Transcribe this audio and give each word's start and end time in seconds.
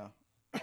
Yeah. 0.00 0.60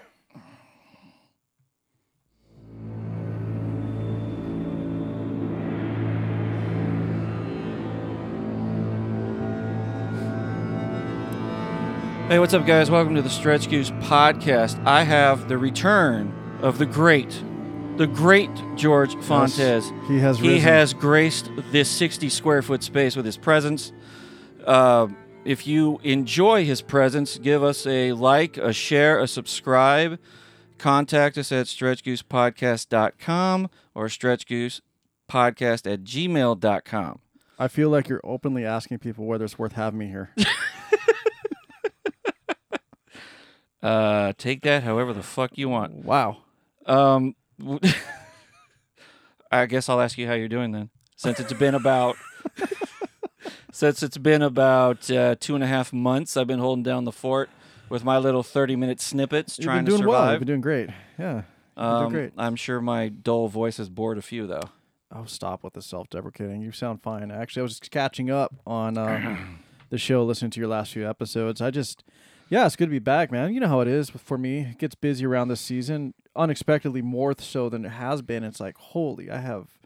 Hey, 12.30 12.40
what's 12.40 12.54
up, 12.54 12.66
guys? 12.66 12.92
Welcome 12.92 13.16
to 13.16 13.22
the 13.22 13.30
Stretch 13.30 13.70
Goose 13.70 13.90
podcast. 13.92 14.86
I 14.86 15.04
have 15.04 15.48
the 15.48 15.58
return 15.58 16.34
of 16.62 16.78
the 16.78 16.86
great, 16.86 17.30
the 17.96 18.06
great 18.06 18.50
George 18.76 19.16
Fontes. 19.24 19.90
he 20.10 20.20
has 20.20 20.38
He 20.38 20.50
risen. 20.50 20.60
has 20.70 20.94
graced 20.94 21.50
this 21.72 21.88
60 21.90 22.28
square 22.28 22.62
foot 22.62 22.84
space 22.84 23.16
with 23.16 23.26
his 23.26 23.38
presence. 23.38 23.94
Uh, 24.66 25.08
if 25.48 25.66
you 25.66 26.00
enjoy 26.04 26.66
his 26.66 26.82
presence, 26.82 27.38
give 27.38 27.64
us 27.64 27.88
a 27.88 28.12
like, 28.12 28.58
a 28.58 28.74
share, 28.74 29.18
a 29.20 29.28
subscribe. 29.28 30.20
Contact 30.78 31.38
us 31.38 31.52
at 31.54 31.68
stretchgoosepodcast.com 31.68 33.70
or 33.96 34.08
stretchgoosepodcast 34.08 34.82
at 35.92 36.04
gmail.com. 36.04 37.20
I 37.60 37.68
feel 37.68 37.90
like 37.90 38.08
you're 38.10 38.22
openly 38.24 38.66
asking 38.66 39.00
people 39.00 39.26
whether 39.26 39.46
it's 39.46 39.58
worth 39.58 39.74
having 39.74 40.00
me 40.00 40.08
here. 40.08 40.32
Uh, 43.80 44.34
take 44.40 44.64
that 44.64 44.82
however 44.84 45.14
the 45.14 45.22
fuck 45.22 45.52
you 45.56 45.70
want. 45.70 46.04
wow. 46.04 46.38
Um, 46.88 47.36
I 49.52 49.68
guess 49.68 49.88
I'll 49.88 50.02
ask 50.02 50.18
you 50.18 50.26
how 50.28 50.34
you're 50.34 50.48
doing 50.48 50.72
then, 50.72 50.90
since 51.16 51.40
it's 51.40 51.54
been 51.54 51.76
about 51.76 52.16
since 53.78 54.02
it's 54.02 54.18
been 54.18 54.42
about 54.42 55.10
uh, 55.12 55.36
two 55.40 55.54
and 55.54 55.64
a 55.64 55.68
half 55.68 55.94
months. 55.94 56.36
I've 56.36 56.48
been 56.48 56.58
holding 56.58 56.82
down 56.82 57.04
the 57.04 57.12
fort 57.12 57.48
with 57.90 58.04
my 58.04 58.18
little 58.18 58.42
thirty 58.42 58.76
minute 58.76 59.00
snippets, 59.00 59.60
You've 59.60 59.66
trying 59.66 59.86
been 59.86 59.94
to 59.94 59.98
doing 59.98 60.10
well. 60.10 60.22
You've 60.22 60.28
survive. 60.30 60.40
been 60.40 60.48
doing 60.48 60.62
great. 60.62 60.90
Yeah. 61.20 61.36
You've 61.36 61.44
been 61.76 61.86
um, 61.86 62.12
great. 62.12 62.34
I'm 62.40 62.56
sure 62.56 62.82
my 62.82 63.10
dull 63.10 63.50
voice 63.50 63.78
has 63.78 63.90
bored 63.90 64.18
a 64.18 64.24
few 64.24 64.48
though. 64.48 64.70
Oh, 65.12 65.26
stop 65.26 65.64
with 65.64 65.74
the 65.74 65.84
self-deprecating. 65.84 66.64
You 66.64 66.72
sound 66.72 67.04
fine. 67.04 67.30
Actually, 67.30 67.62
I 67.62 67.64
was 67.64 67.78
just 67.80 67.92
catching 67.92 68.32
up 68.32 68.56
on 68.66 68.98
uh, 68.98 69.38
the 69.92 70.00
show, 70.00 70.26
listening 70.26 70.52
to 70.52 70.60
your 70.60 70.70
last 70.70 70.94
few 70.94 71.08
episodes. 71.08 71.62
I 71.62 71.70
just, 71.70 72.04
yeah, 72.50 72.66
it's 72.66 72.76
good 72.76 72.88
to 72.88 72.92
be 72.92 73.00
back, 73.00 73.32
man. 73.32 73.54
You 73.54 73.60
know 73.60 73.70
how 73.70 73.82
it 73.82 73.88
is 73.88 74.10
for 74.10 74.40
me. 74.40 74.62
It 74.72 74.80
gets 74.80 74.96
busy 74.96 75.26
around 75.26 75.48
this 75.48 75.62
season, 75.62 76.16
unexpectedly 76.36 77.04
more 77.04 77.36
so 77.40 77.70
than 77.70 77.86
it 77.86 77.90
has 77.92 78.22
been. 78.24 78.44
It's 78.44 78.60
like, 78.60 78.76
holy, 78.78 79.30
I 79.32 79.38
have 79.38 79.77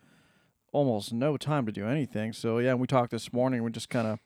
almost 0.71 1.13
no 1.13 1.37
time 1.37 1.65
to 1.65 1.71
do 1.71 1.87
anything. 1.87 2.33
So 2.33 2.59
yeah, 2.59 2.73
we 2.73 2.87
talked 2.87 3.11
this 3.11 3.31
morning. 3.33 3.63
We 3.63 3.71
just 3.71 3.89
kind 3.89 4.07
of 4.07 4.19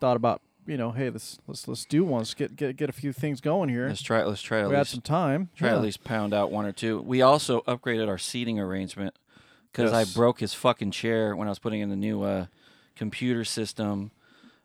thought 0.00 0.16
about, 0.16 0.40
you 0.66 0.76
know, 0.76 0.92
hey, 0.92 1.10
let's 1.10 1.38
let's 1.46 1.66
let's 1.68 1.84
do 1.84 2.04
one. 2.04 2.20
Let's 2.20 2.34
get 2.34 2.56
get 2.56 2.76
get 2.76 2.88
a 2.88 2.92
few 2.92 3.12
things 3.12 3.40
going 3.40 3.68
here. 3.68 3.88
Let's 3.88 4.02
try. 4.02 4.22
Let's 4.24 4.42
try 4.42 4.60
at 4.60 4.68
we 4.68 4.74
had 4.74 4.80
least 4.80 4.90
some 4.92 5.00
time. 5.00 5.50
try 5.56 5.68
Yeah. 5.68 5.76
at 5.76 5.82
least 5.82 6.04
pound 6.04 6.32
out 6.32 6.50
one 6.50 6.66
or 6.66 6.72
two. 6.72 7.00
We 7.02 7.22
also 7.22 7.62
upgraded 7.62 8.08
our 8.08 8.18
seating 8.18 8.58
arrangement 8.58 9.14
because 9.72 9.92
I 9.92 10.04
broke 10.04 10.40
his 10.40 10.54
fucking 10.54 10.92
chair 10.92 11.34
when 11.34 11.48
I 11.48 11.50
was 11.50 11.58
putting 11.58 11.80
in 11.80 11.90
the 11.90 11.96
new 11.96 12.22
uh, 12.22 12.46
computer 12.96 13.44
system. 13.44 14.10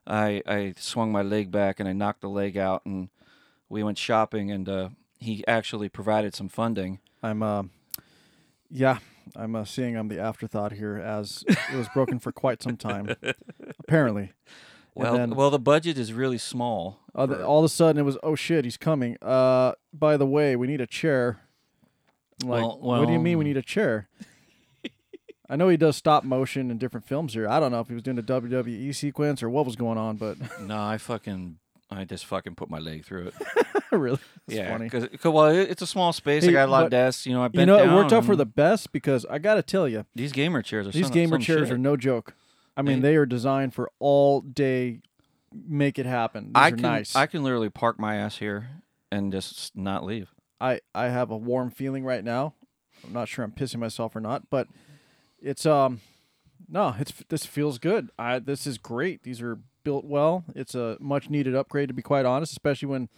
I 0.07 0.41
I 0.47 0.73
swung 0.77 1.11
my 1.11 1.21
leg 1.21 1.51
back 1.51 1.79
and 1.79 1.89
I 1.89 1.93
knocked 1.93 2.21
the 2.21 2.29
leg 2.29 2.57
out, 2.57 2.85
and 2.85 3.09
we 3.67 3.83
went 3.83 3.97
shopping, 3.97 4.51
and 4.51 4.67
uh, 4.69 4.89
he 5.19 5.45
actually 5.47 5.89
provided 5.89 6.33
some 6.33 6.49
funding. 6.49 6.99
I'm 7.21 7.43
uh, 7.43 7.63
yeah, 8.71 8.99
I'm 9.35 9.55
uh, 9.55 9.65
seeing 9.65 9.95
I'm 9.95 10.07
the 10.07 10.19
afterthought 10.19 10.73
here 10.73 10.97
as 10.97 11.43
it 11.47 11.75
was 11.75 11.87
broken 11.93 12.19
for 12.19 12.31
quite 12.31 12.61
some 12.63 12.77
time, 12.77 13.15
apparently. 13.79 14.33
Well, 14.95 15.13
then- 15.17 15.35
well, 15.35 15.49
the 15.49 15.59
budget 15.59 15.97
is 15.97 16.11
really 16.13 16.37
small. 16.37 16.99
Uh, 17.15 17.27
for- 17.27 17.43
all 17.43 17.59
of 17.59 17.65
a 17.65 17.69
sudden, 17.69 17.99
it 17.99 18.03
was 18.05 18.17
oh 18.23 18.35
shit, 18.35 18.65
he's 18.65 18.77
coming. 18.77 19.17
Uh, 19.21 19.73
by 19.93 20.17
the 20.17 20.25
way, 20.25 20.55
we 20.55 20.67
need 20.67 20.81
a 20.81 20.87
chair. 20.87 21.39
I'm 22.43 22.49
like, 22.49 22.61
Well- 22.63 22.79
what 22.79 23.05
do 23.07 23.13
you 23.13 23.19
mean 23.19 23.37
we 23.37 23.45
need 23.45 23.57
a 23.57 23.61
chair? 23.61 24.07
I 25.51 25.55
know 25.55 25.67
he 25.67 25.77
does 25.77 25.95
stop 25.95 26.23
motion 26.23 26.69
in 26.69 26.77
different 26.77 27.07
films 27.07 27.33
here. 27.33 27.47
I 27.47 27.59
don't 27.59 27.71
know 27.71 27.79
if 27.79 27.87
he 27.87 27.95
was 27.95 28.03
doing 28.03 28.19
a 28.19 28.23
WWE 28.23 28.93
sequence 28.93 29.41
or 29.41 29.49
what 29.49 29.65
was 29.65 29.75
going 29.75 29.97
on, 29.97 30.17
but 30.17 30.37
no, 30.61 30.77
I 30.79 30.99
fucking 30.99 31.57
I 31.91 32.05
just 32.05 32.25
fucking 32.25 32.55
put 32.55 32.69
my 32.69 32.77
leg 32.79 33.03
through 33.05 33.27
it. 33.27 33.33
really, 33.91 34.19
it's 34.47 34.55
yeah, 34.57 34.71
funny. 34.71 34.85
because 34.89 35.07
well, 35.23 35.47
it- 35.47 35.69
it's 35.71 35.81
a 35.81 35.87
small 35.87 36.13
space. 36.13 36.43
Hey, 36.43 36.49
I 36.49 36.53
got 36.53 36.69
a 36.69 36.71
lot 36.71 36.79
but 36.81 36.85
of 36.85 36.91
desks. 36.91 37.25
You 37.25 37.33
know, 37.33 37.43
I 37.43 37.47
bent 37.47 37.61
You 37.61 37.65
know, 37.65 37.77
it 37.77 37.85
down 37.87 37.95
worked 37.95 38.13
out 38.13 38.25
for 38.25 38.33
and 38.33 38.39
the 38.39 38.45
best 38.45 38.91
because 38.91 39.25
I 39.25 39.39
got 39.39 39.55
to 39.55 39.63
tell 39.63 39.87
you, 39.87 40.05
these 40.13 40.31
gamer 40.31 40.61
chairs 40.61 40.87
are 40.87 40.91
these 40.91 41.05
some, 41.05 41.13
gamer 41.13 41.35
some 41.37 41.41
chairs 41.41 41.67
shit. 41.67 41.73
are 41.73 41.77
no 41.79 41.97
joke. 41.97 42.35
I 42.77 42.81
mean, 42.83 43.01
They- 43.01 43.09
they 43.09 43.15
are 43.15 43.25
designed 43.25 43.73
for 43.73 43.89
all 43.99 44.41
day. 44.41 44.99
Make 45.51 45.97
it 45.97 46.05
happen. 46.05 46.45
These 46.47 46.51
I 46.55 46.67
are 46.67 46.71
can 46.71 46.81
nice. 46.81 47.15
I 47.15 47.25
can 47.25 47.43
literally 47.43 47.71
park 47.71 47.99
my 47.99 48.15
ass 48.17 48.37
here 48.37 48.69
and 49.11 49.31
just 49.31 49.75
not 49.75 50.05
leave. 50.05 50.31
I 50.61 50.81
I 50.93 51.05
have 51.05 51.31
a 51.31 51.37
warm 51.37 51.71
feeling 51.71 52.03
right 52.05 52.23
now. 52.23 52.53
I'm 53.03 53.13
not 53.13 53.27
sure 53.27 53.43
I'm 53.43 53.51
pissing 53.51 53.79
myself 53.79 54.15
or 54.15 54.19
not, 54.19 54.51
but 54.51 54.67
it's 55.41 55.65
um 55.65 56.01
no, 56.67 56.93
it's 56.99 57.11
this 57.29 57.47
feels 57.47 57.79
good. 57.79 58.09
I 58.19 58.37
this 58.37 58.67
is 58.67 58.77
great. 58.77 59.23
These 59.23 59.41
are 59.41 59.57
built 59.89 60.05
well. 60.05 60.43
It's 60.53 60.75
a 60.75 60.97
much 60.99 61.31
needed 61.31 61.55
upgrade 61.55 61.87
to 61.87 61.95
be 61.95 62.03
quite 62.03 62.23
honest, 62.23 62.51
especially 62.51 62.89
when 62.89 63.09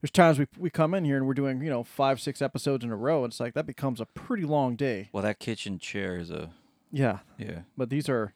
there's 0.00 0.12
times 0.12 0.38
we 0.38 0.46
we 0.56 0.70
come 0.70 0.94
in 0.94 1.04
here 1.04 1.16
and 1.16 1.26
we're 1.26 1.34
doing, 1.34 1.60
you 1.60 1.68
know, 1.68 1.82
5 1.82 2.20
6 2.20 2.40
episodes 2.40 2.84
in 2.84 2.92
a 2.92 2.96
row. 2.96 3.24
It's 3.24 3.40
like 3.40 3.54
that 3.54 3.66
becomes 3.66 4.00
a 4.00 4.06
pretty 4.06 4.44
long 4.44 4.76
day. 4.76 5.08
Well, 5.12 5.24
that 5.24 5.40
kitchen 5.40 5.80
chair 5.80 6.18
is 6.18 6.30
a 6.30 6.50
Yeah, 6.92 7.18
yeah. 7.36 7.62
but 7.76 7.90
these 7.90 8.08
are 8.08 8.32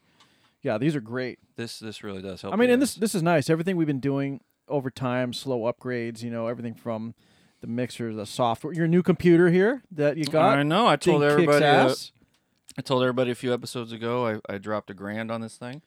yeah, 0.60 0.76
these 0.76 0.96
are 0.96 1.00
great. 1.00 1.38
This 1.54 1.78
this 1.78 2.02
really 2.02 2.20
does 2.20 2.42
help. 2.42 2.52
I 2.52 2.56
mean, 2.56 2.68
and 2.68 2.82
this 2.82 2.94
guys. 2.94 3.00
this 3.00 3.14
is 3.14 3.22
nice. 3.22 3.48
Everything 3.48 3.76
we've 3.76 3.86
been 3.86 4.00
doing 4.00 4.40
over 4.66 4.90
time, 4.90 5.32
slow 5.32 5.72
upgrades, 5.72 6.20
you 6.20 6.30
know, 6.30 6.48
everything 6.48 6.74
from 6.74 7.14
the 7.60 7.68
mixer, 7.68 8.12
the 8.12 8.26
software, 8.26 8.72
your 8.72 8.88
new 8.88 9.04
computer 9.04 9.50
here 9.50 9.84
that 9.92 10.16
you 10.16 10.24
got. 10.24 10.58
I 10.58 10.64
know. 10.64 10.88
I 10.88 10.96
told 10.96 11.22
everybody. 11.22 11.64
Uh. 11.64 11.94
I 12.76 12.82
told 12.82 13.02
everybody 13.02 13.30
a 13.30 13.36
few 13.36 13.54
episodes 13.54 13.92
ago. 13.92 14.26
I, 14.26 14.52
I 14.52 14.58
dropped 14.58 14.90
a 14.90 14.94
grand 14.94 15.30
on 15.30 15.42
this 15.42 15.56
thing. 15.56 15.82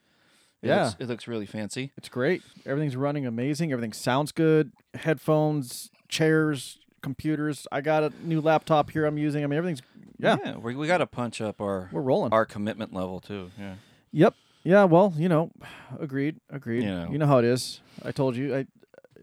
It 0.61 0.67
Yeah. 0.67 0.85
looks, 0.85 0.95
it 0.99 1.07
looks 1.07 1.27
really 1.27 1.45
fancy. 1.45 1.91
It's 1.97 2.09
great. 2.09 2.41
Everything's 2.65 2.95
running 2.95 3.25
amazing. 3.25 3.71
Everything 3.71 3.93
sounds 3.93 4.31
good. 4.31 4.71
Headphones, 4.95 5.89
chairs, 6.09 6.79
computers. 7.01 7.67
I 7.71 7.81
got 7.81 8.03
a 8.03 8.11
new 8.23 8.41
laptop 8.41 8.89
here 8.91 9.05
I'm 9.05 9.17
using. 9.17 9.43
I 9.43 9.47
mean, 9.47 9.57
everything's 9.57 9.81
yeah. 10.19 10.55
we, 10.57 10.75
we 10.75 10.87
got 10.87 10.97
to 10.97 11.07
punch 11.07 11.41
up 11.41 11.61
our 11.61 11.89
We're 11.91 12.01
rolling. 12.01 12.33
our 12.33 12.45
commitment 12.45 12.93
level 12.93 13.19
too. 13.19 13.51
Yeah. 13.57 13.75
Yep. 14.11 14.35
Yeah. 14.63 14.83
Well, 14.85 15.13
you 15.15 15.29
know, 15.29 15.51
agreed. 15.99 16.37
Agreed. 16.49 16.83
You 16.83 16.89
know. 16.89 17.09
You 17.11 17.17
know 17.17 17.27
how 17.27 17.37
it 17.37 17.45
is. 17.45 17.81
I 18.03 18.11
told 18.11 18.35
you. 18.35 18.55
I 18.55 18.65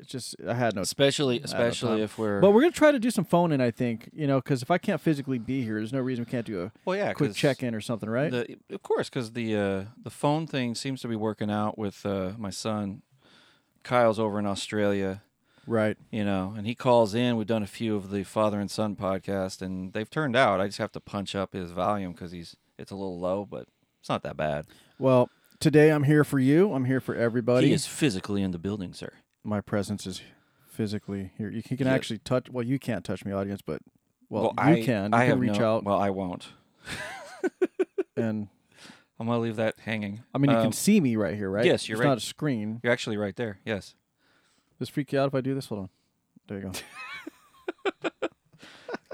just 0.06 0.36
I 0.46 0.54
had 0.54 0.74
no. 0.74 0.82
Especially 0.82 1.38
no 1.38 1.44
especially 1.44 1.96
time. 1.96 2.00
if 2.00 2.18
we're 2.18 2.40
But 2.40 2.52
we're 2.52 2.62
gonna 2.62 2.72
try 2.72 2.92
to 2.92 2.98
do 2.98 3.10
some 3.10 3.24
phone 3.24 3.52
in. 3.52 3.60
I 3.60 3.70
think 3.70 4.10
you 4.12 4.26
know 4.26 4.40
because 4.40 4.62
if 4.62 4.70
I 4.70 4.78
can't 4.78 5.00
physically 5.00 5.38
be 5.38 5.62
here, 5.62 5.74
there's 5.74 5.92
no 5.92 6.00
reason 6.00 6.24
we 6.24 6.30
can't 6.30 6.46
do 6.46 6.62
a 6.64 6.72
well 6.84 6.96
yeah 6.96 7.12
quick 7.12 7.34
check 7.34 7.62
in 7.62 7.74
or 7.74 7.80
something, 7.80 8.08
right? 8.08 8.30
The, 8.30 8.56
of 8.70 8.82
course, 8.82 9.08
because 9.08 9.32
the 9.32 9.56
uh, 9.56 9.84
the 10.02 10.10
phone 10.10 10.46
thing 10.46 10.74
seems 10.74 11.00
to 11.02 11.08
be 11.08 11.16
working 11.16 11.50
out 11.50 11.78
with 11.78 12.04
uh, 12.06 12.32
my 12.38 12.50
son. 12.50 13.02
Kyle's 13.82 14.18
over 14.18 14.38
in 14.38 14.46
Australia, 14.46 15.22
right. 15.66 15.98
you 16.10 16.24
know, 16.24 16.54
and 16.56 16.66
he 16.66 16.74
calls 16.74 17.14
in. 17.14 17.36
We've 17.36 17.46
done 17.46 17.62
a 17.62 17.66
few 17.66 17.96
of 17.96 18.10
the 18.10 18.24
father 18.24 18.58
and 18.58 18.70
son 18.70 18.96
podcast, 18.96 19.60
and 19.60 19.92
they've 19.92 20.08
turned 20.08 20.34
out. 20.34 20.58
I 20.58 20.66
just 20.68 20.78
have 20.78 20.92
to 20.92 21.00
punch 21.00 21.34
up 21.34 21.52
his 21.52 21.70
volume 21.70 22.12
because 22.12 22.32
he's 22.32 22.56
it's 22.78 22.90
a 22.90 22.96
little 22.96 23.18
low, 23.18 23.44
but 23.44 23.68
it's 24.00 24.08
not 24.08 24.22
that 24.22 24.36
bad. 24.36 24.66
Well, 24.98 25.28
today 25.60 25.90
I'm 25.90 26.04
here 26.04 26.24
for 26.24 26.38
you. 26.38 26.72
I'm 26.72 26.84
here 26.84 27.00
for 27.00 27.14
everybody. 27.14 27.68
He 27.68 27.72
is 27.72 27.86
physically 27.86 28.42
in 28.42 28.50
the 28.50 28.58
building, 28.58 28.92
sir. 28.92 29.12
My 29.44 29.60
presence 29.60 30.06
is 30.06 30.22
physically 30.66 31.32
here. 31.38 31.50
You 31.50 31.62
can, 31.62 31.76
can 31.76 31.86
Yeah. 31.86 31.94
actually 31.94 32.18
touch. 32.18 32.48
Well, 32.50 32.64
you 32.64 32.78
can't 32.78 33.04
touch 33.04 33.24
me, 33.24 33.32
audience, 33.32 33.60
but 33.62 33.80
well, 34.30 34.44
you 34.44 34.52
I, 34.56 34.82
can. 34.82 35.12
You 35.12 35.16
I 35.18 35.20
can 35.22 35.28
have 35.28 35.40
reach 35.40 35.58
no- 35.58 35.76
out 35.76 35.84
Well, 35.84 35.98
I 35.98 36.10
won't. 36.10 36.48
and 38.16 38.48
I'm 39.20 39.26
gonna 39.26 39.38
leave 39.38 39.56
that 39.56 39.78
hanging. 39.80 40.22
I 40.34 40.38
mean, 40.38 40.50
you 40.50 40.56
Um, 40.56 40.62
can 40.64 40.72
see 40.72 41.00
me 41.00 41.14
right 41.16 41.34
here, 41.36 41.50
right? 41.50 41.64
yes, 41.64 41.88
you're 41.88 41.96
it's 41.96 42.00
right. 42.04 42.08
not 42.08 42.18
a 42.18 42.22
screen. 42.22 42.80
You're 42.82 42.92
actually 42.92 43.16
right 43.16 43.36
there. 43.36 43.58
Yes. 43.64 43.94
Does 44.78 44.88
it 44.88 44.92
freak 44.92 45.12
you 45.12 45.20
out 45.20 45.28
if 45.28 45.34
I 45.34 45.40
do 45.40 45.54
this? 45.54 45.66
Hold 45.66 45.82
on. 45.82 45.88
There 46.48 46.58
you 46.58 46.72
go. 48.02 48.10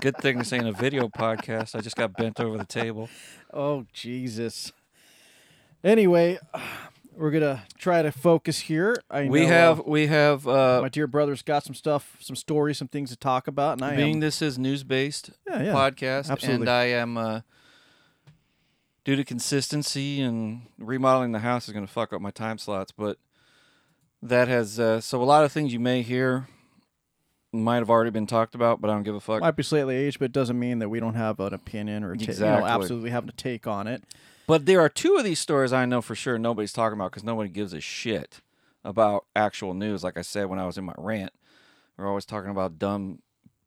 Good 0.01 0.17
thing 0.17 0.39
this 0.39 0.53
ain't 0.55 0.67
a 0.67 0.73
video 0.73 1.09
podcast. 1.09 1.75
I 1.75 1.81
just 1.83 1.97
got 1.97 2.15
bent 2.15 2.41
over 2.41 2.57
the 2.57 2.65
table. 2.65 3.11
oh 3.53 3.85
Jesus. 3.93 4.73
Anyway, 5.85 6.39
we're 7.17 7.31
gonna 7.31 7.65
try 7.79 8.03
to 8.03 8.13
focus 8.13 8.61
here. 8.61 8.97
I 9.11 9.29
we 9.29 9.43
know, 9.43 9.47
have 9.49 9.81
uh, 9.81 9.83
we 9.87 10.07
have 10.07 10.47
uh, 10.47 10.81
my 10.83 10.89
dear 10.89 11.07
brother's 11.07 11.43
got 11.43 11.65
some 11.65 11.75
stuff, 11.75 12.17
some 12.21 12.37
stories, 12.37 12.79
some 12.79 12.89
things 12.89 13.11
to 13.11 13.17
talk 13.17 13.47
about, 13.47 13.75
and 13.75 13.85
I 13.85 13.97
being 13.97 14.15
am. 14.15 14.21
this 14.21 14.41
is 14.43 14.59
news 14.59 14.85
based 14.85 15.31
Yeah, 15.47 15.63
yeah. 15.63 15.73
podcast, 15.73 16.31
absolutely. 16.31 16.63
and 16.63 16.69
I 16.71 16.85
am 16.87 17.17
uh, 17.19 17.41
due 19.05 19.17
to 19.17 19.25
consistency 19.25 20.21
and 20.21 20.63
remodeling 20.79 21.33
the 21.33 21.41
house 21.41 21.67
is 21.69 21.73
going 21.73 21.87
to 21.87 21.93
fuck 21.93 22.13
up 22.13 22.21
my 22.21 22.31
time 22.31 22.59
slots, 22.59 22.93
but 22.93 23.19
that 24.23 24.49
has 24.49 24.79
uh, 24.79 25.01
so 25.01 25.23
a 25.23 25.25
lot 25.25 25.45
of 25.45 25.53
things 25.53 25.73
you 25.73 25.81
may 25.81 26.03
hear 26.03 26.47
might 27.53 27.79
have 27.79 27.91
already 27.91 28.11
been 28.11 28.27
talked 28.27 28.55
about, 28.55 28.81
but 28.81 28.91
I 28.91 28.95
don't 28.95 29.03
give 29.03 29.15
a 29.15 29.21
fuck. 29.21 29.41
Might 29.41 29.57
be 29.57 29.63
slightly 29.63 29.97
aged, 29.97 30.19
but 30.19 30.27
it 30.27 30.33
doesn't 30.33 30.59
mean 30.59 30.79
that 30.79 30.89
we 30.89 31.01
don't 31.01 31.15
have 31.15 31.41
an 31.41 31.53
opinion 31.53 32.05
or 32.05 32.15
ta- 32.15 32.33
you 32.33 32.39
know, 32.39 32.65
absolutely 32.65 33.11
having 33.11 33.29
a 33.29 33.33
take 33.33 33.67
on 33.67 33.87
it. 33.87 34.05
But 34.51 34.67
there 34.67 34.81
are 34.81 34.89
two 34.89 35.15
of 35.15 35.23
these 35.23 35.39
stories 35.39 35.73
I 35.73 35.85
know 35.85 36.03
for 36.03 36.17
sure 36.17 36.37
nobody's 36.37 36.73
talking 36.73 36.99
about 36.99 37.13
because 37.13 37.23
nobody 37.23 37.49
gives 37.49 37.73
a 37.73 37.79
shit 37.79 38.41
about 38.85 39.27
actual 39.37 39.75
news. 39.75 40.03
Like 40.03 40.19
I 40.19 40.23
said 40.23 40.47
when 40.47 40.59
I 40.59 40.67
was 40.67 40.77
in 40.77 40.85
my 40.85 40.95
rant, 40.99 41.33
we're 41.97 42.09
always 42.09 42.25
talking 42.25 42.51
about 42.51 42.77
dumb 42.77 43.21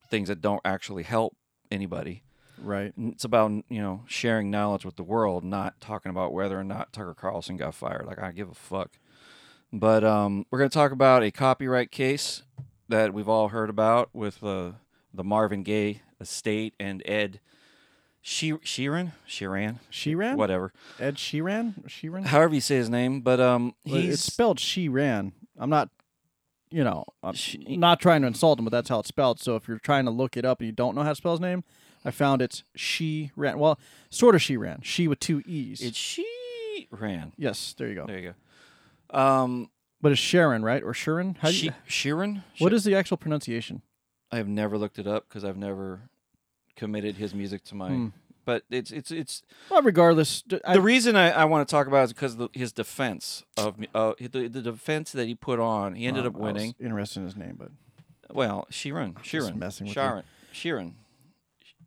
things 0.10 0.28
that 0.28 0.42
don't 0.42 0.60
actually 0.66 1.04
help 1.04 1.38
anybody. 1.72 2.24
Right. 2.62 2.92
It's 2.98 3.24
about 3.24 3.52
you 3.70 3.82
know 3.82 4.04
sharing 4.08 4.52
knowledge 4.52 4.84
with 4.84 4.98
the 4.98 5.04
world, 5.04 5.46
not 5.46 5.80
talking 5.80 6.10
about 6.10 6.34
whether 6.34 6.60
or 6.60 6.66
not 6.66 6.92
Tucker 6.92 7.14
Carlson 7.14 7.56
got 7.56 7.76
fired. 7.76 8.06
Like 8.06 8.20
I 8.20 8.34
give 8.34 8.50
a 8.50 8.54
fuck. 8.54 8.92
But 9.72 10.04
um, 10.04 10.46
we're 10.52 10.60
gonna 10.60 10.70
talk 10.70 10.92
about 10.92 11.24
a 11.24 11.32
copyright 11.32 11.92
case 11.92 12.44
that 12.90 13.14
we've 13.14 13.30
all 13.30 13.48
heard 13.48 13.70
about 13.70 14.10
with 14.12 14.44
uh, 14.44 14.74
the 15.14 15.24
Marvin 15.24 15.64
Gaye 15.64 16.02
estate 16.20 16.74
and 16.78 17.02
Ed 17.06 17.40
she- 18.26 18.54
Sheeran, 18.54 19.12
Sheeran, 19.28 19.76
Sheeran? 19.92 20.36
whatever, 20.38 20.72
Ed 21.00 21.18
Sheeran? 21.18 21.84
Sheeran? 21.88 22.26
however 22.26 22.56
you 22.56 22.62
say 22.62 22.78
his 22.78 22.90
name. 22.90 23.22
But 23.22 23.40
um, 23.40 23.76
Well, 23.86 23.96
he's 24.02 24.14
it's 24.16 24.24
spelled 24.24 24.58
Sheeran. 24.58 25.34
I'm 25.60 25.70
not, 25.70 25.90
you 26.72 26.84
know, 26.84 27.04
I'm 27.22 27.34
She- 27.36 27.78
not 27.78 28.00
trying 28.00 28.22
to 28.22 28.28
insult 28.28 28.58
him, 28.58 28.66
but 28.66 28.72
that's 28.72 28.90
how 28.90 29.00
it's 29.00 29.10
spelled. 29.10 29.40
So 29.40 29.56
if 29.58 29.68
you're 29.68 29.78
trying 29.78 30.06
to 30.06 30.12
look 30.12 30.38
it 30.38 30.46
up 30.46 30.60
and 30.62 30.66
you 30.68 30.72
don't 30.72 30.96
know 30.96 31.04
how 31.04 31.10
to 31.10 31.16
spell 31.16 31.34
his 31.34 31.42
name, 31.42 31.64
I 32.06 32.12
found 32.12 32.42
it's 32.42 32.64
She 32.76 33.32
ran. 33.36 33.60
Well, 33.60 33.78
sort 34.10 34.36
of 34.36 34.42
She 34.42 34.58
ran. 34.58 34.82
She 34.84 35.08
with 35.08 35.20
two 35.20 35.42
E's. 35.46 35.82
it's 35.82 35.98
she 35.98 36.26
ran. 36.90 37.34
yes, 37.38 37.76
there 37.78 37.88
you 37.90 37.96
go. 37.96 38.06
There 38.08 38.20
you 38.20 38.34
go. 39.12 39.18
Um, 39.20 39.70
But 40.02 40.12
it's 40.12 40.20
Sharon, 40.22 40.64
right? 40.64 40.84
Or 40.84 40.94
Sharon? 40.94 41.36
How 41.42 41.50
do 41.50 41.54
she- 41.54 41.66
you, 41.68 41.74
Sheeran. 41.88 42.44
what 42.60 42.74
is 42.74 42.84
the 42.84 42.96
actual 42.96 43.18
pronunciation? 43.18 43.82
I 44.32 44.38
have 44.38 44.48
never 44.48 44.78
looked 44.78 44.98
it 44.98 45.08
up 45.08 45.28
because 45.30 45.44
I've 45.46 45.56
never 45.58 46.10
committed 46.76 47.16
his 47.18 47.34
music 47.34 47.64
to 47.66 47.76
my. 47.76 47.90
Hmm. 47.90 48.08
But 48.46 48.64
it's 48.70 48.92
it's 48.92 49.10
it's 49.10 49.42
Well, 49.70 49.82
regardless, 49.82 50.44
I, 50.66 50.74
the 50.74 50.82
reason 50.82 51.16
I, 51.16 51.32
I 51.32 51.46
want 51.46 51.66
to 51.68 51.72
talk 51.72 51.88
about 51.88 52.04
is 52.06 52.14
because 52.14 52.36
the, 52.36 52.50
his 52.52 52.74
defense 52.74 53.44
of 53.56 53.76
uh, 53.96 54.14
the 54.20 54.48
the 54.50 54.62
defense 54.62 55.14
that 55.14 55.28
he 55.28 55.36
put 55.36 55.60
on. 55.62 55.96
He 55.96 56.08
ended 56.08 56.26
um, 56.26 56.36
up 56.36 56.42
I 56.42 56.44
was 56.44 56.54
winning. 56.54 56.76
interested 56.80 57.20
in 57.20 57.26
his 57.26 57.38
name, 57.38 57.56
but 57.58 57.70
Well, 58.36 58.68
Sheeran, 58.70 59.14
Sheeran, 59.24 59.56
messing 59.56 59.88
with 59.88 59.96
you. 59.96 60.02
Sharon, 60.02 60.24
Sheeran. 60.54 60.94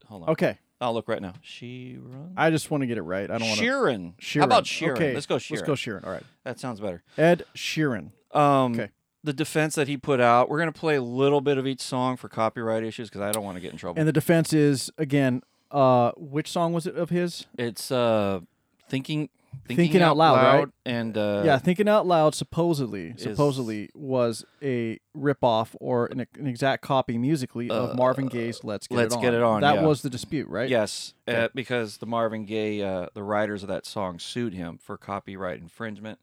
Hold 0.06 0.22
on, 0.22 0.28
okay. 0.30 0.58
I'll 0.80 0.94
look 0.94 1.08
right 1.08 1.20
now. 1.20 1.34
Sheeran. 1.44 2.32
I 2.36 2.50
just 2.50 2.70
want 2.70 2.82
to 2.82 2.86
get 2.86 2.96
it 2.98 3.02
right. 3.02 3.30
I 3.30 3.38
don't 3.38 3.48
want 3.48 3.60
to. 3.60 3.66
Sheeran. 3.66 4.14
Sheeran. 4.18 4.40
How 4.40 4.44
about 4.46 4.64
Sheeran? 4.64 4.92
Okay, 4.92 5.14
Let's 5.14 5.26
go 5.26 5.36
Sheeran. 5.36 5.50
Let's 5.50 5.62
go 5.62 5.72
Sheeran. 5.72 6.04
All 6.06 6.12
right. 6.12 6.22
That 6.44 6.58
sounds 6.60 6.80
better. 6.80 7.02
Ed 7.18 7.44
Sheeran. 7.54 8.12
Um, 8.32 8.72
Okay. 8.72 8.90
The 9.26 9.32
defense 9.32 9.74
that 9.74 9.88
he 9.88 9.96
put 9.96 10.20
out. 10.20 10.48
We're 10.48 10.58
gonna 10.60 10.72
play 10.72 10.94
a 10.96 11.02
little 11.02 11.40
bit 11.40 11.58
of 11.58 11.66
each 11.66 11.80
song 11.80 12.16
for 12.16 12.28
copyright 12.28 12.84
issues 12.84 13.08
because 13.08 13.22
I 13.22 13.32
don't 13.32 13.44
want 13.44 13.56
to 13.56 13.60
get 13.60 13.72
in 13.72 13.76
trouble. 13.78 13.98
And 13.98 14.06
the 14.08 14.12
defense 14.12 14.52
is 14.52 14.90
again, 14.98 15.42
uh, 15.70 16.12
which 16.16 16.48
song 16.50 16.72
was 16.72 16.86
it 16.86 16.96
of 16.96 17.10
his? 17.10 17.46
It's 17.58 17.90
uh 17.90 18.40
thinking 18.88 19.28
Thinking 19.66 20.02
Out 20.02 20.16
Loud, 20.16 20.36
right? 20.36 20.68
and 20.84 21.16
uh 21.16 21.42
yeah, 21.44 21.58
thinking 21.58 21.88
out 21.88 22.06
loud. 22.06 22.34
Supposedly, 22.34 23.14
is- 23.16 23.22
supposedly 23.22 23.88
was 23.94 24.44
a 24.62 25.00
ripoff 25.16 25.74
or 25.80 26.06
an, 26.06 26.20
an 26.38 26.46
exact 26.46 26.82
copy 26.82 27.16
musically 27.18 27.68
of 27.70 27.96
Marvin 27.96 28.26
Gaye's 28.26 28.62
"Let's 28.62 28.86
Get 28.86 28.96
Uh, 28.96 28.98
Let's 29.00 29.14
It 29.14 29.16
On." 29.16 29.22
Get 29.22 29.34
It 29.34 29.42
On, 29.42 29.60
That 29.62 29.76
yeah. 29.76 29.82
was 29.82 30.02
the 30.02 30.10
dispute, 30.10 30.48
right? 30.48 30.68
yes, 30.68 31.14
Okay. 31.26 31.44
uh, 31.44 31.48
because 31.54 31.96
the 31.96 32.06
Marvin 32.06 32.44
Gaye 32.44 32.82
uh 32.82 33.06
the 33.14 33.22
writers 33.24 33.62
of 33.62 33.68
that 33.70 33.86
song 33.86 34.18
sued 34.20 34.52
him 34.54 34.78
for 34.78 34.96
copyright 34.96 35.58
infringement. 35.60 36.20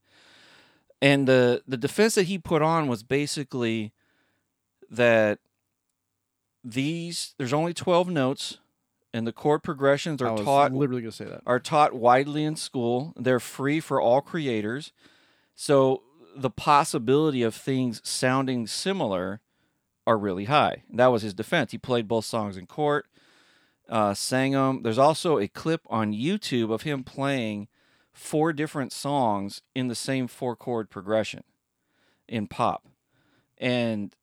And 1.04 1.28
the 1.28 1.62
the 1.68 1.76
defense 1.76 2.16
that 2.16 2.24
he 2.24 2.38
put 2.38 2.62
on 2.62 2.88
was 2.88 3.04
basically 3.04 3.92
that 4.90 5.40
these 6.64 7.36
there's 7.38 7.52
only 7.52 7.74
12 7.74 8.08
notes 8.08 8.60
and 9.14 9.28
the 9.28 9.34
chord 9.34 9.64
progressions 9.64 10.22
I 10.22 10.28
are 10.28 10.32
was 10.32 10.46
taught 10.46 10.72
literally 10.72 11.02
going 11.02 11.12
to 11.12 11.18
say 11.18 11.26
that. 11.26 11.42
are 11.46 11.60
taught 11.60 11.94
widely 11.94 12.46
in 12.46 12.56
school. 12.56 13.14
They're 13.18 13.42
free 13.42 13.82
for 13.82 14.00
all 14.00 14.22
creators. 14.22 14.94
So 15.56 16.04
the 16.38 16.50
possibility 16.50 17.44
of 17.44 17.54
things 17.54 18.00
sounding 18.06 18.66
similar 18.66 19.42
are 20.08 20.18
really 20.18 20.46
high. 20.46 20.84
That 20.90 21.08
was 21.08 21.22
his 21.22 21.34
defense. 21.34 21.74
He 21.74 21.78
played 21.78 22.08
both 22.08 22.24
songs 22.24 22.56
in 22.56 22.66
court, 22.66 23.08
uh, 23.90 24.14
sang 24.14 24.54
them. 24.54 24.84
There's 24.84 24.98
also 24.98 25.38
a 25.38 25.50
clip 25.50 25.82
on 25.90 26.14
YouTube 26.14 26.72
of 26.72 26.84
him 26.84 27.04
playing 27.04 27.68
four 28.14 28.54
different 28.54 28.92
songs 28.94 29.62
in 29.76 29.88
the 29.88 29.96
same 29.96 30.28
four 30.28 30.56
chord 30.56 30.90
progression 30.90 31.44
in 32.28 32.48
pop. 32.48 32.88
And 33.58 34.16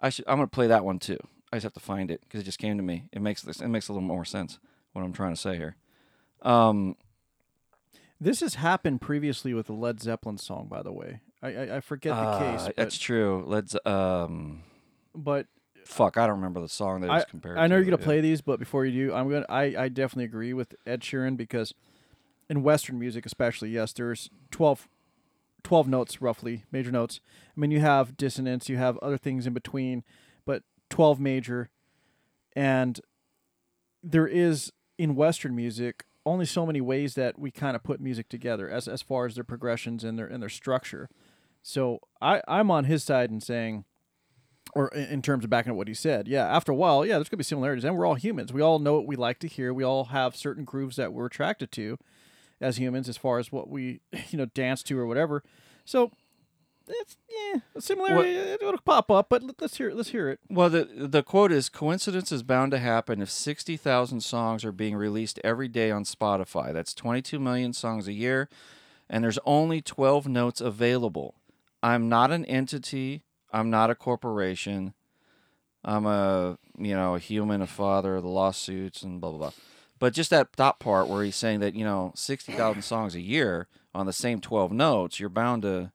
I 0.00 0.10
should 0.10 0.24
I'm 0.28 0.36
gonna 0.36 0.48
play 0.48 0.66
that 0.66 0.84
one 0.84 0.98
too. 0.98 1.18
I 1.52 1.56
just 1.56 1.64
have 1.64 1.72
to 1.74 1.80
find 1.80 2.10
it 2.10 2.20
because 2.22 2.40
it 2.40 2.44
just 2.44 2.58
came 2.58 2.76
to 2.76 2.82
me. 2.82 3.04
It 3.12 3.22
makes 3.22 3.42
this 3.42 3.60
it 3.60 3.68
makes 3.68 3.88
a 3.88 3.92
little 3.92 4.06
more 4.06 4.24
sense 4.24 4.58
what 4.92 5.02
I'm 5.02 5.12
trying 5.12 5.34
to 5.34 5.40
say 5.40 5.56
here. 5.56 5.76
Um, 6.42 6.96
This 8.20 8.40
has 8.40 8.54
happened 8.56 9.00
previously 9.00 9.54
with 9.54 9.66
the 9.66 9.72
Led 9.72 10.00
Zeppelin 10.00 10.38
song, 10.38 10.68
by 10.68 10.82
the 10.82 10.92
way. 10.92 11.20
I 11.42 11.48
I, 11.48 11.76
I 11.76 11.80
forget 11.80 12.14
the 12.14 12.20
uh, 12.20 12.38
case, 12.38 12.66
but, 12.66 12.76
that's 12.76 12.98
true. 12.98 13.44
Let's 13.46 13.76
um, 13.86 14.62
but 15.14 15.46
fuck. 15.84 16.16
I 16.16 16.26
don't 16.26 16.36
remember 16.36 16.60
the 16.60 16.68
song 16.68 17.00
that 17.00 17.06
it 17.06 17.10
was 17.10 17.24
compared. 17.28 17.58
I 17.58 17.66
know 17.66 17.76
to, 17.76 17.80
you're 17.80 17.84
gonna 17.84 17.98
but 17.98 18.04
play 18.04 18.20
these, 18.20 18.40
but 18.40 18.58
before 18.58 18.84
you 18.84 19.08
do, 19.08 19.14
I'm 19.14 19.30
gonna. 19.30 19.46
I, 19.48 19.74
I 19.76 19.88
definitely 19.88 20.24
agree 20.24 20.52
with 20.52 20.74
Ed 20.86 21.00
Sheeran 21.00 21.36
because 21.36 21.74
in 22.50 22.64
Western 22.64 22.98
music, 22.98 23.24
especially, 23.24 23.70
yes, 23.70 23.92
there's 23.92 24.28
12, 24.50 24.88
12 25.62 25.88
notes 25.88 26.20
roughly, 26.20 26.64
major 26.72 26.90
notes. 26.90 27.20
I 27.56 27.60
mean, 27.60 27.70
you 27.70 27.78
have 27.78 28.16
dissonance, 28.16 28.68
you 28.68 28.76
have 28.76 28.98
other 28.98 29.16
things 29.16 29.46
in 29.46 29.54
between, 29.54 30.02
but 30.44 30.64
twelve 30.90 31.20
major, 31.20 31.70
and 32.56 33.00
there 34.02 34.26
is 34.26 34.72
in 34.98 35.14
Western 35.14 35.54
music 35.54 36.04
only 36.26 36.44
so 36.44 36.66
many 36.66 36.80
ways 36.80 37.14
that 37.14 37.38
we 37.38 37.50
kind 37.50 37.76
of 37.76 37.84
put 37.84 38.00
music 38.00 38.28
together 38.28 38.68
as 38.68 38.88
as 38.88 39.00
far 39.00 39.26
as 39.26 39.36
their 39.36 39.44
progressions 39.44 40.02
and 40.02 40.18
their 40.18 40.26
and 40.26 40.42
their 40.42 40.48
structure. 40.48 41.08
So 41.62 42.00
I 42.20 42.42
I'm 42.48 42.70
on 42.70 42.84
his 42.84 43.04
side 43.04 43.30
in 43.30 43.40
saying 43.40 43.84
or 44.74 44.88
in 44.88 45.22
terms 45.22 45.44
of 45.44 45.50
backing 45.50 45.70
up 45.70 45.76
what 45.76 45.88
he 45.88 45.94
said. 45.94 46.26
Yeah, 46.26 46.46
after 46.46 46.72
a 46.72 46.76
while, 46.76 47.06
yeah, 47.06 47.14
there's 47.14 47.28
gonna 47.28 47.38
be 47.38 47.44
similarities, 47.44 47.84
and 47.84 47.96
we're 47.96 48.06
all 48.06 48.14
humans. 48.14 48.52
We 48.52 48.62
all 48.62 48.80
know 48.80 48.94
what 48.94 49.06
we 49.06 49.14
like 49.14 49.38
to 49.40 49.48
hear. 49.48 49.72
We 49.72 49.84
all 49.84 50.06
have 50.06 50.34
certain 50.34 50.64
grooves 50.64 50.96
that 50.96 51.12
we're 51.12 51.26
attracted 51.26 51.70
to 51.72 51.98
as 52.60 52.78
humans, 52.78 53.08
as 53.08 53.16
far 53.16 53.38
as 53.38 53.50
what 53.50 53.68
we 53.68 54.00
you 54.30 54.38
know 54.38 54.46
dance 54.46 54.82
to 54.84 54.98
or 54.98 55.06
whatever. 55.06 55.42
So 55.84 56.12
it's 56.88 57.16
yeah, 57.28 57.60
a 57.74 57.80
similarity 57.80 58.30
it'll 58.30 58.76
pop 58.78 59.10
up, 59.10 59.28
but 59.28 59.42
let- 59.42 59.60
let's 59.60 59.76
hear 59.76 59.90
it. 59.90 59.96
let's 59.96 60.10
hear 60.10 60.28
it. 60.28 60.40
Well, 60.48 60.68
the 60.70 60.88
the 60.96 61.22
quote 61.22 61.52
is 61.52 61.68
coincidence 61.68 62.32
is 62.32 62.42
bound 62.42 62.72
to 62.72 62.78
happen 62.78 63.22
if 63.22 63.30
60,000 63.30 64.20
songs 64.22 64.64
are 64.64 64.72
being 64.72 64.96
released 64.96 65.38
every 65.44 65.68
day 65.68 65.90
on 65.90 66.04
Spotify. 66.04 66.72
That's 66.72 66.94
22 66.94 67.38
million 67.38 67.72
songs 67.72 68.08
a 68.08 68.12
year 68.12 68.48
and 69.10 69.24
there's 69.24 69.38
only 69.44 69.82
12 69.82 70.28
notes 70.28 70.60
available. 70.60 71.34
I'm 71.82 72.08
not 72.08 72.30
an 72.30 72.44
entity, 72.46 73.24
I'm 73.52 73.68
not 73.68 73.90
a 73.90 73.94
corporation. 73.94 74.94
I'm 75.82 76.04
a, 76.04 76.58
you 76.78 76.94
know, 76.94 77.14
a 77.14 77.18
human, 77.18 77.62
a 77.62 77.66
father, 77.66 78.20
the 78.20 78.28
lawsuits 78.28 79.02
and 79.02 79.20
blah 79.20 79.30
blah 79.30 79.38
blah. 79.38 79.50
But 80.00 80.12
just 80.14 80.30
that 80.30 80.52
top 80.56 80.80
part 80.80 81.06
where 81.06 81.22
he's 81.22 81.36
saying 81.36 81.60
that, 81.60 81.74
you 81.76 81.84
know, 81.84 82.12
60,000 82.16 82.82
songs 82.82 83.14
a 83.14 83.20
year 83.20 83.68
on 83.94 84.06
the 84.06 84.12
same 84.12 84.40
12 84.40 84.72
notes, 84.72 85.20
you're 85.20 85.28
bound 85.28 85.62
to 85.62 85.92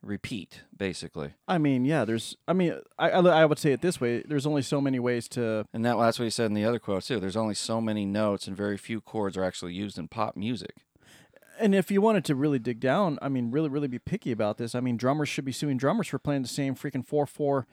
repeat 0.00 0.62
basically. 0.76 1.34
I 1.48 1.58
mean, 1.58 1.84
yeah, 1.84 2.04
there's. 2.04 2.36
I 2.46 2.52
mean, 2.52 2.78
I 2.98 3.10
I, 3.10 3.20
I 3.20 3.44
would 3.44 3.58
say 3.58 3.72
it 3.72 3.82
this 3.82 4.00
way: 4.00 4.22
there's 4.26 4.46
only 4.46 4.62
so 4.62 4.80
many 4.80 4.98
ways 5.00 5.28
to. 5.30 5.66
And 5.74 5.84
that, 5.84 5.98
that's 5.98 6.18
what 6.18 6.24
he 6.24 6.30
said 6.30 6.46
in 6.46 6.54
the 6.54 6.64
other 6.64 6.78
quote 6.78 7.02
too. 7.02 7.18
There's 7.20 7.36
only 7.36 7.54
so 7.54 7.80
many 7.80 8.06
notes, 8.06 8.46
and 8.46 8.56
very 8.56 8.76
few 8.78 9.00
chords 9.00 9.36
are 9.36 9.42
actually 9.44 9.74
used 9.74 9.98
in 9.98 10.06
pop 10.08 10.36
music. 10.36 10.76
And 11.60 11.74
if 11.74 11.90
you 11.90 12.00
wanted 12.00 12.24
to 12.26 12.36
really 12.36 12.60
dig 12.60 12.78
down, 12.78 13.18
I 13.20 13.28
mean, 13.28 13.50
really, 13.50 13.68
really 13.68 13.88
be 13.88 13.98
picky 13.98 14.30
about 14.30 14.58
this. 14.58 14.76
I 14.76 14.80
mean, 14.80 14.96
drummers 14.96 15.28
should 15.28 15.44
be 15.44 15.50
suing 15.50 15.76
drummers 15.76 16.06
for 16.06 16.20
playing 16.20 16.42
the 16.42 16.48
same 16.48 16.76
freaking 16.76 17.04
four 17.04 17.26
four 17.26 17.66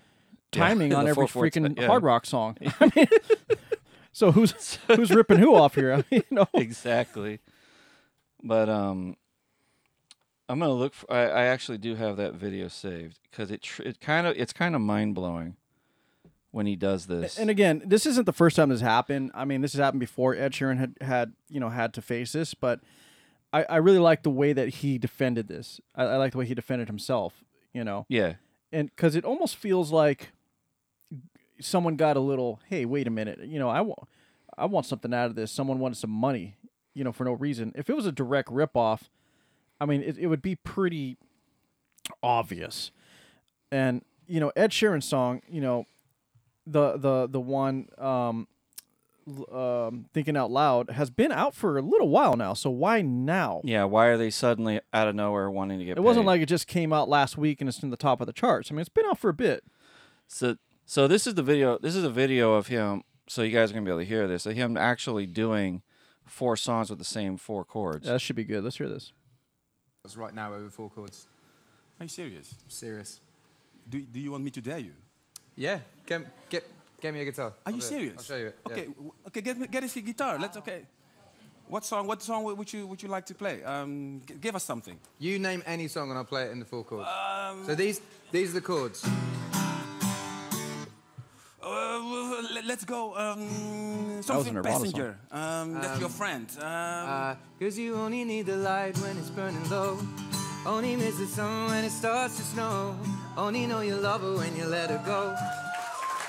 Yeah, 0.54 0.62
timing 0.68 0.94
on 0.96 1.08
every 1.08 1.28
4/4 1.28 1.52
ti- 1.54 1.60
freaking 1.60 1.80
yeah. 1.80 1.86
hard 1.86 2.02
rock 2.02 2.26
song. 2.26 2.58
I 2.80 2.92
mean, 2.96 3.08
so 4.16 4.32
who's 4.32 4.80
who's 4.88 5.12
ripping 5.12 5.40
who 5.40 5.54
off 5.56 5.76
here? 5.76 5.92
I 5.92 5.98
mean, 5.98 6.06
you 6.10 6.24
know, 6.32 6.48
exactly. 6.54 7.40
But 8.42 8.70
um, 8.70 9.18
I'm 10.48 10.60
gonna 10.60 10.72
look. 10.72 10.94
For, 10.94 11.12
I, 11.12 11.26
I 11.26 11.44
actually 11.48 11.80
do 11.80 11.96
have 11.96 12.16
that 12.16 12.34
video 12.34 12.70
saved 12.70 13.20
because 13.30 13.52
it 13.52 13.62
tr- 13.62 13.82
it 13.84 14.00
kind 14.00 14.26
of 14.26 14.38
it's 14.38 14.54
kind 14.54 14.74
of 14.74 14.80
mind 14.80 15.16
blowing 15.16 15.58
when 16.52 16.66
he 16.66 16.78
does 16.78 17.08
this. 17.08 17.38
and 17.38 17.50
again, 17.50 17.82
this 17.86 18.06
isn't 18.06 18.26
the 18.26 18.32
first 18.32 18.56
time 18.56 18.70
this 18.70 18.80
happened. 18.80 19.32
I 19.34 19.44
mean, 19.44 19.60
this 19.60 19.74
has 19.74 19.82
happened 19.82 20.00
before. 20.00 20.34
Ed 20.34 20.54
Sheeran 20.54 20.78
had 20.78 20.96
had 21.02 21.34
you 21.50 21.60
know 21.60 21.70
had 21.70 21.94
to 21.96 22.02
face 22.02 22.32
this, 22.32 22.54
but 22.54 22.80
I, 23.52 23.64
I 23.64 23.78
really 23.78 24.00
like 24.00 24.24
the 24.24 24.30
way 24.30 24.54
that 24.54 24.70
he 24.76 24.98
defended 24.98 25.50
this. 25.50 25.82
I, 25.94 26.04
I 26.06 26.16
like 26.16 26.32
the 26.32 26.38
way 26.38 26.46
he 26.46 26.56
defended 26.56 26.88
himself. 26.88 27.44
You 27.74 27.84
know, 27.84 28.06
yeah, 28.08 28.36
and 28.72 28.90
because 28.90 29.18
it 29.18 29.26
almost 29.26 29.58
feels 29.58 29.92
like 29.92 30.32
someone 31.60 31.96
got 31.96 32.18
a 32.18 32.20
little 32.20 32.60
hey 32.70 32.86
wait 32.86 33.08
a 33.08 33.10
minute 33.10 33.40
you 33.46 33.60
know 33.60 33.70
i 33.70 33.82
want 33.82 34.08
i 34.58 34.66
want 34.66 34.86
something 34.86 35.14
out 35.14 35.28
of 35.28 35.36
this. 35.36 35.52
Someone 35.52 35.80
wanted 35.80 35.96
some 35.96 36.10
money 36.10 36.58
you 36.94 37.04
know 37.04 37.12
for 37.12 37.26
no 37.26 37.34
reason. 37.34 37.74
If 37.76 37.90
it 37.90 37.96
was 37.96 38.06
a 38.06 38.12
direct 38.12 38.50
ripoff 38.50 39.10
i 39.80 39.86
mean 39.86 40.02
it, 40.02 40.18
it 40.18 40.28
would 40.28 40.42
be 40.42 40.56
pretty 40.56 41.18
obvious. 42.24 42.92
And 43.72 44.04
you 44.28 44.40
know 44.40 44.52
ed 44.56 44.72
sheeran's 44.72 45.06
song 45.06 45.42
you 45.48 45.62
know 45.62 45.86
the 46.66 46.98
the 46.98 47.28
the 47.28 47.40
one 47.40 47.90
um 47.98 48.48
um, 49.52 50.06
thinking 50.14 50.38
out 50.38 50.52
loud 50.52 50.92
has 50.92 51.10
been 51.10 51.32
out 51.32 51.56
for 51.56 51.80
a 51.80 51.82
little 51.82 52.10
while 52.10 52.36
now 52.36 52.54
so 52.54 52.70
why 52.70 53.02
now? 53.02 53.62
Yeah. 53.64 53.86
Why 53.86 54.06
are 54.08 54.18
they 54.18 54.30
suddenly 54.30 54.82
out 54.94 55.08
of 55.08 55.16
nowhere 55.16 55.50
wanting 55.50 55.80
to 55.80 55.86
get? 55.86 55.98
it 55.98 56.02
wasn't 56.02 56.28
like 56.28 56.42
it 56.42 56.46
just 56.46 56.68
came 56.68 56.94
out 56.94 57.10
last 57.10 57.38
week 57.38 57.60
and 57.60 57.68
it's 57.68 57.82
in 57.82 57.90
the 57.90 57.98
top 57.98 58.22
of 58.22 58.28
the 58.28 58.34
charts. 58.34 58.72
I 58.72 58.76
mean 58.76 58.82
it's 58.82 58.90
been 58.90 59.06
out 59.06 59.18
for 59.18 59.30
a 59.30 59.34
bit. 59.34 59.64
So 60.28 60.58
So 60.86 61.08
this 61.08 61.26
is 61.28 61.34
the 61.36 61.44
video. 61.44 61.78
This 61.78 61.96
is 61.96 62.04
a 62.04 62.10
video 62.10 62.54
of 62.54 62.68
him. 62.68 63.04
So 63.28 63.42
you 63.42 63.52
guys 63.52 63.72
are 63.72 63.74
gonna 63.74 63.86
be 63.86 63.92
able 63.92 64.00
to 64.02 64.06
hear 64.06 64.28
this. 64.28 64.46
Of 64.46 64.54
him 64.56 64.78
actually 64.78 65.26
doing 65.26 65.82
four 66.26 66.56
songs 66.56 66.90
with 66.90 67.00
the 67.00 67.06
same 67.06 67.38
four 67.38 67.64
chords. 67.66 68.06
That 68.06 68.22
should 68.22 68.36
be 68.36 68.44
good. 68.44 68.64
Let's 68.64 68.78
hear 68.78 68.90
this. 68.90 69.12
It's 70.04 70.16
right 70.16 70.34
now 70.34 70.54
over 70.54 70.70
four 70.70 70.90
chords. 70.90 71.28
Are 72.00 72.04
you 72.04 72.10
serious? 72.10 72.54
Serious. 72.68 73.20
Do, 73.90 74.00
do 74.02 74.20
you 74.20 74.32
want 74.32 74.44
me 74.44 74.52
to 74.52 74.62
dare 74.62 74.78
you? 74.80 74.92
Yeah. 75.56 75.80
Get 76.06 76.22
get 76.50 76.64
get 77.02 77.14
me 77.14 77.22
a 77.22 77.26
guitar. 77.26 77.48
Are 77.48 77.54
I'll 77.66 77.74
you 77.74 77.80
do 77.82 77.86
it. 77.86 77.90
serious? 77.90 78.18
I'll 78.18 78.24
show 78.24 78.38
you 78.38 78.48
it. 78.48 78.56
yeah. 78.68 78.74
Okay, 78.74 78.86
w- 78.86 79.12
okay. 79.28 79.42
Get 79.42 79.58
me- 79.58 79.68
get 79.68 79.84
us 79.84 79.96
your 79.96 80.06
guitar. 80.06 80.38
Let's 80.38 80.58
okay. 80.58 80.82
What 81.68 81.84
song? 81.84 82.06
What 82.06 82.22
song 82.22 82.44
would 82.44 82.72
you 82.72 82.86
would 82.86 83.02
you 83.02 83.10
like 83.10 83.26
to 83.26 83.34
play? 83.34 83.64
Um, 83.64 84.22
g- 84.28 84.36
give 84.40 84.56
us 84.56 84.64
something. 84.64 85.00
You 85.18 85.40
name 85.40 85.64
any 85.66 85.88
song 85.88 86.10
and 86.10 86.18
I'll 86.20 86.26
play 86.26 86.44
it 86.44 86.52
in 86.52 86.60
the 86.60 86.66
four 86.66 86.84
chords. 86.84 87.10
Um, 87.10 87.66
so 87.66 87.74
these 87.74 88.02
these 88.32 88.52
are 88.52 88.60
the 88.60 88.62
chords. 88.62 89.04
Let's 92.66 92.84
go. 92.86 93.16
Um, 93.16 94.22
something 94.22 94.62
passenger. 94.64 95.18
Um, 95.32 95.74
that's 95.74 96.00
your 96.00 96.10
friend. 96.10 96.48
Um, 96.60 96.66
Uh, 96.66 97.36
Cause 97.60 97.78
you 97.78 97.96
only 97.96 98.24
need 98.26 98.46
the 98.48 98.58
light 98.58 98.98
when 99.00 99.18
it's 99.18 99.30
burning 99.30 99.70
low. 99.70 99.98
Only 100.66 100.96
miss 100.96 101.18
the 101.18 101.28
sun 101.28 101.70
when 101.70 101.84
it 101.86 101.92
starts 101.92 102.38
to 102.38 102.44
snow. 102.44 102.98
Only 103.38 103.68
know 103.68 103.82
you 103.82 103.96
love 103.96 104.22
her 104.22 104.36
when 104.36 104.56
you 104.58 104.66
let 104.66 104.90
her 104.90 105.02
go. 105.06 105.36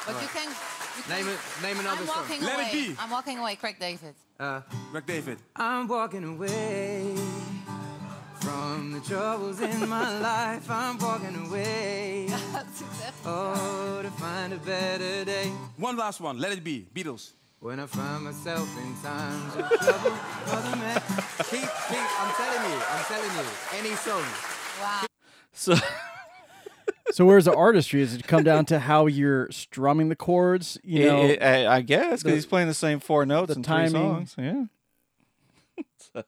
But 0.07 0.21
you 0.23 0.29
can. 0.29 0.49
You 0.97 1.03
can 1.03 1.17
Name 1.17 1.29
it. 1.29 1.39
Name 1.63 1.79
another 1.81 2.01
I'm 2.03 2.07
song. 2.07 2.17
walking 2.23 2.43
Let 2.43 2.59
it 2.69 2.73
be. 2.73 2.95
I'm 2.99 3.11
walking 3.11 3.39
away, 3.39 3.57
Craig 3.57 3.77
David. 3.81 4.15
Uh, 4.39 4.61
Greg 4.93 5.07
David. 5.07 5.39
I'm 5.57 5.89
walking 5.89 6.25
away 6.25 7.15
from 8.47 8.93
the 8.93 9.01
troubles 9.01 9.61
in 9.61 9.89
my 9.89 10.19
life. 10.21 10.71
I'm 10.71 10.99
walking 10.99 11.37
away. 11.47 12.29
Oh, 13.29 14.01
to 14.03 14.11
find 14.13 14.53
a 14.53 14.57
better 14.59 15.25
day. 15.25 15.49
One 15.79 15.97
last 15.97 16.21
one. 16.21 16.39
Let 16.39 16.53
it 16.53 16.63
be. 16.63 16.87
Beatles. 16.95 17.33
When 17.59 17.81
I 17.81 17.87
find 17.87 18.23
myself 18.25 18.69
in 18.79 18.95
times 19.03 19.57
of 19.57 19.69
trouble, 19.81 20.17
Mother 20.47 20.77
Mary. 20.77 21.01
Keep, 21.51 21.61
keep, 21.89 22.21
I'm 22.21 22.35
telling 22.35 22.71
you, 22.71 22.79
I'm 22.89 23.05
telling 23.07 23.33
you, 23.37 23.45
any 23.79 23.95
song. 23.97 24.23
wow. 24.81 25.07
So 25.53 25.75
So 27.13 27.25
where's 27.25 27.47
the 27.47 27.55
artistry? 27.57 28.01
Does 28.01 28.15
it 28.15 28.27
come 28.29 28.45
down 28.45 28.65
to 28.67 28.79
how 28.79 29.07
you're 29.07 29.51
strumming 29.51 30.09
the 30.09 30.17
chords? 30.17 30.79
You 30.85 31.07
know, 31.07 31.23
I- 31.23 31.39
I, 31.65 31.77
I 31.77 31.81
guess 31.81 32.23
because 32.23 32.37
he's 32.37 32.47
playing 32.47 32.69
the 32.69 32.75
same 32.75 33.01
four 33.01 33.27
notes 33.27 33.49
the 33.53 33.57
in 33.57 33.63
timing. 33.65 33.91
three 33.91 34.01
songs. 34.01 34.35
Yeah. 34.39 34.65
I 36.15 36.23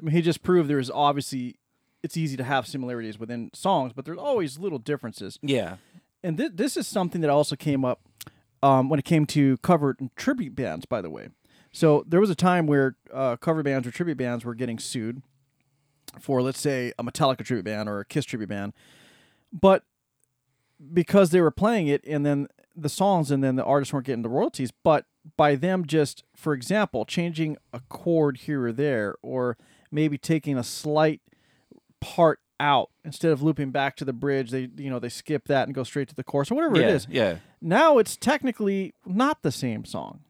mean, 0.00 0.12
he 0.12 0.22
just 0.22 0.42
proved 0.42 0.68
there's 0.68 0.90
obviously 0.90 1.56
it's 2.02 2.16
easy 2.16 2.36
to 2.36 2.44
have 2.44 2.66
similarities 2.66 3.18
within 3.18 3.50
songs, 3.52 3.92
but 3.92 4.04
there's 4.04 4.18
always 4.18 4.58
little 4.58 4.78
differences. 4.78 5.38
Yeah. 5.42 5.76
And 6.22 6.36
th- 6.38 6.52
this 6.54 6.76
is 6.76 6.86
something 6.86 7.20
that 7.20 7.30
also 7.30 7.56
came 7.56 7.84
up 7.84 8.00
um, 8.62 8.88
when 8.88 8.98
it 8.98 9.04
came 9.04 9.26
to 9.26 9.56
cover 9.58 9.96
and 9.98 10.14
tribute 10.16 10.54
bands. 10.54 10.86
By 10.86 11.00
the 11.00 11.10
way, 11.10 11.28
so 11.72 12.04
there 12.06 12.20
was 12.20 12.30
a 12.30 12.34
time 12.34 12.66
where 12.66 12.96
uh, 13.12 13.36
cover 13.36 13.62
bands 13.62 13.86
or 13.86 13.90
tribute 13.90 14.18
bands 14.18 14.44
were 14.44 14.54
getting 14.54 14.78
sued 14.78 15.22
for, 16.20 16.42
let's 16.42 16.60
say, 16.60 16.92
a 16.98 17.04
Metallica 17.04 17.44
tribute 17.44 17.64
band 17.64 17.88
or 17.88 18.00
a 18.00 18.04
Kiss 18.04 18.24
tribute 18.24 18.48
band, 18.48 18.72
but 19.52 19.82
because 20.92 21.30
they 21.30 21.40
were 21.40 21.50
playing 21.50 21.88
it 21.88 22.04
and 22.06 22.24
then 22.24 22.48
the 22.74 22.88
songs 22.88 23.30
and 23.30 23.42
then 23.42 23.56
the 23.56 23.64
artists 23.64 23.92
weren't 23.92 24.06
getting 24.06 24.22
the 24.22 24.28
royalties, 24.28 24.70
but 24.70 25.06
by 25.36 25.56
them 25.56 25.86
just, 25.86 26.24
for 26.34 26.52
example, 26.52 27.04
changing 27.04 27.56
a 27.72 27.80
chord 27.88 28.38
here 28.38 28.64
or 28.66 28.72
there, 28.72 29.16
or 29.22 29.56
maybe 29.90 30.18
taking 30.18 30.56
a 30.56 30.64
slight 30.64 31.20
part 32.00 32.40
out 32.58 32.90
instead 33.04 33.32
of 33.32 33.42
looping 33.42 33.70
back 33.70 33.96
to 33.96 34.04
the 34.04 34.12
bridge, 34.12 34.50
they 34.50 34.68
you 34.76 34.90
know 34.90 34.98
they 34.98 35.08
skip 35.08 35.46
that 35.48 35.66
and 35.66 35.74
go 35.74 35.82
straight 35.82 36.08
to 36.08 36.14
the 36.14 36.24
chorus 36.24 36.50
or 36.50 36.54
whatever 36.54 36.76
yeah. 36.76 36.88
it 36.88 36.94
is. 36.94 37.06
Yeah. 37.10 37.36
Now 37.60 37.98
it's 37.98 38.16
technically 38.16 38.94
not 39.04 39.42
the 39.42 39.52
same 39.52 39.84
song. 39.84 40.20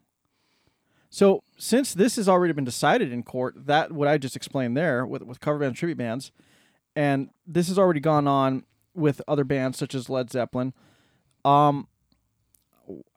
So 1.09 1.43
since 1.57 1.95
this 1.95 2.17
has 2.17 2.29
already 2.29 2.53
been 2.53 2.65
decided 2.65 3.13
in 3.13 3.23
court, 3.23 3.67
that 3.67 3.93
what 3.93 4.09
I 4.09 4.19
just 4.19 4.37
explained 4.37 4.77
there 4.77 5.07
with 5.07 5.23
with 5.23 5.41
cover 5.41 5.59
bands, 5.59 5.79
tribute 5.79 5.99
bands, 5.99 6.33
and 6.95 7.31
this 7.47 7.69
has 7.69 7.79
already 7.79 8.01
gone 8.01 8.27
on 8.27 8.65
with 8.95 9.21
other 9.29 9.45
bands 9.45 9.79
such 9.79 9.95
as 9.95 10.09
Led 10.09 10.31
Zeppelin. 10.31 10.73
Um, 11.45 11.89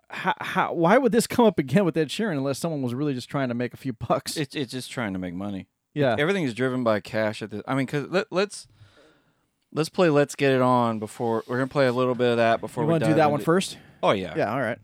how, 0.10 0.34
how 0.42 0.74
why 0.74 0.98
would 0.98 1.12
this 1.12 1.28
come 1.28 1.46
up 1.46 1.60
again 1.60 1.86
with 1.86 1.96
Ed 1.98 2.10
Sheeran 2.10 2.38
unless 2.38 2.60
someone 2.60 2.82
was 2.82 2.94
really 2.94 3.14
just 3.14 3.30
trying 3.30 3.50
to 3.50 3.56
make 3.56 3.74
a 3.74 3.78
few 3.78 3.94
bucks? 3.94 4.38
It's 4.38 4.56
it's 4.56 4.72
just 4.72 4.92
trying 4.92 5.14
to 5.14 5.20
make 5.20 5.34
money. 5.34 5.68
yeah, 5.94 6.16
Everything 6.18 6.44
is 6.44 6.54
driven 6.54 6.84
by 6.84 7.00
cash 7.00 7.42
at 7.42 7.52
this. 7.52 7.62
I 7.68 7.76
mean, 7.76 7.88
cause 7.88 8.08
let, 8.10 8.28
let's 8.32 8.68
let's 9.74 9.90
play. 9.90 10.10
Let's 10.10 10.36
get 10.36 10.52
it 10.54 10.62
on 10.62 11.00
before 11.00 11.44
we're 11.48 11.58
gonna 11.58 11.68
play 11.68 11.88
a 11.88 11.94
little 11.94 12.16
bit 12.16 12.32
of 12.32 12.38
that 12.38 12.62
before 12.62 12.84
you 12.84 12.88
we 12.88 12.92
want 12.92 13.04
to 13.04 13.10
do 13.10 13.16
that 13.16 13.32
one 13.32 13.42
first? 13.42 13.78
Oh 14.02 14.12
yeah. 14.12 14.34
Yeah, 14.36 14.52
all 14.54 14.62
right. 14.62 14.80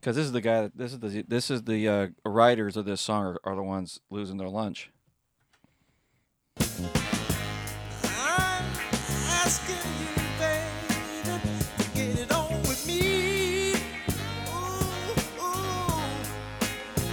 Because 0.00 0.16
this 0.16 0.24
is 0.26 0.32
the 0.32 0.40
guy. 0.40 0.62
That, 0.62 0.76
this 0.76 0.92
is 0.92 1.00
the 1.00 1.24
this 1.26 1.50
is 1.50 1.62
the 1.62 1.88
uh, 1.88 2.06
writers 2.24 2.76
of 2.76 2.84
this 2.84 3.00
song 3.00 3.24
are, 3.24 3.38
are 3.44 3.56
the 3.56 3.62
ones 3.62 4.00
losing 4.10 4.36
their 4.36 4.48
lunch. 4.48 4.90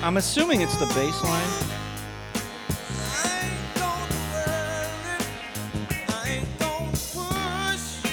I'm 0.01 0.15
assuming 0.15 0.61
it's 0.61 0.77
the 0.77 0.85
bass 0.95 1.21
line. 1.23 1.49
I 3.03 3.41
ain't 3.43 3.75
gonna 3.75 4.15
worry. 4.31 4.87
I 6.07 6.29
ain't 6.29 6.47
gonna 6.57 6.91
push. 6.91 7.83
I 8.05 8.07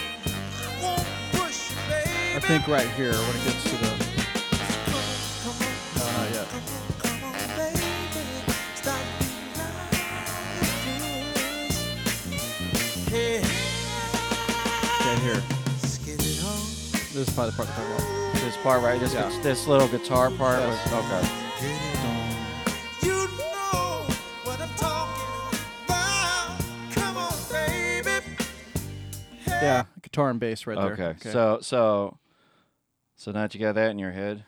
won't 0.82 1.06
push, 1.32 1.70
you, 1.70 1.76
baby. 1.88 2.10
I 2.34 2.40
think 2.40 2.66
right 2.66 2.88
here 2.90 3.12
when 3.12 3.36
it 3.36 3.44
gets 3.44 3.62
to 3.62 3.76
the 3.76 3.90
no, 5.96 6.04
not 6.10 6.30
yet. 6.34 6.48
come 6.98 7.22
on, 7.22 7.32
baby. 7.56 7.80
Stop 8.74 8.98
being 9.20 9.54
like 9.54 9.90
this. 11.34 11.46
Okay, 13.06 13.38
here. 15.22 15.40
let's 15.82 15.98
get 15.98 16.18
it 16.18 16.42
on. 16.44 16.58
This 17.14 17.28
is 17.28 17.32
probably 17.32 17.50
the 17.52 17.56
part 17.56 17.68
talking 17.68 17.84
about. 17.94 18.04
This 18.34 18.56
part 18.58 18.82
right. 18.82 18.98
This 18.98 19.14
Yeah. 19.14 19.30
this 19.42 19.68
little 19.68 19.86
guitar 19.86 20.30
part. 20.32 20.58
Yes. 20.58 20.90
Was, 20.92 21.04
okay. 21.04 21.45
Guitar 30.16 30.30
and 30.30 30.40
bass 30.40 30.66
right 30.66 30.78
there. 30.78 30.92
Okay. 30.94 31.30
So 31.30 31.58
so 31.60 32.18
so 33.16 33.32
now 33.32 33.42
that 33.42 33.54
you 33.54 33.60
got 33.60 33.74
that 33.74 33.90
in 33.90 33.98
your 33.98 34.12
head, 34.12 34.44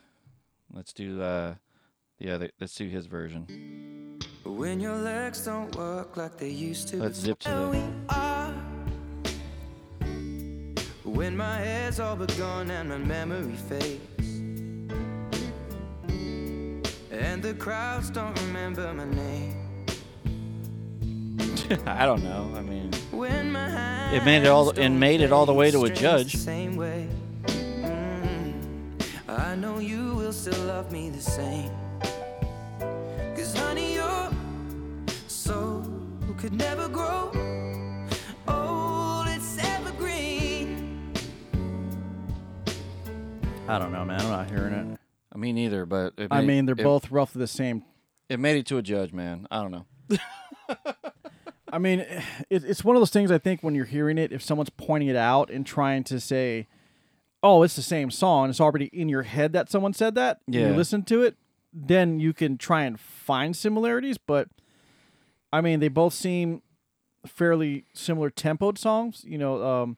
let's 0.72 0.92
do 0.94 1.20
uh 1.20 1.54
the 2.18 2.30
other. 2.30 2.50
Let's 2.58 2.74
do 2.74 2.88
his 2.88 3.06
version. 3.06 4.18
When 4.44 4.80
your 4.80 4.96
legs 4.96 5.44
don't 5.44 5.74
work 5.76 6.16
like 6.16 6.38
they 6.38 6.48
used 6.48 6.88
to. 6.88 6.96
Let's 6.96 7.18
zip 7.20 7.38
to 7.40 7.48
before 7.50 7.72
the- 7.72 8.54
When 11.04 11.36
my 11.36 11.58
hair's 11.58 12.00
all 12.00 12.16
but 12.16 12.34
gone 12.38 12.70
and 12.70 12.88
my 12.88 12.98
memory 12.98 13.56
fades. 13.68 14.28
And 17.10 17.42
the 17.42 17.54
crowds 17.54 18.10
don't 18.10 18.38
remember 18.40 18.92
my 18.94 19.04
name. 19.04 19.54
I 21.86 22.06
don't 22.06 22.22
know. 22.22 22.52
I 22.56 22.60
mean, 22.62 22.90
When 22.90 22.90
my 22.90 22.97
It 23.24 24.24
made 24.24 24.42
it 24.42 24.46
all- 24.46 24.66
hands 24.66 24.78
and 24.78 25.00
made 25.00 25.20
it 25.20 25.32
all 25.32 25.46
the 25.46 25.54
way 25.54 25.70
to 25.70 25.84
a 25.84 25.90
judge. 25.90 26.36
Same 26.36 26.76
way. 26.76 27.08
Mm. 27.46 28.54
I 29.28 29.54
know 29.56 29.78
you 29.78 30.14
will 30.14 30.32
still 30.32 30.62
love 30.64 30.90
me 30.92 31.10
the 31.10 31.20
same. 31.20 31.70
Cause 33.36 33.56
honey, 33.56 33.94
your 33.94 34.30
soul 35.26 35.84
could 36.38 36.52
never 36.52 36.88
grow 36.88 37.30
old. 38.46 39.26
It's 39.28 39.58
evergreen. 39.58 41.12
I 43.68 43.78
don't 43.78 43.92
know, 43.92 44.04
man. 44.04 44.20
I'm 44.20 44.30
not 44.30 44.50
hearing 44.50 44.72
it. 44.74 44.98
I 45.34 45.38
mean 45.38 45.56
neither. 45.56 45.84
But 45.86 46.14
it 46.16 46.28
I 46.30 46.42
mean, 46.42 46.66
they're 46.66 46.74
it- 46.78 46.82
both 46.84 47.10
roughly 47.10 47.40
the 47.40 47.46
same. 47.46 47.84
It 48.28 48.38
made 48.38 48.56
it 48.56 48.66
to 48.66 48.76
a 48.78 48.82
judge, 48.82 49.12
man. 49.12 49.46
I 49.50 49.62
don't 49.62 49.70
know. 49.70 49.86
I 51.72 51.78
mean, 51.78 52.00
it, 52.50 52.64
it's 52.64 52.84
one 52.84 52.96
of 52.96 53.00
those 53.00 53.10
things. 53.10 53.30
I 53.30 53.38
think 53.38 53.62
when 53.62 53.74
you're 53.74 53.84
hearing 53.84 54.18
it, 54.18 54.32
if 54.32 54.42
someone's 54.42 54.70
pointing 54.70 55.08
it 55.08 55.16
out 55.16 55.50
and 55.50 55.66
trying 55.66 56.04
to 56.04 56.20
say, 56.20 56.66
"Oh, 57.42 57.62
it's 57.62 57.76
the 57.76 57.82
same 57.82 58.10
song," 58.10 58.50
it's 58.50 58.60
already 58.60 58.86
in 58.86 59.08
your 59.08 59.22
head 59.22 59.52
that 59.52 59.70
someone 59.70 59.92
said 59.92 60.14
that. 60.16 60.40
and 60.46 60.54
Yeah. 60.54 60.68
You 60.68 60.74
listen 60.74 61.02
to 61.04 61.22
it, 61.22 61.36
then 61.72 62.20
you 62.20 62.32
can 62.32 62.58
try 62.58 62.84
and 62.84 62.98
find 62.98 63.56
similarities. 63.56 64.18
But 64.18 64.48
I 65.52 65.60
mean, 65.60 65.80
they 65.80 65.88
both 65.88 66.14
seem 66.14 66.62
fairly 67.26 67.84
similar 67.92 68.30
tempoed 68.30 68.78
songs. 68.78 69.24
You 69.26 69.38
know, 69.38 69.62
um, 69.64 69.96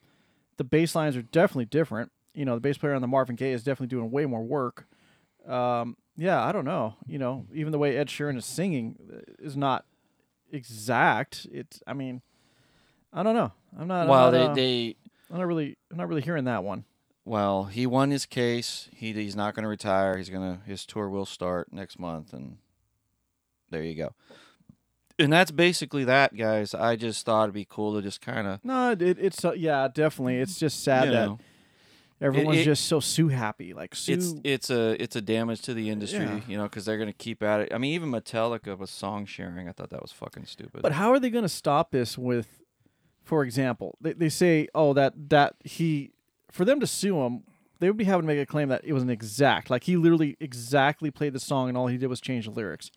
the 0.56 0.64
bass 0.64 0.94
lines 0.94 1.16
are 1.16 1.22
definitely 1.22 1.66
different. 1.66 2.12
You 2.34 2.44
know, 2.44 2.54
the 2.54 2.60
bass 2.60 2.78
player 2.78 2.94
on 2.94 3.02
the 3.02 3.08
Marvin 3.08 3.36
Gaye 3.36 3.52
is 3.52 3.64
definitely 3.64 3.88
doing 3.88 4.10
way 4.10 4.24
more 4.26 4.42
work. 4.42 4.86
Um, 5.46 5.96
yeah, 6.16 6.44
I 6.44 6.52
don't 6.52 6.64
know. 6.64 6.96
You 7.06 7.18
know, 7.18 7.46
even 7.52 7.72
the 7.72 7.78
way 7.78 7.96
Ed 7.96 8.08
Sheeran 8.08 8.36
is 8.36 8.44
singing 8.44 8.96
uh, 9.12 9.20
is 9.38 9.56
not 9.56 9.84
exact. 10.52 11.46
It's. 11.52 11.82
I 11.86 11.92
mean, 11.92 12.22
I 13.12 13.22
don't 13.22 13.34
know. 13.34 13.52
I'm 13.78 13.88
not. 13.88 14.08
Well, 14.08 14.26
I'm 14.26 14.32
not, 14.32 14.32
they 14.32 14.44
uh, 14.44 14.54
they 14.54 14.96
I'm 15.30 15.38
not 15.38 15.46
really. 15.46 15.76
I'm 15.90 15.96
not 15.96 16.08
really 16.08 16.22
hearing 16.22 16.44
that 16.44 16.64
one. 16.64 16.84
Well, 17.24 17.64
he 17.64 17.86
won 17.86 18.10
his 18.10 18.26
case. 18.26 18.88
He 18.94 19.12
he's 19.12 19.36
not 19.36 19.54
going 19.54 19.62
to 19.62 19.68
retire. 19.68 20.16
He's 20.16 20.30
gonna 20.30 20.60
his 20.66 20.84
tour 20.86 21.08
will 21.08 21.26
start 21.26 21.72
next 21.72 21.98
month, 21.98 22.32
and 22.32 22.56
there 23.70 23.82
you 23.82 23.94
go. 23.94 24.14
And 25.18 25.32
that's 25.32 25.50
basically 25.50 26.04
that, 26.04 26.34
guys. 26.34 26.74
I 26.74 26.96
just 26.96 27.26
thought 27.26 27.44
it'd 27.44 27.54
be 27.54 27.66
cool 27.68 27.94
to 27.94 28.02
just 28.02 28.22
kind 28.22 28.46
of 28.46 28.64
No, 28.64 28.92
it, 28.92 29.02
it's 29.02 29.44
uh, 29.44 29.52
yeah, 29.52 29.86
definitely. 29.92 30.38
It's 30.38 30.58
just 30.58 30.82
sad 30.82 31.08
that 31.08 31.12
know, 31.12 31.38
everyone's 32.20 32.58
it- 32.58 32.64
just 32.64 32.86
so 32.86 33.00
Sue 33.00 33.28
happy. 33.28 33.72
Like 33.74 33.94
Sue, 33.94 34.12
it's 34.14 34.34
it's 34.44 34.70
a 34.70 35.02
it's 35.02 35.16
a 35.16 35.20
damage 35.20 35.62
to 35.62 35.74
the 35.74 35.90
industry, 35.90 36.20
Yeah. 36.24 36.40
you 36.48 36.56
know, 36.56 36.64
because 36.64 36.84
they're 36.84 36.98
gonna 36.98 37.12
keep 37.12 37.42
at 37.42 37.60
it. 37.60 37.72
I 37.74 37.78
mean, 37.78 37.92
even 37.94 38.10
Metallica 38.10 38.76
was 38.78 38.90
song 38.90 39.26
sharing. 39.26 39.68
I 39.68 39.72
thought 39.72 39.90
that 39.90 40.02
was 40.02 40.12
fucking 40.12 40.44
stupid. 40.46 40.82
But 40.82 40.92
how 40.92 41.10
are 41.12 41.18
they 41.20 41.30
going 41.30 41.42
to 41.44 41.48
stop 41.48 41.90
this 41.90 42.16
with, 42.18 42.48
for 43.24 43.42
example, 43.44 43.96
they, 44.00 44.12
they 44.12 44.28
say, 44.28 44.68
oh, 44.74 44.92
that 44.94 45.14
that 45.30 45.54
he, 45.64 46.12
for 46.50 46.64
them 46.64 46.80
to 46.80 46.86
sue 46.86 47.20
him, 47.22 47.44
they 47.78 47.88
would 47.88 47.96
be 47.96 48.04
having 48.04 48.22
to 48.22 48.26
make 48.26 48.38
a 48.40 48.46
claim 48.46 48.68
that 48.68 48.82
it 48.84 48.92
was 48.92 49.02
an 49.02 49.10
exact, 49.10 49.70
like 49.70 49.84
he 49.84 49.96
literally 49.96 50.36
exactly 50.40 51.10
played 51.10 51.32
the 51.32 51.40
song 51.40 51.68
and 51.68 51.78
all 51.78 51.86
he 51.86 51.96
did 51.96 52.08
was 52.08 52.20
change 52.20 52.44
the 52.44 52.50
lyrics. 52.50 52.90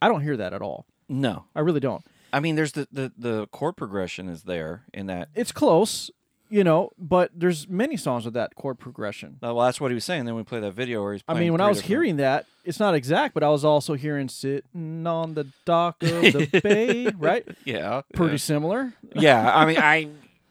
I 0.00 0.08
don't 0.08 0.20
hear 0.22 0.36
that 0.36 0.52
at 0.52 0.62
all. 0.62 0.86
no, 1.08 1.44
I 1.56 1.60
really 1.60 1.80
don't. 1.80 2.04
I 2.34 2.40
mean, 2.40 2.54
there's 2.56 2.72
the, 2.72 2.88
the 2.90 3.12
the 3.18 3.46
chord 3.48 3.76
progression 3.76 4.28
is 4.30 4.44
there 4.44 4.84
in 4.94 5.06
that. 5.08 5.28
It's 5.34 5.52
close, 5.52 6.10
you 6.52 6.62
know, 6.64 6.90
but 6.98 7.30
there's 7.34 7.66
many 7.66 7.96
songs 7.96 8.26
with 8.26 8.34
that 8.34 8.54
chord 8.56 8.78
progression. 8.78 9.38
Uh, 9.42 9.54
well, 9.54 9.64
that's 9.64 9.80
what 9.80 9.90
he 9.90 9.94
was 9.94 10.04
saying. 10.04 10.26
Then 10.26 10.34
we 10.34 10.42
play 10.42 10.60
that 10.60 10.72
video 10.72 11.02
where 11.02 11.14
he's. 11.14 11.22
I 11.26 11.32
mean, 11.34 11.50
when 11.52 11.60
I 11.62 11.68
was 11.68 11.78
different- 11.78 11.88
hearing 11.88 12.16
that, 12.18 12.44
it's 12.64 12.78
not 12.78 12.94
exact, 12.94 13.32
but 13.32 13.42
I 13.42 13.48
was 13.48 13.64
also 13.64 13.94
hearing 13.94 14.28
"Sitting 14.28 15.06
on 15.06 15.32
the 15.34 15.46
Dock 15.64 16.02
of 16.02 16.10
the 16.10 16.60
Bay," 16.62 17.06
right? 17.16 17.46
yeah, 17.64 18.02
Pretty 18.14 18.32
yeah. 18.34 18.36
similar. 18.36 18.92
yeah, 19.14 19.50
I 19.56 19.64
mean, 19.66 19.78
I, 19.80 20.08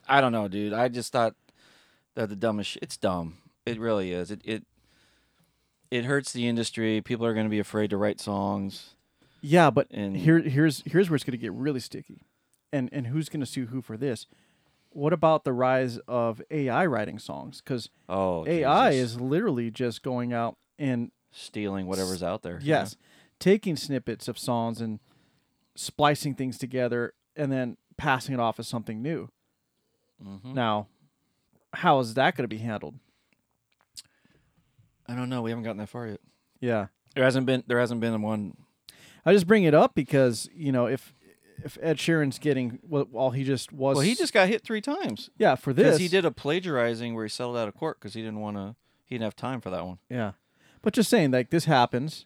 I 0.10 0.22
don't 0.22 0.32
know, 0.32 0.48
dude. 0.48 0.74
I 0.74 0.88
just 0.88 1.12
thought 1.14 1.36
that 2.16 2.30
the 2.30 2.36
dumbest. 2.36 2.72
Sh- 2.72 2.78
it's 2.82 2.98
dumb. 2.98 3.38
It 3.68 3.80
really 3.80 4.12
is. 4.12 4.32
It 4.32 4.42
it 4.44 4.64
it 5.92 6.06
hurts 6.06 6.34
the 6.34 6.48
industry. 6.48 7.02
People 7.02 7.26
are 7.26 7.34
going 7.34 7.46
to 7.46 7.50
be 7.52 7.60
afraid 7.60 7.90
to 7.92 7.98
write 7.98 8.20
songs. 8.20 8.96
Yeah, 9.42 9.70
but 9.70 9.88
And- 9.92 10.18
here 10.18 10.40
here's 10.40 10.82
here's 10.86 11.10
where 11.10 11.16
it's 11.16 11.24
going 11.24 11.32
to 11.34 11.38
get 11.38 11.52
really 11.54 11.80
sticky, 11.80 12.22
and 12.74 12.90
and 12.92 13.08
who's 13.08 13.30
going 13.30 13.40
to 13.42 13.46
sue 13.46 13.68
who 13.68 13.82
for 13.82 13.98
this? 13.98 14.26
What 14.94 15.14
about 15.14 15.44
the 15.46 15.54
rise 15.54 15.98
of 16.08 16.42
AI 16.52 16.86
writing 16.86 17.18
songs? 17.20 17.62
Because 17.62 17.90
Oh, 18.10 18.46
AI 18.46 18.92
Jesus. 18.92 19.12
is 19.14 19.22
literally 19.22 19.72
just 19.72 20.04
going 20.04 20.34
out 20.34 20.58
and 20.78 21.12
stealing 21.32 21.86
whatever's 21.88 22.22
out 22.22 22.42
there. 22.44 22.60
yeah. 22.62 22.80
yes, 22.82 22.98
taking 23.40 23.76
snippets 23.78 24.28
of 24.28 24.38
songs 24.38 24.82
and 24.82 25.00
splicing 25.76 26.36
things 26.36 26.58
together, 26.58 27.14
and 27.36 27.52
then 27.52 27.78
passing 27.98 28.34
it 28.34 28.40
off 28.40 28.60
as 28.60 28.68
something 28.68 29.02
new. 29.02 29.30
Mhm. 30.24 30.54
Now, 30.54 30.88
how 31.74 32.00
is 32.00 32.14
that 32.16 32.36
going 32.36 32.44
to 32.44 32.54
be 32.54 32.58
handled? 32.62 32.96
I 35.08 35.16
don't 35.16 35.30
know. 35.30 35.42
We 35.42 35.52
haven't 35.52 35.64
gotten 35.64 35.78
that 35.78 35.90
far 35.90 36.08
yet. 36.08 36.20
Yeah. 36.60 36.88
There 37.16 37.24
hasn't 37.24 37.46
been. 37.46 37.64
There 37.68 37.80
hasn't 37.80 38.02
been 38.02 38.22
one. 38.22 38.56
I 39.26 39.34
just 39.34 39.48
bring 39.48 39.64
it 39.64 39.74
up 39.74 39.94
because 39.96 40.50
you 40.54 40.72
know 40.72 40.86
if 40.88 41.14
if 41.64 41.78
Ed 41.82 41.98
Sheeran's 41.98 42.40
getting 42.40 42.80
well, 42.88 43.08
well 43.12 43.30
he 43.32 43.44
just 43.44 43.72
was 43.72 43.96
Well, 43.96 44.06
he 44.06 44.16
just 44.16 44.34
got 44.34 44.48
hit 44.48 44.64
three 44.64 44.82
times 44.82 45.30
yeah 45.38 45.56
for 45.56 45.74
because 45.74 45.94
this 45.94 46.00
he 46.00 46.08
did 46.08 46.26
a 46.26 46.32
plagiarizing 46.32 47.16
where 47.16 47.26
he 47.26 47.30
settled 47.30 47.58
out 47.58 47.68
of 47.68 47.76
court 47.76 48.00
because 48.00 48.14
he 48.14 48.22
didn't 48.22 48.40
want 48.40 48.58
to. 48.58 48.76
He 49.06 49.16
didn't 49.16 49.26
have 49.26 49.36
time 49.36 49.60
for 49.60 49.70
that 49.70 49.86
one. 49.86 50.00
yeah, 50.10 50.34
but 50.82 50.94
just 50.94 51.10
saying 51.10 51.32
like 51.32 51.50
this 51.50 51.66
happens, 51.66 52.26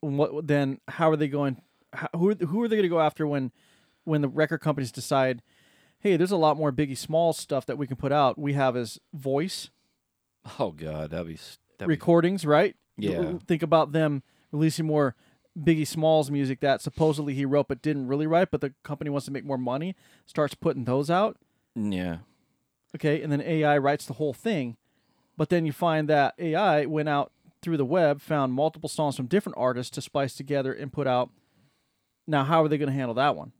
what 0.00 0.46
then? 0.46 0.80
How 0.88 1.10
are 1.10 1.16
they 1.16 1.28
going? 1.28 1.62
How, 1.92 2.08
who 2.16 2.30
are, 2.30 2.34
who 2.34 2.62
are 2.62 2.68
they 2.68 2.76
going 2.76 2.82
to 2.82 2.88
go 2.88 3.00
after 3.00 3.26
when 3.26 3.52
when 4.04 4.20
the 4.20 4.28
record 4.28 4.58
companies 4.58 4.90
decide, 4.90 5.42
hey, 6.00 6.16
there's 6.16 6.30
a 6.30 6.36
lot 6.36 6.56
more 6.56 6.72
Biggie 6.72 6.98
Small 6.98 7.32
stuff 7.32 7.66
that 7.66 7.78
we 7.78 7.86
can 7.86 7.96
put 7.96 8.10
out. 8.10 8.38
We 8.38 8.54
have 8.54 8.74
his 8.74 8.98
voice 9.12 9.70
Oh 10.58 10.70
God, 10.70 11.10
that'd 11.10 11.26
be. 11.26 11.34
That'd 11.34 11.88
be 11.88 11.94
recordings, 11.94 12.44
right? 12.44 12.76
Yeah. 12.96 13.34
Think 13.46 13.62
about 13.62 13.92
them 13.92 14.22
releasing 14.50 14.86
more 14.86 15.14
Biggie 15.58 15.86
Smalls 15.86 16.30
music 16.30 16.60
that 16.60 16.80
supposedly 16.80 17.34
he 17.34 17.44
wrote 17.44 17.68
but 17.68 17.82
didn't 17.82 18.06
really 18.06 18.26
write, 18.26 18.50
but 18.50 18.60
the 18.60 18.74
company 18.84 19.10
wants 19.10 19.26
to 19.26 19.32
make 19.32 19.44
more 19.44 19.58
money, 19.58 19.94
starts 20.26 20.54
putting 20.54 20.84
those 20.84 21.10
out. 21.10 21.36
yeah. 21.74 22.18
Okay, 22.94 23.20
and 23.22 23.30
then 23.30 23.42
AI 23.42 23.76
writes 23.76 24.06
the 24.06 24.14
whole 24.14 24.32
thing, 24.32 24.78
but 25.36 25.50
then 25.50 25.66
you 25.66 25.72
find 25.72 26.08
that 26.08 26.34
AI 26.38 26.86
went 26.86 27.08
out 27.08 27.32
through 27.60 27.76
the 27.76 27.84
web, 27.84 28.20
found 28.22 28.54
multiple 28.54 28.88
songs 28.88 29.14
from 29.14 29.26
different 29.26 29.58
artists 29.58 29.90
to 29.90 30.00
splice 30.00 30.34
together 30.34 30.72
and 30.72 30.90
put 30.92 31.06
out. 31.06 31.28
Now, 32.26 32.44
how 32.44 32.62
are 32.64 32.68
they 32.68 32.78
going 32.78 32.88
to 32.88 32.94
handle 32.94 33.14
that 33.14 33.36
one? 33.36 33.52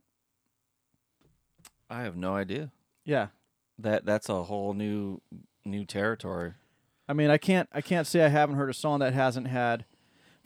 I 1.89 2.01
have 2.03 2.15
no 2.15 2.35
idea. 2.35 2.71
Yeah, 3.05 3.27
That 3.77 4.05
that's 4.05 4.29
a 4.29 4.43
whole 4.43 4.73
new 4.73 5.21
new 5.65 5.85
territory. 5.85 6.53
I 7.07 7.13
mean, 7.13 7.29
I 7.29 7.37
can't, 7.37 7.67
I 7.71 7.81
can't 7.81 8.05
say 8.07 8.23
I 8.23 8.27
haven't 8.29 8.55
heard 8.55 8.69
a 8.69 8.73
song 8.73 8.99
that 8.99 9.13
hasn't 9.13 9.47
had. 9.47 9.85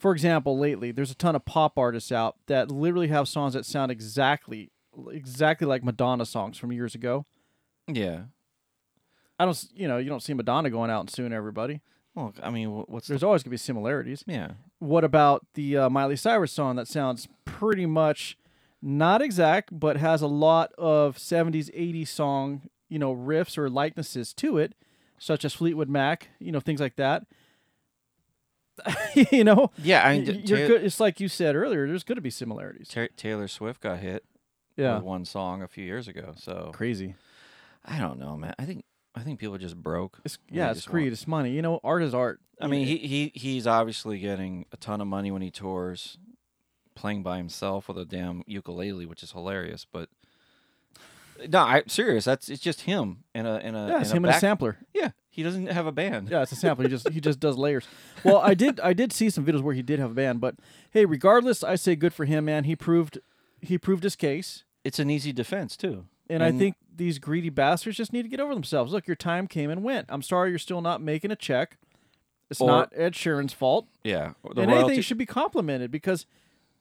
For 0.04 0.12
example, 0.12 0.58
lately 0.58 0.92
there's 0.92 1.10
a 1.10 1.14
ton 1.14 1.34
of 1.34 1.46
pop 1.46 1.78
artists 1.78 2.12
out 2.12 2.36
that 2.46 2.70
literally 2.70 3.08
have 3.08 3.26
songs 3.26 3.54
that 3.54 3.64
sound 3.64 3.90
exactly, 3.90 4.70
exactly 5.10 5.66
like 5.66 5.82
Madonna 5.82 6.26
songs 6.26 6.58
from 6.58 6.72
years 6.72 6.94
ago. 6.94 7.24
Yeah. 7.88 8.24
I 9.38 9.46
don't, 9.46 9.64
you 9.74 9.88
know, 9.88 9.96
you 9.96 10.10
don't 10.10 10.22
see 10.22 10.34
Madonna 10.34 10.68
going 10.68 10.90
out 10.90 11.00
and 11.00 11.10
suing 11.10 11.32
everybody. 11.32 11.80
Well, 12.14 12.34
I 12.42 12.50
mean, 12.50 12.68
what's 12.68 13.06
There's 13.08 13.22
the, 13.22 13.26
always 13.26 13.42
gonna 13.42 13.52
be 13.52 13.56
similarities. 13.56 14.22
yeah? 14.26 14.50
What 14.78 15.04
about 15.04 15.46
the 15.54 15.78
uh, 15.78 15.88
Miley 15.88 16.16
Cyrus 16.16 16.52
song 16.52 16.76
that 16.76 16.86
sounds 16.86 17.26
pretty 17.46 17.86
much 17.86 18.36
not 18.82 19.22
exact, 19.22 19.70
but 19.72 19.96
has 19.96 20.20
a 20.20 20.26
lot 20.26 20.74
of 20.76 21.16
70s, 21.16 21.74
80s 21.74 22.08
song, 22.08 22.68
you 22.90 22.98
know, 22.98 23.16
riffs 23.16 23.56
or 23.56 23.70
likenesses 23.70 24.34
to 24.34 24.58
it, 24.58 24.74
such 25.18 25.46
as 25.46 25.54
Fleetwood 25.54 25.88
Mac, 25.88 26.28
you 26.38 26.52
know, 26.52 26.60
things 26.60 26.82
like 26.82 26.96
that. 26.96 27.24
you 29.32 29.44
know, 29.44 29.70
Yeah, 29.78 30.06
I 30.06 30.18
mean, 30.18 30.26
y- 30.26 30.32
t- 30.32 30.38
you're 30.46 30.58
Ta- 30.60 30.66
good. 30.66 30.84
It's 30.84 31.00
like 31.00 31.20
you 31.20 31.28
said 31.28 31.54
earlier. 31.56 31.86
There's 31.86 32.04
going 32.04 32.16
to 32.16 32.22
be 32.22 32.30
similarities. 32.30 32.88
Ta- 32.88 33.06
Taylor 33.16 33.48
Swift 33.48 33.80
got 33.80 33.98
hit 34.00 34.24
Yeah, 34.76 34.96
with 34.96 35.04
one 35.04 35.24
song 35.24 35.62
a 35.62 35.68
few 35.68 35.84
years 35.84 36.08
ago. 36.08 36.34
So 36.36 36.70
crazy. 36.74 37.14
I 37.84 37.98
don't 37.98 38.18
know, 38.18 38.36
man. 38.36 38.54
I 38.58 38.64
think 38.64 38.84
I 39.14 39.20
think 39.20 39.38
people 39.38 39.56
just 39.58 39.76
broke. 39.76 40.18
It's 40.24 40.38
yeah, 40.50 40.70
it's 40.70 40.86
greed. 40.86 41.04
want- 41.04 41.12
It's 41.12 41.26
money. 41.28 41.50
You 41.52 41.62
know, 41.62 41.80
art 41.84 42.02
is 42.02 42.14
art. 42.14 42.40
I 42.60 42.66
mean, 42.68 42.86
he, 42.86 42.96
he 42.98 43.32
he's 43.34 43.66
obviously 43.66 44.18
getting 44.18 44.64
a 44.72 44.76
ton 44.76 45.00
of 45.00 45.06
money 45.06 45.30
when 45.30 45.42
he 45.42 45.50
tours, 45.50 46.18
playing 46.94 47.22
by 47.22 47.36
himself 47.36 47.88
with 47.88 47.98
a 47.98 48.04
damn 48.04 48.42
ukulele, 48.46 49.06
which 49.06 49.22
is 49.22 49.32
hilarious. 49.32 49.86
But 49.90 50.08
no, 51.48 51.60
I'm 51.60 51.88
serious. 51.88 52.24
That's 52.24 52.48
it's 52.48 52.62
just 52.62 52.82
him 52.82 53.24
and 53.34 53.46
a 53.46 53.54
and 53.62 53.76
a 53.76 53.86
yeah, 53.90 54.00
it's 54.00 54.10
him 54.10 54.16
a 54.16 54.16
and 54.18 54.26
a 54.26 54.28
back- 54.30 54.40
sampler. 54.40 54.78
Yeah, 54.92 55.10
he 55.30 55.42
doesn't 55.42 55.66
have 55.66 55.86
a 55.86 55.92
band. 55.92 56.28
Yeah, 56.30 56.42
it's 56.42 56.52
a 56.52 56.56
sampler. 56.56 56.84
He 56.84 56.90
just 56.90 57.08
he 57.10 57.20
just 57.20 57.40
does 57.40 57.56
layers. 57.56 57.86
Well, 58.24 58.38
I 58.38 58.54
did 58.54 58.80
I 58.80 58.92
did 58.94 59.12
see 59.12 59.28
some 59.30 59.44
videos 59.44 59.60
where 59.60 59.74
he 59.74 59.82
did 59.82 59.98
have 59.98 60.10
a 60.12 60.14
band, 60.14 60.40
but 60.40 60.56
hey, 60.90 61.04
regardless, 61.04 61.62
I 61.62 61.74
say 61.74 61.94
good 61.96 62.14
for 62.14 62.24
him, 62.24 62.46
man. 62.46 62.64
He 62.64 62.74
proved 62.76 63.18
he 63.60 63.76
proved 63.78 64.02
his 64.02 64.16
case, 64.16 64.64
It's 64.82 64.98
an 64.98 65.10
easy 65.10 65.32
defense 65.32 65.76
too. 65.76 66.06
and, 66.30 66.42
I 66.42 66.52
think 66.52 66.76
these 66.96 67.18
greedy 67.18 67.50
bastards 67.50 67.96
just 67.98 68.12
need 68.12 68.22
to 68.22 68.28
get 68.28 68.40
over 68.40 68.54
themselves. 68.54 68.92
Look, 68.92 69.06
your 69.06 69.16
time 69.16 69.46
came 69.46 69.68
and 69.70 69.82
went. 69.82 70.06
I'm 70.08 70.22
sorry 70.22 70.50
you're 70.50 70.58
still 70.58 70.80
not 70.80 71.02
making 71.02 71.30
a 71.30 71.36
check. 71.36 71.76
It's 72.50 72.60
Or- 72.60 72.68
not 72.68 72.92
Ed 72.94 73.12
Sheeran's 73.14 73.52
fault. 73.52 73.88
yeah, 74.04 74.32
the 74.54 74.62
and 74.62 74.70
royalty- 74.70 74.84
anything 74.86 75.02
should 75.02 75.18
be 75.18 75.26
complimented 75.26 75.90
because 75.90 76.24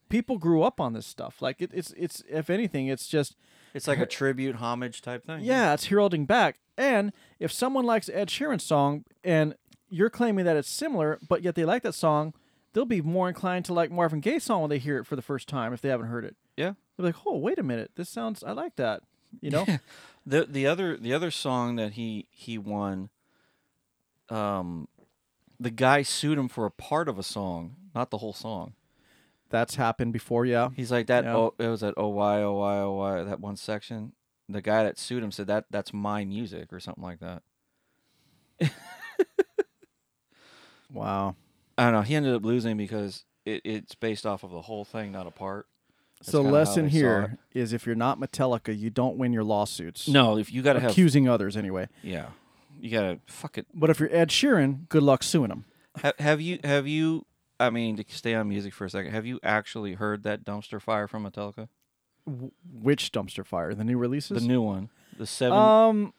people 0.09 0.37
grew 0.37 0.61
up 0.61 0.79
on 0.79 0.93
this 0.93 1.05
stuff. 1.05 1.41
Like 1.41 1.61
it, 1.61 1.71
it's 1.73 1.91
it's 1.97 2.21
if 2.29 2.49
anything, 2.49 2.87
it's 2.87 3.07
just 3.07 3.35
it's 3.73 3.87
like 3.87 3.99
a 3.99 4.05
tribute 4.05 4.55
homage 4.57 5.01
type 5.01 5.25
thing. 5.25 5.41
Yeah, 5.41 5.73
it's 5.73 5.85
heralding 5.85 6.25
back. 6.25 6.59
And 6.77 7.11
if 7.39 7.51
someone 7.51 7.85
likes 7.85 8.09
Ed 8.09 8.29
Sheeran's 8.29 8.63
song 8.63 9.05
and 9.23 9.55
you're 9.89 10.09
claiming 10.09 10.45
that 10.45 10.57
it's 10.57 10.69
similar, 10.69 11.19
but 11.27 11.43
yet 11.43 11.55
they 11.55 11.65
like 11.65 11.83
that 11.83 11.93
song, 11.93 12.33
they'll 12.73 12.85
be 12.85 13.01
more 13.01 13.27
inclined 13.27 13.65
to 13.65 13.73
like 13.73 13.91
Marvin 13.91 14.19
Gaye's 14.19 14.43
song 14.43 14.61
when 14.61 14.69
they 14.69 14.79
hear 14.79 14.97
it 14.97 15.05
for 15.05 15.15
the 15.15 15.21
first 15.21 15.47
time 15.47 15.73
if 15.73 15.81
they 15.81 15.89
haven't 15.89 16.07
heard 16.07 16.25
it. 16.25 16.35
yeah. 16.57 16.73
They're 16.97 17.07
like, 17.07 17.15
"Oh, 17.25 17.37
wait 17.37 17.57
a 17.57 17.63
minute, 17.63 17.91
this 17.95 18.07
sounds. 18.09 18.43
I 18.43 18.51
like 18.51 18.75
that." 18.75 19.01
You 19.41 19.49
know? 19.49 19.65
The 20.25 20.45
the 20.45 20.65
other 20.67 20.95
the 20.95 21.13
other 21.13 21.31
song 21.31 21.75
that 21.75 21.93
he 21.93 22.27
he 22.29 22.57
won, 22.57 23.09
um, 24.29 24.87
the 25.59 25.69
guy 25.69 26.01
sued 26.01 26.37
him 26.37 26.47
for 26.47 26.65
a 26.65 26.71
part 26.71 27.09
of 27.09 27.19
a 27.19 27.23
song, 27.23 27.75
not 27.93 28.09
the 28.09 28.19
whole 28.19 28.31
song. 28.31 28.73
That's 29.53 29.75
happened 29.75 30.11
before. 30.11 30.45
Yeah. 30.45 30.69
He's 30.75 30.91
like 30.91 31.07
that. 31.07 31.23
Yeah. 31.23 31.35
Oh, 31.35 31.53
it 31.57 31.67
was 31.67 31.79
that 31.79 31.93
oh 31.95 32.09
why 32.09 32.41
oh 32.41 32.53
why 32.53 32.79
oh 32.79 32.91
why 32.93 33.23
that 33.23 33.39
one 33.39 33.55
section. 33.55 34.11
The 34.49 34.61
guy 34.61 34.83
that 34.83 34.99
sued 34.99 35.23
him 35.23 35.31
said 35.31 35.47
that 35.47 35.65
that's 35.69 35.93
my 35.93 36.25
music 36.25 36.73
or 36.73 36.81
something 36.81 37.03
like 37.03 37.19
that. 37.21 37.43
Wow. 40.93 41.35
I 41.77 41.85
don't 41.85 41.93
know. 41.93 42.01
He 42.01 42.15
ended 42.15 42.35
up 42.35 42.45
losing 42.45 42.77
because 42.77 43.25
it, 43.45 43.61
it's 43.65 43.95
based 43.95 44.25
off 44.25 44.43
of 44.43 44.51
the 44.51 44.61
whole 44.61 44.85
thing, 44.85 45.11
not 45.11 45.25
a 45.27 45.31
part. 45.31 45.65
That's 46.19 46.31
so 46.31 46.41
lesson 46.41 46.87
here 46.87 47.37
is 47.53 47.73
if 47.73 47.85
you're 47.85 47.95
not 47.95 48.19
Metallica, 48.19 48.77
you 48.77 48.89
don't 48.89 49.17
win 49.17 49.33
your 49.33 49.43
lawsuits. 49.43 50.07
No, 50.07 50.37
if 50.37 50.53
you 50.53 50.61
gotta 50.61 50.79
have 50.79 50.91
accusing 50.91 51.27
others 51.27 51.57
anyway. 51.57 51.89
yeah, 52.01 52.27
you 52.79 52.91
gotta 52.91 53.19
fuck 53.25 53.57
it. 53.57 53.65
But 53.73 53.89
if 53.89 53.99
you're 53.99 54.13
Ed 54.15 54.29
Sheeran, 54.29 54.87
good 54.87 55.03
luck 55.03 55.23
suing 55.23 55.49
them. 55.49 55.65
Have, 55.97 56.17
have 56.19 56.41
you 56.41 56.59
have 56.63 56.87
you? 56.87 57.25
I 57.63 57.69
mean, 57.69 57.95
to 57.97 58.05
stay 58.09 58.35
on 58.35 58.49
music 58.49 58.73
for 58.73 58.85
a 58.85 58.89
second, 58.89 59.11
have 59.11 59.25
you 59.25 59.39
actually 59.43 59.93
heard 59.93 60.23
that 60.23 60.43
dumpster 60.43 60.81
fire 60.81 61.07
from 61.07 61.23
Metallica? 61.23 61.69
Which 62.25 63.11
dumpster 63.11 63.45
fire? 63.45 63.73
The 63.73 63.83
new 63.83 63.97
releases? 63.97 64.41
The 64.41 64.47
new 64.47 64.61
one, 64.61 64.89
the 65.17 65.25
seven. 65.25 65.57
Um, 65.57 66.13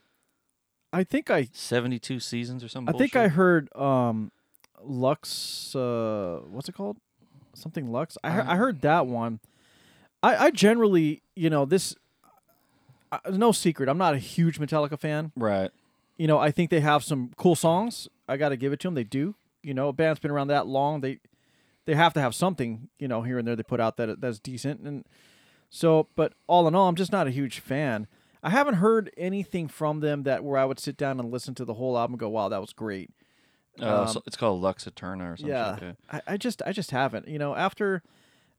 I 0.92 1.02
think 1.02 1.30
I 1.30 1.48
72 1.52 2.20
seasons 2.20 2.62
or 2.62 2.68
something. 2.68 2.94
I 2.94 2.98
think 2.98 3.16
I 3.16 3.28
heard 3.28 3.74
um 3.76 4.30
Lux 4.82 5.74
uh 5.74 6.40
what's 6.50 6.68
it 6.68 6.74
called? 6.74 6.98
Something 7.54 7.90
Lux. 7.90 8.16
I 8.22 8.30
heard, 8.30 8.46
I 8.46 8.56
heard 8.56 8.80
that 8.82 9.06
one. 9.06 9.40
I 10.22 10.36
I 10.36 10.50
generally, 10.50 11.22
you 11.34 11.50
know, 11.50 11.64
this 11.64 11.96
uh, 13.10 13.18
no 13.30 13.50
secret. 13.52 13.88
I'm 13.88 13.98
not 13.98 14.14
a 14.14 14.18
huge 14.18 14.58
Metallica 14.60 14.98
fan. 14.98 15.32
Right. 15.36 15.70
You 16.16 16.26
know, 16.26 16.38
I 16.38 16.50
think 16.50 16.70
they 16.70 16.80
have 16.80 17.02
some 17.02 17.32
cool 17.36 17.56
songs. 17.56 18.08
I 18.28 18.36
got 18.36 18.50
to 18.50 18.56
give 18.56 18.72
it 18.72 18.80
to 18.80 18.88
them. 18.88 18.94
They 18.94 19.04
do. 19.04 19.34
You 19.62 19.74
know, 19.74 19.88
a 19.88 19.92
band's 19.92 20.20
been 20.20 20.30
around 20.30 20.48
that 20.48 20.66
long. 20.66 21.00
They 21.00 21.18
they 21.86 21.94
have 21.94 22.12
to 22.14 22.20
have 22.20 22.34
something, 22.34 22.88
you 22.98 23.08
know, 23.08 23.22
here 23.22 23.38
and 23.38 23.46
there 23.46 23.56
they 23.56 23.62
put 23.62 23.80
out 23.80 23.96
that 23.98 24.20
that's 24.20 24.38
decent 24.38 24.80
and 24.80 25.04
so, 25.70 26.06
but 26.14 26.34
all 26.46 26.68
in 26.68 26.74
all, 26.76 26.88
I'm 26.88 26.94
just 26.94 27.10
not 27.10 27.26
a 27.26 27.30
huge 27.32 27.58
fan. 27.58 28.06
I 28.44 28.50
haven't 28.50 28.74
heard 28.74 29.10
anything 29.16 29.66
from 29.66 29.98
them 30.00 30.22
that 30.22 30.44
where 30.44 30.56
I 30.58 30.64
would 30.64 30.78
sit 30.78 30.96
down 30.96 31.18
and 31.18 31.32
listen 31.32 31.54
to 31.56 31.64
the 31.64 31.74
whole 31.74 31.98
album 31.98 32.14
and 32.14 32.20
go, 32.20 32.28
"Wow, 32.28 32.48
that 32.50 32.60
was 32.60 32.72
great." 32.72 33.10
Uh, 33.80 34.02
Um, 34.02 34.08
so 34.08 34.22
it's 34.26 34.36
called 34.36 34.62
Lux 34.62 34.86
Eterna 34.86 35.32
or 35.32 35.36
something. 35.36 35.48
yeah, 35.48 35.70
Like. 35.80 35.96
I, 36.28 36.34
I 36.34 36.36
just 36.36 36.62
I 36.64 36.70
just 36.72 36.92
haven't. 36.92 37.26
You 37.26 37.38
know, 37.40 37.56
after 37.56 38.02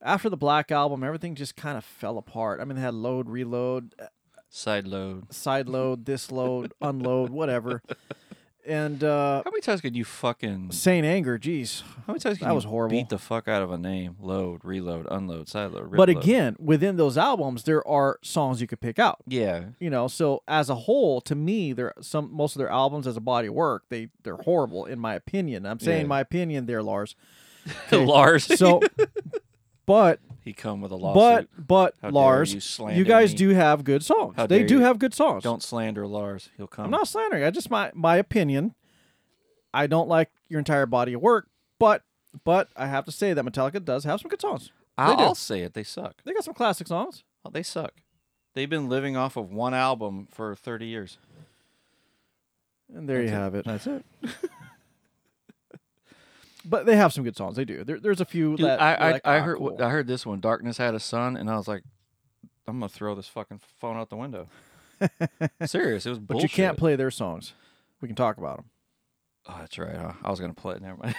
after 0.01 0.29
the 0.29 0.35
Black 0.35 0.71
album, 0.71 1.03
everything 1.05 1.35
just 1.35 1.55
kind 1.55 1.77
of 1.77 1.85
fell 1.85 2.17
apart. 2.17 2.59
I 2.59 2.65
mean, 2.65 2.75
they 2.75 2.81
had 2.81 2.95
load, 2.95 3.29
reload, 3.29 3.93
uh, 3.97 4.07
Side 4.49 4.85
load. 4.87 5.33
side 5.33 5.69
load, 5.69 6.05
this 6.05 6.31
load, 6.31 6.73
unload, 6.81 7.29
whatever. 7.29 7.81
And 8.67 9.03
uh 9.03 9.43
How 9.45 9.51
many 9.51 9.61
times 9.61 9.81
could 9.81 9.95
you 9.95 10.03
fucking? 10.03 10.71
Saint 10.71 11.05
Anger, 11.05 11.37
Jeez, 11.37 11.81
How 11.81 12.13
many 12.13 12.19
times 12.19 12.37
can 12.39 12.47
that 12.47 12.51
you 12.51 12.55
was 12.55 12.63
horrible. 12.63 12.97
beat 12.97 13.09
the 13.09 13.19
fuck 13.19 13.47
out 13.47 13.61
of 13.61 13.71
a 13.71 13.77
name? 13.77 14.15
Load, 14.19 14.61
reload, 14.65 15.07
unload, 15.11 15.47
side 15.47 15.71
load. 15.71 15.91
But 15.91 16.07
rip 16.07 16.15
load. 16.15 16.23
again, 16.23 16.55
within 16.59 16.97
those 16.97 17.17
albums, 17.17 17.63
there 17.63 17.87
are 17.87 18.17
songs 18.23 18.61
you 18.61 18.67
could 18.67 18.79
pick 18.81 18.97
out. 18.97 19.19
yeah, 19.27 19.65
You 19.79 19.89
know, 19.91 20.07
so 20.07 20.41
as 20.47 20.69
a 20.69 20.75
whole, 20.75 21.21
to 21.21 21.35
me, 21.35 21.73
they're 21.73 21.93
some 22.01 22.29
most 22.33 22.55
of 22.55 22.59
their 22.59 22.69
albums 22.69 23.05
as 23.05 23.15
a 23.17 23.21
body 23.21 23.47
of 23.49 23.53
work, 23.53 23.83
they 23.89 24.09
they're 24.23 24.37
horrible 24.37 24.85
in 24.85 24.97
my 24.99 25.13
opinion. 25.15 25.65
I'm 25.65 25.79
saying 25.79 26.01
Yeah. 26.01 26.07
my 26.07 26.19
opinion 26.21 26.65
there, 26.65 26.81
Lars. 26.81 27.15
Lars. 27.91 28.45
So, 28.59 28.81
but 29.85 30.19
he 30.45 30.53
come 30.53 30.79
with 30.79 30.91
a 30.93 30.97
but 30.97 31.01
lawsuit. 31.15 31.49
but 31.67 31.95
How 32.01 32.09
Lars, 32.11 32.53
you 32.79 32.89
you, 32.91 33.03
guys 33.03 33.31
me. 33.31 33.37
do 33.37 33.49
have 33.49 33.83
good 33.83 34.03
songs. 34.05 34.35
How 34.37 34.45
They 34.47 34.63
do 34.63 34.75
you. 34.75 34.81
have 34.81 34.99
good 34.99 35.13
songs. 35.13 35.43
Don't 35.43 35.61
slander 35.63 36.07
Lars. 36.07 36.49
He'll 36.55 36.67
come. 36.67 36.85
I'm 36.85 36.91
not 36.91 37.07
slandering. 37.09 37.43
I 37.43 37.49
just 37.49 37.69
my 37.69 37.91
my 37.93 38.15
opinion. 38.17 38.75
I 39.73 39.87
don't 39.87 40.07
like 40.07 40.29
your 40.47 40.59
entire 40.59 40.85
body 40.85 41.11
of 41.13 41.21
work, 41.21 41.47
but 41.79 42.03
but 42.45 42.69
I 42.77 42.85
have 42.87 43.03
to 43.05 43.11
say 43.11 43.33
that 43.33 43.43
Metallica 43.43 43.83
does 43.83 44.03
have 44.05 44.21
some 44.21 44.29
good 44.29 44.39
songs. 44.39 44.71
I'll. 44.97 45.19
I'll 45.19 45.35
say 45.35 45.61
it. 45.61 45.73
They 45.73 45.83
suck. 45.83 46.21
They 46.23 46.31
got 46.31 46.45
some 46.45 46.53
classic 46.53 46.87
songs. 46.87 47.23
Oh, 47.43 47.49
they 47.49 47.63
suck. 47.63 47.91
They've 48.53 48.69
been 48.69 48.87
living 48.87 49.17
off 49.17 49.35
of 49.35 49.51
one 49.51 49.73
album 49.73 50.27
for 50.31 50.55
30 50.55 50.85
years. 50.85 51.17
And 52.95 53.09
there 53.09 53.19
you 53.21 53.27
it. 53.27 53.31
have 53.31 53.55
it. 53.55 53.65
That's 53.65 53.87
it. 53.87 54.05
But 56.65 56.85
they 56.85 56.95
have 56.95 57.13
some 57.13 57.23
good 57.23 57.37
songs. 57.37 57.55
They 57.55 57.65
do. 57.65 57.83
There, 57.83 57.99
there's 57.99 58.21
a 58.21 58.25
few 58.25 58.55
Dude, 58.57 58.65
that 58.65 58.81
I 58.81 59.11
like, 59.11 59.21
I 59.25 59.37
"Ah, 59.37 59.41
heard 59.41 59.57
cool." 59.57 59.77
I 59.81 59.89
heard 59.89 60.07
this 60.07 60.25
one. 60.25 60.39
Darkness 60.39 60.77
had 60.77 60.95
a 60.95 60.99
son, 60.99 61.37
and 61.37 61.49
I 61.49 61.57
was 61.57 61.67
like, 61.67 61.83
I'm 62.67 62.79
gonna 62.79 62.89
throw 62.89 63.15
this 63.15 63.27
fucking 63.27 63.61
phone 63.79 63.97
out 63.97 64.09
the 64.09 64.15
window. 64.15 64.47
Serious, 65.65 66.05
it 66.05 66.09
was 66.09 66.19
but 66.19 66.41
you 66.41 66.49
can't 66.49 66.77
play 66.77 66.95
their 66.95 67.11
songs. 67.11 67.53
We 68.01 68.07
can 68.07 68.15
talk 68.15 68.37
about 68.37 68.57
them. 68.57 68.65
Oh, 69.47 69.57
that's 69.59 69.77
right. 69.77 69.95
Huh? 69.95 70.13
I 70.23 70.29
was 70.31 70.39
gonna 70.39 70.53
play 70.53 70.75
it. 70.75 70.81
Never 70.81 70.97
mind. 70.97 71.15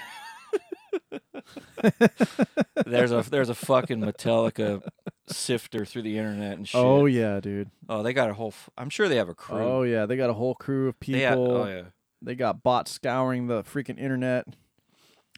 there's 2.86 3.12
a 3.12 3.24
there's 3.30 3.48
a 3.48 3.54
fucking 3.54 4.00
Metallica 4.00 4.82
sifter 5.28 5.84
through 5.84 6.02
the 6.02 6.18
internet 6.18 6.56
and 6.56 6.68
shit. 6.68 6.80
Oh 6.80 7.06
yeah, 7.06 7.40
dude. 7.40 7.70
Oh, 7.88 8.02
they 8.02 8.12
got 8.12 8.30
a 8.30 8.34
whole. 8.34 8.48
F- 8.48 8.70
I'm 8.76 8.90
sure 8.90 9.08
they 9.08 9.16
have 9.16 9.28
a 9.28 9.34
crew. 9.34 9.58
Oh 9.58 9.82
yeah, 9.82 10.06
they 10.06 10.16
got 10.16 10.30
a 10.30 10.34
whole 10.34 10.54
crew 10.54 10.88
of 10.88 10.98
people. 10.98 11.20
They 11.20 11.26
ha- 11.26 11.34
oh 11.36 11.66
yeah. 11.68 11.82
They 12.22 12.34
got 12.34 12.62
bots 12.62 12.90
scouring 12.90 13.46
the 13.46 13.62
freaking 13.62 14.00
internet. 14.00 14.46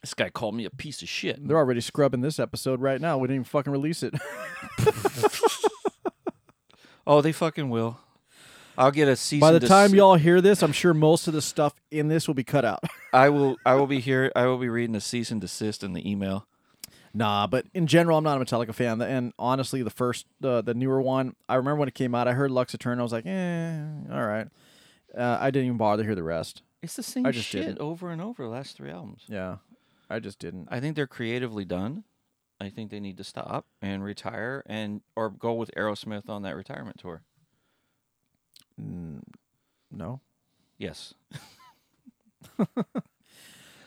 This 0.00 0.14
guy 0.14 0.30
called 0.30 0.54
me 0.54 0.64
a 0.64 0.70
piece 0.70 1.02
of 1.02 1.08
shit. 1.08 1.46
They're 1.46 1.56
already 1.56 1.80
scrubbing 1.80 2.20
this 2.20 2.38
episode 2.38 2.80
right 2.80 3.00
now. 3.00 3.18
We 3.18 3.26
didn't 3.28 3.36
even 3.36 3.44
fucking 3.44 3.72
release 3.72 4.02
it. 4.02 4.14
Oh, 7.06 7.22
they 7.22 7.32
fucking 7.32 7.70
will. 7.70 7.98
I'll 8.76 8.90
get 8.90 9.08
a 9.08 9.16
cease. 9.16 9.40
By 9.40 9.52
the 9.52 9.56
and 9.56 9.66
time 9.66 9.90
desi- 9.92 9.96
y'all 9.96 10.16
hear 10.16 10.42
this, 10.42 10.62
I'm 10.62 10.72
sure 10.72 10.92
most 10.92 11.26
of 11.26 11.32
the 11.32 11.40
stuff 11.40 11.72
in 11.90 12.08
this 12.08 12.28
will 12.28 12.34
be 12.34 12.44
cut 12.44 12.66
out. 12.66 12.84
I 13.14 13.30
will. 13.30 13.56
I 13.64 13.74
will 13.76 13.86
be 13.86 13.98
here. 13.98 14.30
I 14.36 14.44
will 14.44 14.58
be 14.58 14.68
reading 14.68 14.92
the 14.92 15.00
cease 15.00 15.30
and 15.30 15.40
desist 15.40 15.82
in 15.82 15.94
the 15.94 16.08
email. 16.08 16.46
Nah, 17.14 17.46
but 17.46 17.64
in 17.72 17.86
general, 17.86 18.18
I'm 18.18 18.24
not 18.24 18.40
a 18.40 18.44
Metallica 18.44 18.74
fan. 18.74 19.00
And 19.00 19.32
honestly, 19.38 19.82
the 19.82 19.88
first, 19.88 20.26
uh, 20.44 20.60
the 20.60 20.74
newer 20.74 21.00
one, 21.00 21.34
I 21.48 21.54
remember 21.54 21.76
when 21.80 21.88
it 21.88 21.94
came 21.94 22.14
out. 22.14 22.28
I 22.28 22.34
heard 22.34 22.50
Lux 22.50 22.74
Eterna. 22.74 23.00
I 23.00 23.02
was 23.02 23.12
like, 23.12 23.24
eh, 23.24 23.80
all 24.12 24.26
right. 24.26 24.46
Uh, 25.16 25.38
I 25.40 25.50
didn't 25.50 25.64
even 25.66 25.78
bother 25.78 26.02
to 26.02 26.06
hear 26.06 26.14
the 26.14 26.22
rest. 26.22 26.60
It's 26.82 26.94
the 26.94 27.02
same 27.02 27.24
I 27.24 27.30
just 27.32 27.48
shit 27.48 27.64
didn't. 27.64 27.80
over 27.80 28.10
and 28.10 28.20
over. 28.20 28.42
The 28.42 28.50
last 28.50 28.76
three 28.76 28.90
albums. 28.90 29.22
Yeah, 29.28 29.56
I 30.10 30.18
just 30.18 30.38
didn't. 30.38 30.68
I 30.70 30.80
think 30.80 30.96
they're 30.96 31.06
creatively 31.06 31.64
done. 31.64 32.04
I 32.60 32.70
think 32.70 32.90
they 32.90 33.00
need 33.00 33.16
to 33.18 33.24
stop 33.24 33.66
and 33.80 34.02
retire 34.02 34.64
and 34.66 35.02
or 35.14 35.30
go 35.30 35.54
with 35.54 35.70
Aerosmith 35.76 36.28
on 36.28 36.42
that 36.42 36.56
retirement 36.56 36.98
tour. 36.98 37.22
No, 39.90 40.20
Yes. 40.76 41.14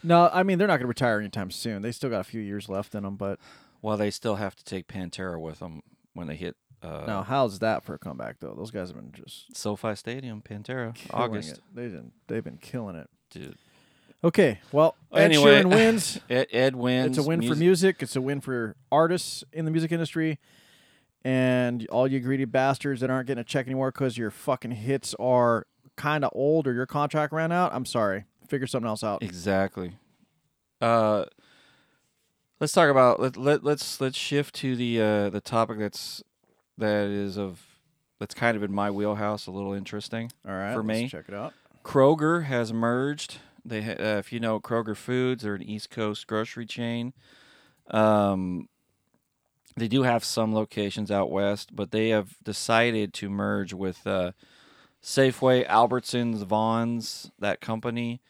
no. 0.03 0.29
I 0.33 0.43
mean, 0.43 0.57
they're 0.57 0.67
not 0.67 0.77
going 0.77 0.81
to 0.81 0.87
retire 0.87 1.19
anytime 1.19 1.51
soon. 1.51 1.81
They 1.81 1.91
still 1.93 2.09
got 2.09 2.19
a 2.19 2.25
few 2.25 2.41
years 2.41 2.67
left 2.67 2.93
in 2.95 3.03
them. 3.03 3.15
But 3.15 3.39
Well, 3.81 3.97
they 3.97 4.11
still 4.11 4.35
have 4.35 4.55
to 4.57 4.63
take 4.63 4.87
Pantera 4.87 5.39
with 5.39 5.59
them 5.59 5.81
when 6.13 6.27
they 6.27 6.35
hit 6.35 6.57
uh, 6.83 7.03
now, 7.05 7.21
how's 7.21 7.59
that 7.59 7.83
for 7.83 7.93
a 7.93 7.99
comeback 7.99 8.37
though? 8.39 8.55
Those 8.55 8.71
guys 8.71 8.87
have 8.89 8.95
been 8.95 9.11
just 9.11 9.55
SoFi 9.55 9.95
Stadium. 9.95 10.41
Pantera, 10.41 10.97
August, 11.11 11.53
it. 11.53 11.59
They 11.73 11.83
didn't. 11.83 12.13
They've 12.27 12.43
been 12.43 12.57
killing 12.57 12.95
it. 12.95 13.09
dude. 13.29 13.55
Okay, 14.23 14.59
well, 14.71 14.95
Ed 15.11 15.23
Anyway, 15.23 15.63
Sheeran 15.63 15.69
wins. 15.69 16.19
Ed, 16.29 16.47
Ed 16.51 16.75
wins. 16.75 17.17
It's 17.17 17.25
a 17.25 17.27
win 17.27 17.41
for 17.41 17.55
music. 17.55 17.97
It's 18.01 18.15
a 18.15 18.21
win 18.21 18.39
for 18.39 18.75
artists 18.91 19.43
in 19.51 19.65
the 19.65 19.71
music 19.71 19.91
industry. 19.91 20.39
And 21.23 21.87
all 21.87 22.07
you 22.07 22.19
greedy 22.19 22.45
bastards 22.45 23.01
that 23.01 23.09
aren't 23.09 23.27
getting 23.27 23.41
a 23.41 23.45
check 23.45 23.65
anymore 23.65 23.91
because 23.91 24.17
your 24.17 24.31
fucking 24.31 24.71
hits 24.71 25.15
are 25.19 25.65
kind 25.95 26.23
of 26.23 26.31
old 26.33 26.67
or 26.67 26.73
your 26.73 26.85
contract 26.85 27.33
ran 27.33 27.51
out. 27.51 27.73
I'm 27.73 27.85
sorry. 27.85 28.25
Figure 28.47 28.67
something 28.67 28.87
else 28.87 29.03
out. 29.03 29.23
Exactly. 29.23 29.93
Uh, 30.79 31.25
let's 32.59 32.73
talk 32.73 32.89
about 32.89 33.19
let, 33.19 33.37
let 33.37 33.63
let's 33.63 34.01
let's 34.01 34.17
shift 34.17 34.55
to 34.55 34.75
the 34.75 34.99
uh 34.99 35.29
the 35.29 35.41
topic 35.41 35.77
that's 35.77 36.23
that 36.77 37.05
is 37.05 37.37
of 37.37 37.61
that's 38.19 38.33
kind 38.33 38.57
of 38.57 38.63
in 38.63 38.71
my 38.71 38.89
wheelhouse, 38.89 39.47
a 39.47 39.51
little 39.51 39.73
interesting. 39.73 40.31
All 40.47 40.53
right. 40.53 40.73
for 40.73 40.83
let's 40.83 41.01
me. 41.01 41.07
check 41.07 41.25
it 41.27 41.33
out. 41.33 41.53
Kroger 41.83 42.45
has 42.45 42.71
merged. 42.71 43.37
They, 43.63 43.81
ha- 43.81 43.91
uh, 43.99 44.17
if 44.19 44.31
you 44.33 44.39
know 44.39 44.59
Kroger 44.59 44.95
Foods, 44.95 45.43
they're 45.43 45.55
an 45.55 45.61
East 45.61 45.89
Coast 45.89 46.27
grocery 46.27 46.65
chain. 46.65 47.13
Um, 47.89 48.67
they 49.77 49.87
do 49.87 50.03
have 50.03 50.23
some 50.23 50.53
locations 50.53 51.11
out 51.11 51.31
west, 51.31 51.75
but 51.75 51.91
they 51.91 52.09
have 52.09 52.35
decided 52.43 53.13
to 53.15 53.29
merge 53.29 53.73
with 53.73 54.05
uh, 54.05 54.31
Safeway, 55.01 55.65
Albertsons, 55.67 56.43
Vons, 56.43 57.31
that 57.39 57.61
company. 57.61 58.21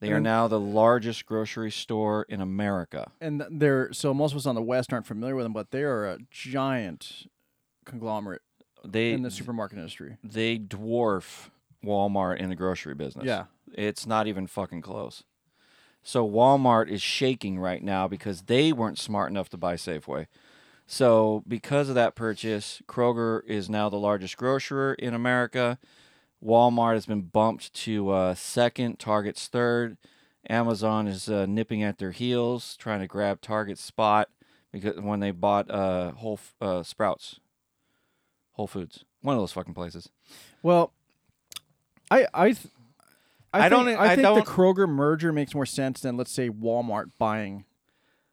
They 0.00 0.12
are 0.12 0.20
now 0.20 0.48
the 0.48 0.58
largest 0.58 1.26
grocery 1.26 1.70
store 1.70 2.24
in 2.28 2.40
America. 2.40 3.10
And 3.20 3.44
they're 3.50 3.92
so 3.92 4.14
most 4.14 4.32
of 4.32 4.38
us 4.38 4.46
on 4.46 4.54
the 4.54 4.62
West 4.62 4.94
aren't 4.94 5.06
familiar 5.06 5.36
with 5.36 5.44
them, 5.44 5.52
but 5.52 5.72
they 5.72 5.82
are 5.82 6.06
a 6.06 6.18
giant 6.30 7.26
conglomerate 7.84 8.40
They 8.82 9.12
in 9.12 9.22
the 9.22 9.30
supermarket 9.30 9.76
industry. 9.76 10.16
they 10.24 10.58
dwarf 10.58 11.50
Walmart 11.84 12.38
in 12.38 12.48
the 12.48 12.56
grocery 12.56 12.94
business. 12.94 13.26
Yeah. 13.26 13.44
It's 13.74 14.06
not 14.06 14.26
even 14.26 14.46
fucking 14.46 14.82
close. 14.82 15.24
So 16.02 16.28
Walmart 16.28 16.88
is 16.88 17.02
shaking 17.02 17.58
right 17.58 17.82
now 17.82 18.08
because 18.08 18.42
they 18.42 18.72
weren't 18.72 18.98
smart 18.98 19.30
enough 19.30 19.48
to 19.50 19.56
buy 19.56 19.74
Safeway. 19.74 20.26
So 20.86 21.44
because 21.46 21.88
of 21.88 21.94
that 21.94 22.14
purchase, 22.14 22.82
Kroger 22.88 23.44
is 23.46 23.68
now 23.70 23.88
the 23.88 23.98
largest 23.98 24.36
grocer 24.36 24.94
in 24.94 25.14
America. 25.14 25.78
Walmart 26.44 26.94
has 26.94 27.06
been 27.06 27.22
bumped 27.22 27.72
to 27.74 28.10
uh, 28.10 28.34
second, 28.34 28.98
Target's 28.98 29.46
third. 29.46 29.98
Amazon 30.48 31.06
is 31.06 31.28
uh, 31.28 31.44
nipping 31.46 31.82
at 31.82 31.98
their 31.98 32.12
heels, 32.12 32.76
trying 32.76 33.00
to 33.00 33.06
grab 33.06 33.40
Target's 33.40 33.82
spot 33.82 34.30
because 34.72 34.98
when 35.00 35.20
they 35.20 35.30
bought 35.30 35.70
uh, 35.70 36.12
Whole 36.12 36.40
uh, 36.60 36.82
Sprouts, 36.82 37.40
Whole 38.52 38.66
Foods, 38.66 39.04
one 39.20 39.36
of 39.36 39.42
those 39.42 39.52
fucking 39.52 39.74
places. 39.74 40.08
Well, 40.62 40.92
I 42.10 42.26
I 42.32 42.46
th- 42.52 42.68
I, 43.52 43.66
I 43.66 43.68
think, 43.68 43.86
don't- 43.86 43.96
I 43.96 44.04
I 44.04 44.08
think 44.16 44.22
don't- 44.22 44.34
the 44.44 44.50
Kroger 44.50 44.88
merger 44.88 45.32
makes 45.32 45.54
more 45.54 45.66
sense 45.66 46.00
than 46.00 46.16
let's 46.16 46.30
say 46.32 46.48
Walmart 46.50 47.06
buying, 47.18 47.64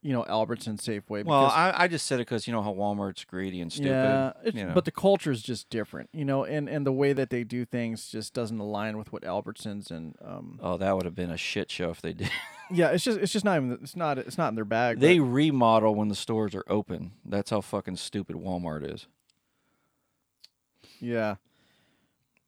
you 0.03 0.13
know, 0.13 0.23
Albertson 0.25 0.77
Safeway. 0.77 1.25
Well, 1.25 1.45
I, 1.47 1.73
I 1.75 1.87
just 1.87 2.05
said 2.05 2.19
it 2.19 2.27
because 2.27 2.45
you 2.47 2.53
know 2.53 2.61
how 2.61 2.71
Walmart's 2.73 3.25
greedy 3.25 3.59
and 3.59 3.73
stupid. 3.73 3.89
Yeah, 3.89 4.31
you 4.53 4.65
know. 4.65 4.73
but 4.75 4.85
the 4.85 4.91
culture 4.91 5.31
is 5.31 5.41
just 5.41 5.69
different, 5.71 6.09
you 6.13 6.23
know, 6.23 6.43
and, 6.45 6.69
and 6.69 6.85
the 6.85 6.91
way 6.91 7.13
that 7.13 7.31
they 7.31 7.43
do 7.43 7.65
things 7.65 8.07
just 8.09 8.33
doesn't 8.35 8.59
align 8.59 8.97
with 8.97 9.11
what 9.11 9.23
Albertsons 9.23 9.89
and 9.89 10.15
um 10.23 10.59
oh, 10.61 10.77
that 10.77 10.95
would 10.95 11.05
have 11.05 11.15
been 11.15 11.31
a 11.31 11.37
shit 11.37 11.71
show 11.71 11.89
if 11.89 11.99
they 12.01 12.13
did. 12.13 12.29
yeah, 12.71 12.89
it's 12.89 13.03
just 13.03 13.17
it's 13.19 13.33
just 13.33 13.43
not 13.43 13.57
even 13.57 13.71
it's 13.81 13.95
not 13.95 14.19
it's 14.19 14.37
not 14.37 14.49
in 14.49 14.55
their 14.55 14.65
bag. 14.65 14.99
they 14.99 15.17
but- 15.17 15.25
remodel 15.25 15.95
when 15.95 16.09
the 16.09 16.15
stores 16.15 16.53
are 16.53 16.63
open. 16.67 17.13
That's 17.25 17.49
how 17.49 17.61
fucking 17.61 17.95
stupid 17.97 18.35
Walmart 18.35 18.93
is. 18.93 19.07
yeah, 20.99 21.35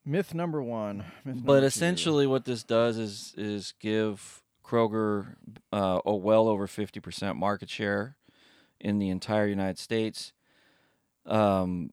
Myth 0.09 0.33
number 0.33 0.61
one. 0.61 1.05
Myth 1.23 1.35
But 1.45 1.53
number 1.53 1.59
two. 1.61 1.65
essentially, 1.67 2.25
what 2.25 2.45
this 2.45 2.63
does 2.63 2.97
is 2.97 3.33
is 3.37 3.75
give 3.79 4.41
Kroger 4.65 5.35
uh, 5.71 5.99
a 6.03 6.15
well 6.15 6.47
over 6.47 6.65
fifty 6.65 6.99
percent 6.99 7.37
market 7.37 7.69
share 7.69 8.15
in 8.79 8.97
the 8.97 9.09
entire 9.09 9.45
United 9.45 9.77
States. 9.77 10.33
Um, 11.27 11.91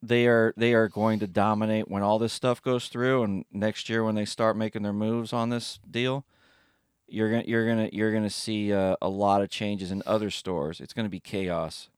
they 0.00 0.28
are 0.28 0.54
they 0.56 0.74
are 0.74 0.88
going 0.88 1.18
to 1.18 1.26
dominate 1.26 1.88
when 1.88 2.04
all 2.04 2.20
this 2.20 2.32
stuff 2.32 2.62
goes 2.62 2.86
through, 2.86 3.24
and 3.24 3.44
next 3.50 3.88
year 3.88 4.04
when 4.04 4.14
they 4.14 4.26
start 4.26 4.56
making 4.56 4.82
their 4.82 4.92
moves 4.92 5.32
on 5.32 5.48
this 5.48 5.80
deal, 5.90 6.24
you're 7.08 7.30
gonna 7.30 7.44
you're 7.48 7.66
gonna 7.66 7.90
you're 7.92 8.12
gonna 8.12 8.30
see 8.30 8.72
uh, 8.72 8.94
a 9.02 9.08
lot 9.08 9.42
of 9.42 9.48
changes 9.50 9.90
in 9.90 10.04
other 10.06 10.30
stores. 10.30 10.80
It's 10.80 10.92
gonna 10.92 11.08
be 11.08 11.18
chaos 11.20 11.88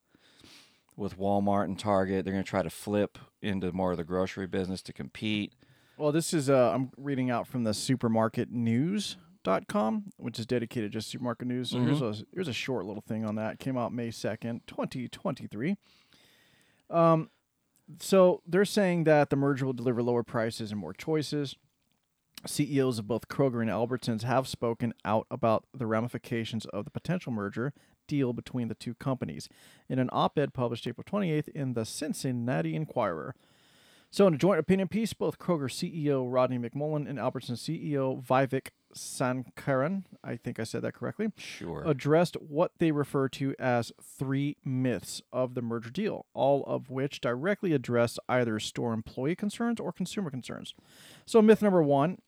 with 0.96 1.18
Walmart 1.18 1.64
and 1.64 1.76
Target. 1.78 2.24
They're 2.24 2.32
gonna 2.32 2.44
try 2.44 2.62
to 2.62 2.70
flip 2.70 3.18
into 3.42 3.72
more 3.72 3.90
of 3.92 3.98
the 3.98 4.04
grocery 4.04 4.46
business 4.46 4.80
to 4.82 4.92
compete. 4.92 5.54
Well, 5.98 6.12
this 6.12 6.34
is 6.34 6.50
uh, 6.50 6.72
I'm 6.74 6.90
reading 6.96 7.30
out 7.30 7.46
from 7.46 7.64
the 7.64 7.70
supermarketnews.com, 7.70 10.04
which 10.16 10.38
is 10.38 10.46
dedicated 10.46 10.92
just 10.92 11.08
to 11.08 11.12
supermarket 11.12 11.48
news. 11.48 11.70
So 11.70 11.80
here's 11.80 12.02
a 12.02 12.14
here's 12.34 12.48
a 12.48 12.52
short 12.52 12.84
little 12.86 13.02
thing 13.02 13.24
on 13.24 13.36
that. 13.36 13.54
It 13.54 13.58
came 13.58 13.78
out 13.78 13.92
May 13.92 14.08
2nd, 14.08 14.60
2023. 14.66 15.76
Um 16.90 17.30
so 18.00 18.42
they're 18.46 18.64
saying 18.64 19.04
that 19.04 19.30
the 19.30 19.36
merger 19.36 19.64
will 19.64 19.72
deliver 19.72 20.02
lower 20.02 20.24
prices 20.24 20.72
and 20.72 20.80
more 20.80 20.92
choices. 20.92 21.54
CEOs 22.44 22.98
of 22.98 23.06
both 23.06 23.28
Kroger 23.28 23.62
and 23.62 23.70
Albertsons 23.70 24.22
have 24.22 24.48
spoken 24.48 24.92
out 25.04 25.28
about 25.30 25.66
the 25.72 25.86
ramifications 25.86 26.66
of 26.66 26.84
the 26.84 26.90
potential 26.90 27.32
merger 27.32 27.72
deal 28.06 28.32
between 28.32 28.68
the 28.68 28.74
two 28.74 28.94
companies 28.94 29.48
in 29.88 29.98
an 29.98 30.08
op-ed 30.12 30.52
published 30.54 30.86
April 30.86 31.04
28th 31.04 31.48
in 31.48 31.74
the 31.74 31.84
Cincinnati 31.84 32.74
Enquirer. 32.74 33.34
So, 34.10 34.26
in 34.26 34.34
a 34.34 34.38
joint 34.38 34.60
opinion 34.60 34.88
piece, 34.88 35.12
both 35.12 35.38
Kroger 35.38 35.68
CEO 35.68 36.24
Rodney 36.32 36.58
McMullen 36.58 37.08
and 37.08 37.18
Albertsons 37.18 37.58
CEO 37.58 38.24
Vivek 38.24 38.68
Sankaran, 38.94 40.04
I 40.22 40.36
think 40.36 40.58
I 40.60 40.64
said 40.64 40.82
that 40.82 40.94
correctly, 40.94 41.32
Sure. 41.36 41.82
addressed 41.84 42.36
what 42.40 42.72
they 42.78 42.92
refer 42.92 43.28
to 43.30 43.54
as 43.58 43.92
three 44.00 44.56
myths 44.64 45.22
of 45.32 45.54
the 45.54 45.60
merger 45.60 45.90
deal, 45.90 46.26
all 46.34 46.64
of 46.64 46.88
which 46.88 47.20
directly 47.20 47.72
address 47.72 48.18
either 48.28 48.58
store 48.60 48.92
employee 48.92 49.36
concerns 49.36 49.80
or 49.80 49.92
consumer 49.92 50.30
concerns. 50.30 50.72
So, 51.26 51.42
myth 51.42 51.60
number 51.62 51.82
one 51.82 52.18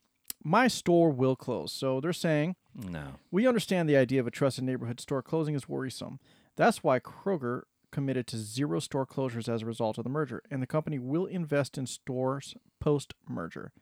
my 0.45 0.69
store 0.69 1.11
will 1.11 1.35
close. 1.37 1.73
So, 1.73 2.01
they're 2.01 2.13
saying 2.13 2.55
no. 2.79 3.15
we 3.31 3.47
understand 3.47 3.89
the 3.89 3.97
idea 3.97 4.21
of 4.21 4.27
a 4.27 4.31
trusted 4.31 4.65
neighborhood 4.65 5.01
store 5.01 5.23
closing 5.23 5.55
is 5.55 5.69
worrisome. 5.69 6.21
That's 6.57 6.83
why 6.83 6.99
Kroger 7.01 7.63
committed 7.91 8.27
to 8.29 8.37
zero 8.39 8.81
store 8.81 9.07
closures 9.07 9.49
as 9.49 9.63
a 9.63 9.67
result 9.67 9.99
of 9.99 10.05
the 10.05 10.11
merger, 10.11 10.43
and 10.51 10.63
the 10.63 10.67
company 10.67 10.99
will 10.99 11.27
invest 11.27 11.79
in 11.79 11.87
stores 11.87 12.55
post 12.81 13.15
merger. 13.29 13.73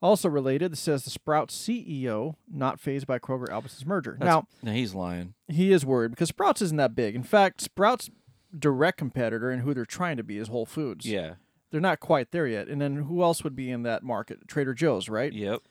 Also 0.00 0.28
related, 0.28 0.74
it 0.74 0.76
says 0.76 1.04
the 1.04 1.10
Sprouts 1.10 1.56
CEO 1.56 2.34
not 2.50 2.78
fazed 2.78 3.06
by 3.06 3.18
Kroger 3.18 3.48
Albertsons 3.48 3.86
merger. 3.86 4.18
now, 4.20 4.46
no, 4.62 4.72
he's 4.72 4.94
lying. 4.94 5.34
he 5.48 5.72
is 5.72 5.86
worried 5.86 6.10
because 6.10 6.28
Sprouts 6.28 6.60
isn't 6.60 6.76
that 6.76 6.94
big. 6.94 7.14
In 7.14 7.22
fact, 7.22 7.62
Sprouts' 7.62 8.10
direct 8.56 8.98
competitor 8.98 9.50
and 9.50 9.62
who 9.62 9.72
they're 9.72 9.86
trying 9.86 10.18
to 10.18 10.22
be 10.22 10.36
is 10.36 10.48
Whole 10.48 10.66
Foods. 10.66 11.06
Yeah. 11.06 11.34
They're 11.70 11.80
not 11.80 12.00
quite 12.00 12.30
there 12.30 12.46
yet. 12.46 12.68
And 12.68 12.80
then 12.80 12.96
who 12.96 13.22
else 13.22 13.42
would 13.42 13.56
be 13.56 13.70
in 13.70 13.82
that 13.84 14.02
market? 14.02 14.46
Trader 14.46 14.74
Joe's, 14.74 15.08
right? 15.08 15.32
Yep. 15.32 15.62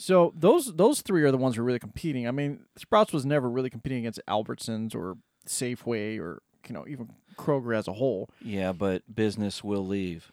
So 0.00 0.32
those 0.36 0.74
those 0.76 1.02
three 1.02 1.24
are 1.24 1.32
the 1.32 1.36
ones 1.36 1.56
who 1.56 1.62
are 1.62 1.64
really 1.64 1.80
competing. 1.80 2.28
I 2.28 2.30
mean, 2.30 2.60
Sprouts 2.76 3.12
was 3.12 3.26
never 3.26 3.50
really 3.50 3.68
competing 3.68 3.98
against 3.98 4.20
Albertsons 4.28 4.94
or 4.94 5.16
Safeway 5.46 6.20
or 6.20 6.40
you 6.68 6.72
know 6.74 6.86
even 6.86 7.10
Kroger 7.36 7.76
as 7.76 7.88
a 7.88 7.94
whole. 7.94 8.30
Yeah, 8.40 8.72
but 8.72 9.02
business 9.12 9.64
will 9.64 9.84
leave. 9.84 10.30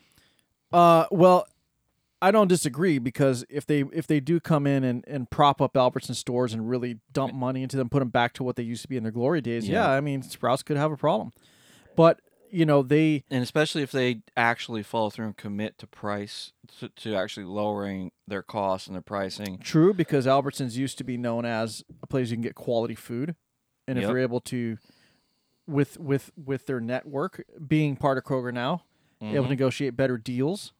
Uh, 0.71 1.05
well, 1.09 1.47
I 2.21 2.29
don't 2.29 2.47
disagree 2.47 2.99
because 2.99 3.43
if 3.49 3.65
they 3.65 3.83
if 3.91 4.05
they 4.05 4.19
do 4.19 4.39
come 4.39 4.67
in 4.67 4.83
and, 4.83 5.03
and 5.07 5.27
prop 5.31 5.59
up 5.59 5.75
Albertson 5.75 6.13
stores 6.13 6.53
and 6.53 6.69
really 6.69 6.99
dump 7.11 7.33
money 7.33 7.63
into 7.63 7.75
them, 7.75 7.89
put 7.89 7.99
them 7.99 8.09
back 8.09 8.33
to 8.33 8.43
what 8.43 8.57
they 8.57 8.63
used 8.63 8.83
to 8.83 8.87
be 8.87 8.97
in 8.97 9.03
their 9.03 9.11
glory 9.11 9.41
days, 9.41 9.67
yeah, 9.67 9.85
Yeah. 9.85 9.89
I 9.89 9.99
mean 9.99 10.21
Sprouts 10.21 10.61
could 10.61 10.77
have 10.77 10.91
a 10.91 10.97
problem. 10.97 11.31
But 11.95 12.19
you 12.55 12.65
know 12.65 12.81
they 12.81 13.23
And 13.29 13.43
especially 13.43 13.81
if 13.83 13.91
they 13.91 14.21
actually 14.37 14.81
follow 14.83 15.09
through 15.09 15.25
and 15.25 15.37
commit 15.37 15.77
to 15.79 15.87
price 15.87 16.53
to, 16.79 16.89
to 16.89 17.15
actually 17.15 17.45
lowering 17.45 18.11
their 18.27 18.41
costs 18.41 18.87
and 18.87 18.95
their 18.95 19.01
pricing. 19.01 19.57
True, 19.59 19.93
because 19.93 20.25
Albertsons 20.25 20.75
used 20.75 20.97
to 20.99 21.03
be 21.03 21.17
known 21.17 21.45
as 21.45 21.83
a 22.01 22.07
place 22.07 22.29
you 22.29 22.35
can 22.37 22.41
get 22.41 22.55
quality 22.55 22.95
food, 22.95 23.35
and 23.87 23.97
if 23.97 24.03
Yep. 24.03 24.09
they're 24.09 24.19
able 24.19 24.39
to, 24.41 24.77
with 25.67 25.99
with 25.99 26.31
with 26.35 26.65
their 26.65 26.79
network 26.79 27.43
being 27.67 27.95
part 27.95 28.17
of 28.17 28.23
Kroger 28.23 28.53
now, 28.53 28.83
able 29.21 29.33
to 29.33 29.39
mm-hmm. 29.41 29.49
negotiate 29.49 29.95
better 29.97 30.17
deals, 30.17 30.73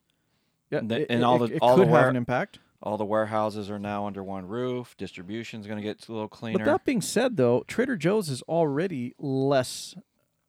yeah, 0.70 0.78
And 0.78 0.90
the- 0.90 1.00
it, 1.02 1.06
and 1.10 1.20
it- 1.20 1.24
all 1.24 1.38
the- 1.38 1.54
it 1.54 1.58
all 1.62 1.76
the 1.76 1.82
could 1.82 1.88
have 1.88 1.92
ware- 2.02 2.08
an 2.08 2.16
impact. 2.16 2.58
All 2.82 2.98
the 2.98 3.04
warehouses 3.06 3.70
are 3.70 3.78
now 3.78 4.06
under 4.06 4.22
one 4.22 4.46
roof. 4.46 4.96
Distribution's 4.96 5.66
going 5.66 5.78
to 5.78 5.82
get 5.82 6.06
a 6.08 6.12
little 6.12 6.28
cleaner. 6.28 6.58
But 6.58 6.64
that 6.66 6.84
being 6.84 7.00
said, 7.00 7.36
though, 7.36 7.64
Trader 7.66 7.96
Joe's 7.96 8.28
is 8.28 8.42
already 8.42 9.14
less. 9.18 9.94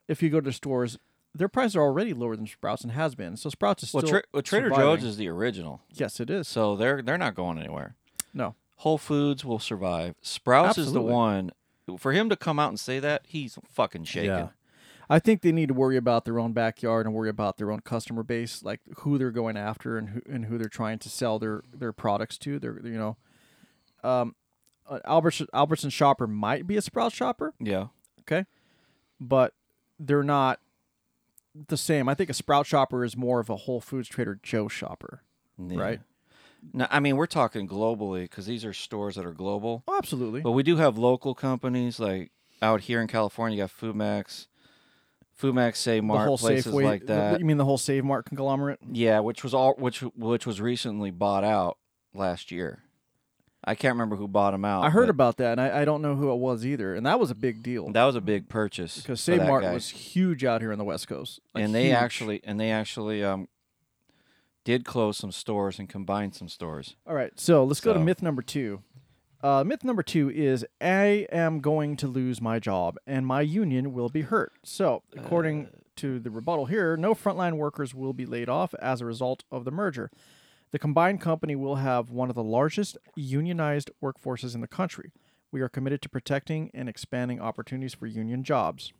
If 0.08 0.22
you 0.22 0.30
go 0.30 0.42
to 0.42 0.52
stores, 0.52 1.00
their 1.36 1.48
prices 1.50 1.76
are 1.76 1.82
already 1.82 2.13
lower 2.13 2.36
than 2.36 2.48
Sprouts 2.48 2.84
and 2.84 2.92
has 2.94 3.16
been. 3.16 3.38
So 3.38 3.50
Sprouts 3.50 3.84
is 3.84 3.94
well, 3.94 4.02
still 4.02 4.12
Tra- 4.20 4.24
well, 4.34 4.42
Trader 4.44 4.70
surviving. 4.70 4.86
Joe's 4.86 5.04
is 5.04 5.18
the 5.18 5.28
original, 5.30 5.82
yes, 5.94 6.20
it 6.20 6.30
is. 6.30 6.48
so 6.48 6.76
they're 6.76 7.02
they're 7.02 7.18
not 7.18 7.36
going 7.36 7.58
anywhere. 7.60 7.96
No, 8.34 8.56
Whole 8.78 8.98
Foods 8.98 9.44
will 9.46 9.60
survive. 9.60 10.16
Sprouts 10.22 10.78
is 10.78 10.94
the 10.94 11.02
one. 11.02 11.52
For 11.98 12.12
him 12.12 12.28
to 12.30 12.36
come 12.36 12.60
out 12.60 12.70
and 12.70 12.80
say 12.80 13.00
that, 13.00 13.24
he's 13.28 13.58
fucking 13.70 14.04
shaking. 14.04 14.30
Yeah. 14.32 14.48
I 15.10 15.20
think 15.20 15.42
they 15.42 15.54
need 15.54 15.70
to 15.70 15.74
worry 15.74 15.96
about 15.96 16.26
their 16.26 16.38
own 16.38 16.52
backyard 16.52 17.06
and 17.06 17.16
worry 17.16 17.30
about 17.30 17.56
their 17.56 17.72
own 17.72 17.80
customer 17.80 18.24
base, 18.24 18.62
like 18.62 18.82
who 18.98 19.18
they're 19.18 19.32
going 19.32 19.56
after 19.56 19.98
and 19.98 20.10
who 20.10 20.22
and 20.30 20.46
who 20.46 20.58
they're 20.58 20.68
trying 20.68 21.00
to 21.00 21.10
sell 21.10 21.40
their 21.40 21.62
their 21.74 21.94
products 21.94 22.38
to. 22.40 22.60
They're 22.60 22.78
you 22.86 22.98
know, 22.98 23.16
um, 24.04 24.36
uh, 24.90 25.00
Albertson 25.06 25.90
shopper 25.92 26.28
might 26.28 26.68
be 26.68 26.76
a 26.76 26.82
Sprouts 26.82 27.16
shopper, 27.16 27.54
Yeah. 27.60 27.88
okay, 28.22 28.46
but 29.20 29.54
they're 29.98 30.24
not 30.24 30.60
the 31.67 31.78
same. 31.78 32.08
I 32.10 32.13
think 32.13 32.30
a 32.30 32.34
Sprout 32.34 32.65
shopper 32.65 33.04
is 33.04 33.15
more 33.17 33.39
of 33.39 33.50
a 33.50 33.56
Whole 33.56 33.82
Foods 33.82 34.08
Trader 34.08 34.39
Joe 34.43 34.67
shopper, 34.67 35.22
Yeah. 35.58 35.80
right? 35.80 36.00
No, 36.74 36.88
I 36.89 37.00
mean 37.00 37.15
we're 37.17 37.28
talking 37.28 37.67
globally 37.67 38.24
because 38.24 38.46
these 38.48 38.65
are 38.65 38.74
stores 38.74 39.15
that 39.15 39.26
are 39.26 39.32
global. 39.34 39.84
Oh, 39.88 39.98
absolutely. 39.98 40.41
But 40.41 40.52
we 40.52 40.63
do 40.63 40.78
have 40.78 40.98
local 40.98 41.36
companies 41.36 42.00
like 42.00 42.32
out 42.62 42.82
here 42.82 43.00
in 43.02 43.08
California. 43.08 43.58
You 43.58 43.63
got 43.63 43.72
FoodMaxx, 43.72 44.48
FoodMaxx, 45.39 45.76
Say 45.76 45.98
the 45.98 46.02
Mart, 46.02 46.39
places 46.39 46.74
Safeway, 46.74 46.84
like 46.84 47.06
that. 47.06 47.39
you 47.39 47.46
mean 47.46 47.58
the 47.58 47.65
whole 47.65 47.78
Save 47.78 48.04
Mart 48.06 48.26
conglomerate? 48.26 48.80
yeah, 48.91 49.20
which 49.20 49.43
was 49.43 49.54
all 49.54 49.76
which 49.78 50.00
which 50.15 50.46
was 50.48 50.60
recently 50.60 51.12
bought 51.12 51.43
out 51.43 51.78
last 52.13 52.52
year. 52.52 52.84
I 53.67 53.75
can't 53.75 53.93
remember 53.93 54.15
who 54.15 54.27
bought 54.27 54.51
them 54.51 54.63
out. 54.65 54.84
I 54.84 54.89
heard 54.89 55.10
about 55.10 55.38
that, 55.38 55.51
and 55.53 55.62
I, 55.62 55.82
I 55.82 55.86
don't 55.86 56.01
know 56.01 56.15
who 56.15 56.32
it 56.32 56.38
was 56.38 56.65
either, 56.65 56.95
and 56.95 57.06
that 57.06 57.19
was 57.19 57.30
a 57.30 57.36
big 57.36 57.62
deal. 57.62 57.91
that 57.91 58.06
was 58.06 58.15
a 58.15 58.21
big 58.21 58.47
purchase 58.49 58.95
because 59.01 59.19
for 59.19 59.32
Save 59.32 59.39
that 59.41 59.47
Mart 59.47 59.63
guy. 59.63 59.73
was 59.73 59.89
huge 59.89 60.43
out 60.45 60.62
here 60.62 60.71
on 60.71 60.77
the 60.77 60.84
West 60.86 61.08
Coast, 61.08 61.39
like 61.53 61.63
and 61.65 61.75
they 61.75 61.86
huge. 61.88 61.95
actually 61.95 62.41
and 62.43 62.60
they 62.60 62.71
actually 62.71 63.23
um 63.23 63.47
did 64.63 64.84
close 64.86 65.17
some 65.17 65.32
stores 65.32 65.80
and 65.80 65.88
combine 65.88 66.32
some 66.32 66.49
stores. 66.49 66.95
All 67.06 67.13
right, 67.13 67.32
so 67.39 67.63
let's 67.63 67.80
go 67.82 67.93
to 67.93 67.99
So- 67.99 68.03
myth 68.03 68.21
number 68.21 68.41
two. 68.41 68.82
Uh, 69.43 69.63
myth 69.63 69.84
number 69.84 70.01
two 70.01 70.32
is 70.32 70.65
I 70.82 71.27
am 71.32 71.60
going 71.60 71.95
to 71.97 72.08
lose 72.08 72.41
my 72.41 72.58
job 72.58 72.97
and 73.06 73.25
my 73.25 73.41
union 73.41 73.93
will 73.93 74.10
be 74.10 74.21
hurt. 74.23 74.51
So, 74.63 75.03
according 75.15 75.67
to 75.97 76.19
the 76.19 76.32
rebuttal 76.32 76.65
here, 76.65 76.97
no 76.97 77.13
frontline 77.13 77.53
workers 77.53 77.93
will 77.93 78.13
be 78.13 78.25
laid 78.25 78.49
off 78.49 78.73
as 78.82 78.99
a 78.99 79.06
result 79.06 79.43
of 79.51 79.63
the 79.63 79.69
merger. 79.71 80.10
The 80.71 80.80
combined 80.80 81.21
company 81.21 81.56
will 81.56 81.75
have 81.77 82.10
one 82.12 82.30
of 82.30 82.36
the 82.36 82.43
largest 82.43 82.97
unionized 83.15 83.89
workforces 84.03 84.53
in 84.53 84.62
the 84.62 84.67
country. 84.67 85.12
We 85.51 85.62
are 85.62 85.69
committed 85.69 86.01
to 86.01 86.10
protecting 86.10 86.69
and 86.73 86.89
expanding 86.89 87.39
opportunities 87.39 87.93
for 87.93 88.06
union 88.06 88.43
jobs. 88.43 88.91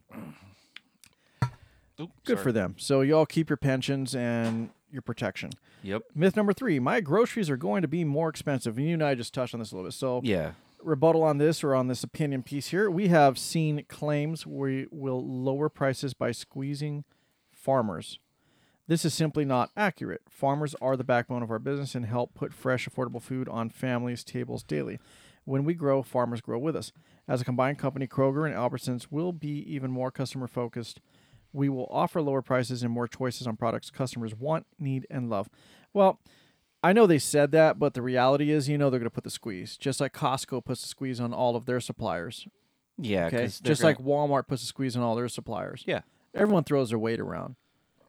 Good 1.98 2.10
sorry. 2.26 2.38
for 2.38 2.52
them. 2.52 2.76
So, 2.78 3.02
y'all 3.02 3.26
keep 3.26 3.50
your 3.50 3.58
pensions 3.58 4.16
and 4.16 4.70
your 4.92 5.02
protection. 5.02 5.50
Yep. 5.84 6.04
Myth 6.16 6.36
number 6.36 6.54
three: 6.54 6.80
My 6.80 7.02
groceries 7.02 7.50
are 7.50 7.58
going 7.58 7.82
to 7.82 7.88
be 7.88 8.04
more 8.04 8.30
expensive. 8.30 8.78
And 8.78 8.88
you 8.88 8.94
and 8.94 9.04
I 9.04 9.16
just 9.16 9.34
touched 9.34 9.54
on 9.54 9.60
this 9.60 9.72
a 9.72 9.76
little 9.76 9.88
bit. 9.90 9.94
So, 9.94 10.22
Yeah. 10.24 10.52
rebuttal 10.84 11.24
on 11.24 11.38
this 11.40 11.64
or 11.64 11.74
on 11.74 11.88
this 11.88 12.04
opinion 12.04 12.44
piece 12.44 12.68
here, 12.68 12.90
we 12.90 13.08
have 13.08 13.38
seen 13.40 13.84
claims 13.90 14.46
we 14.46 14.86
will 14.92 15.26
lower 15.26 15.70
prices 15.70 16.14
by 16.14 16.32
squeezing 16.32 17.04
farmers. 17.52 18.20
This 18.88 19.04
is 19.04 19.14
simply 19.14 19.44
not 19.44 19.70
accurate. 19.76 20.22
Farmers 20.30 20.74
are 20.82 20.96
the 20.96 21.04
backbone 21.04 21.44
of 21.44 21.52
our 21.52 21.60
business 21.60 21.94
and 21.96 22.06
help 22.06 22.34
put 22.34 22.54
fresh, 22.54 22.88
affordable 22.88 23.22
food 23.22 23.50
on 23.50 23.70
families' 23.70 24.24
tables 24.24 24.64
daily. 24.64 24.98
When 25.44 25.64
we 25.66 25.74
grow, 25.74 26.02
farmers 26.04 26.42
grow 26.42 26.58
with 26.60 26.76
us. 26.76 26.92
As 27.28 27.42
a 27.42 27.46
combined 27.46 27.78
company, 27.80 28.08
Kroger 28.08 28.46
and 28.46 28.56
Albertsons 28.56 29.08
will 29.12 29.34
be 29.34 29.60
even 29.74 29.92
more 29.92 30.12
customer 30.12 30.48
focused. 30.48 31.02
We 31.54 31.70
will 31.70 31.88
offer 31.90 32.22
lower 32.22 32.42
prices 32.42 32.84
and 32.84 32.92
more 32.92 33.08
choices 33.08 33.48
on 33.48 33.58
products 33.58 33.90
customers 33.90 34.36
want, 34.36 34.66
need, 34.80 35.06
and 35.10 35.30
love. 35.30 35.50
Well, 35.94 36.20
I 36.84 36.94
know 36.94 37.08
they 37.08 37.20
said 37.20 37.52
that, 37.52 37.80
but 37.80 37.94
the 37.94 38.02
reality 38.02 38.52
is, 38.52 38.70
you 38.70 38.78
know, 38.78 38.90
they're 38.90 39.00
going 39.00 39.10
to 39.10 39.14
put 39.14 39.24
the 39.24 39.30
squeeze, 39.30 39.76
just 39.78 40.00
like 40.00 40.14
Costco 40.14 40.64
puts 40.64 40.82
the 40.82 40.88
squeeze 40.88 41.20
on 41.20 41.34
all 41.34 41.56
of 41.56 41.66
their 41.66 41.80
suppliers. 41.80 42.48
Yeah. 42.98 43.26
Okay, 43.28 43.44
just 43.48 43.64
gonna- 43.64 43.84
like 43.84 43.98
Walmart 43.98 44.48
puts 44.48 44.62
the 44.62 44.68
squeeze 44.68 44.96
on 44.96 45.04
all 45.04 45.16
their 45.16 45.28
suppliers. 45.30 45.84
Yeah. 45.86 46.02
everyone 46.34 46.64
throws 46.64 46.90
their 46.90 47.00
weight 47.00 47.20
around. 47.20 47.56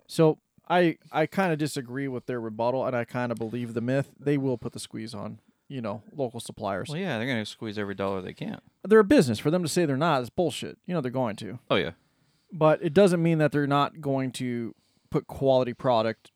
So 0.06 0.38
I 0.68 0.98
I 1.10 1.26
kind 1.26 1.52
of 1.52 1.58
disagree 1.58 2.08
with 2.08 2.26
their 2.26 2.40
rebuttal, 2.40 2.84
and 2.86 2.94
I 2.96 3.04
kind 3.04 3.32
of 3.32 3.38
believe 3.38 3.74
the 3.74 3.80
myth. 3.80 4.10
They 4.20 4.36
will 4.38 4.58
put 4.58 4.72
the 4.72 4.78
squeeze 4.80 5.14
on, 5.14 5.38
you 5.68 5.80
know, 5.80 6.02
local 6.14 6.40
suppliers. 6.40 6.88
Well, 6.90 6.98
yeah, 6.98 7.16
they're 7.18 7.26
gonna 7.26 7.46
squeeze 7.46 7.78
every 7.78 7.94
dollar 7.94 8.20
they 8.20 8.34
can. 8.34 8.60
They're 8.86 9.00
a 9.00 9.04
business. 9.04 9.38
For 9.38 9.50
them 9.50 9.62
to 9.62 9.68
say 9.68 9.86
they're 9.86 9.96
not 9.96 10.22
is 10.22 10.30
bullshit. 10.30 10.78
You 10.86 10.94
know 10.94 11.00
they're 11.00 11.10
going 11.10 11.36
to, 11.36 11.58
Oh 11.70 11.76
yeah. 11.76 11.92
but 12.52 12.82
it 12.82 12.92
doesn't 12.94 13.22
mean 13.22 13.38
that 13.38 13.52
they're 13.52 13.66
not 13.66 14.00
going 14.00 14.30
to 14.32 14.74
put 15.10 15.26
quality 15.26 15.72
product 15.74 16.30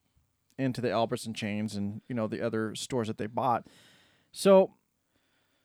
into 0.59 0.81
the 0.81 0.91
Albertson 0.91 1.35
chains 1.35 1.75
and 1.75 2.01
you 2.09 2.15
know 2.15 2.27
the 2.27 2.41
other 2.41 2.75
stores 2.75 3.09
that 3.09 3.19
they 3.19 3.27
bought. 3.27 3.67
So, 4.33 4.73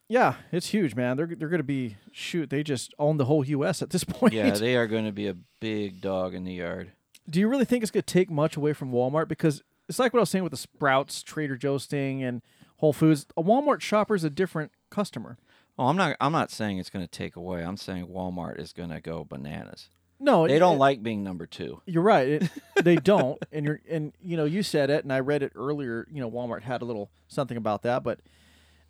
yeah, 0.10 0.36
it's 0.51 0.67
huge, 0.67 0.95
man. 0.95 1.15
They're 1.17 1.27
they're 1.27 1.49
going 1.49 1.60
to 1.60 1.63
be 1.63 1.97
shoot. 2.12 2.49
They 2.49 2.63
just 2.63 2.93
own 2.99 3.17
the 3.17 3.25
whole 3.25 3.45
U.S. 3.45 3.82
at 3.82 3.89
this 3.91 4.03
point. 4.06 4.34
Yeah, 4.34 4.51
they 4.51 4.75
are 4.75 4.88
going 4.88 5.06
to 5.06 5.12
be 5.12 5.27
a 5.27 5.36
big 5.60 6.01
dog 6.01 6.34
in 6.34 6.43
the 6.43 6.53
yard. 6.56 6.91
Do 7.29 7.39
you 7.39 7.47
really 7.47 7.65
think 7.65 7.83
it's 7.83 7.91
going 7.91 8.03
to 8.03 8.13
take 8.13 8.29
much 8.29 8.55
away 8.57 8.73
from 8.73 8.91
Walmart? 8.91 9.27
Because 9.27 9.61
it's 9.89 9.99
like 9.99 10.13
what 10.13 10.19
I 10.19 10.21
was 10.21 10.29
saying 10.29 10.43
with 10.43 10.51
the 10.51 10.57
Sprouts, 10.57 11.23
Trader 11.23 11.55
Joe's 11.57 11.85
thing, 11.85 12.23
and 12.23 12.41
Whole 12.77 12.93
Foods. 12.93 13.25
A 13.35 13.43
Walmart 13.43 13.81
shopper 13.81 14.15
is 14.15 14.23
a 14.23 14.29
different 14.29 14.71
customer. 14.89 15.37
Oh, 15.79 15.87
I'm 15.87 15.97
not. 15.97 16.15
I'm 16.19 16.31
not 16.31 16.51
saying 16.51 16.77
it's 16.79 16.89
going 16.89 17.05
to 17.05 17.11
take 17.11 17.35
away. 17.35 17.63
I'm 17.63 17.77
saying 17.77 18.07
Walmart 18.07 18.59
is 18.59 18.73
going 18.73 18.89
to 18.89 18.99
go 18.99 19.23
bananas. 19.23 19.89
No, 20.19 20.47
They 20.47 20.55
it- 20.55 20.59
don't 20.59 20.75
it- 20.77 20.79
like 20.79 21.03
being 21.03 21.23
number 21.23 21.45
two. 21.45 21.81
You're 21.85 22.01
right. 22.03 22.27
It, 22.27 22.49
they 22.83 22.95
don't, 22.95 23.37
and 23.51 23.65
you're 23.65 23.81
and 23.89 24.13
you 24.19 24.35
know 24.35 24.45
you 24.45 24.63
said 24.63 24.89
it, 24.89 25.03
and 25.03 25.13
I 25.13 25.19
read 25.19 25.43
it 25.43 25.51
earlier. 25.55 26.07
You 26.11 26.19
know, 26.21 26.31
Walmart 26.31 26.63
had 26.63 26.81
a 26.81 26.85
little 26.85 27.11
something 27.27 27.57
about 27.57 27.83
that, 27.83 28.03
but 28.03 28.21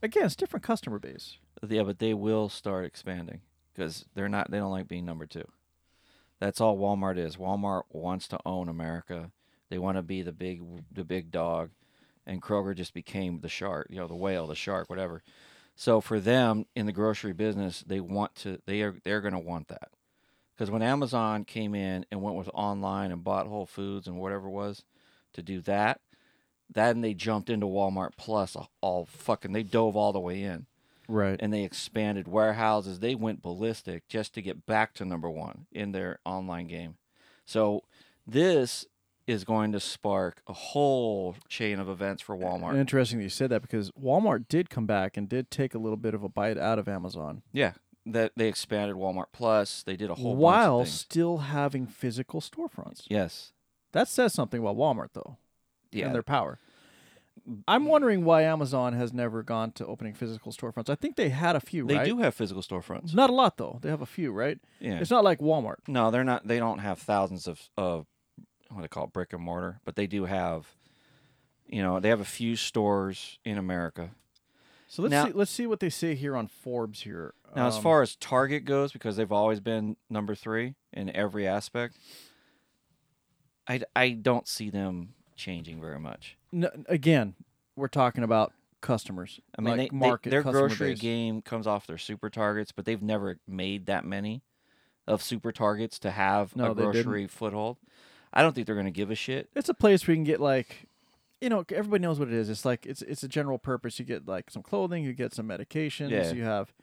again, 0.02 0.26
it's 0.26 0.36
different 0.38 0.64
customer 0.64 1.00
base. 1.00 1.38
Yeah, 1.68 1.84
but 1.84 2.00
they 2.00 2.14
will 2.14 2.48
start 2.50 2.86
expanding 2.86 3.42
because 3.74 4.06
they're 4.16 4.30
not. 4.30 4.50
They 4.52 4.58
don't 4.58 4.72
like 4.72 4.88
being 4.88 5.06
number 5.06 5.26
two. 5.26 5.44
That's 6.40 6.62
all 6.62 6.78
Walmart 6.78 7.18
is. 7.18 7.38
Walmart 7.38 7.84
wants 7.90 8.28
to 8.30 8.40
own 8.46 8.70
America. 8.70 9.32
They 9.70 9.78
want 9.78 9.98
to 9.98 10.04
be 10.04 10.22
the 10.22 10.32
big, 10.32 10.62
the 10.92 11.04
big 11.04 11.32
dog, 11.32 11.72
and 12.26 12.42
Kroger 12.42 12.76
just 12.76 12.94
became 12.94 13.40
the 13.40 13.50
shark. 13.50 13.88
You 13.90 13.98
know, 13.98 14.08
the 14.08 14.16
whale, 14.16 14.48
the 14.48 14.56
shark, 14.56 14.90
whatever. 14.90 15.24
So 15.76 16.00
for 16.02 16.20
them 16.20 16.66
in 16.76 16.86
the 16.86 16.92
grocery 16.92 17.34
business, 17.34 17.84
they 17.86 18.00
want 18.00 18.36
to. 18.36 18.60
They 18.66 18.82
are. 18.82 18.96
They're 19.04 19.22
going 19.22 19.34
to 19.34 19.40
want 19.40 19.68
that. 19.70 19.90
Because 20.56 20.72
when 20.72 20.82
Amazon 20.82 21.44
came 21.44 21.76
in 21.76 22.06
and 22.12 22.22
went 22.22 22.36
with 22.36 22.50
online 22.54 23.12
and 23.12 23.24
bought 23.24 23.48
Whole 23.48 23.68
Foods 23.68 24.08
and 24.08 24.20
whatever 24.20 24.48
it 24.48 24.52
was 24.52 24.84
to 25.34 25.44
do 25.44 25.62
that, 25.62 26.02
then 26.70 27.02
they 27.02 27.14
jumped 27.14 27.50
into 27.50 27.68
Walmart 27.68 28.12
Plus 28.18 28.58
all 28.82 29.06
fucking. 29.06 29.52
They 29.52 29.64
dove 29.64 29.96
all 29.96 30.14
the 30.14 30.20
way 30.20 30.42
in 30.42 30.66
Right. 31.08 31.40
and 31.42 31.54
they 31.54 31.64
expanded 31.64 32.28
warehouses. 32.28 33.00
They 33.00 33.16
went 33.16 33.42
ballistic 33.42 34.08
just 34.08 34.34
to 34.34 34.42
get 34.42 34.66
back 34.66 34.94
to 34.96 35.06
number 35.06 35.30
one 35.30 35.66
in 35.72 35.92
their 35.92 36.20
online 36.26 36.68
game. 36.68 36.98
So 37.46 37.84
this 38.26 38.86
is 39.26 39.44
going 39.44 39.74
to 39.74 39.80
spark 39.80 40.42
a 40.48 40.54
whole 40.54 41.36
chain 41.50 41.80
of 41.80 41.90
events 41.90 42.22
for 42.22 42.36
Walmart. 42.36 42.78
Interesting 42.78 43.20
that 43.20 43.24
you 43.24 43.30
said 43.30 43.50
that 43.50 43.62
because 43.62 43.92
Walmart 43.92 44.48
did 44.48 44.70
come 44.70 44.86
back 44.86 45.18
and 45.18 45.28
did 45.28 45.52
take 45.52 45.74
a 45.74 45.78
little 45.78 45.98
bit 45.98 46.14
of 46.14 46.24
a 46.24 46.30
bite 46.30 46.58
out 46.58 46.80
of 46.80 46.88
Amazon 46.88 47.42
yeah, 47.52 47.74
that 48.06 48.32
they 48.38 48.48
expanded 48.48 48.96
Walmart 48.96 49.28
Plus. 49.34 49.84
They 49.84 49.98
did 49.98 50.10
a 50.10 50.16
whole 50.16 50.32
bunch 50.34 50.42
while 50.42 50.86
still 50.86 51.38
having 51.40 51.88
physical 51.88 52.40
storefronts. 52.40 53.04
Yes, 53.10 53.52
That 53.92 54.08
says 54.08 54.34
something 54.34 54.62
about 54.62 54.78
Walmart, 54.78 55.10
though, 55.14 55.38
yeah. 55.92 56.06
and 56.06 56.16
their 56.16 56.24
power. 56.24 56.60
I'm 57.68 57.86
wondering 57.86 58.24
why 58.26 58.44
Amazon 58.44 58.94
has 58.94 59.14
never 59.14 59.44
gone 59.44 59.72
to 59.74 59.86
opening 59.86 60.14
physical 60.14 60.52
storefronts. 60.52 60.90
I 60.90 60.96
think 60.96 61.16
they 61.16 61.30
had 61.30 61.56
a 61.56 61.60
few, 61.60 61.86
they 61.86 61.96
right? 61.96 62.06
do 62.06 62.18
have 62.20 62.34
physical 62.36 62.62
storefronts. 62.62 63.14
Not 63.14 63.30
a 63.30 63.34
lot, 63.34 63.58
though. 63.58 63.80
They 63.82 63.90
have 63.90 64.02
a 64.02 64.06
few, 64.06 64.32
right? 64.32 64.60
Yeah. 64.80 65.00
It's 65.00 65.12
not 65.12 65.24
like 65.24 65.40
Walmart. 65.40 65.78
No, 65.88 66.12
they're 66.12 66.24
not. 66.24 66.48
They 66.48 66.60
don't 66.60 66.80
have 66.80 67.00
thousands 67.00 67.48
of 67.48 67.70
of 67.78 68.06
what 68.70 68.78
do 68.78 68.82
they 68.82 68.88
call 68.88 69.06
it, 69.06 69.14
brick 69.14 69.34
and 69.34 69.42
mortar, 69.42 69.80
but 69.86 69.96
they 69.96 70.08
do 70.08 70.26
have. 70.26 70.68
You 71.68 71.82
know, 71.82 72.00
they 72.00 72.10
have 72.10 72.22
a 72.22 72.26
few 72.26 72.56
stores 72.56 73.40
in 73.44 73.58
America. 73.58 74.12
So 74.88 75.02
let's 75.02 75.12
Now- 75.12 75.26
see. 75.26 75.32
Let's 75.34 75.52
see 75.52 75.68
what 75.68 75.82
they 75.82 75.90
say 75.90 76.16
here 76.16 76.36
on 76.38 76.48
Forbes. 76.48 77.02
Here 77.02 77.34
Now, 77.56 77.68
as 77.68 77.76
Um, 77.78 77.84
far 77.84 78.02
as 78.02 78.16
Target 78.16 78.64
goes, 78.64 78.94
because 78.94 79.18
they've 79.18 79.32
always 79.32 79.60
been 79.60 79.98
number 80.10 80.34
three 80.34 80.76
in 80.94 81.14
every 81.16 81.46
aspect, 81.48 81.98
I, 83.68 83.82
I 83.96 84.12
don't 84.12 84.48
see 84.48 84.70
them 84.70 85.14
changing 85.36 85.82
very 85.82 86.00
much. 86.00 86.37
Again, 86.88 87.36
we're 87.76 87.88
talking 87.88 88.24
about 88.24 88.54
customers. 88.82 89.40
I 89.58 89.62
mean, 89.62 89.78
like 89.78 89.78
they, 89.78 89.88
they- 89.90 89.96
market 90.08 90.30
their 90.30 90.44
grocery 90.44 90.92
base. 90.94 91.00
game 91.02 91.42
comes 91.42 91.68
off 91.68 91.88
their 91.88 91.98
super 91.98 92.30
targets, 92.30 92.72
but 92.72 92.86
they've 92.86 93.02
never 93.02 93.40
made 93.48 93.86
that 93.88 94.06
many 94.06 94.42
of 95.08 95.22
super 95.22 95.52
targets 95.52 96.00
to 96.00 96.12
have 96.12 96.56
No, 96.56 96.72
a 96.72 96.76
they 96.76 96.82
didn't. 96.84 97.04
grocery 97.04 97.28
foothold. 97.28 97.78
I 98.34 98.42
don't 98.42 98.54
think 98.54 98.68
they're 98.68 98.76
going 98.76 98.86
to 98.86 98.92
give 98.92 99.10
a 99.10 99.16
shit. 99.16 99.50
It's 99.56 99.70
a 99.70 99.74
place 99.74 100.06
where 100.06 100.14
you 100.14 100.18
can 100.18 100.26
get 100.26 100.42
like, 100.42 100.88
you 101.40 101.50
know, 101.50 101.64
everybody 101.74 102.02
knows 102.02 102.20
what 102.20 102.28
it 102.28 102.34
is. 102.34 102.50
It's 102.50 102.66
like 102.66 102.86
it's 102.86 103.02
it's 103.04 103.24
a 103.24 103.28
general 103.28 103.58
purpose. 103.58 104.00
You 104.00 104.06
get 104.06 104.28
like 104.28 104.50
some 104.52 104.62
clothing, 104.64 105.04
you 105.04 105.14
get 105.14 105.34
some 105.34 105.48
medications, 105.48 106.10
Yeah. 106.10 106.32
you 106.34 106.44
have 106.44 106.74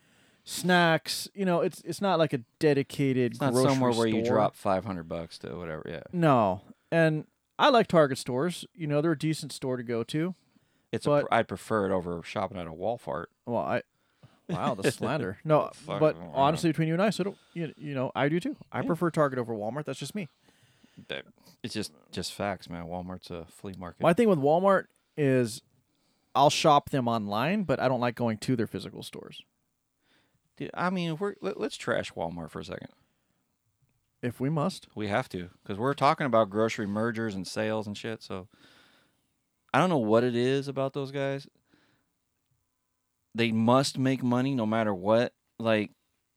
snacks. 0.44 1.28
You 1.34 1.44
know, 1.44 1.60
it's 1.60 1.80
it's 1.82 2.00
not 2.00 2.18
like 2.18 2.32
a 2.32 2.40
dedicated. 2.58 3.32
It's 3.32 3.40
not 3.40 3.52
grocery 3.52 3.70
somewhere 3.72 3.92
where 3.92 4.06
you 4.06 4.22
drop 4.24 4.54
five 4.56 4.84
hundred 4.84 5.08
bucks 5.08 5.38
to 5.38 5.56
whatever. 5.56 5.82
Yeah, 5.86 6.02
No, 6.12 6.62
and 6.90 7.26
I 7.58 7.68
like 7.68 7.86
Target 7.86 8.18
stores. 8.18 8.64
You 8.74 8.86
know, 8.86 9.00
they're 9.00 9.12
a 9.12 9.18
decent 9.18 9.52
store 9.52 9.76
to 9.76 9.82
go 9.82 10.02
to. 10.04 10.34
it's 10.92 11.06
But- 11.06 11.26
a. 11.26 11.34
I'd 11.34 11.48
prefer 11.48 11.86
it 11.86 11.92
over 11.94 12.22
shopping 12.22 12.58
at 12.58 12.66
a 12.66 12.70
Walmart. 12.72 13.26
Well, 13.46 13.58
I. 13.62 13.82
Wow, 14.48 14.74
the 14.74 14.90
slander. 14.92 15.38
No, 15.44 15.70
Fuck, 15.72 16.00
but 16.00 16.18
know. 16.18 16.30
honestly, 16.34 16.68
between 16.70 16.88
you 16.88 16.94
and 16.94 17.02
I, 17.02 17.08
so 17.10 17.24
don't 17.24 17.36
you, 17.54 17.72
you 17.78 17.94
know, 17.94 18.12
I 18.14 18.28
do 18.28 18.40
too. 18.40 18.56
I 18.70 18.82
prefer 18.82 19.10
Target 19.10 19.38
over 19.38 19.54
Walmart. 19.54 19.86
That's 19.86 19.98
just 19.98 20.14
me. 20.14 20.28
It's 21.62 21.72
just 21.74 21.92
just 22.12 22.32
facts, 22.34 22.68
man. 22.68 22.84
Walmart's 22.84 23.30
a 23.30 23.46
flea 23.50 23.74
market. 23.78 24.02
My 24.02 24.12
thing 24.12 24.28
with 24.28 24.38
Walmart 24.38 24.84
is 25.16 25.62
I'll 26.34 26.50
shop 26.50 26.90
them 26.90 27.08
online, 27.08 27.62
but 27.64 27.80
I 27.80 27.88
don't 27.88 28.00
like 28.00 28.16
going 28.16 28.36
to 28.38 28.54
their 28.54 28.66
physical 28.66 29.02
stores. 29.02 29.40
Dude, 30.58 30.70
I 30.74 30.90
mean, 30.90 31.16
we're 31.18 31.34
let, 31.40 31.58
let's 31.58 31.76
trash 31.76 32.12
Walmart 32.12 32.50
for 32.50 32.60
a 32.60 32.64
second. 32.64 32.88
If 34.24 34.40
we 34.40 34.48
must. 34.48 34.86
We 34.94 35.08
have 35.08 35.28
to 35.30 35.50
because 35.62 35.78
we're 35.78 35.92
talking 35.92 36.24
about 36.24 36.48
grocery 36.48 36.86
mergers 36.86 37.34
and 37.34 37.46
sales 37.46 37.86
and 37.86 37.94
shit. 37.96 38.22
So 38.22 38.48
I 39.74 39.78
don't 39.78 39.90
know 39.90 39.98
what 39.98 40.24
it 40.24 40.34
is 40.34 40.66
about 40.66 40.94
those 40.94 41.10
guys. 41.10 41.46
They 43.34 43.52
must 43.52 43.98
make 43.98 44.22
money 44.22 44.54
no 44.54 44.64
matter 44.64 44.94
what. 44.94 45.34
Like 45.58 45.90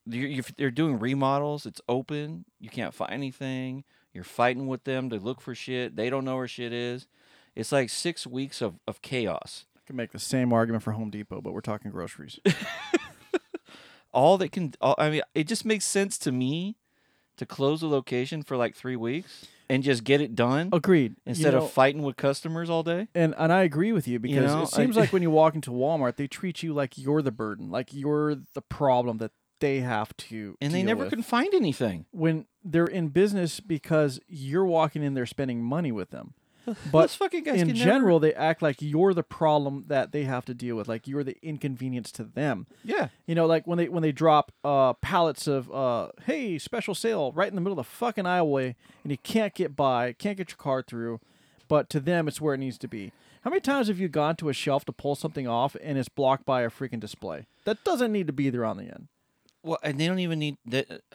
you- 0.05 0.27
if 0.27 0.53
they're 0.57 0.69
doing 0.69 0.99
remodels, 0.99 1.65
it's 1.65 1.79
open. 1.87 2.43
You 2.59 2.69
can't 2.69 2.93
find 2.93 3.13
anything. 3.13 3.85
You're 4.13 4.25
fighting 4.25 4.67
with 4.67 4.83
them 4.83 5.09
to 5.09 5.15
look 5.17 5.39
for 5.39 5.55
shit. 5.55 5.95
They 5.95 6.09
don't 6.09 6.25
know 6.25 6.35
where 6.35 6.47
shit 6.47 6.73
is. 6.73 7.07
It's 7.55 7.71
like 7.71 7.89
six 7.89 8.27
weeks 8.27 8.61
of, 8.61 8.79
of 8.85 9.01
chaos. 9.01 9.65
I 9.77 9.79
can 9.87 9.95
make 9.95 10.11
the 10.11 10.19
same 10.19 10.51
argument 10.51 10.83
for 10.83 10.91
Home 10.91 11.09
Depot, 11.09 11.39
but 11.39 11.53
we're 11.53 11.61
talking 11.61 11.89
groceries. 11.91 12.37
All 14.11 14.37
that 14.39 14.51
can, 14.51 14.73
all, 14.81 14.95
I 14.97 15.09
mean, 15.09 15.21
it 15.35 15.47
just 15.47 15.63
makes 15.63 15.85
sense 15.85 16.17
to 16.19 16.31
me 16.31 16.75
to 17.37 17.45
close 17.45 17.81
the 17.81 17.87
location 17.87 18.43
for 18.43 18.57
like 18.57 18.75
three 18.75 18.95
weeks 18.95 19.45
and 19.69 19.83
just 19.83 20.03
get 20.03 20.21
it 20.21 20.35
done. 20.35 20.69
Agreed. 20.71 21.11
You 21.25 21.31
instead 21.31 21.53
know, 21.53 21.63
of 21.63 21.71
fighting 21.71 22.01
with 22.03 22.15
customers 22.17 22.69
all 22.69 22.83
day. 22.83 23.07
and 23.15 23.33
and 23.37 23.51
I 23.51 23.63
agree 23.63 23.91
with 23.91 24.07
you 24.07 24.19
because 24.19 24.51
know, 24.53 24.63
it 24.63 24.69
seems 24.69 24.97
I- 24.97 25.01
like 25.01 25.13
when 25.13 25.21
you 25.21 25.31
walk 25.31 25.55
into 25.55 25.71
Walmart, 25.71 26.15
they 26.17 26.27
treat 26.27 26.63
you 26.63 26.73
like 26.73 26.97
you're 26.97 27.21
the 27.21 27.31
burden, 27.31 27.69
like 27.71 27.93
you're 27.93 28.35
the 28.35 28.61
problem 28.61 29.17
that 29.19 29.31
they 29.59 29.79
have 29.79 30.15
to. 30.17 30.55
And 30.61 30.71
they 30.73 30.83
never 30.83 31.05
with. 31.05 31.13
can 31.13 31.23
find 31.23 31.53
anything. 31.53 32.05
when 32.11 32.45
they're 32.63 32.85
in 32.85 33.07
business 33.09 33.59
because 33.59 34.19
you're 34.27 34.65
walking 34.65 35.01
in 35.03 35.13
there 35.15 35.25
spending 35.25 35.63
money 35.63 35.91
with 35.91 36.11
them. 36.11 36.33
Those 36.91 36.91
But 36.91 37.09
fucking 37.11 37.43
guys 37.45 37.61
in 37.61 37.67
can 37.69 37.77
never- 37.77 37.89
general, 37.89 38.19
they 38.19 38.33
act 38.33 38.61
like 38.61 38.81
you're 38.81 39.13
the 39.13 39.23
problem 39.23 39.85
that 39.87 40.11
they 40.11 40.23
have 40.25 40.43
to 40.45 40.53
deal 40.53 40.75
with, 40.75 40.87
like 40.89 41.07
you're 41.07 41.23
the 41.23 41.37
inconvenience 41.41 42.11
to 42.13 42.23
them. 42.25 42.67
Yeah. 42.83 43.07
You 43.25 43.35
know, 43.35 43.45
like 43.45 43.65
when 43.65 43.77
they 43.77 43.87
when 43.87 44.03
they 44.03 44.11
drop 44.11 44.51
uh, 44.65 44.93
pallets 44.93 45.47
of 45.47 45.71
uh, 45.71 46.09
hey 46.25 46.57
special 46.59 46.93
sale 46.93 47.31
right 47.31 47.47
in 47.47 47.55
the 47.55 47.61
middle 47.61 47.79
of 47.79 47.85
the 47.85 47.89
fucking 47.91 48.25
aisleway, 48.25 48.75
and 49.03 49.11
you 49.11 49.17
can't 49.17 49.53
get 49.55 49.75
by, 49.75 50.11
can't 50.13 50.35
get 50.37 50.49
your 50.49 50.57
car 50.57 50.81
through, 50.81 51.21
but 51.69 51.89
to 51.91 51.99
them 52.01 52.27
it's 52.27 52.41
where 52.41 52.53
it 52.53 52.57
needs 52.59 52.77
to 52.79 52.87
be. 52.87 53.11
How 53.43 53.49
many 53.49 53.61
times 53.61 53.87
have 53.87 53.97
you 53.97 54.09
gone 54.09 54.35
to 54.37 54.49
a 54.49 54.53
shelf 54.53 54.83
to 54.85 54.91
pull 54.91 55.15
something 55.15 55.47
off 55.47 55.77
and 55.81 55.97
it's 55.97 56.09
blocked 56.09 56.45
by 56.45 56.63
a 56.63 56.69
freaking 56.69 56.99
display 56.99 57.45
that 57.63 57.81
doesn't 57.85 58.11
need 58.11 58.27
to 58.27 58.33
be 58.33 58.49
there 58.49 58.65
on 58.65 58.75
the 58.75 58.83
end? 58.83 59.07
Well, 59.63 59.77
and 59.83 59.97
they 59.97 60.07
don't 60.07 60.19
even 60.19 60.39
need 60.39 60.57
that. 60.65 61.01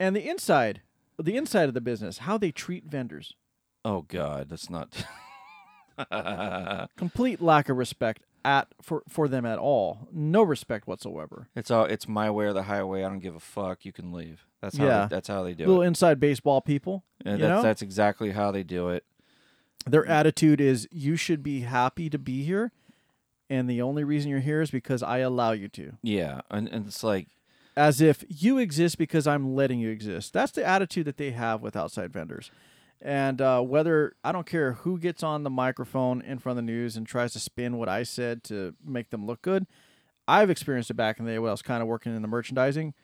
And 0.00 0.14
the 0.14 0.28
inside, 0.28 0.82
the 1.18 1.36
inside 1.36 1.66
of 1.68 1.74
the 1.74 1.80
business, 1.80 2.18
how 2.18 2.38
they 2.38 2.52
treat 2.52 2.84
vendors. 2.84 3.34
Oh 3.84 4.02
God, 4.02 4.48
that's 4.48 4.68
not. 4.70 5.04
complete 6.96 7.40
lack 7.40 7.68
of 7.68 7.76
respect 7.76 8.22
at 8.44 8.68
for 8.80 9.02
for 9.08 9.28
them 9.28 9.44
at 9.44 9.58
all. 9.58 10.08
No 10.12 10.42
respect 10.42 10.86
whatsoever. 10.86 11.48
it's 11.56 11.70
all. 11.70 11.84
It's 11.84 12.06
my 12.08 12.30
way 12.30 12.46
or 12.46 12.52
the 12.52 12.64
highway. 12.64 13.02
I 13.04 13.08
don't 13.08 13.18
give 13.18 13.34
a 13.34 13.40
fuck. 13.40 13.84
You 13.84 13.92
can 13.92 14.12
leave. 14.12 14.46
That's 14.60 14.76
how. 14.76 14.86
Yeah. 14.86 15.06
They, 15.06 15.16
that's 15.16 15.28
how 15.28 15.42
they 15.42 15.54
do 15.54 15.66
Little 15.66 15.82
it. 15.82 15.88
inside 15.88 16.20
baseball 16.20 16.60
people. 16.60 17.04
You 17.24 17.32
that's 17.32 17.42
know? 17.42 17.62
that's 17.62 17.82
exactly 17.82 18.30
how 18.30 18.50
they 18.50 18.62
do 18.62 18.88
it. 18.90 19.04
Their 19.86 20.06
attitude 20.06 20.60
is 20.60 20.86
you 20.90 21.16
should 21.16 21.42
be 21.42 21.60
happy 21.60 22.10
to 22.10 22.18
be 22.18 22.44
here, 22.44 22.72
and 23.48 23.70
the 23.70 23.80
only 23.80 24.04
reason 24.04 24.30
you're 24.30 24.40
here 24.40 24.60
is 24.60 24.70
because 24.70 25.02
I 25.02 25.18
allow 25.18 25.52
you 25.52 25.68
to. 25.68 25.92
Yeah, 26.02 26.42
and 26.50 26.68
and 26.68 26.86
it's 26.86 27.02
like 27.02 27.28
As 27.76 28.00
if 28.00 28.24
you 28.28 28.58
exist 28.58 28.98
because 28.98 29.26
I'm 29.26 29.54
letting 29.54 29.78
you 29.80 29.88
exist. 29.90 30.32
That's 30.32 30.52
the 30.52 30.64
attitude 30.64 31.06
that 31.06 31.16
they 31.16 31.30
have 31.30 31.62
with 31.62 31.74
outside 31.76 32.12
vendors. 32.12 32.50
And 33.00 33.40
uh, 33.40 33.60
whether 33.60 34.16
I 34.24 34.32
don't 34.32 34.46
care 34.46 34.72
who 34.72 34.98
gets 34.98 35.22
on 35.22 35.44
the 35.44 35.50
microphone 35.50 36.20
in 36.20 36.38
front 36.38 36.58
of 36.58 36.64
the 36.64 36.72
news 36.72 36.96
and 36.96 37.06
tries 37.06 37.32
to 37.34 37.38
spin 37.38 37.76
what 37.76 37.88
I 37.88 38.02
said 38.02 38.42
to 38.44 38.74
make 38.84 39.10
them 39.10 39.24
look 39.24 39.42
good, 39.42 39.66
I've 40.26 40.50
experienced 40.50 40.90
it 40.90 40.94
back 40.94 41.18
in 41.18 41.24
the 41.24 41.32
day 41.32 41.38
when 41.38 41.48
I 41.48 41.52
was 41.52 41.62
kind 41.62 41.80
of 41.80 41.88
working 41.88 42.14
in 42.14 42.22
the 42.22 42.28
merchandising. 42.28 42.94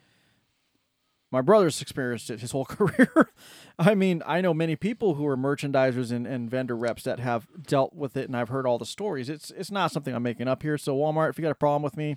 My 1.30 1.40
brother's 1.40 1.80
experienced 1.80 2.30
it 2.30 2.40
his 2.40 2.52
whole 2.52 2.64
career. 2.66 3.30
I 3.78 3.94
mean, 3.94 4.22
I 4.26 4.40
know 4.40 4.52
many 4.52 4.76
people 4.76 5.14
who 5.14 5.26
are 5.26 5.36
merchandisers 5.36 6.12
and, 6.12 6.26
and 6.26 6.50
vendor 6.50 6.76
reps 6.76 7.04
that 7.04 7.18
have 7.20 7.46
dealt 7.60 7.94
with 7.94 8.16
it, 8.16 8.26
and 8.26 8.36
I've 8.36 8.50
heard 8.50 8.66
all 8.66 8.78
the 8.78 8.86
stories. 8.86 9.28
It's 9.28 9.50
it's 9.50 9.70
not 9.70 9.90
something 9.90 10.14
I'm 10.14 10.22
making 10.22 10.48
up 10.48 10.62
here. 10.62 10.78
So 10.78 10.96
Walmart, 10.96 11.30
if 11.30 11.38
you 11.38 11.42
got 11.42 11.50
a 11.50 11.56
problem 11.56 11.82
with 11.82 11.96
me, 11.96 12.16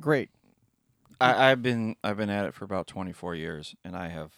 great. 0.00 0.30
I, 1.20 1.50
I've 1.50 1.62
been 1.62 1.96
I've 2.04 2.16
been 2.16 2.30
at 2.30 2.46
it 2.46 2.54
for 2.54 2.64
about 2.64 2.86
24 2.86 3.34
years, 3.34 3.74
and 3.84 3.96
I 3.96 4.08
have. 4.08 4.32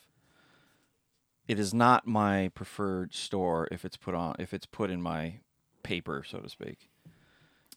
It 1.48 1.58
is 1.58 1.72
not 1.74 2.06
my 2.06 2.50
preferred 2.54 3.14
store 3.14 3.66
if 3.72 3.84
it's 3.84 3.96
put 3.96 4.14
on 4.14 4.36
if 4.38 4.52
it's 4.54 4.66
put 4.66 4.90
in 4.90 5.00
my 5.02 5.40
paper, 5.82 6.22
so 6.26 6.38
to 6.38 6.48
speak, 6.48 6.88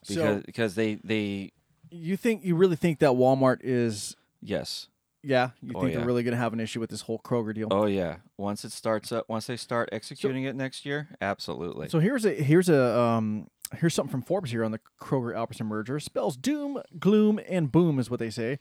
because 0.08 0.16
So- 0.16 0.44
because 0.46 0.76
they 0.76 0.96
they 0.96 1.52
You 1.90 2.16
think 2.18 2.44
you 2.44 2.56
really 2.56 2.76
think 2.76 3.00
that 3.00 3.12
Walmart 3.12 3.60
is? 3.62 4.16
yes 4.42 4.88
Yeah, 5.24 5.52
you 5.62 5.74
Oh, 5.76 5.82
think 5.82 5.92
yeah. 5.94 5.98
they're 6.00 6.08
really 6.08 6.24
going 6.24 6.32
to 6.34 6.38
have 6.38 6.52
an 6.54 6.60
issue 6.60 6.80
with 6.80 6.90
this 6.90 7.02
whole 7.02 7.20
Kroger 7.20 7.54
deal? 7.54 7.68
oh 7.72 7.86
yeah 7.86 8.18
once 8.38 8.66
it 8.66 8.72
starts 8.72 9.12
up 9.12 9.30
once 9.30 9.48
they 9.48 9.56
start 9.58 9.88
executing 9.92 10.44
it 10.46 10.56
next 10.56 10.86
year 10.86 11.10
absolutely 11.22 11.88
So 11.90 12.00
here's 12.00 12.26
a 12.26 12.34
here's 12.34 12.70
a 12.70 13.00
um 13.00 13.48
here's 13.78 13.94
something 13.94 14.12
from 14.12 14.22
Forbes 14.24 14.52
here 14.52 14.64
on 14.66 14.72
the 14.72 14.80
Kroger 15.00 15.34
Albertson 15.36 15.68
merger. 15.68 15.98
Spells 16.00 16.36
doom, 16.36 16.82
gloom, 17.00 17.40
and 17.48 17.72
boom 17.72 18.00
is 18.00 18.10
what 18.10 18.20
they 18.20 18.30
say. 18.30 18.58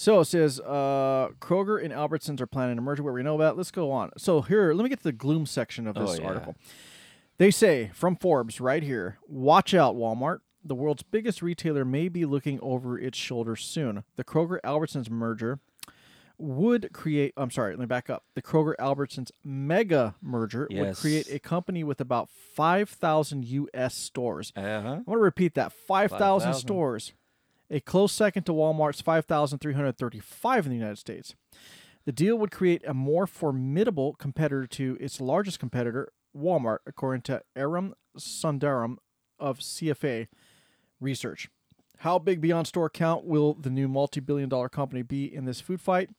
So 0.00 0.20
it 0.20 0.26
says 0.26 0.60
uh, 0.60 1.30
Kroger 1.40 1.82
and 1.82 1.92
Albertsons 1.92 2.40
are 2.40 2.46
planning 2.46 2.78
a 2.78 2.80
merger. 2.80 3.02
What 3.02 3.14
we 3.14 3.24
know 3.24 3.34
about. 3.34 3.56
Let's 3.56 3.72
go 3.72 3.90
on. 3.90 4.10
So 4.16 4.42
here, 4.42 4.72
let 4.72 4.84
me 4.84 4.88
get 4.88 4.98
to 4.98 5.02
the 5.02 5.10
gloom 5.10 5.44
section 5.44 5.88
of 5.88 5.96
this 5.96 6.10
Oh, 6.10 6.14
yeah. 6.22 6.28
article. 6.28 6.54
They 7.38 7.50
say 7.50 7.90
from 7.92 8.14
Forbes 8.14 8.60
right 8.60 8.84
here: 8.84 9.18
Watch 9.26 9.74
out, 9.74 9.96
Walmart. 9.96 10.38
The 10.64 10.76
world's 10.76 11.02
biggest 11.02 11.42
retailer 11.42 11.84
may 11.84 12.08
be 12.08 12.24
looking 12.24 12.60
over 12.62 12.96
its 12.96 13.18
shoulder 13.18 13.56
soon. 13.56 14.04
The 14.14 14.22
Kroger 14.22 14.60
Albertsons 14.64 15.10
merger 15.10 15.58
would 16.38 16.92
create. 16.92 17.34
I'm 17.36 17.50
sorry, 17.50 17.72
let 17.72 17.80
me 17.80 17.86
back 17.86 18.08
up. 18.08 18.22
The 18.36 18.42
Kroger 18.42 18.74
Albertsons 18.78 19.32
mega 19.42 20.14
merger 20.22 20.68
would 20.70 20.96
create 20.96 21.28
a 21.28 21.40
company 21.40 21.82
with 21.82 22.00
about 22.00 22.28
5,000 22.54 23.44
U.S. 23.46 23.96
stores. 23.96 24.52
uh-huh. 24.54 24.64
I 24.64 24.90
want 24.92 25.06
to 25.06 25.16
repeat 25.18 25.54
that 25.54 25.72
5,000 25.72 26.18
5,000. 26.18 26.54
stores. 26.54 27.12
A 27.70 27.80
close 27.80 28.12
second 28.12 28.44
to 28.44 28.52
Walmart's 28.52 29.00
5,335 29.00 30.66
in 30.66 30.70
the 30.70 30.76
United 30.76 30.98
States. 30.98 31.34
The 32.06 32.12
deal 32.12 32.36
would 32.38 32.50
create 32.50 32.82
a 32.86 32.94
more 32.94 33.26
formidable 33.26 34.14
competitor 34.14 34.66
to 34.68 34.96
its 34.98 35.20
largest 35.20 35.58
competitor, 35.58 36.10
Walmart, 36.34 36.78
according 36.86 37.22
to 37.22 37.42
Arun 37.54 37.92
Sundaram 38.16 38.96
of 39.38 39.58
CFRA 39.58 40.28
Research. 41.00 41.48
How 41.98 42.18
big 42.18 42.40
beyond 42.40 42.66
store 42.66 42.88
count 42.88 43.24
will 43.24 43.54
the 43.54 43.70
new 43.70 43.88
multi 43.88 44.20
billion 44.20 44.48
dollar 44.48 44.68
company 44.68 45.02
be 45.02 45.24
in 45.24 45.44
this 45.44 45.60
food 45.60 45.80
fight? 45.80 46.10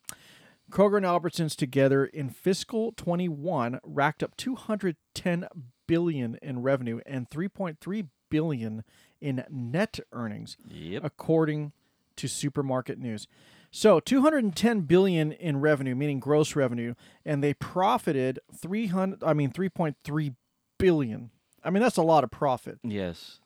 Kroger 0.70 0.98
and 0.98 1.06
Albertsons 1.06 1.56
together 1.56 2.06
in 2.06 2.30
fiscal 2.30 2.92
21 2.92 3.80
racked 3.84 4.22
up 4.22 4.38
210 4.38 5.48
billion 5.88 6.38
in 6.42 6.62
revenue 6.62 7.00
and 7.08 7.30
3.3 7.30 8.08
billion 8.30 8.84
in 9.22 9.44
net 9.50 10.00
earnings 10.12 10.58
Yep. 10.68 11.04
according 11.04 11.72
to 12.16 12.28
Supermarket 12.28 13.00
News. 13.00 13.28
So 13.72 14.00
210 14.00 14.82
billion 14.82 15.32
in 15.32 15.60
revenue, 15.60 15.94
meaning 15.96 16.20
gross 16.20 16.56
revenue, 16.56 16.96
and 17.24 17.44
they 17.44 17.54
profited 17.54 18.40
300 18.56 19.24
I 19.24 19.34
mean 19.34 19.52
3.3 19.52 20.36
billion. 20.78 21.30
I 21.64 21.70
mean 21.70 21.84
that's 21.84 21.98
a 21.98 22.02
lot 22.04 22.24
of 22.24 22.32
profit. 22.32 22.80
yes 22.84 23.40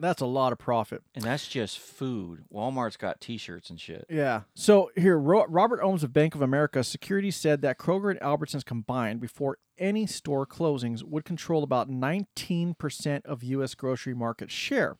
That's 0.00 0.20
a 0.22 0.26
lot 0.26 0.52
of 0.52 0.58
profit. 0.58 1.02
and 1.14 1.22
that's 1.24 1.46
just 1.46 1.78
food 1.78 2.44
walmart's 2.52 2.96
got 2.96 3.20
t-shirts 3.20 3.70
and 3.70 3.78
shit 3.80 4.06
Yeah. 4.10 4.42
So 4.54 4.90
here, 4.96 5.18
Ro- 5.18 5.46
Robert 5.48 5.80
Ohmes 5.82 6.02
of 6.02 6.12
Bank 6.12 6.34
of 6.34 6.42
America 6.42 6.82
Securities 6.82 7.36
said 7.36 7.60
that 7.62 7.78
Kroger 7.78 8.10
and 8.10 8.20
Albertsons 8.20 8.64
combined 8.64 9.20
before 9.20 9.58
any 9.78 10.06
store 10.06 10.46
closings 10.46 11.02
would 11.04 11.24
control 11.24 11.62
about 11.62 11.88
19% 11.90 13.24
of 13.24 13.42
U.S. 13.42 13.74
grocery 13.74 14.14
market 14.14 14.50
share. 14.50 14.96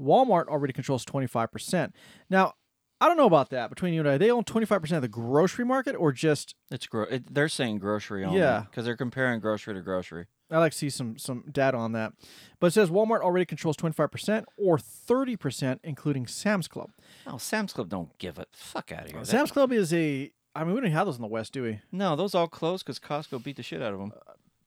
Walmart 0.00 0.46
already 0.46 0.72
controls 0.72 1.04
25%. 1.04 1.92
Now, 2.30 2.54
I 3.00 3.06
don't 3.08 3.16
know 3.16 3.26
about 3.26 3.50
that 3.50 3.68
between 3.70 3.94
you 3.94 4.00
and 4.00 4.08
I. 4.08 4.18
They 4.18 4.30
own 4.30 4.44
25% 4.44 4.92
of 4.92 5.02
the 5.02 5.08
grocery 5.08 5.64
market 5.64 5.94
or 5.94 6.12
just, 6.12 6.54
it's 6.70 6.86
gro- 6.86 7.04
it, 7.04 7.32
they're 7.32 7.48
saying 7.48 7.78
grocery 7.78 8.24
only 8.24 8.40
Yeah. 8.40 8.64
because 8.68 8.84
they're 8.84 8.96
comparing 8.96 9.40
grocery 9.40 9.74
to 9.74 9.80
grocery 9.80 10.26
I 10.50 10.58
like 10.58 10.72
to 10.72 10.78
see 10.78 10.90
some, 10.90 11.18
some 11.18 11.44
data 11.50 11.76
on 11.76 11.92
that. 11.92 12.12
But 12.60 12.68
it 12.68 12.70
says 12.72 12.90
Walmart 12.90 13.20
already 13.20 13.44
controls 13.44 13.76
25% 13.76 14.44
or 14.56 14.78
30%, 14.78 15.80
including 15.84 16.26
Sam's 16.26 16.68
Club. 16.68 16.90
oh 17.26 17.38
sam's 17.38 17.72
club 17.72 17.88
don't 17.88 18.16
give 18.18 18.38
a 18.38 18.46
fuck 18.52 18.92
out 18.92 19.04
of 19.04 19.10
here 19.10 19.24
Sam's 19.24 19.52
Club 19.52 19.72
is 19.72 19.92
a, 19.92 20.30
I 20.54 20.64
mean, 20.64 20.74
we 20.74 20.80
don't 20.80 20.90
have 20.90 21.06
those 21.06 21.16
in 21.16 21.22
the 21.22 21.28
West, 21.28 21.52
do 21.52 21.62
we? 21.62 21.80
no 21.92 22.16
those 22.16 22.34
all 22.34 22.48
closed 22.48 22.84
because 22.84 22.98
costco 22.98 23.42
beat 23.42 23.56
the 23.56 23.62
shit 23.62 23.82
out 23.82 23.92
of 23.92 23.98
them 23.98 24.12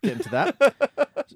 get 0.01 0.17
into 0.17 0.29
that. 0.29 0.75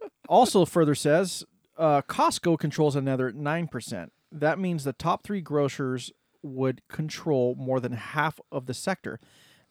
also, 0.29 0.65
further 0.65 0.95
says 0.95 1.45
uh, 1.77 2.01
Costco 2.01 2.57
controls 2.57 2.95
another 2.95 3.31
9%. 3.31 4.09
That 4.31 4.59
means 4.59 4.83
the 4.83 4.93
top 4.93 5.23
three 5.23 5.41
grocers 5.41 6.11
would 6.41 6.81
control 6.87 7.55
more 7.55 7.79
than 7.79 7.93
half 7.93 8.39
of 8.51 8.65
the 8.65 8.73
sector. 8.73 9.19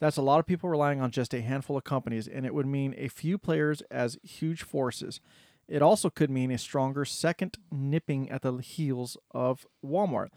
That's 0.01 0.17
a 0.17 0.23
lot 0.23 0.41
of 0.41 0.47
people 0.47 0.69
relying 0.69 1.01
on 1.01 1.11
just 1.11 1.35
a 1.35 1.41
handful 1.41 1.77
of 1.77 1.85
companies, 1.85 2.27
and 2.29 2.45
it 2.45 2.55
would 2.55 2.67
mean 2.67 2.95
a 2.99 3.09
few 3.09 3.39
players 3.39 3.83
as 3.91 4.19
huge 4.23 4.63
forces. 4.63 5.21
It 5.69 5.83
also 5.83 6.11
could 6.11 6.31
mean 6.31 6.51
a 6.51 6.59
stronger 6.59 7.05
second 7.05 7.57
nipping 7.73 8.31
at 8.31 8.43
the 8.43 8.57
heels 8.59 9.17
of 9.31 9.67
Walmart. 9.85 10.29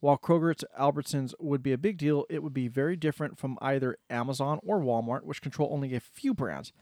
While 0.00 0.18
Kroger's 0.18 0.64
Albertsons 0.78 1.32
would 1.38 1.62
be 1.62 1.72
a 1.72 1.78
big 1.78 1.96
deal, 1.96 2.26
it 2.28 2.42
would 2.42 2.54
be 2.54 2.66
very 2.66 2.96
different 2.96 3.38
from 3.38 3.56
either 3.62 3.98
Amazon 4.10 4.58
or 4.64 4.80
Walmart, 4.80 5.22
which 5.22 5.40
control 5.40 5.68
only 5.72 5.94
a 5.94 6.00
few 6.00 6.34
brands. 6.34 6.72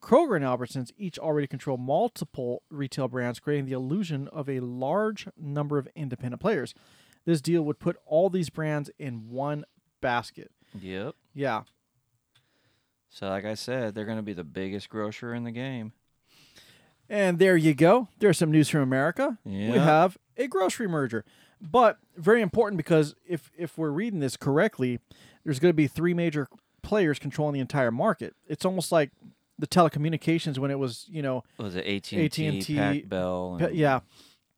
Kroger 0.00 0.34
and 0.34 0.44
Albertsons 0.44 0.90
each 0.96 1.18
already 1.18 1.46
control 1.46 1.76
multiple 1.76 2.62
retail 2.70 3.08
brands, 3.08 3.38
creating 3.38 3.66
the 3.66 3.72
illusion 3.72 4.26
of 4.28 4.48
a 4.48 4.60
large 4.60 5.28
number 5.36 5.76
of 5.76 5.86
independent 5.94 6.40
players. 6.40 6.74
This 7.26 7.42
deal 7.42 7.62
would 7.62 7.78
put 7.78 7.98
all 8.06 8.30
these 8.30 8.48
brands 8.48 8.90
in 8.98 9.28
one 9.28 9.64
basket. 10.00 10.50
yep 10.80 11.14
Yeah. 11.34 11.62
so 13.08 13.28
like 13.28 13.44
i 13.44 13.54
said 13.54 13.94
they're 13.94 14.04
going 14.04 14.18
to 14.18 14.22
be 14.22 14.32
the 14.32 14.44
biggest 14.44 14.88
grocer 14.88 15.34
in 15.34 15.44
the 15.44 15.50
game 15.52 15.92
And 17.08 17.38
there 17.38 17.56
you 17.58 17.74
go. 17.74 18.08
There's 18.20 18.38
some 18.38 18.50
news 18.50 18.70
from 18.70 18.80
America. 18.80 19.38
We 19.44 19.52
have 19.78 20.16
a 20.36 20.46
grocery 20.46 20.88
merger. 20.88 21.24
But 21.60 21.98
very 22.16 22.40
important 22.40 22.76
because 22.78 23.14
if 23.28 23.50
if 23.56 23.76
we're 23.76 23.90
reading 23.90 24.20
this 24.20 24.36
correctly, 24.36 24.98
there's 25.44 25.58
going 25.60 25.70
to 25.70 25.76
be 25.76 25.86
three 25.88 26.14
major 26.14 26.48
players 26.82 27.18
controlling 27.18 27.54
the 27.54 27.60
entire 27.60 27.90
market. 27.90 28.34
It's 28.48 28.64
almost 28.64 28.90
like 28.92 29.10
the 29.58 29.66
telecommunications 29.66 30.58
when 30.58 30.70
it 30.70 30.78
was, 30.78 31.06
you 31.08 31.22
know, 31.22 31.44
was 31.58 31.76
it 31.76 31.86
AT&T, 31.86 32.24
AT&T, 32.24 32.76
Pac 32.76 33.08
Bell, 33.08 33.58
and 33.60 33.74
yeah, 33.76 34.00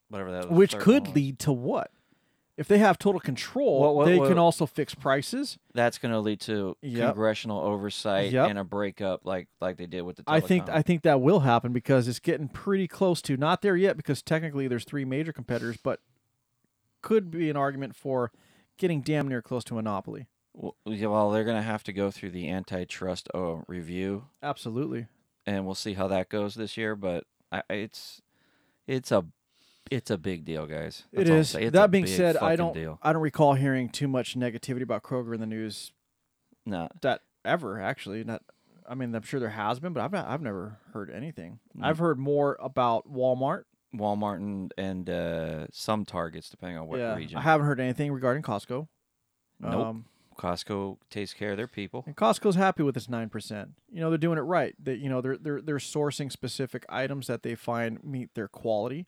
whatever 0.08 0.30
that 0.32 0.48
was. 0.48 0.56
which 0.56 0.78
could 0.78 1.06
one 1.08 1.14
lead 1.14 1.38
to 1.40 1.52
what? 1.52 1.90
If 2.56 2.68
they 2.68 2.78
have 2.78 2.98
total 2.98 3.20
control, 3.20 3.80
What- 3.80 3.94
what- 3.96 4.04
they 4.06 4.18
what- 4.18 4.28
can 4.28 4.38
also 4.38 4.64
fix 4.64 4.94
prices. 4.94 5.58
That's 5.72 5.98
going 5.98 6.12
to 6.12 6.20
lead 6.20 6.40
to 6.42 6.76
Yep. 6.82 7.14
congressional 7.14 7.60
oversight 7.60 8.30
Yep. 8.30 8.50
and 8.50 8.58
a 8.60 8.64
breakup, 8.64 9.22
like 9.24 9.48
like 9.60 9.76
they 9.76 9.86
did 9.86 10.02
with 10.02 10.16
the. 10.16 10.24
I 10.28 10.38
think. 10.40 10.68
I 10.68 10.80
think 10.82 11.02
that 11.02 11.20
will 11.20 11.40
happen 11.40 11.72
because 11.72 12.06
it's 12.06 12.20
getting 12.20 12.48
pretty 12.48 12.86
close 12.86 13.20
to 13.22 13.36
not 13.36 13.62
there 13.62 13.76
yet 13.76 13.96
because 13.96 14.22
technically 14.22 14.68
there's 14.68 14.84
three 14.84 15.04
major 15.04 15.32
competitors, 15.32 15.76
but 15.82 16.00
could 17.02 17.30
be 17.30 17.50
an 17.50 17.56
argument 17.56 17.96
for 17.96 18.30
getting 18.78 19.00
damn 19.00 19.28
near 19.28 19.42
close 19.42 19.64
to 19.64 19.74
monopoly. 19.74 20.26
Well, 20.54 20.74
they're 20.86 21.42
going 21.44 21.56
to 21.56 21.62
have 21.62 21.82
to 21.84 21.92
go 21.92 22.12
through 22.12 22.30
the 22.30 22.48
antitrust 22.48 23.28
uh, 23.34 23.56
review, 23.66 24.26
Absolutely. 24.42 25.08
and 25.44 25.66
we'll 25.66 25.74
see 25.74 25.94
how 25.94 26.06
that 26.08 26.28
goes 26.28 26.54
this 26.54 26.76
year. 26.76 26.94
But 26.94 27.24
I- 27.50 27.64
it's 27.68 28.22
it's 28.86 29.10
a 29.10 29.24
it's 29.90 30.10
a 30.10 30.18
big 30.18 30.44
deal, 30.44 30.66
guys. 30.66 31.04
That's 31.12 31.30
I'll 31.30 31.36
is. 31.36 31.72
That 31.72 31.90
being 31.90 32.06
said, 32.06 32.36
I 32.36 32.56
don't 32.56 32.74
Deal. 32.74 32.98
I 33.02 33.12
don't 33.12 33.22
recall 33.22 33.54
hearing 33.54 33.88
too 33.88 34.08
much 34.08 34.36
negativity 34.36 34.82
about 34.82 35.02
Kroger 35.02 35.34
in 35.34 35.40
the 35.40 35.46
news 35.46 35.92
No, 36.66 36.88
that 37.02 37.22
ever 37.44 37.80
actually. 37.80 38.24
Not 38.24 38.42
I 38.88 38.94
mean, 38.94 39.14
I'm 39.14 39.22
sure 39.22 39.40
there 39.40 39.50
has 39.50 39.80
been, 39.80 39.92
but 39.92 40.02
I've 40.02 40.12
not, 40.12 40.28
I've 40.28 40.42
never 40.42 40.78
heard 40.92 41.10
anything. 41.10 41.58
Mm. 41.76 41.84
I've 41.84 41.98
heard 41.98 42.18
more 42.18 42.58
about 42.60 43.10
Walmart. 43.10 43.64
Walmart 43.94 44.36
and, 44.36 44.74
and 44.76 45.08
uh, 45.08 45.66
some 45.72 46.04
Targets, 46.04 46.50
depending 46.50 46.78
on 46.78 46.88
what 46.88 46.98
yeah, 46.98 47.14
region. 47.14 47.38
I 47.38 47.42
haven't 47.42 47.66
heard 47.66 47.80
anything 47.80 48.12
regarding 48.12 48.42
Costco. 48.42 48.88
Nope. 49.60 49.72
Um, 49.72 50.04
Costco 50.36 50.98
takes 51.10 51.32
care 51.32 51.52
of 51.52 51.56
their 51.56 51.68
people. 51.68 52.02
And 52.06 52.16
Costco's 52.16 52.56
happy 52.56 52.82
with 52.82 52.96
its 52.96 53.08
nine 53.08 53.28
percent. 53.28 53.70
You 53.92 54.00
know, 54.00 54.10
they're 54.10 54.18
doing 54.18 54.36
it 54.36 54.42
right. 54.42 54.74
They, 54.82 54.94
you 54.94 55.08
know, 55.08 55.20
they're 55.20 55.38
they're 55.38 55.62
they're 55.62 55.76
sourcing 55.76 56.30
specific 56.30 56.84
items 56.88 57.28
that 57.28 57.44
they 57.44 57.54
find 57.54 58.02
meet 58.02 58.34
their 58.34 58.48
quality, 58.48 59.06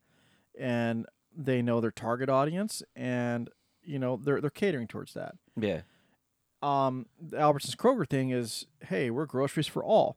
and 0.59 1.07
they 1.37 1.63
know 1.63 1.81
their 1.81 1.91
target 1.91 2.29
audience, 2.29 2.83
and 2.95 3.49
you 3.83 3.99
know 3.99 4.17
they're 4.17 4.41
they're 4.41 4.51
catering 4.51 4.87
towards 4.87 5.15
that. 5.15 5.35
Yeah. 5.59 5.83
Um, 6.63 7.07
the 7.21 7.37
Albertsons 7.37 7.77
Kroger 7.77 8.09
thing 8.09 8.31
is, 8.31 8.67
hey, 8.89 9.11
we're 9.11 9.27
groceries 9.27 9.67
for 9.67 9.85
all. 9.85 10.17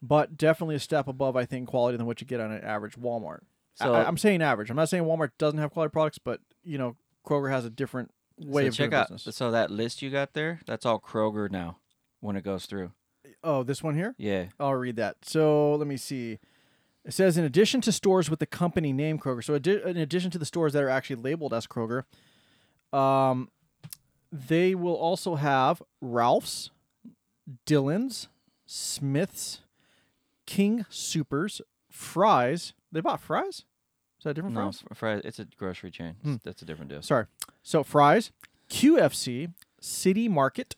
but 0.00 0.36
definitely 0.36 0.76
a 0.76 0.80
step 0.80 1.08
above, 1.08 1.34
I 1.36 1.44
think, 1.46 1.68
quality 1.68 1.96
than 1.96 2.06
what 2.06 2.20
you 2.20 2.26
get 2.26 2.38
on 2.40 2.52
an 2.52 2.62
average 2.62 2.94
Walmart. 2.96 3.40
So- 3.74 3.92
I, 3.94 4.06
am 4.06 4.16
saying 4.16 4.40
average. 4.42 4.70
I'm 4.70 4.76
not 4.76 4.88
saying 4.88 5.02
Walmart 5.04 5.30
doesn't 5.38 5.58
have 5.58 5.70
quality 5.72 5.90
products, 5.92 6.18
but 6.18 6.40
you 6.62 6.78
know, 6.78 6.96
Kroger 7.26 7.50
has 7.50 7.64
a 7.64 7.70
different 7.70 8.12
way 8.38 8.64
so 8.64 8.68
of 8.68 8.74
check 8.74 8.90
doing 8.90 9.00
out. 9.00 9.10
business. 9.10 9.34
So 9.36 9.50
that 9.50 9.70
list 9.70 10.00
you 10.02 10.10
got 10.10 10.34
there, 10.34 10.60
that's 10.66 10.86
all 10.86 11.00
Kroger 11.00 11.50
now. 11.50 11.78
When 12.20 12.36
it 12.36 12.44
goes 12.44 12.66
through, 12.66 12.92
Oh, 13.42 13.62
this 13.62 13.82
one 13.82 13.94
here. 13.94 14.14
yeah. 14.16 14.46
I'll 14.60 14.74
read 14.74 14.96
that. 14.96 15.16
So 15.22 15.74
let 15.74 15.86
me 15.88 15.96
see. 15.96 16.38
It 17.04 17.12
says 17.12 17.36
in 17.36 17.44
addition 17.44 17.80
to 17.82 17.92
stores 17.92 18.30
with 18.30 18.38
the 18.38 18.46
company 18.46 18.92
name 18.92 19.18
Kroger, 19.18 19.44
so 19.44 19.58
addi- 19.58 19.84
in 19.84 19.96
addition 19.98 20.30
to 20.30 20.38
the 20.38 20.46
stores 20.46 20.72
that 20.72 20.82
are 20.82 20.88
actually 20.88 21.16
labeled 21.16 21.52
as 21.52 21.66
Kroger, 21.66 22.04
um, 22.96 23.50
they 24.32 24.74
will 24.74 24.94
also 24.96 25.34
have 25.34 25.82
Ralph's, 26.00 26.70
Dillon's, 27.66 28.28
Smith's, 28.66 29.60
King 30.46 30.86
Soopers, 30.90 31.60
Fry's. 31.90 32.72
They 32.90 33.00
bought 33.00 33.20
Fry's. 33.20 33.64
Is 34.18 34.24
that 34.24 34.30
a 34.30 34.34
different 34.34 34.54
No, 34.54 34.72
Fry's? 34.72 34.82
fries- 34.94 35.22
it's 35.24 35.38
a 35.38 35.44
grocery 35.44 35.90
chain. 35.90 36.14
Hmm. 36.22 36.36
That's 36.42 36.62
a 36.62 36.64
different 36.64 36.90
deal. 36.90 37.02
Sorry. 37.02 37.26
So 37.62 37.82
Fry's, 37.82 38.30
QFC, 38.70 39.52
City 39.80 40.28
Market, 40.28 40.74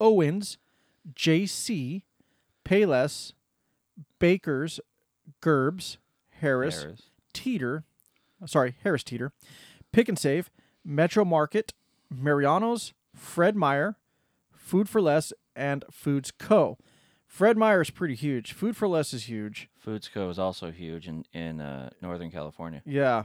Owens, 0.00 0.58
Jay 1.14 1.46
C, 1.46 2.02
Payless, 2.64 3.32
Baker's, 4.18 4.80
Gerbes, 5.40 5.98
Harris, 6.40 6.82
Harris. 6.82 7.02
Teeter, 7.32 7.84
sorry, 8.46 8.76
Harris 8.82 9.04
Teeter, 9.04 9.32
Pick 9.92 10.08
and 10.08 10.18
Save, 10.18 10.50
Metro 10.84 11.24
Market, 11.24 11.72
Mariano's, 12.10 12.92
Fred 13.14 13.56
Meyer, 13.56 13.96
Food 14.52 14.88
for 14.88 15.00
Less, 15.00 15.32
and 15.56 15.84
Foods 15.90 16.30
Co. 16.30 16.78
Fred 17.26 17.56
Meyer 17.56 17.82
is 17.82 17.90
pretty 17.90 18.14
huge. 18.14 18.52
Food 18.52 18.76
for 18.76 18.88
Less 18.88 19.12
is 19.12 19.28
huge. 19.28 19.68
Foods 19.76 20.08
Co 20.08 20.30
is 20.30 20.38
also 20.38 20.70
huge 20.70 21.06
in 21.06 21.24
in 21.32 21.60
uh, 21.60 21.90
Northern 22.00 22.30
California. 22.30 22.82
Yeah. 22.86 23.24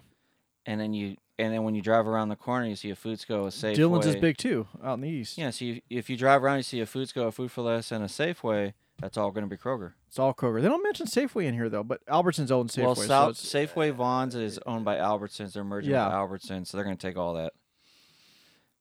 And 0.66 0.80
then 0.80 0.94
you 0.94 1.18
and 1.40 1.54
then 1.54 1.64
when 1.64 1.74
you 1.74 1.82
drive 1.82 2.08
around 2.08 2.30
the 2.30 2.36
corner, 2.36 2.68
you 2.68 2.76
see 2.76 2.90
a 2.90 2.96
Foods 2.96 3.26
Co, 3.26 3.46
a 3.46 3.50
Safeway. 3.50 3.76
Dillon's 3.76 4.06
is 4.06 4.16
big 4.16 4.38
too, 4.38 4.68
out 4.84 4.96
in 4.96 5.02
the 5.02 5.10
east. 5.10 5.38
Yeah, 5.38 5.50
so 5.50 5.66
you, 5.66 5.82
if 5.90 6.10
you 6.10 6.18
drive 6.18 6.44
around, 6.44 6.58
you 6.58 6.64
see 6.64 6.80
a 6.82 6.86
Foods 6.86 7.12
Co, 7.12 7.28
a 7.28 7.32
Food 7.32 7.52
for 7.52 7.62
Less, 7.62 7.92
and 7.92 8.04
a 8.04 8.08
Safeway. 8.08 8.74
That's 9.00 9.18
all 9.18 9.32
going 9.32 9.44
to 9.44 9.50
be 9.50 9.58
Kroger. 9.62 9.94
It's 10.08 10.20
all 10.20 10.34
Kroger. 10.34 10.62
They 10.62 10.68
don't 10.68 10.84
mention 10.84 11.08
Safeway 11.08 11.46
in 11.46 11.54
here 11.56 11.68
though, 11.70 11.84
but 11.84 12.06
Albertsons 12.06 12.52
owns 12.52 12.76
Safeway. 12.76 12.84
well, 12.84 12.96
South, 12.96 13.30
it's- 13.32 13.46
Safeway 13.74 13.92
Vons 13.94 14.36
is 14.36 14.60
owned 14.66 14.86
by 14.86 14.96
Albertsons. 14.98 15.54
They're 15.54 15.64
merging 15.64 15.92
Yeah. 15.92 16.06
with 16.06 16.42
Albertsons, 16.42 16.68
so 16.68 16.78
they're 16.78 16.86
going 16.86 16.96
to 16.98 17.08
take 17.08 17.18
all 17.18 17.34
that. 17.34 17.54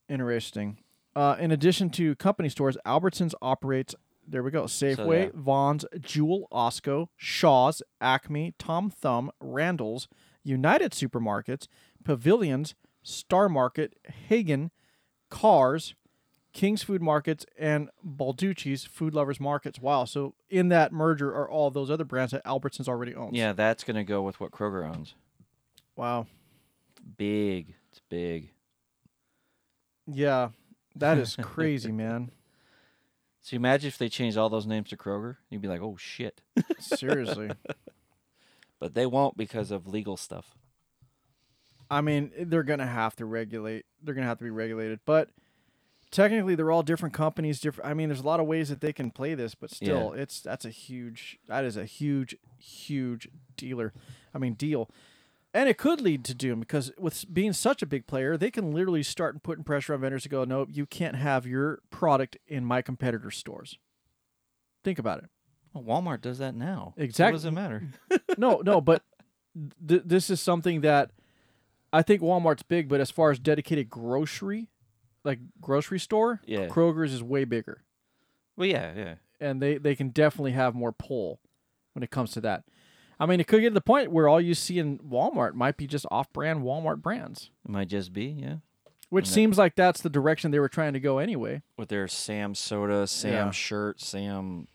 Interesting. 0.08 0.78
Uh, 1.14 1.36
in 1.38 1.50
addition 1.50 1.90
to 1.90 2.14
company 2.16 2.48
stores, 2.48 2.76
Albertsons 2.86 3.34
operates. 3.42 3.94
There 4.26 4.42
we 4.42 4.50
go. 4.50 4.64
Safeway, 4.64 5.24
yeah. 5.26 5.30
Vons, 5.34 5.84
Jewel, 6.00 6.46
Osco, 6.52 7.08
Shaw's, 7.16 7.82
Acme, 8.00 8.54
Tom 8.58 8.88
Thumb, 8.90 9.30
Randall's, 9.40 10.08
United 10.44 10.92
Supermarkets, 10.92 11.66
Pavilions, 12.04 12.74
Star 13.02 13.48
Market, 13.48 13.96
Haggen, 14.30 14.70
Carrs, 15.30 15.94
King's 16.52 16.82
Food 16.82 17.02
Markets, 17.02 17.46
and 17.58 17.88
Balducci's 18.06 18.84
Food 18.84 19.14
Lovers 19.14 19.40
Markets. 19.40 19.80
Wow. 19.80 20.04
So 20.04 20.34
in 20.50 20.68
that 20.68 20.92
merger 20.92 21.34
are 21.34 21.48
all 21.48 21.70
those 21.70 21.90
other 21.90 22.04
brands 22.04 22.32
that 22.32 22.44
Albertsons 22.44 22.88
already 22.88 23.14
owns. 23.14 23.36
Yeah, 23.36 23.52
that's 23.52 23.84
going 23.84 23.96
to 23.96 24.04
go 24.04 24.22
with 24.22 24.40
what 24.40 24.50
Kroger 24.50 24.86
owns. 24.86 25.14
Wow. 25.96 26.26
Big. 27.16 27.74
It's 27.90 28.00
big. 28.08 28.50
Yeah. 30.06 30.50
That 30.96 31.18
is 31.18 31.36
crazy, 31.42 31.92
man. 31.92 32.32
So 33.40 33.56
imagine 33.56 33.88
if 33.88 33.98
they 33.98 34.08
changed 34.08 34.36
all 34.36 34.50
those 34.50 34.66
names 34.66 34.90
to 34.90 34.96
Kroger, 34.96 35.36
you'd 35.50 35.62
be 35.62 35.68
like, 35.68 35.82
oh 35.82 35.96
shit. 35.96 36.40
Seriously. 36.78 37.50
But 38.78 38.94
they 38.94 39.06
won't 39.06 39.36
because 39.36 39.70
of 39.70 39.86
legal 39.86 40.16
stuff. 40.16 40.56
I 41.88 42.00
mean, 42.00 42.32
they're 42.36 42.64
gonna 42.64 42.84
have 42.84 43.14
to 43.14 43.24
regulate. 43.24 43.86
They're 44.02 44.12
gonna 44.12 44.26
have 44.26 44.38
to 44.38 44.44
be 44.44 44.50
regulated, 44.50 44.98
but 45.04 45.28
technically, 46.12 46.54
they're 46.54 46.70
all 46.70 46.84
different 46.84 47.14
companies. 47.14 47.58
Different. 47.58 47.90
I 47.90 47.94
mean, 47.94 48.08
there's 48.08 48.20
a 48.20 48.26
lot 48.26 48.38
of 48.38 48.46
ways 48.46 48.68
that 48.68 48.80
they 48.80 48.92
can 48.92 49.10
play 49.10 49.34
this, 49.34 49.56
but 49.56 49.70
still, 49.72 50.12
it's 50.12 50.40
that's 50.40 50.64
a 50.64 50.70
huge. 50.70 51.38
That 51.48 51.64
is 51.64 51.76
a 51.76 51.84
huge, 51.84 52.36
huge 52.58 53.28
dealer. 53.56 53.92
I 54.32 54.38
mean, 54.38 54.54
deal, 54.54 54.88
and 55.54 55.68
it 55.68 55.76
could 55.76 56.00
lead 56.00 56.24
to 56.26 56.34
doom 56.34 56.60
because 56.60 56.92
with 56.98 57.32
being 57.32 57.52
such 57.52 57.82
a 57.82 57.86
big 57.86 58.06
player, 58.06 58.36
they 58.36 58.50
can 58.50 58.72
literally 58.72 59.02
start 59.02 59.42
putting 59.42 59.64
pressure 59.64 59.92
on 59.94 60.00
vendors 60.00 60.22
to 60.22 60.28
go, 60.28 60.44
nope, 60.44 60.68
you 60.70 60.86
can't 60.86 61.16
have 61.16 61.46
your 61.46 61.80
product 61.90 62.36
in 62.46 62.64
my 62.64 62.80
competitors' 62.80 63.36
stores. 63.36 63.78
Think 64.84 64.98
about 64.98 65.18
it. 65.18 65.30
Well, 65.74 65.84
Walmart 65.84 66.20
does 66.20 66.38
that 66.38 66.54
now. 66.54 66.94
So 66.96 67.24
what 67.24 67.32
does 67.32 67.44
it 67.44 67.50
matter? 67.52 67.82
no, 68.38 68.62
no, 68.64 68.80
but 68.80 69.02
th- 69.86 70.02
this 70.04 70.30
is 70.30 70.40
something 70.40 70.80
that 70.82 71.10
I 71.92 72.02
think 72.02 72.22
Walmart's 72.22 72.62
big, 72.62 72.88
but 72.88 73.00
as 73.00 73.10
far 73.10 73.30
as 73.30 73.38
dedicated 73.38 73.90
grocery, 73.90 74.68
like 75.24 75.38
grocery 75.60 75.98
store, 76.00 76.40
Yeah. 76.46 76.66
Kroger's 76.68 77.12
is 77.12 77.22
way 77.22 77.44
bigger, 77.44 77.82
Well, 78.56 78.66
yeah, 78.68 78.92
yeah. 78.96 79.14
and 79.40 79.60
they 79.62 79.78
they 79.78 79.94
can 79.94 80.08
definitely 80.10 80.52
have 80.52 80.74
more 80.74 80.92
pull 80.92 81.40
when 81.94 82.02
it 82.02 82.10
comes 82.10 82.32
to 82.32 82.40
that. 82.42 82.64
I 83.20 83.26
mean, 83.26 83.38
it 83.38 83.46
could 83.46 83.60
get 83.60 83.68
to 83.68 83.74
the 83.74 83.80
point 83.80 84.10
where 84.10 84.26
all 84.28 84.40
you 84.40 84.54
see 84.54 84.78
in 84.80 84.98
Walmart 84.98 85.54
might 85.54 85.76
be 85.76 85.86
just 85.86 86.06
off-brand 86.10 86.62
Walmart 86.62 87.02
brands, 87.02 87.50
It 87.64 87.70
might 87.70 87.88
just 87.88 88.12
be, 88.12 88.24
yeah. 88.26 88.56
which 89.10 89.28
seems 89.28 89.58
like 89.58 89.76
that's 89.76 90.00
the 90.00 90.10
direction 90.10 90.50
they 90.50 90.58
were 90.58 90.68
trying 90.68 90.94
to 90.94 91.00
go 91.00 91.18
anyway. 91.18 91.62
With 91.76 91.88
their 91.88 92.08
Sam 92.08 92.54
soda, 92.56 93.06
Sam 93.06 93.32
Yeah. 93.32 93.50
shirt, 93.52 94.00
Sam. 94.00 94.66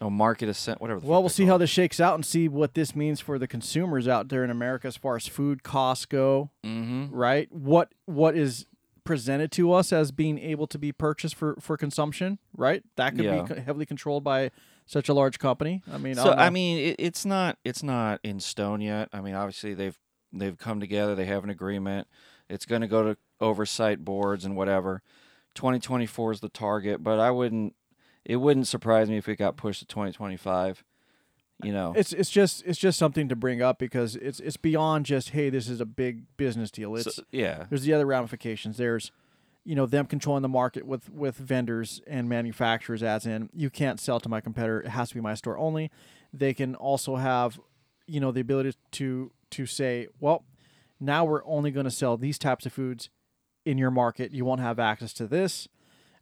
No, 0.00 0.08
market 0.08 0.48
a 0.48 0.54
cent, 0.54 0.80
whatever. 0.80 1.00
The 1.00 1.06
Well, 1.06 1.20
we'll 1.20 1.28
see 1.28 1.44
how 1.44 1.58
this 1.58 1.68
shakes 1.68 2.00
out 2.00 2.14
and 2.14 2.24
see 2.24 2.48
what 2.48 2.72
this 2.72 2.96
means 2.96 3.20
for 3.20 3.38
the 3.38 3.46
consumers 3.46 4.08
out 4.08 4.30
there 4.30 4.42
in 4.42 4.48
America 4.48 4.86
as 4.88 4.96
far 4.96 5.16
as 5.16 5.26
food 5.26 5.62
costs 5.62 6.06
go. 6.06 6.48
Mhm. 6.64 7.10
right? 7.12 7.52
What 7.52 7.92
what 8.06 8.34
is 8.34 8.64
presented 9.04 9.50
to 9.52 9.72
us 9.72 9.92
as 9.92 10.12
being 10.12 10.38
able 10.38 10.66
to 10.68 10.78
be 10.78 10.92
purchased 10.92 11.34
for 11.34 11.56
for 11.60 11.76
consumption, 11.76 12.38
right? 12.56 12.82
That 12.96 13.14
could 13.16 13.24
Yeah. 13.24 13.42
be 13.42 13.60
heavily 13.60 13.86
controlled 13.86 14.24
by 14.24 14.50
such 14.86 15.08
a 15.08 15.14
large 15.14 15.38
company. 15.38 15.82
I 15.90 15.98
mean, 15.98 16.14
So 16.16 16.24
don't 16.24 16.38
I 16.38 16.50
mean, 16.50 16.78
it, 16.78 16.96
it's 16.98 17.24
not 17.24 17.58
it's 17.64 17.82
not 17.82 18.20
in 18.22 18.40
stone 18.40 18.80
yet. 18.80 19.08
I 19.12 19.20
mean, 19.20 19.34
obviously 19.34 19.74
they've 19.74 19.98
they've 20.32 20.56
come 20.58 20.80
together. 20.80 21.14
They 21.14 21.26
have 21.26 21.44
an 21.44 21.50
agreement. 21.50 22.08
It's 22.48 22.66
going 22.66 22.80
to 22.82 22.88
go 22.88 23.02
to 23.02 23.18
oversight 23.40 24.04
boards 24.04 24.44
and 24.44 24.56
whatever. 24.56 25.02
2024 25.54 26.32
is 26.32 26.40
the 26.40 26.48
target, 26.48 27.02
but 27.02 27.18
I 27.18 27.30
wouldn't. 27.30 27.74
It 28.24 28.36
wouldn't 28.36 28.66
surprise 28.68 29.08
me 29.08 29.16
if 29.16 29.28
it 29.28 29.36
got 29.36 29.56
pushed 29.56 29.80
to 29.80 29.86
2025. 29.86 30.84
You 31.64 31.72
know, 31.72 31.92
it's 31.96 32.12
it's 32.12 32.30
just 32.30 32.62
it's 32.66 32.78
just 32.78 32.98
something 32.98 33.28
to 33.28 33.36
bring 33.36 33.62
up 33.62 33.78
because 33.78 34.16
it's 34.16 34.40
it's 34.40 34.56
beyond 34.56 35.06
just 35.06 35.30
hey, 35.30 35.50
this 35.50 35.68
is 35.68 35.80
a 35.80 35.86
big 35.86 36.24
business 36.36 36.70
deal. 36.70 36.94
It's 36.96 37.16
So- 37.16 37.22
yeah, 37.30 37.66
there's 37.68 37.82
the 37.82 37.92
other 37.92 38.06
ramifications. 38.06 38.76
There's 38.76 39.12
you 39.64 39.74
know 39.74 39.86
them 39.86 40.06
controlling 40.06 40.42
the 40.42 40.48
market 40.48 40.86
with 40.86 41.10
with 41.10 41.36
vendors 41.36 42.00
and 42.06 42.28
manufacturers 42.28 43.02
as 43.02 43.26
in 43.26 43.50
you 43.54 43.70
can't 43.70 44.00
sell 44.00 44.18
to 44.20 44.28
my 44.28 44.40
competitor. 44.40 44.80
It 44.80 44.88
has 44.88 45.10
to 45.10 45.14
be 45.14 45.20
my 45.20 45.34
store 45.34 45.58
only. 45.58 45.90
They 46.32 46.54
can 46.54 46.74
also 46.74 47.16
have 47.16 47.60
you 48.06 48.20
know 48.20 48.32
the 48.32 48.40
ability 48.40 48.72
to 48.92 49.30
to 49.50 49.66
say 49.66 50.08
well 50.18 50.44
now 50.98 51.24
we're 51.24 51.44
only 51.44 51.70
going 51.70 51.84
to 51.84 51.90
sell 51.90 52.16
these 52.16 52.38
types 52.38 52.66
of 52.66 52.72
foods 52.72 53.10
in 53.64 53.78
your 53.78 53.90
market. 53.90 54.32
You 54.32 54.44
won't 54.44 54.60
have 54.60 54.78
access 54.78 55.12
to 55.14 55.26
this 55.26 55.68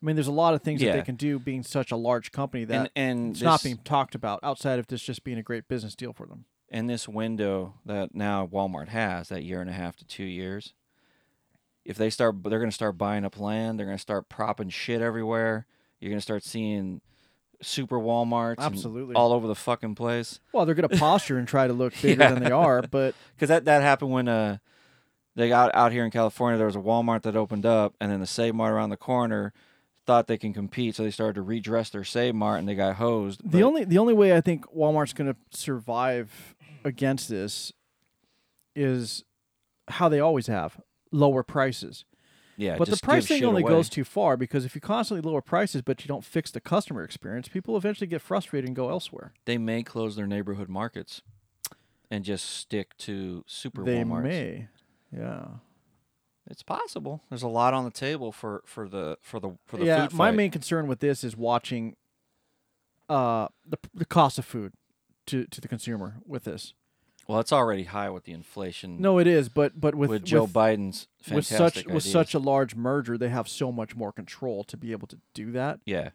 i 0.03 0.07
mean 0.07 0.17
there's 0.17 0.27
a 0.27 0.33
lot 0.33 0.55
of 0.55 0.63
things 0.63 0.81
that 0.81 0.93
they 0.93 1.03
can 1.03 1.17
do 1.17 1.39
being 1.39 1.63
such 1.63 1.91
a 1.91 1.97
large 1.97 2.33
company 2.33 2.65
that 2.65 2.91
and 2.95 3.21
and 3.21 3.31
it's 3.33 3.43
not 3.43 3.63
being 3.63 3.79
talked 3.79 4.15
about 4.15 4.41
outside 4.43 4.79
of 4.79 4.87
this 4.87 5.03
just 5.03 5.25
being 5.25 5.39
a 5.39 5.43
great 5.43 5.69
business 5.69 5.95
deal 5.95 6.13
for 6.13 6.27
them 6.27 6.45
and 6.71 6.89
this 6.89 7.09
window 7.09 7.75
that 7.87 8.15
now 8.15 8.47
Walmart 8.47 8.89
has, 8.89 9.29
that 9.29 9.43
year 9.43 9.61
and 9.61 9.71
a 9.71 9.73
half 9.73 9.97
to 9.97 10.05
two 10.05 10.25
years, 10.25 10.75
if 11.85 11.97
they 11.97 12.11
start, 12.11 12.43
they're 12.45 12.59
going 12.59 12.71
to 12.71 12.75
start 12.75 12.99
buying 12.99 13.25
up 13.25 13.41
land. 13.41 13.79
They're 13.79 13.87
going 13.87 13.97
to 13.97 14.03
start 14.03 14.29
propping 14.29 14.69
shit 14.69 15.01
everywhere. 15.01 15.67
You're 16.01 16.11
going 16.11 16.19
to 16.19 16.23
start 16.23 16.45
seeing 16.45 17.01
super 17.63 17.99
WalMarts 17.99 18.59
Absolutely. 18.59 19.15
all 19.15 19.33
over 19.33 19.47
the 19.49 19.55
fucking 19.55 19.97
place. 19.97 20.39
well 20.53 20.65
they're 20.65 20.77
going 20.77 20.89
to 20.91 20.97
posture 20.97 21.39
and 21.39 21.49
try 21.49 21.67
to 21.67 21.73
look 21.73 21.93
bigger 22.03 22.29
than 22.29 22.45
they 22.45 22.53
are 22.53 22.83
but 22.83 23.17
Because 23.35 23.49
that, 23.49 23.65
that 23.65 23.83
happened 23.83 24.13
when 24.13 24.29
uh 24.29 24.59
they 25.35 25.49
got 25.49 25.75
out 25.75 25.93
here 25.93 26.05
in 26.05 26.11
California. 26.11 26.57
There 26.57 26.67
was 26.67 26.75
a 26.75 26.81
Walmart 26.81 27.23
that 27.23 27.37
opened 27.37 27.65
up, 27.65 27.95
and 28.01 28.11
then 28.11 28.19
the 28.19 28.27
Save 28.27 28.57
Mart 28.57 28.73
around 28.73 28.91
the 28.91 28.97
corner 28.97 29.53
thought 30.09 30.27
they 30.27 30.39
can 30.39 30.55
compete, 30.55 30.95
so 30.97 31.03
they 31.05 31.11
started 31.11 31.35
to 31.35 31.43
redress 31.43 31.91
their 31.91 32.03
Save 32.03 32.35
Mart, 32.35 32.59
and 32.59 32.67
they 32.69 32.75
got 32.75 32.97
hosed. 32.97 33.43
The 33.45 33.59
But- 33.61 33.63
only 33.63 33.85
the 33.85 33.99
only 33.99 34.15
way 34.15 34.35
I 34.35 34.41
think 34.41 34.65
Walmart's 34.75 35.13
going 35.13 35.33
to 35.33 35.39
survive 35.57 36.57
against 36.83 37.29
this 37.29 37.73
is 38.75 39.23
how 39.89 40.09
they 40.09 40.19
always 40.19 40.47
have 40.47 40.81
lower 41.13 41.43
prices. 41.43 42.05
yeah, 42.57 42.77
but 42.79 42.89
the 42.89 42.97
thing 42.97 43.45
only 43.45 43.63
away. 43.63 43.71
goes 43.71 43.89
too 43.89 44.03
far 44.05 44.37
because 44.39 44.65
if 44.65 44.75
you 44.75 44.81
constantly 44.81 45.21
lower 45.31 45.41
prices 45.43 45.83
but 45.83 46.03
you 46.03 46.09
don't 46.09 46.25
fix 46.25 46.51
the 46.51 46.61
customer 46.61 47.05
experience, 47.05 47.47
people 47.49 47.77
eventually 47.77 48.07
get 48.09 48.21
frustrated 48.23 48.67
and 48.67 48.75
go 48.77 48.89
elsewhere. 48.91 49.33
They 49.45 49.59
may 49.59 49.83
close 49.83 50.17
their 50.17 50.27
neighborhood 50.27 50.69
markets 50.71 51.21
and 52.11 52.25
just 52.25 52.47
stick 52.47 52.97
to 52.99 53.45
super 53.47 53.85
they 53.85 53.99
Walmarts. 54.03 54.23
may. 54.23 54.69
Yeah. 55.15 55.47
It's 56.51 56.63
possible. 56.63 57.23
There's 57.29 57.43
a 57.43 57.49
lot 57.49 57.75
on 57.75 57.85
the 57.85 57.91
table 57.91 58.33
for 58.33 58.63
for 58.65 58.89
the 58.89 59.19
for 59.21 59.39
the 59.41 59.57
for 59.67 59.77
the 59.77 59.85
yeah, 59.85 60.09
food 60.09 60.17
my 60.17 60.31
main 60.31 60.51
concern 60.51 60.87
with 60.87 61.01
this 61.01 61.23
is 61.23 61.37
watching 61.37 61.97
uh 63.09 63.49
the 63.67 63.79
the 63.95 64.05
cost 64.05 64.39
of 64.39 64.45
food. 64.45 64.73
to 65.27 65.45
to 65.47 65.61
the 65.61 65.69
consumer 65.69 66.17
with 66.27 66.45
this. 66.45 66.75
Well, 67.27 67.41
it's 67.41 67.53
already 67.53 67.85
high 67.85 68.09
with 68.09 68.25
the 68.25 68.33
inflation. 68.33 69.03
No, 69.03 69.19
it 69.19 69.27
is, 69.27 69.51
but 69.51 69.79
but 69.79 69.95
with 69.95 70.09
with 70.09 70.25
Joe 70.25 70.45
with, 70.45 70.55
Biden's 70.55 71.09
with 71.31 71.47
fantastic 71.47 71.85
such 71.85 71.93
with 71.93 72.03
such 72.03 72.33
a 72.33 72.39
large 72.39 72.75
merger, 72.75 73.19
they 73.19 73.29
have 73.29 73.47
so 73.49 73.71
much 73.71 73.95
more 73.95 74.13
control 74.13 74.65
to 74.65 74.77
be 74.79 74.93
able 74.93 75.07
to 75.09 75.19
do 75.35 75.53
that. 75.53 75.81
yeah. 75.85 76.11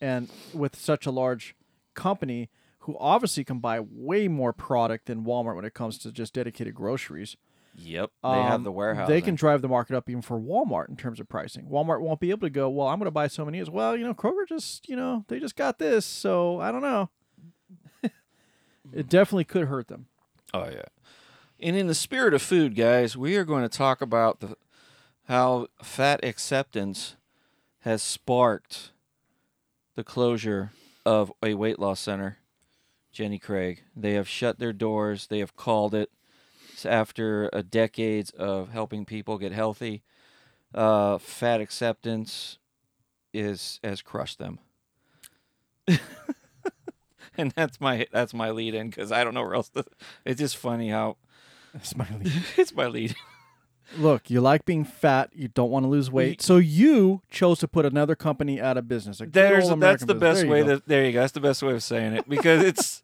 and 0.00 0.30
with 0.54 0.74
such 0.76 1.04
a 1.04 1.10
large 1.10 1.54
company 1.94 2.48
who 2.80 2.96
obviously 2.98 3.44
can 3.44 3.58
buy 3.58 3.80
way 3.80 4.28
more 4.28 4.52
product 4.54 5.06
than 5.06 5.24
Walmart 5.24 5.56
when 5.56 5.64
it 5.66 5.74
comes 5.74 5.98
to 5.98 6.12
just 6.12 6.32
dedicated 6.32 6.74
groceries. 6.74 7.36
Yep. 7.78 8.10
They 8.22 8.28
have 8.28 8.54
um, 8.54 8.62
the 8.64 8.72
warehouse. 8.72 9.08
They 9.08 9.20
can 9.20 9.34
drive 9.34 9.62
the 9.62 9.68
market 9.68 9.96
up 9.96 10.08
even 10.08 10.22
for 10.22 10.40
Walmart 10.40 10.88
in 10.88 10.96
terms 10.96 11.20
of 11.20 11.28
pricing. 11.28 11.66
Walmart 11.66 12.00
won't 12.00 12.20
be 12.20 12.30
able 12.30 12.46
to 12.46 12.50
go, 12.50 12.68
well, 12.68 12.88
I'm 12.88 12.98
going 12.98 13.06
to 13.06 13.10
buy 13.10 13.28
so 13.28 13.44
many. 13.44 13.58
As 13.58 13.70
well, 13.70 13.96
you 13.96 14.04
know, 14.04 14.14
Kroger 14.14 14.48
just, 14.48 14.88
you 14.88 14.96
know, 14.96 15.24
they 15.28 15.38
just 15.38 15.56
got 15.56 15.78
this, 15.78 16.06
so 16.06 16.60
I 16.60 16.72
don't 16.72 16.82
know. 16.82 17.10
it 18.92 19.08
definitely 19.08 19.44
could 19.44 19.66
hurt 19.68 19.88
them. 19.88 20.06
Oh 20.54 20.68
yeah. 20.70 20.82
And 21.60 21.76
in 21.76 21.86
the 21.86 21.94
spirit 21.94 22.34
of 22.34 22.42
food, 22.42 22.74
guys, 22.74 23.16
we 23.16 23.36
are 23.36 23.44
going 23.44 23.62
to 23.62 23.68
talk 23.68 24.00
about 24.00 24.40
the 24.40 24.56
how 25.28 25.66
fat 25.82 26.24
acceptance 26.24 27.16
has 27.80 28.02
sparked 28.02 28.92
the 29.96 30.04
closure 30.04 30.70
of 31.04 31.32
a 31.42 31.54
weight 31.54 31.78
loss 31.78 32.00
center, 32.00 32.38
Jenny 33.12 33.38
Craig. 33.38 33.82
They 33.94 34.12
have 34.14 34.28
shut 34.28 34.58
their 34.58 34.72
doors. 34.72 35.26
They 35.26 35.40
have 35.40 35.56
called 35.56 35.94
it 35.94 36.10
It's 36.10 36.25
after 36.84 37.48
a 37.52 37.62
decades 37.62 38.30
of 38.30 38.70
helping 38.70 39.04
people 39.04 39.38
get 39.38 39.52
healthy. 39.52 40.02
Uh, 40.74 41.16
fat 41.18 41.60
acceptance 41.60 42.58
is 43.32 43.80
has 43.82 44.02
crushed 44.02 44.38
them. 44.38 44.58
and 47.38 47.52
that's 47.52 47.80
my 47.80 48.06
that's 48.12 48.34
my 48.34 48.50
lead 48.50 48.74
in 48.74 48.90
because 48.90 49.12
I 49.12 49.24
don't 49.24 49.32
know 49.32 49.42
where 49.42 49.54
else 49.54 49.68
to. 49.70 49.84
It's 50.24 50.40
just 50.40 50.56
funny 50.56 50.90
how 50.90 51.16
Smiley. 51.82 52.32
it's 52.56 52.74
my 52.74 52.86
lead. 52.86 53.14
Look, 53.96 54.30
you 54.30 54.40
like 54.40 54.64
being 54.64 54.84
fat, 54.84 55.30
you 55.32 55.46
don't 55.46 55.70
want 55.70 55.84
to 55.84 55.88
lose 55.88 56.10
weight, 56.10 56.42
so 56.42 56.56
you 56.56 57.22
chose 57.30 57.60
to 57.60 57.68
put 57.68 57.86
another 57.86 58.16
company 58.16 58.60
out 58.60 58.76
of 58.76 58.88
business. 58.88 59.22
There's 59.24 59.68
that's 59.78 60.04
the 60.04 60.14
business. 60.14 60.20
best 60.20 60.40
There 60.40 60.50
way 60.50 60.62
that 60.62 60.88
there 60.88 61.04
you 61.04 61.12
go. 61.12 61.20
That's 61.20 61.32
the 61.32 61.40
best 61.40 61.62
way 61.62 61.72
of 61.72 61.84
saying 61.84 62.14
it 62.14 62.28
because 62.28 62.64
it's 62.64 63.00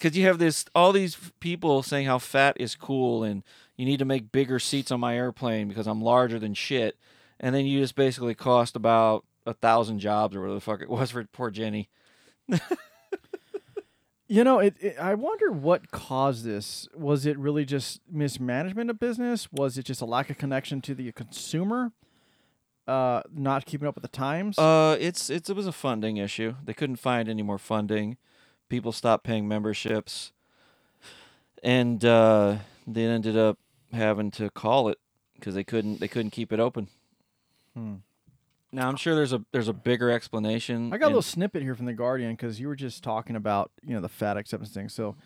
because 0.00 0.16
you 0.16 0.26
have 0.26 0.38
this 0.38 0.64
all 0.74 0.92
these 0.92 1.16
people 1.40 1.82
saying 1.82 2.06
how 2.06 2.18
fat 2.18 2.56
is 2.58 2.74
cool 2.74 3.22
and 3.22 3.42
you 3.76 3.84
need 3.84 3.98
to 3.98 4.04
make 4.04 4.32
bigger 4.32 4.58
seats 4.58 4.90
on 4.90 5.00
my 5.00 5.16
airplane 5.16 5.68
because 5.68 5.86
I'm 5.86 6.02
larger 6.02 6.38
than 6.38 6.54
shit, 6.54 6.96
and 7.38 7.54
then 7.54 7.66
you 7.66 7.80
just 7.80 7.94
basically 7.94 8.34
cost 8.34 8.76
about 8.76 9.24
a 9.46 9.54
thousand 9.54 10.00
jobs 10.00 10.34
or 10.34 10.40
whatever 10.40 10.54
the 10.54 10.60
fuck 10.60 10.82
it 10.82 10.90
was 10.90 11.10
for 11.10 11.24
poor 11.24 11.50
Jenny. 11.50 11.88
You 14.30 14.44
know, 14.44 14.60
it, 14.60 14.76
it. 14.78 14.96
I 14.96 15.14
wonder 15.14 15.50
what 15.50 15.90
caused 15.90 16.44
this. 16.44 16.88
Was 16.94 17.26
it 17.26 17.36
really 17.36 17.64
just 17.64 18.00
mismanagement 18.08 18.88
of 18.88 19.00
business? 19.00 19.48
Was 19.50 19.76
it 19.76 19.86
just 19.86 20.00
a 20.00 20.04
lack 20.04 20.30
of 20.30 20.38
connection 20.38 20.80
to 20.82 20.94
the 20.94 21.10
consumer? 21.10 21.90
Uh, 22.86 23.22
not 23.34 23.66
keeping 23.66 23.88
up 23.88 23.96
with 23.96 24.02
the 24.02 24.08
times. 24.08 24.56
Uh, 24.56 24.96
it's 25.00 25.30
it's 25.30 25.50
it 25.50 25.56
was 25.56 25.66
a 25.66 25.72
funding 25.72 26.16
issue. 26.16 26.54
They 26.64 26.74
couldn't 26.74 27.00
find 27.00 27.28
any 27.28 27.42
more 27.42 27.58
funding. 27.58 28.18
People 28.70 28.92
stopped 28.92 29.24
paying 29.24 29.46
memberships, 29.46 30.32
and 31.62 32.02
uh, 32.04 32.56
they 32.86 33.04
ended 33.04 33.36
up 33.36 33.58
having 33.92 34.30
to 34.30 34.48
call 34.48 34.88
it 34.88 34.98
because 35.34 35.54
they 35.54 35.64
couldn't 35.64 36.00
they 36.00 36.08
couldn't 36.08 36.30
keep 36.30 36.52
it 36.52 36.60
open. 36.60 36.88
Hmm. 37.74 37.96
Now 38.72 38.88
I'm 38.88 38.96
sure 38.96 39.14
there's 39.14 39.32
a 39.32 39.44
there's 39.52 39.68
a 39.68 39.72
bigger 39.72 40.10
explanation. 40.10 40.92
I 40.92 40.98
got 40.98 41.06
a 41.06 41.08
little 41.08 41.22
snippet 41.22 41.62
here 41.62 41.74
from 41.74 41.86
the 41.86 41.92
Guardian 41.92 42.32
because 42.32 42.60
you 42.60 42.68
were 42.68 42.76
just 42.76 43.02
talking 43.02 43.36
about 43.36 43.72
you 43.84 43.94
know 43.94 44.00
the 44.00 44.08
fat 44.08 44.36
acceptance 44.36 44.72
thing. 44.72 44.88
So, 44.88 45.16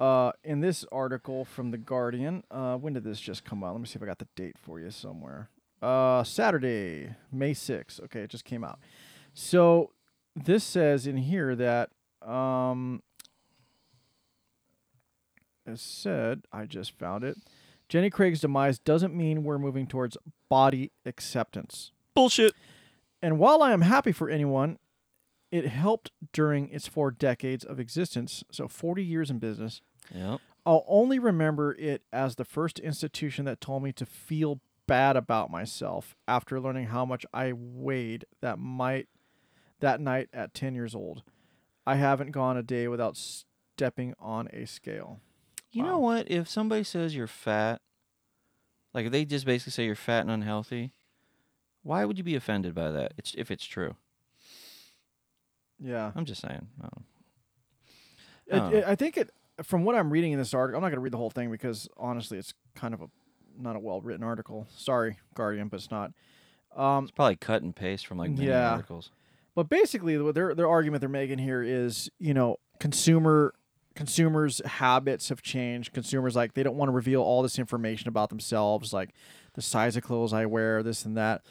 uh, 0.00 0.32
in 0.42 0.60
this 0.60 0.86
article 0.90 1.44
from 1.44 1.70
the 1.70 1.78
Guardian, 1.78 2.44
uh, 2.50 2.76
when 2.76 2.94
did 2.94 3.04
this 3.04 3.20
just 3.20 3.44
come 3.44 3.62
out? 3.62 3.72
Let 3.72 3.80
me 3.80 3.86
see 3.86 3.96
if 3.96 4.02
I 4.02 4.06
got 4.06 4.18
the 4.18 4.28
date 4.34 4.56
for 4.58 4.80
you 4.80 4.90
somewhere. 4.90 5.50
Uh, 5.82 6.24
Saturday, 6.24 7.10
May 7.30 7.52
sixth. 7.52 8.00
Okay, 8.04 8.20
it 8.20 8.30
just 8.30 8.46
came 8.46 8.64
out. 8.64 8.78
So 9.34 9.90
this 10.34 10.64
says 10.64 11.06
in 11.06 11.18
here 11.18 11.54
that 11.54 11.90
um, 12.24 13.02
it 15.66 15.78
said 15.78 16.42
I 16.52 16.66
just 16.66 16.92
found 16.92 17.24
it. 17.24 17.36
Jenny 17.88 18.10
Craig's 18.10 18.40
demise 18.40 18.78
doesn't 18.78 19.14
mean 19.14 19.44
we're 19.44 19.58
moving 19.58 19.86
towards 19.86 20.16
body 20.48 20.90
acceptance. 21.04 21.92
bullshit. 22.14 22.54
And 23.22 23.38
while 23.38 23.62
I 23.62 23.72
am 23.72 23.82
happy 23.82 24.12
for 24.12 24.28
anyone, 24.28 24.78
it 25.50 25.66
helped 25.66 26.10
during 26.32 26.68
its 26.70 26.88
four 26.88 27.10
decades 27.10 27.64
of 27.64 27.78
existence, 27.78 28.42
so 28.50 28.68
40 28.68 29.04
years 29.04 29.30
in 29.30 29.38
business. 29.38 29.80
Yep. 30.14 30.40
I'll 30.66 30.84
only 30.88 31.18
remember 31.18 31.74
it 31.74 32.02
as 32.12 32.36
the 32.36 32.44
first 32.44 32.78
institution 32.80 33.44
that 33.44 33.60
told 33.60 33.82
me 33.82 33.92
to 33.92 34.06
feel 34.06 34.60
bad 34.86 35.16
about 35.16 35.50
myself 35.50 36.14
after 36.26 36.60
learning 36.60 36.86
how 36.86 37.04
much 37.04 37.24
I 37.32 37.52
weighed 37.54 38.24
that 38.40 38.58
might 38.58 39.08
that 39.80 40.00
night 40.00 40.28
at 40.32 40.54
10 40.54 40.74
years 40.74 40.94
old. 40.94 41.22
I 41.86 41.96
haven't 41.96 42.30
gone 42.32 42.56
a 42.56 42.62
day 42.62 42.88
without 42.88 43.16
stepping 43.16 44.14
on 44.18 44.48
a 44.52 44.66
scale. 44.66 45.20
You 45.70 45.82
know 45.82 45.98
what? 45.98 46.30
If 46.30 46.48
somebody 46.48 46.84
says 46.84 47.14
you're 47.16 47.26
fat, 47.26 47.80
like 48.92 49.06
if 49.06 49.12
they 49.12 49.24
just 49.24 49.44
basically 49.44 49.72
say 49.72 49.84
you're 49.86 49.96
fat 49.96 50.20
and 50.20 50.30
unhealthy, 50.30 50.92
why 51.82 52.04
would 52.04 52.16
you 52.16 52.24
be 52.24 52.36
offended 52.36 52.74
by 52.74 52.90
that? 52.92 53.12
It's 53.18 53.34
if 53.36 53.50
it's 53.50 53.64
true. 53.64 53.96
Yeah. 55.80 56.12
I'm 56.14 56.24
just 56.24 56.40
saying. 56.40 56.68
I 56.80 56.88
It, 58.46 58.74
it, 58.74 58.84
I 58.86 58.94
think 58.94 59.16
it 59.16 59.30
from 59.62 59.84
what 59.84 59.94
I'm 59.96 60.10
reading 60.10 60.32
in 60.32 60.38
this 60.38 60.54
article. 60.54 60.78
I'm 60.78 60.82
not 60.82 60.88
going 60.88 60.96
to 60.98 61.00
read 61.02 61.12
the 61.12 61.18
whole 61.18 61.30
thing 61.30 61.50
because 61.50 61.88
honestly, 61.96 62.38
it's 62.38 62.54
kind 62.74 62.94
of 62.94 63.02
a 63.02 63.06
not 63.58 63.76
a 63.76 63.80
well 63.80 64.00
written 64.00 64.24
article. 64.24 64.66
Sorry, 64.76 65.18
Guardian, 65.34 65.68
but 65.68 65.76
it's 65.80 65.90
not. 65.90 66.12
Um, 66.76 67.04
It's 67.04 67.12
probably 67.12 67.36
cut 67.36 67.62
and 67.62 67.74
paste 67.74 68.06
from 68.06 68.18
like 68.18 68.30
many 68.30 68.46
Yeah. 68.46 68.72
articles. 68.72 69.10
But 69.54 69.68
basically, 69.68 70.18
what 70.18 70.34
their 70.34 70.54
their 70.54 70.68
argument 70.68 71.00
they're 71.00 71.08
making 71.08 71.38
here 71.38 71.62
is, 71.62 72.10
you 72.18 72.34
know, 72.34 72.58
consumer 72.80 73.54
consumers' 73.94 74.60
habits 74.64 75.28
have 75.28 75.42
changed. 75.42 75.92
Consumers 75.92 76.34
like 76.34 76.54
they 76.54 76.62
don't 76.62 76.76
want 76.76 76.88
to 76.88 76.92
reveal 76.92 77.22
all 77.22 77.42
this 77.42 77.58
information 77.58 78.08
about 78.08 78.28
themselves, 78.28 78.92
like 78.92 79.10
the 79.54 79.62
size 79.62 79.96
of 79.96 80.02
clothes 80.02 80.32
I 80.32 80.46
wear, 80.46 80.82
this 80.82 81.04
and 81.04 81.16
that. 81.16 81.42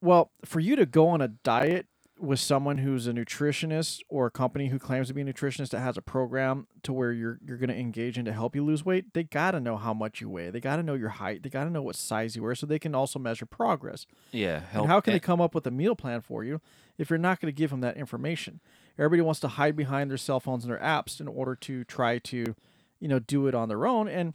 Well, 0.00 0.30
for 0.44 0.60
you 0.60 0.76
to 0.76 0.86
go 0.86 1.08
on 1.08 1.20
a 1.20 1.28
diet 1.28 1.86
with 2.20 2.40
someone 2.40 2.78
who's 2.78 3.06
a 3.06 3.12
nutritionist 3.12 4.00
or 4.08 4.26
a 4.26 4.30
company 4.30 4.68
who 4.68 4.78
claims 4.78 5.08
to 5.08 5.14
be 5.14 5.20
a 5.20 5.24
nutritionist 5.24 5.70
that 5.70 5.80
has 5.80 5.96
a 5.96 6.02
program 6.02 6.66
to 6.82 6.92
where 6.92 7.12
you're 7.12 7.38
you're 7.44 7.56
going 7.56 7.68
to 7.68 7.76
engage 7.76 8.18
in 8.18 8.24
to 8.24 8.32
help 8.32 8.56
you 8.56 8.64
lose 8.64 8.84
weight, 8.84 9.12
they 9.14 9.22
got 9.22 9.52
to 9.52 9.60
know 9.60 9.76
how 9.76 9.94
much 9.94 10.20
you 10.20 10.28
weigh. 10.28 10.50
They 10.50 10.60
got 10.60 10.76
to 10.76 10.82
know 10.82 10.94
your 10.94 11.10
height. 11.10 11.42
They 11.42 11.50
got 11.50 11.64
to 11.64 11.70
know 11.70 11.82
what 11.82 11.96
size 11.96 12.34
you 12.34 12.42
wear 12.42 12.54
so 12.54 12.66
they 12.66 12.78
can 12.78 12.94
also 12.94 13.18
measure 13.18 13.46
progress. 13.46 14.06
Yeah. 14.32 14.60
Help, 14.60 14.84
And 14.84 14.92
how 14.92 15.00
can 15.00 15.12
they 15.12 15.20
come 15.20 15.40
up 15.40 15.54
with 15.54 15.66
a 15.66 15.70
meal 15.70 15.94
plan 15.94 16.20
for 16.20 16.44
you 16.44 16.60
if 16.98 17.10
you're 17.10 17.18
not 17.18 17.40
going 17.40 17.52
to 17.52 17.56
give 17.56 17.70
them 17.70 17.80
that 17.80 17.96
information? 17.96 18.60
Everybody 18.98 19.22
wants 19.22 19.40
to 19.40 19.48
hide 19.48 19.76
behind 19.76 20.10
their 20.10 20.18
cell 20.18 20.40
phones 20.40 20.64
and 20.64 20.72
their 20.72 20.80
apps 20.80 21.20
in 21.20 21.28
order 21.28 21.54
to 21.56 21.84
try 21.84 22.18
to, 22.18 22.56
you 22.98 23.08
know, 23.08 23.20
do 23.20 23.46
it 23.46 23.54
on 23.54 23.68
their 23.68 23.86
own. 23.86 24.08
And 24.08 24.34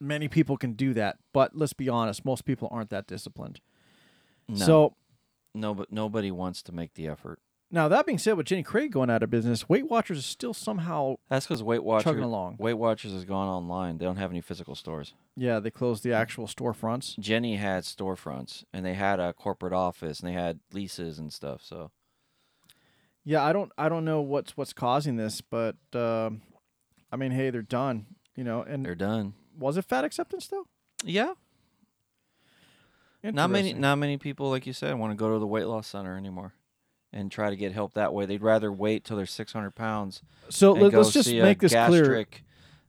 many 0.00 0.28
people 0.28 0.56
can 0.56 0.72
do 0.72 0.94
that, 0.94 1.18
but 1.32 1.56
let's 1.56 1.72
be 1.72 1.88
honest, 1.88 2.24
most 2.24 2.44
people 2.44 2.68
aren't 2.70 2.90
that 2.90 3.06
disciplined. 3.06 3.60
no, 4.48 4.64
So 4.64 4.96
no, 5.54 5.74
but 5.74 5.92
nobody 5.92 6.30
wants 6.30 6.62
to 6.64 6.72
make 6.72 6.94
the 6.94 7.06
effort. 7.08 7.38
now 7.70 7.88
that 7.88 8.06
being 8.06 8.18
said, 8.18 8.36
with 8.36 8.46
Jenny 8.46 8.62
Craig 8.62 8.92
going 8.92 9.10
out 9.10 9.22
of 9.22 9.30
business, 9.30 9.68
Weight 9.68 9.88
Watchers 9.88 10.18
is 10.18 10.26
still 10.26 10.54
somehow, 10.54 11.16
That's 11.28 11.46
because 11.46 11.62
Weight 11.62 11.82
Watchers, 11.84 12.04
Chugging 12.04 12.22
along. 12.24 12.56
Weight 12.58 12.74
Watchers 12.74 13.12
has 13.12 13.24
gone 13.24 13.48
online. 13.48 13.98
They 13.98 14.04
don't 14.04 14.16
have 14.16 14.30
any 14.30 14.40
physical 14.40 14.74
stores. 14.74 15.14
yeah, 15.36 15.60
they 15.60 15.70
closed 15.70 16.02
the 16.04 16.12
actual 16.12 16.46
storefronts. 16.46 17.18
Jenny 17.18 17.56
had 17.56 17.84
storefronts, 17.84 18.64
and 18.72 18.84
they 18.84 18.94
had 18.94 19.18
a 19.20 19.32
corporate 19.32 19.72
office, 19.72 20.20
and 20.20 20.28
they 20.28 20.34
had 20.34 20.60
leases 20.72 21.18
and 21.18 21.32
stuff. 21.32 21.62
So 21.62 21.90
Yeah, 23.24 23.42
I 23.42 23.52
don't, 23.52 23.72
I 23.78 23.88
don't 23.88 24.04
know 24.04 24.20
what's 24.20 24.56
what's 24.56 24.72
causing 24.72 25.16
this, 25.16 25.40
but 25.40 25.76
um, 25.94 26.42
I 27.12 27.16
mean, 27.16 27.30
hey, 27.32 27.50
they're 27.50 27.62
done. 27.62 28.06
You 28.36 28.42
know, 28.44 28.62
and 28.62 28.84
they're 28.84 28.94
done. 28.96 29.34
was 29.56 29.76
it 29.76 29.84
fat 29.84 30.04
acceptance 30.04 30.48
though? 30.48 30.66
Yeah. 31.04 31.34
Not 33.32 33.50
many, 33.50 33.72
not 33.72 33.96
many 33.96 34.18
people, 34.18 34.50
like 34.50 34.66
you 34.66 34.72
said, 34.72 34.94
want 34.98 35.12
to 35.12 35.16
go 35.16 35.32
to 35.32 35.38
the 35.38 35.46
weight 35.46 35.64
loss 35.64 35.86
center 35.86 36.16
anymore, 36.16 36.52
and 37.12 37.30
try 37.30 37.50
to 37.50 37.56
get 37.56 37.72
help 37.72 37.94
that 37.94 38.12
way. 38.12 38.26
They'd 38.26 38.42
rather 38.42 38.70
wait 38.70 39.04
till 39.04 39.16
they're 39.16 39.26
600 39.26 39.70
pounds 39.74 40.22
So 40.50 40.72
let, 40.72 40.94
us 40.94 41.12
just 41.12 41.32
make 41.32 41.60
this 41.60 41.72
clear. 41.72 42.26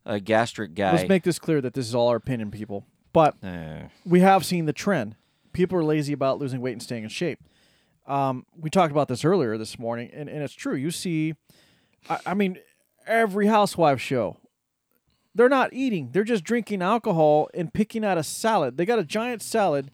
a 0.05 0.19
gastric 0.19 0.75
guy. 0.75 0.93
Let's 0.93 1.09
make 1.09 1.23
this 1.23 1.39
clear 1.39 1.61
that 1.61 1.73
this 1.73 1.87
is 1.87 1.95
all 1.95 2.09
our 2.09 2.17
opinion, 2.17 2.51
people. 2.51 2.85
But 3.13 3.35
we 4.05 4.19
have 4.19 4.45
seen 4.45 4.65
the 4.65 4.73
trend. 4.73 5.15
People 5.53 5.79
are 5.79 5.83
lazy 5.85 6.11
about 6.11 6.37
losing 6.37 6.59
weight 6.59 6.73
and 6.73 6.83
staying 6.83 7.03
in 7.03 7.09
shape. 7.09 7.39
Um, 8.05 8.45
we 8.55 8.69
talked 8.69 8.91
about 8.91 9.07
this 9.07 9.23
earlier 9.23 9.57
this 9.57 9.79
morning, 9.79 10.11
and, 10.13 10.29
and 10.29 10.43
it's 10.43 10.53
true. 10.53 10.75
You 10.75 10.91
see, 10.91 11.35
I, 12.09 12.19
I 12.25 12.33
mean, 12.33 12.59
every 13.07 13.47
housewife 13.47 14.01
show, 14.01 14.37
they're 15.33 15.49
not 15.49 15.73
eating. 15.73 16.09
They're 16.11 16.23
just 16.23 16.43
drinking 16.43 16.81
alcohol 16.81 17.49
and 17.53 17.73
picking 17.73 18.03
out 18.05 18.17
a 18.17 18.23
salad. 18.23 18.77
They 18.77 18.85
got 18.85 18.99
a 18.99 19.03
giant 19.03 19.41
salad 19.41 19.91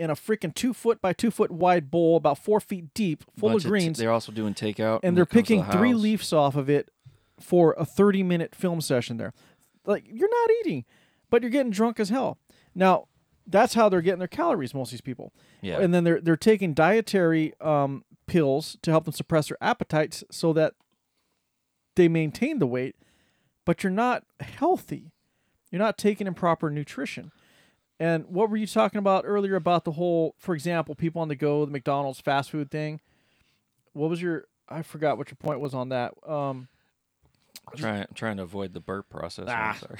in 0.00 0.08
a 0.08 0.14
freaking 0.14 0.54
two 0.54 0.72
foot 0.72 1.02
by 1.02 1.12
two 1.12 1.30
foot 1.30 1.50
wide 1.50 1.90
bowl, 1.90 2.16
about 2.16 2.38
four 2.38 2.58
feet 2.58 2.94
deep, 2.94 3.22
full 3.38 3.50
bunch 3.50 3.64
of 3.64 3.70
greens, 3.70 3.98
they're 3.98 4.10
also 4.10 4.32
doing 4.32 4.54
takeout, 4.54 5.00
and 5.02 5.16
they're 5.16 5.24
it 5.24 5.28
comes 5.28 5.46
to 5.46 5.54
picking 5.54 5.66
the 5.66 5.72
three 5.72 5.92
leaves 5.92 6.32
off 6.32 6.56
of 6.56 6.70
it 6.70 6.90
for 7.38 7.74
a 7.78 7.84
30 7.84 8.22
minute 8.22 8.54
film 8.54 8.80
session 8.80 9.18
there. 9.18 9.34
Like 9.84 10.06
you're 10.10 10.30
not 10.30 10.50
eating, 10.60 10.86
but 11.28 11.42
you're 11.42 11.50
getting 11.50 11.70
drunk 11.70 12.00
as 12.00 12.08
hell. 12.08 12.38
Now, 12.74 13.08
that's 13.46 13.74
how 13.74 13.88
they're 13.88 14.00
getting 14.00 14.20
their 14.20 14.28
calories 14.28 14.72
most 14.72 14.88
of 14.88 14.92
these 14.92 15.00
people. 15.02 15.32
Yeah. 15.60 15.78
And 15.78 15.92
then 15.92 16.04
they're 16.04 16.20
they're 16.20 16.36
taking 16.36 16.72
dietary 16.72 17.52
um, 17.60 18.04
pills 18.26 18.78
to 18.82 18.90
help 18.90 19.04
them 19.04 19.12
suppress 19.12 19.48
their 19.48 19.58
appetites 19.60 20.24
so 20.30 20.54
that 20.54 20.74
they 21.96 22.08
maintain 22.08 22.58
the 22.58 22.66
weight, 22.66 22.96
but 23.66 23.84
you're 23.84 23.90
not 23.90 24.24
healthy. 24.40 25.12
You're 25.70 25.80
not 25.80 25.98
taking 25.98 26.26
in 26.26 26.34
proper 26.34 26.70
nutrition. 26.70 27.32
And 28.00 28.24
what 28.28 28.48
were 28.48 28.56
you 28.56 28.66
talking 28.66 28.98
about 28.98 29.24
earlier 29.26 29.56
about 29.56 29.84
the 29.84 29.92
whole, 29.92 30.34
for 30.38 30.54
example, 30.54 30.94
people 30.94 31.20
on 31.20 31.28
the 31.28 31.36
go, 31.36 31.64
the 31.66 31.70
McDonald's 31.70 32.18
fast 32.18 32.50
food 32.50 32.70
thing? 32.70 32.98
What 33.92 34.08
was 34.08 34.22
your? 34.22 34.46
I 34.70 34.80
forgot 34.82 35.18
what 35.18 35.28
your 35.30 35.36
point 35.36 35.60
was 35.60 35.74
on 35.74 35.90
that. 35.90 36.14
Um, 36.26 36.68
I'm 37.70 37.76
trying, 37.76 38.00
I'm 38.02 38.14
trying 38.14 38.36
to 38.38 38.42
avoid 38.44 38.72
the 38.72 38.80
burp 38.80 39.10
process. 39.10 39.44
Ah. 39.48 39.72
I'm 39.74 39.78
sorry. 39.78 39.98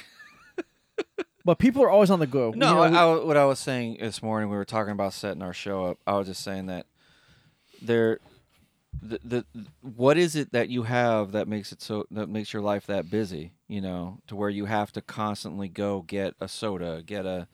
but 1.45 1.59
people 1.59 1.83
are 1.83 1.91
always 1.91 2.11
on 2.11 2.21
the 2.21 2.27
go. 2.27 2.53
No, 2.57 2.69
You 2.69 2.75
know, 2.75 2.81
I, 2.83 2.89
we- 3.15 3.21
I- 3.21 3.25
what 3.25 3.37
I 3.37 3.45
was 3.45 3.59
saying 3.59 3.99
this 4.01 4.23
morning, 4.23 4.49
we 4.49 4.57
were 4.57 4.65
talking 4.65 4.93
about 4.93 5.13
setting 5.13 5.43
our 5.43 5.53
show 5.53 5.85
up. 5.85 5.99
I 6.07 6.17
was 6.17 6.27
just 6.27 6.43
saying 6.43 6.67
that 6.67 6.87
there, 7.83 8.19
the, 9.03 9.21
the 9.25 9.45
what 9.83 10.17
is 10.17 10.37
it 10.37 10.53
that 10.53 10.69
you 10.71 10.85
have 10.85 11.33
that 11.33 11.49
makes 11.49 11.71
it 11.73 11.83
so 11.83 12.07
that 12.13 12.29
makes 12.31 12.53
your 12.55 12.63
life 12.63 12.87
that 12.87 13.11
busy? 13.11 13.53
You 13.69 13.83
know, 13.83 14.21
to 14.29 14.37
where 14.37 14.51
you 14.51 14.65
have 14.65 14.91
to 14.93 15.03
constantly 15.03 15.69
go 15.69 16.01
get 16.03 16.35
a 16.41 16.49
soda, 16.49 17.03
get 17.05 17.27
a, 17.27 17.47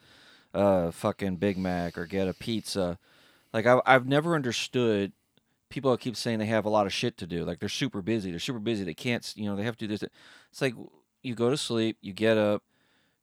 a 0.56 0.90
fucking 0.92 1.36
Big 1.36 1.58
Mac, 1.58 1.96
or 1.98 2.06
get 2.06 2.28
a 2.28 2.34
pizza. 2.34 2.98
Like 3.52 3.66
I, 3.66 3.80
I've 3.86 4.06
never 4.06 4.34
understood 4.34 5.12
people 5.68 5.90
that 5.90 6.00
keep 6.00 6.16
saying 6.16 6.38
they 6.38 6.46
have 6.46 6.64
a 6.64 6.70
lot 6.70 6.86
of 6.86 6.92
shit 6.92 7.16
to 7.18 7.26
do. 7.26 7.44
Like 7.44 7.58
they're 7.60 7.68
super 7.68 8.02
busy. 8.02 8.30
They're 8.30 8.40
super 8.40 8.58
busy. 8.58 8.84
They 8.84 8.94
can't. 8.94 9.32
You 9.36 9.44
know, 9.46 9.56
they 9.56 9.64
have 9.64 9.76
to 9.76 9.86
do 9.86 9.96
this. 9.96 10.02
It's 10.50 10.60
like 10.62 10.74
you 11.22 11.34
go 11.34 11.50
to 11.50 11.56
sleep, 11.56 11.98
you 12.00 12.12
get 12.12 12.36
up, 12.38 12.62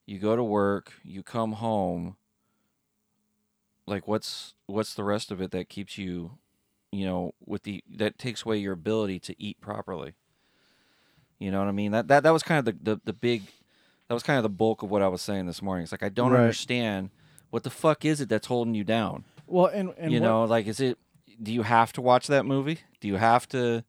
you 0.05 0.19
go 0.19 0.36
to 0.36 0.43
work, 0.43 0.93
you 1.03 1.23
come 1.23 1.53
home. 1.53 2.15
Like 3.86 4.07
what's 4.07 4.53
what's 4.67 4.93
the 4.93 5.03
rest 5.03 5.31
of 5.31 5.41
it 5.41 5.51
that 5.51 5.67
keeps 5.69 5.97
you, 5.97 6.38
you 6.91 7.05
know, 7.05 7.34
with 7.45 7.63
the 7.63 7.84
that 7.95 8.17
takes 8.17 8.45
away 8.45 8.57
your 8.57 8.73
ability 8.73 9.19
to 9.21 9.36
eat 9.41 9.59
properly. 9.59 10.13
You 11.39 11.51
know 11.51 11.59
what 11.59 11.67
I 11.67 11.71
mean? 11.73 11.91
That 11.91 12.07
that 12.07 12.23
that 12.23 12.31
was 12.31 12.43
kind 12.43 12.59
of 12.59 12.65
the 12.65 12.91
the, 12.95 13.01
the 13.05 13.13
big 13.13 13.43
that 14.07 14.13
was 14.13 14.23
kind 14.23 14.38
of 14.38 14.43
the 14.43 14.49
bulk 14.49 14.84
of 14.84 14.89
what 14.91 15.01
I 15.01 15.07
was 15.09 15.21
saying 15.21 15.47
this 15.47 15.61
morning. 15.61 15.84
It's 15.84 15.91
like 15.91 16.03
I 16.03 16.09
don't 16.09 16.31
Right. 16.31 16.39
understand 16.41 17.09
what 17.54 17.62
the 17.62 17.70
fuck 17.70 18.04
is 18.04 18.20
it 18.20 18.30
that's 18.30 18.47
holding 18.47 18.74
you 18.74 18.84
down? 18.84 19.26
well, 19.45 19.68
and, 19.68 19.93
and 19.99 20.12
you 20.12 20.20
what- 20.20 20.28
know, 20.28 20.43
like 20.45 20.66
is 20.66 20.80
it 20.80 20.97
do 21.41 21.54
you 21.54 21.62
have 21.64 21.93
to 21.93 22.01
watch 22.01 22.26
that 22.28 22.45
movie? 22.45 22.80
Do 22.99 23.08
you 23.08 23.18
have 23.18 23.47
to 23.49 23.84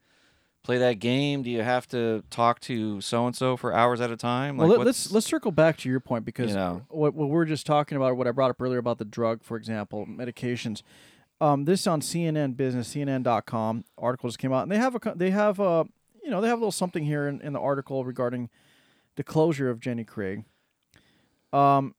play 0.63 0.77
that 0.79 0.99
game? 0.99 1.43
Do 1.43 1.51
you 1.51 1.63
have 1.63 1.87
to 1.89 2.23
talk 2.31 2.61
to 2.61 3.01
so 3.01 3.27
and 3.27 3.35
so 3.35 3.57
for 3.57 3.73
hours 3.73 4.01
at 4.03 4.11
a 4.11 4.17
time? 4.17 4.57
Well, 4.59 4.69
Like, 4.69 4.79
let, 4.79 4.87
let's 4.87 5.11
let's 5.13 5.27
circle 5.27 5.51
back 5.51 5.79
to 5.79 5.89
your 5.89 6.01
point 6.01 6.25
because 6.27 6.51
You 6.51 6.57
know. 6.57 6.83
what, 6.89 7.15
what 7.15 7.29
we 7.31 7.37
are 7.37 7.45
just 7.47 7.65
talking 7.65 7.97
about, 7.97 8.17
what 8.19 8.27
I 8.27 8.33
brought 8.33 8.51
up 8.51 8.61
earlier 8.61 8.79
about 8.79 8.99
the 8.99 9.05
drug, 9.07 9.43
for 9.43 9.57
example, 9.57 10.05
medications. 10.07 10.83
Um, 11.41 11.65
this 11.65 11.87
on 11.87 12.01
CNN 12.01 12.57
Business, 12.57 12.95
CNN.com 12.95 13.85
article 13.99 14.29
just 14.29 14.39
came 14.39 14.53
out, 14.53 14.63
and 14.65 14.71
they 14.73 14.79
have 14.79 14.95
a 14.95 15.13
they 15.17 15.31
have 15.31 15.59
a 15.61 15.87
you 16.23 16.31
know 16.31 16.41
they 16.41 16.49
have 16.49 16.59
a 16.59 16.61
little 16.61 16.73
something 16.73 17.05
here 17.05 17.29
in, 17.29 17.41
in 17.41 17.53
the 17.55 17.61
article 17.61 18.05
regarding 18.05 18.51
the 19.17 19.25
closure 19.25 19.69
of 19.71 19.81
Jenny 19.81 20.05
Craig. 20.05 20.45
Um, 21.53 21.95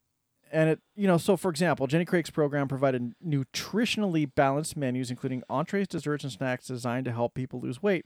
and 0.55 0.69
it 0.69 0.79
you 0.95 1.05
know 1.05 1.17
so 1.17 1.35
for 1.35 1.51
example, 1.51 1.85
Jenny 1.85 2.05
Craig's 2.05 2.29
program 2.29 2.67
provided 2.69 3.13
nutritionally 3.23 4.29
balanced 4.33 4.77
menus, 4.77 5.11
including 5.11 5.43
entrees, 5.49 5.87
desserts, 5.87 6.23
and 6.23 6.31
snacks 6.31 6.67
designed 6.67 7.05
to 7.05 7.11
help 7.11 7.33
people 7.33 7.59
lose 7.59 7.83
weight. 7.83 8.05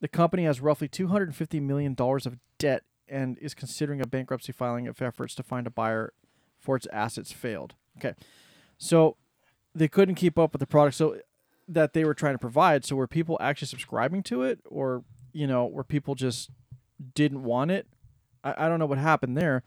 The 0.00 0.08
company 0.08 0.44
has 0.44 0.60
roughly 0.60 0.88
$250 0.88 1.62
million 1.62 1.96
of 1.98 2.36
debt 2.58 2.82
and 3.08 3.38
is 3.38 3.54
considering 3.54 4.00
a 4.00 4.06
bankruptcy 4.06 4.52
filing 4.52 4.86
if 4.86 5.00
efforts 5.00 5.34
to 5.36 5.42
find 5.42 5.66
a 5.66 5.70
buyer 5.70 6.12
for 6.58 6.76
its 6.76 6.88
assets 6.92 7.32
failed. 7.32 7.74
Okay. 7.96 8.14
So 8.76 9.16
they 9.74 9.88
couldn't 9.88 10.16
keep 10.16 10.38
up 10.38 10.52
with 10.52 10.60
the 10.60 10.66
product 10.66 10.96
so 10.96 11.14
uh, 11.14 11.18
that 11.68 11.92
they 11.92 12.04
were 12.04 12.12
trying 12.12 12.34
to 12.34 12.38
provide. 12.38 12.84
So 12.84 12.96
were 12.96 13.06
people 13.06 13.38
actually 13.40 13.68
subscribing 13.68 14.22
to 14.24 14.42
it 14.42 14.58
or, 14.66 15.04
you 15.32 15.46
know, 15.46 15.64
were 15.64 15.84
people 15.84 16.14
just 16.14 16.50
didn't 17.14 17.44
want 17.44 17.70
it? 17.70 17.86
I, 18.44 18.66
I 18.66 18.68
don't 18.68 18.78
know 18.78 18.86
what 18.86 18.98
happened 18.98 19.36
there. 19.36 19.62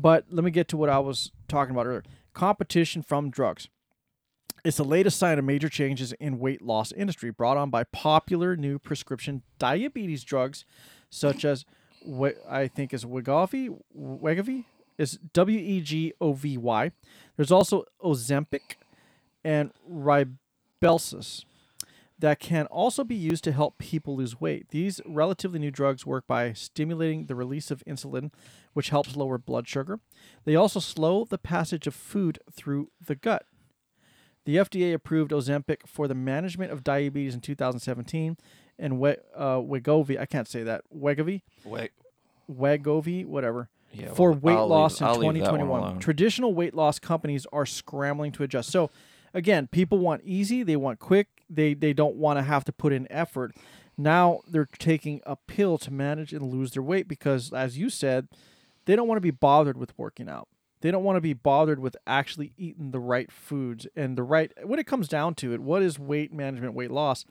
But 0.00 0.26
let 0.30 0.44
me 0.44 0.52
get 0.52 0.68
to 0.68 0.76
what 0.76 0.88
I 0.88 1.00
was 1.00 1.32
talking 1.48 1.74
about 1.74 1.86
earlier. 1.86 2.04
Competition 2.32 3.02
from 3.02 3.30
drugs. 3.30 3.68
It's 4.64 4.76
the 4.76 4.84
latest 4.84 5.18
sign 5.18 5.40
of 5.40 5.44
major 5.44 5.68
changes 5.68 6.12
in 6.14 6.38
weight 6.38 6.62
loss 6.62 6.92
industry 6.92 7.30
brought 7.30 7.56
on 7.56 7.68
by 7.68 7.82
popular 7.84 8.56
new 8.56 8.78
prescription 8.78 9.42
diabetes 9.58 10.22
drugs 10.22 10.64
such 11.10 11.44
as 11.44 11.64
what 12.02 12.36
I 12.48 12.68
think 12.68 12.94
is 12.94 13.04
Wegovy, 13.04 13.76
Wegovy 13.96 14.66
is 14.98 15.18
W 15.32 15.58
E 15.58 15.80
G 15.80 16.12
O 16.20 16.32
V 16.32 16.56
Y. 16.56 16.92
There's 17.36 17.50
also 17.50 17.84
Ozempic 18.00 18.76
and 19.44 19.72
Rybelsus 19.90 21.44
that 22.20 22.40
can 22.40 22.66
also 22.66 23.04
be 23.04 23.14
used 23.14 23.44
to 23.44 23.52
help 23.52 23.78
people 23.78 24.16
lose 24.16 24.40
weight. 24.40 24.70
These 24.70 25.00
relatively 25.06 25.58
new 25.58 25.70
drugs 25.70 26.04
work 26.04 26.26
by 26.26 26.52
stimulating 26.52 27.26
the 27.26 27.36
release 27.36 27.70
of 27.70 27.84
insulin, 27.86 28.32
which 28.78 28.90
helps 28.90 29.16
lower 29.16 29.38
blood 29.38 29.66
sugar. 29.66 29.98
They 30.44 30.54
also 30.54 30.78
slow 30.78 31.24
the 31.24 31.36
passage 31.36 31.88
of 31.88 31.96
food 31.96 32.38
through 32.52 32.92
the 33.04 33.16
gut. 33.16 33.44
The 34.44 34.54
FDA 34.54 34.94
approved 34.94 35.32
Ozempic 35.32 35.78
for 35.88 36.06
the 36.06 36.14
management 36.14 36.70
of 36.70 36.84
diabetes 36.84 37.34
in 37.34 37.40
2017, 37.40 38.36
and 38.78 39.00
We- 39.00 39.16
uh, 39.34 39.56
Wegovy, 39.58 40.16
I 40.16 40.26
can't 40.26 40.46
say 40.46 40.62
that, 40.62 40.84
Wegovy, 40.96 41.42
Wait, 41.64 41.90
Wegovy, 42.48 43.26
whatever, 43.26 43.68
Yeah, 43.92 44.12
for 44.14 44.30
well, 44.30 44.38
weight 44.40 44.56
I'll 44.58 44.68
loss 44.68 45.00
in 45.00 45.08
leave 45.08 45.24
one 45.24 45.34
2021. 45.34 45.98
Traditional 45.98 46.54
weight 46.54 46.72
loss 46.72 47.00
companies 47.00 47.46
are 47.52 47.66
scrambling 47.66 48.30
to 48.30 48.44
adjust. 48.44 48.70
So, 48.70 48.90
again, 49.34 49.66
people 49.66 49.98
want 49.98 50.22
easy, 50.24 50.62
they 50.62 50.76
want 50.76 51.00
quick, 51.00 51.26
they 51.50 51.74
they 51.74 51.92
don't 51.92 52.14
want 52.14 52.38
to 52.38 52.44
have 52.44 52.64
to 52.66 52.72
put 52.72 52.92
in 52.92 53.10
effort. 53.10 53.56
Now 53.96 54.42
they're 54.46 54.68
taking 54.78 55.20
a 55.26 55.34
pill 55.34 55.78
to 55.78 55.90
manage 55.90 56.32
and 56.32 56.46
lose 56.46 56.70
their 56.70 56.82
weight 56.84 57.08
because, 57.08 57.52
as 57.52 57.76
you 57.76 57.90
said, 57.90 58.28
they 58.88 58.96
don't 58.96 59.06
want 59.06 59.18
to 59.18 59.22
be 59.22 59.30
bothered 59.30 59.76
with 59.76 59.92
working 59.98 60.30
out. 60.30 60.48
They 60.80 60.90
don't 60.90 61.04
want 61.04 61.18
to 61.18 61.20
be 61.20 61.34
bothered 61.34 61.78
with 61.78 61.94
actually 62.06 62.54
eating 62.56 62.90
the 62.90 62.98
right 62.98 63.30
foods 63.30 63.86
and 63.94 64.16
the 64.16 64.22
right. 64.22 64.50
When 64.64 64.78
it 64.78 64.86
comes 64.86 65.08
down 65.08 65.34
to 65.36 65.52
it, 65.52 65.60
what 65.60 65.82
is 65.82 65.98
weight 65.98 66.32
management, 66.32 66.72
weight 66.72 66.90
loss? 66.90 67.26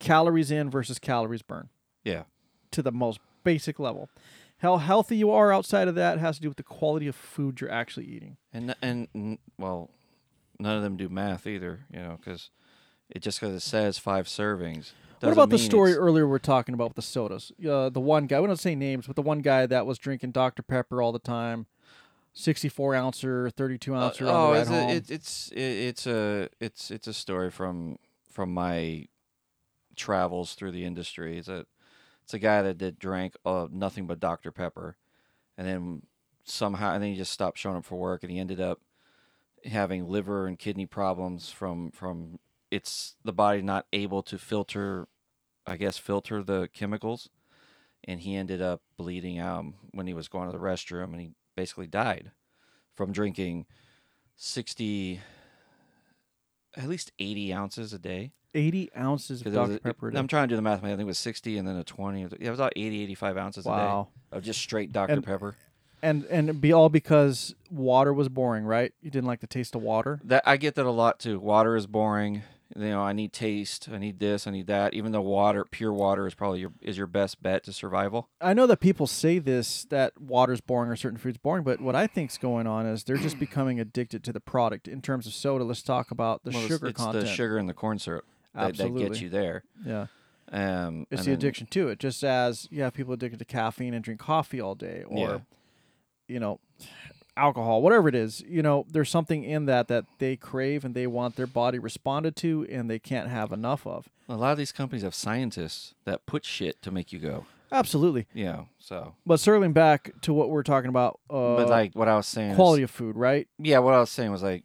Calories 0.00 0.50
in 0.50 0.68
versus 0.68 0.98
calories 0.98 1.42
burn 1.42 1.68
yeah, 2.02 2.24
to 2.72 2.82
the 2.82 2.90
most 2.90 3.20
basic 3.44 3.78
level. 3.78 4.10
How 4.58 4.78
healthy 4.78 5.16
you 5.16 5.30
are 5.30 5.52
outside 5.52 5.86
of 5.86 5.94
that 5.94 6.18
has 6.18 6.36
to 6.36 6.42
do 6.42 6.48
with 6.48 6.56
the 6.56 6.64
quality 6.64 7.06
of 7.06 7.14
food 7.14 7.60
you're 7.60 7.70
actually 7.70 8.06
eating. 8.06 8.36
and 8.52 8.74
and 8.82 9.38
well, 9.58 9.90
none 10.58 10.76
of 10.76 10.82
them 10.82 10.96
do 10.96 11.08
math 11.08 11.46
either. 11.46 11.86
You 11.92 12.00
know, 12.00 12.18
because 12.18 12.50
it 13.08 13.20
just 13.20 13.38
because 13.38 13.54
it 13.54 13.60
says 13.60 13.96
five 13.96 14.26
servings. 14.26 14.90
What 15.20 15.32
about 15.32 15.50
the 15.50 15.58
story 15.58 15.90
it's- 15.90 16.02
earlier 16.02 16.26
we 16.26 16.34
are 16.36 16.38
talking 16.38 16.74
about 16.74 16.88
with 16.88 16.96
the 16.96 17.02
sodas? 17.02 17.52
Uh, 17.66 17.88
the 17.88 18.00
one 18.00 18.26
guy, 18.26 18.40
we 18.40 18.46
don't 18.46 18.56
say 18.58 18.74
names, 18.74 19.06
but 19.06 19.16
the 19.16 19.22
one 19.22 19.40
guy 19.40 19.66
that 19.66 19.86
was 19.86 19.98
drinking 19.98 20.32
Dr. 20.32 20.62
Pepper 20.62 21.02
all 21.02 21.12
the 21.12 21.18
time, 21.18 21.66
64 22.34 22.94
ouncer, 22.94 23.50
32 23.50 23.94
Uh, 23.94 23.98
ouncer 24.06 24.26
on 24.26 24.34
oh, 24.34 24.54
the 24.54 24.60
it's 24.60 24.70
a, 24.70 24.88
it, 24.88 25.10
it's 25.10 25.48
it, 25.52 25.60
it's 25.60 26.06
a 26.06 26.48
it's 26.60 26.90
it's 26.90 27.06
a 27.06 27.14
story 27.14 27.50
from 27.50 27.98
from 28.30 28.52
my 28.54 29.06
travels 29.96 30.54
through 30.54 30.70
the 30.72 30.84
industry. 30.84 31.38
It's 31.38 31.48
a 31.48 31.66
it's 32.22 32.34
a 32.34 32.38
guy 32.38 32.62
that 32.62 32.78
did 32.78 32.98
drank 32.98 33.34
uh, 33.44 33.66
nothing 33.70 34.06
but 34.06 34.20
Dr 34.20 34.52
Pepper, 34.52 34.96
and 35.56 35.66
then 35.66 36.02
somehow 36.44 36.92
and 36.92 37.02
then 37.02 37.10
he 37.10 37.16
just 37.16 37.32
stopped 37.32 37.58
showing 37.58 37.76
up 37.76 37.84
for 37.84 37.96
work, 37.96 38.22
and 38.22 38.30
he 38.30 38.38
ended 38.38 38.60
up 38.60 38.80
having 39.64 40.06
liver 40.08 40.46
and 40.46 40.58
kidney 40.58 40.86
problems 40.86 41.50
from 41.50 41.90
from 41.90 42.38
it's 42.70 43.16
the 43.24 43.32
body 43.32 43.62
not 43.62 43.86
able 43.92 44.22
to 44.24 44.38
filter, 44.38 45.08
I 45.66 45.76
guess 45.76 45.96
filter 45.98 46.42
the 46.42 46.68
chemicals, 46.72 47.28
and 48.04 48.20
he 48.20 48.34
ended 48.36 48.60
up 48.62 48.82
bleeding 48.96 49.38
out 49.38 49.64
when 49.92 50.06
he 50.06 50.14
was 50.14 50.28
going 50.28 50.46
to 50.50 50.52
the 50.56 50.62
restroom, 50.62 51.12
and 51.12 51.20
he 51.20 51.30
basically 51.56 51.86
died 51.86 52.30
from 52.94 53.12
drinking 53.12 53.66
60 54.36 55.20
at 56.76 56.88
least 56.88 57.12
80 57.18 57.52
ounces 57.52 57.92
a 57.92 57.98
day 57.98 58.32
80 58.54 58.90
ounces 58.96 59.40
of 59.40 59.44
'Cause 59.46 59.54
it 59.54 59.58
was 59.60 59.68
Dr. 59.70 59.80
Pepper. 59.80 60.08
a 60.08 60.12
day. 60.12 60.18
i'm 60.18 60.28
trying 60.28 60.44
to 60.48 60.52
do 60.52 60.56
the 60.56 60.62
math 60.62 60.82
man. 60.82 60.92
i 60.92 60.94
think 60.96 61.02
it 61.02 61.06
was 61.06 61.18
60 61.18 61.58
and 61.58 61.66
then 61.66 61.76
a 61.76 61.84
20 61.84 62.20
yeah 62.20 62.28
it 62.40 62.50
was 62.50 62.58
about 62.58 62.72
80 62.76 63.02
85 63.02 63.36
ounces 63.36 63.64
Wow. 63.64 64.08
a 64.30 64.34
day 64.34 64.38
of 64.38 64.44
just 64.44 64.60
straight 64.60 64.92
dr 64.92 65.12
And- 65.12 65.24
pepper 65.24 65.56
and 66.02 66.24
and 66.26 66.60
be 66.60 66.72
all 66.72 66.88
because 66.88 67.56
water 67.72 68.12
was 68.12 68.28
boring, 68.28 68.64
right? 68.64 68.92
You 69.02 69.10
didn't 69.10 69.26
like 69.26 69.40
the 69.40 69.48
taste 69.48 69.74
of 69.74 69.82
water. 69.82 70.20
that 70.22 70.44
i 70.46 70.56
get 70.56 70.76
that 70.76 70.86
a 70.86 70.90
lot 70.92 71.18
too 71.18 71.40
water 71.40 71.74
is 71.74 71.88
boring 71.88 72.42
you 72.76 72.82
know 72.90 73.00
i 73.00 73.12
need 73.12 73.32
taste 73.32 73.88
i 73.92 73.96
need 73.98 74.18
this 74.18 74.46
i 74.46 74.50
need 74.50 74.66
that 74.66 74.92
even 74.94 75.10
though 75.12 75.22
water 75.22 75.64
pure 75.70 75.92
water 75.92 76.26
is 76.26 76.34
probably 76.34 76.60
your 76.60 76.72
is 76.82 76.98
your 76.98 77.06
best 77.06 77.42
bet 77.42 77.64
to 77.64 77.72
survival 77.72 78.28
I 78.40 78.52
know 78.54 78.66
that 78.66 78.80
people 78.80 79.06
say 79.06 79.38
this 79.38 79.84
that 79.86 80.20
water's 80.20 80.60
boring 80.60 80.90
or 80.90 80.96
certain 80.96 81.18
foods 81.18 81.38
boring, 81.38 81.64
but 81.64 81.80
what 81.80 81.96
I 81.96 82.06
think's 82.06 82.36
going 82.38 82.66
on 82.66 82.86
is 82.86 83.04
they're 83.04 83.16
just 83.16 83.38
becoming 83.46 83.80
addicted 83.80 84.22
to 84.24 84.32
the 84.32 84.40
product. 84.40 84.86
In 84.86 85.00
terms 85.02 85.26
of 85.26 85.32
soda, 85.32 85.64
let's 85.64 85.82
talk 85.82 86.10
about 86.10 86.44
the 86.44 86.50
Well, 86.50 86.58
it's- 86.64 86.72
sugar 86.78 86.86
it's 86.88 87.00
content. 87.02 87.24
the 87.24 87.30
sugar 87.30 87.56
and 87.58 87.68
the 87.68 87.74
corn 87.74 87.98
syrup 87.98 88.24
that, 88.54 88.76
that 88.76 88.96
gets 88.96 89.20
you 89.20 89.28
there 89.30 89.64
Yeah. 89.84 90.06
Um, 90.52 91.06
It's 91.10 91.22
the 91.22 91.30
then- 91.30 91.34
addiction 91.38 91.66
to 91.68 91.88
it. 91.88 91.98
Just 91.98 92.22
as 92.22 92.68
you 92.70 92.82
have 92.82 92.92
people 92.94 93.12
addicted 93.14 93.38
to 93.38 93.44
caffeine 93.44 93.94
and 93.94 94.04
drink 94.04 94.20
coffee 94.20 94.60
all 94.60 94.74
day, 94.74 95.04
or 95.06 95.18
Yeah. 95.18 95.38
you 96.28 96.38
know, 96.40 96.60
alcohol, 97.38 97.80
whatever 97.82 98.08
it 98.08 98.14
is. 98.14 98.42
You 98.46 98.62
know, 98.62 98.84
there's 98.90 99.08
something 99.10 99.44
in 99.44 99.66
that 99.66 99.88
that 99.88 100.04
they 100.18 100.36
crave 100.36 100.84
and 100.84 100.94
they 100.94 101.06
want 101.06 101.36
their 101.36 101.46
body 101.46 101.78
responded 101.78 102.36
to, 102.36 102.66
and 102.70 102.90
they 102.90 102.98
can't 102.98 103.28
have 103.28 103.52
enough 103.52 103.86
of. 103.86 104.08
A 104.28 104.36
lot 104.36 104.52
of 104.52 104.58
these 104.58 104.72
companies 104.72 105.02
have 105.02 105.14
scientists 105.14 105.94
that 106.04 106.26
put 106.26 106.44
shit 106.44 106.82
to 106.82 106.90
make 106.90 107.12
you 107.12 107.18
go. 107.18 107.46
Absolutely. 107.70 108.26
Yeah. 108.32 108.64
So, 108.78 109.14
But 109.26 109.40
circling 109.40 109.72
back 109.74 110.12
to 110.22 110.32
what 110.32 110.48
we're 110.50 110.62
talking 110.62 110.88
about, 110.88 111.20
uh, 111.30 111.56
but 111.56 111.68
like 111.68 111.94
what 111.94 112.08
I 112.08 112.16
was 112.16 112.26
saying, 112.26 112.50
is- 112.50 112.56
quality 112.56 112.82
of 112.82 112.90
food, 112.90 113.16
right? 113.16 113.46
yeah, 113.58 113.78
what 113.78 113.94
I 113.94 114.00
was 114.00 114.10
saying 114.10 114.30
was 114.30 114.42
like 114.42 114.64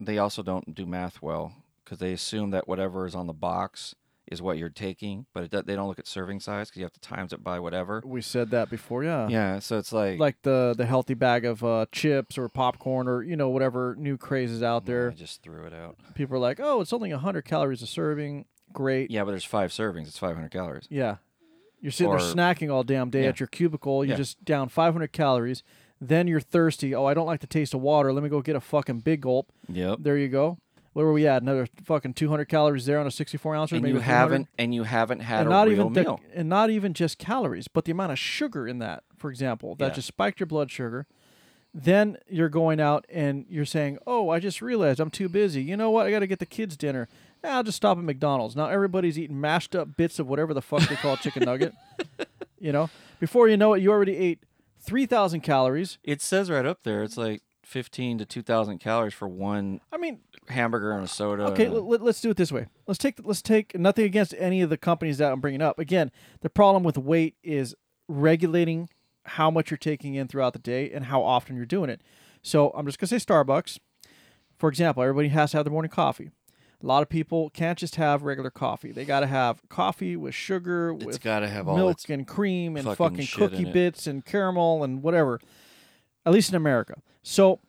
they 0.00 0.18
also 0.18 0.42
don't 0.42 0.74
do 0.74 0.86
math 0.86 1.20
well 1.22 1.52
because 1.84 1.98
they 1.98 2.12
assume 2.12 2.50
that 2.50 2.66
whatever 2.68 3.06
is 3.06 3.14
on 3.14 3.26
the 3.26 3.32
box 3.32 3.94
is 4.30 4.40
what 4.40 4.56
you're 4.58 4.68
taking, 4.70 5.26
but 5.34 5.52
it, 5.52 5.66
they 5.66 5.74
don't 5.76 5.88
look 5.88 5.98
at 5.98 6.06
serving 6.06 6.40
size 6.40 6.68
because 6.68 6.78
you 6.80 6.84
have 6.84 6.92
to 6.92 7.00
times 7.00 7.32
it 7.32 7.44
by 7.44 7.58
whatever. 7.60 8.02
We 8.04 8.22
said 8.22 8.50
that 8.50 8.70
before, 8.70 9.04
yeah. 9.04 9.28
Yeah. 9.28 9.58
So 9.58 9.78
it's 9.78 9.92
like 9.92 10.18
Like 10.18 10.40
the 10.42 10.74
the 10.76 10.86
healthy 10.86 11.14
bag 11.14 11.44
of 11.44 11.62
uh, 11.64 11.86
chips 11.92 12.38
or 12.38 12.48
popcorn 12.48 13.06
or 13.08 13.22
you 13.22 13.36
know 13.36 13.48
whatever 13.50 13.94
new 13.98 14.16
craze 14.16 14.50
is 14.50 14.62
out 14.62 14.86
there. 14.86 15.10
I 15.10 15.14
just 15.14 15.42
threw 15.42 15.64
it 15.66 15.74
out. 15.74 15.96
People 16.14 16.36
are 16.36 16.40
like, 16.40 16.58
oh, 16.60 16.80
it's 16.80 16.92
only 16.92 17.10
hundred 17.10 17.42
calories 17.44 17.82
a 17.82 17.86
serving. 17.86 18.46
Great. 18.72 19.10
Yeah, 19.10 19.24
but 19.24 19.30
there's 19.30 19.44
five 19.44 19.70
servings. 19.70 20.08
It's 20.08 20.18
500 20.18 20.50
calories. 20.50 20.86
Yeah. 20.90 21.16
You're 21.80 21.92
sitting 21.92 22.10
Or- 22.12 22.18
there 22.18 22.34
snacking 22.34 22.72
all 22.72 22.82
damn 22.82 23.08
day 23.10 23.22
Yeah. 23.22 23.28
at 23.28 23.38
your 23.38 23.46
cubicle. 23.46 24.04
You're 24.04 24.12
Yeah. 24.14 24.16
just 24.16 24.44
down 24.44 24.68
500 24.68 25.12
calories. 25.12 25.62
Then 26.00 26.26
you're 26.26 26.40
thirsty. 26.40 26.92
Oh, 26.94 27.04
I 27.04 27.14
don't 27.14 27.26
like 27.26 27.38
the 27.40 27.46
taste 27.46 27.72
of 27.72 27.80
water. 27.82 28.12
Let 28.12 28.24
me 28.24 28.28
go 28.28 28.42
get 28.42 28.56
a 28.56 28.60
fucking 28.60 29.00
big 29.00 29.20
gulp. 29.20 29.52
Yep. 29.68 29.98
There 30.00 30.16
you 30.18 30.28
go. 30.28 30.58
Where 30.94 31.04
were 31.04 31.12
we 31.12 31.26
at? 31.26 31.42
Another 31.42 31.68
fucking 31.84 32.14
200 32.14 32.46
calories 32.46 32.86
there 32.86 32.98
on 32.98 33.06
a 33.06 33.10
64 33.10 33.54
ounce. 33.54 33.72
And 33.72 33.82
maybe 33.82 33.94
you 33.94 34.00
haven't 34.00 34.48
and 34.58 34.74
you 34.74 34.84
haven't 34.84 35.20
had 35.20 35.40
and 35.40 35.48
a 35.48 35.50
not 35.50 35.66
real 35.68 35.72
even 35.80 35.92
the, 35.92 36.02
meal. 36.02 36.20
and 36.34 36.48
not 36.48 36.70
even 36.70 36.94
just 36.94 37.18
calories, 37.18 37.68
but 37.68 37.84
the 37.84 37.92
amount 37.92 38.12
of 38.12 38.18
sugar 38.18 38.66
in 38.66 38.78
that, 38.78 39.04
for 39.16 39.28
example, 39.30 39.74
that 39.74 39.88
Yeah. 39.88 39.94
just 39.94 40.08
spiked 40.08 40.40
your 40.40 40.46
blood 40.46 40.70
sugar. 40.70 41.06
Then 41.76 42.16
you're 42.28 42.48
going 42.48 42.78
out 42.80 43.04
and 43.12 43.44
you're 43.48 43.64
saying, 43.64 43.98
"Oh, 44.06 44.30
I 44.30 44.38
just 44.38 44.62
realized 44.62 45.00
I'm 45.00 45.10
too 45.10 45.28
busy. 45.28 45.60
You 45.62 45.76
know 45.76 45.90
what? 45.90 46.06
I 46.06 46.10
got 46.12 46.20
to 46.20 46.28
get 46.28 46.38
the 46.38 46.46
kids 46.46 46.76
dinner. 46.76 47.08
I'll 47.42 47.64
just 47.64 47.76
stop 47.76 47.98
at 47.98 48.04
McDonald's." 48.04 48.54
Now 48.54 48.68
everybody's 48.68 49.18
eating 49.18 49.40
mashed 49.40 49.74
up 49.74 49.96
bits 49.96 50.20
of 50.20 50.28
whatever 50.28 50.54
the 50.54 50.62
fuck 50.62 50.88
they 50.88 50.94
call 50.94 51.16
chicken 51.16 51.42
nugget. 51.44 51.74
You 52.60 52.72
know, 52.72 52.88
before 53.20 53.46
you 53.48 53.58
know 53.58 53.74
it, 53.74 53.82
you 53.82 53.90
already 53.90 54.16
ate 54.16 54.38
3,000 54.80 55.42
calories. 55.42 55.98
It 56.02 56.22
says 56.22 56.50
right 56.50 56.64
up 56.64 56.82
there. 56.82 57.02
It's 57.02 57.18
like 57.18 57.42
15 57.64 58.18
to 58.18 58.24
2,000 58.24 58.78
calories 58.78 59.14
for 59.14 59.28
one 59.28 59.80
I 59.92 59.96
mean, 59.96 60.20
hamburger 60.48 60.92
and 60.92 61.04
a 61.04 61.08
soda. 61.08 61.44
Okay, 61.48 61.68
let, 61.68 62.00
us 62.02 62.20
do 62.20 62.30
it 62.30 62.36
this 62.36 62.52
way. 62.52 62.66
Let's 62.86 62.98
take 62.98 63.18
let's 63.24 63.42
take 63.42 63.78
nothing 63.78 64.04
against 64.04 64.34
any 64.38 64.60
of 64.62 64.70
the 64.70 64.76
companies 64.76 65.18
that 65.18 65.32
I'm 65.32 65.40
bringing 65.40 65.62
up. 65.62 65.78
Again, 65.78 66.10
the 66.40 66.50
problem 66.50 66.82
with 66.82 66.98
weight 66.98 67.36
is 67.42 67.74
regulating 68.08 68.88
how 69.24 69.50
much 69.50 69.70
you're 69.70 69.78
taking 69.78 70.14
in 70.14 70.28
throughout 70.28 70.52
the 70.52 70.58
day 70.58 70.90
and 70.90 71.06
how 71.06 71.22
often 71.22 71.56
you're 71.56 71.64
doing 71.64 71.90
it. 71.90 72.02
So 72.42 72.70
I'm 72.70 72.86
just 72.86 72.98
gonna 72.98 73.08
say 73.08 73.16
Starbucks, 73.16 73.78
for 74.58 74.68
example. 74.68 75.02
Everybody 75.02 75.28
has 75.28 75.52
to 75.52 75.58
have 75.58 75.64
their 75.64 75.72
morning 75.72 75.90
coffee. 75.90 76.30
A 76.82 76.86
lot 76.86 77.02
of 77.02 77.08
people 77.08 77.48
can't 77.48 77.78
just 77.78 77.96
have 77.96 78.24
regular 78.24 78.50
coffee. 78.50 78.92
They 78.92 79.06
got 79.06 79.20
to 79.20 79.26
have 79.26 79.66
coffee 79.70 80.16
with 80.16 80.34
sugar, 80.34 80.92
it's 80.92 81.04
with 81.04 81.22
got 81.22 81.40
to 81.40 81.48
have 81.48 81.64
milk 81.64 81.92
its 81.92 82.10
and 82.10 82.26
cream 82.26 82.76
and 82.76 82.84
fucking 82.84 83.24
fucking, 83.24 83.26
cookie 83.26 83.64
bits 83.64 84.06
and 84.06 84.22
caramel 84.22 84.84
and 84.84 85.02
whatever. 85.02 85.40
At 86.26 86.32
least 86.32 86.50
in 86.50 86.54
America. 86.56 87.02
So 87.22 87.60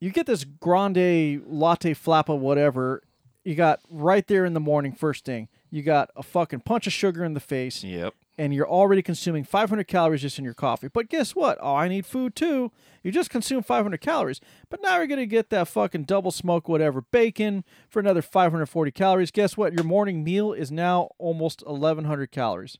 you 0.00 0.10
get 0.10 0.26
this 0.26 0.44
grande 0.44 1.42
latte 1.46 1.94
flappa 1.94 2.36
whatever. 2.38 3.02
You 3.44 3.54
got 3.54 3.80
right 3.90 4.26
there 4.26 4.44
in 4.44 4.54
the 4.54 4.60
morning 4.60 4.92
first 4.92 5.24
thing. 5.24 5.48
You 5.70 5.82
got 5.82 6.10
a 6.16 6.22
fucking 6.22 6.60
punch 6.60 6.86
of 6.86 6.92
sugar 6.92 7.24
in 7.24 7.34
the 7.34 7.40
face 7.40 7.82
Yep. 7.84 8.14
and 8.36 8.52
you're 8.54 8.68
already 8.68 9.02
consuming 9.02 9.44
500 9.44 9.86
calories 9.86 10.22
just 10.22 10.38
in 10.38 10.44
your 10.44 10.54
coffee. 10.54 10.88
But 10.88 11.08
guess 11.08 11.34
what? 11.34 11.56
Oh, 11.60 11.74
I 11.74 11.88
need 11.88 12.04
food 12.06 12.34
too. 12.34 12.70
You 13.02 13.10
just 13.12 13.30
consumed 13.30 13.64
500 13.66 14.00
calories. 14.00 14.40
But 14.68 14.82
now 14.82 14.96
you're 14.98 15.06
going 15.06 15.20
to 15.20 15.26
get 15.26 15.48
that 15.50 15.68
fucking 15.68 16.04
double 16.04 16.30
smoke 16.30 16.68
whatever 16.68 17.00
bacon 17.02 17.64
for 17.88 18.00
another 18.00 18.20
540 18.22 18.90
calories. 18.90 19.30
Guess 19.30 19.56
what? 19.56 19.72
Your 19.72 19.84
morning 19.84 20.22
meal 20.24 20.52
is 20.52 20.70
now 20.70 21.10
almost 21.18 21.62
1100 21.66 22.30
calories. 22.30 22.76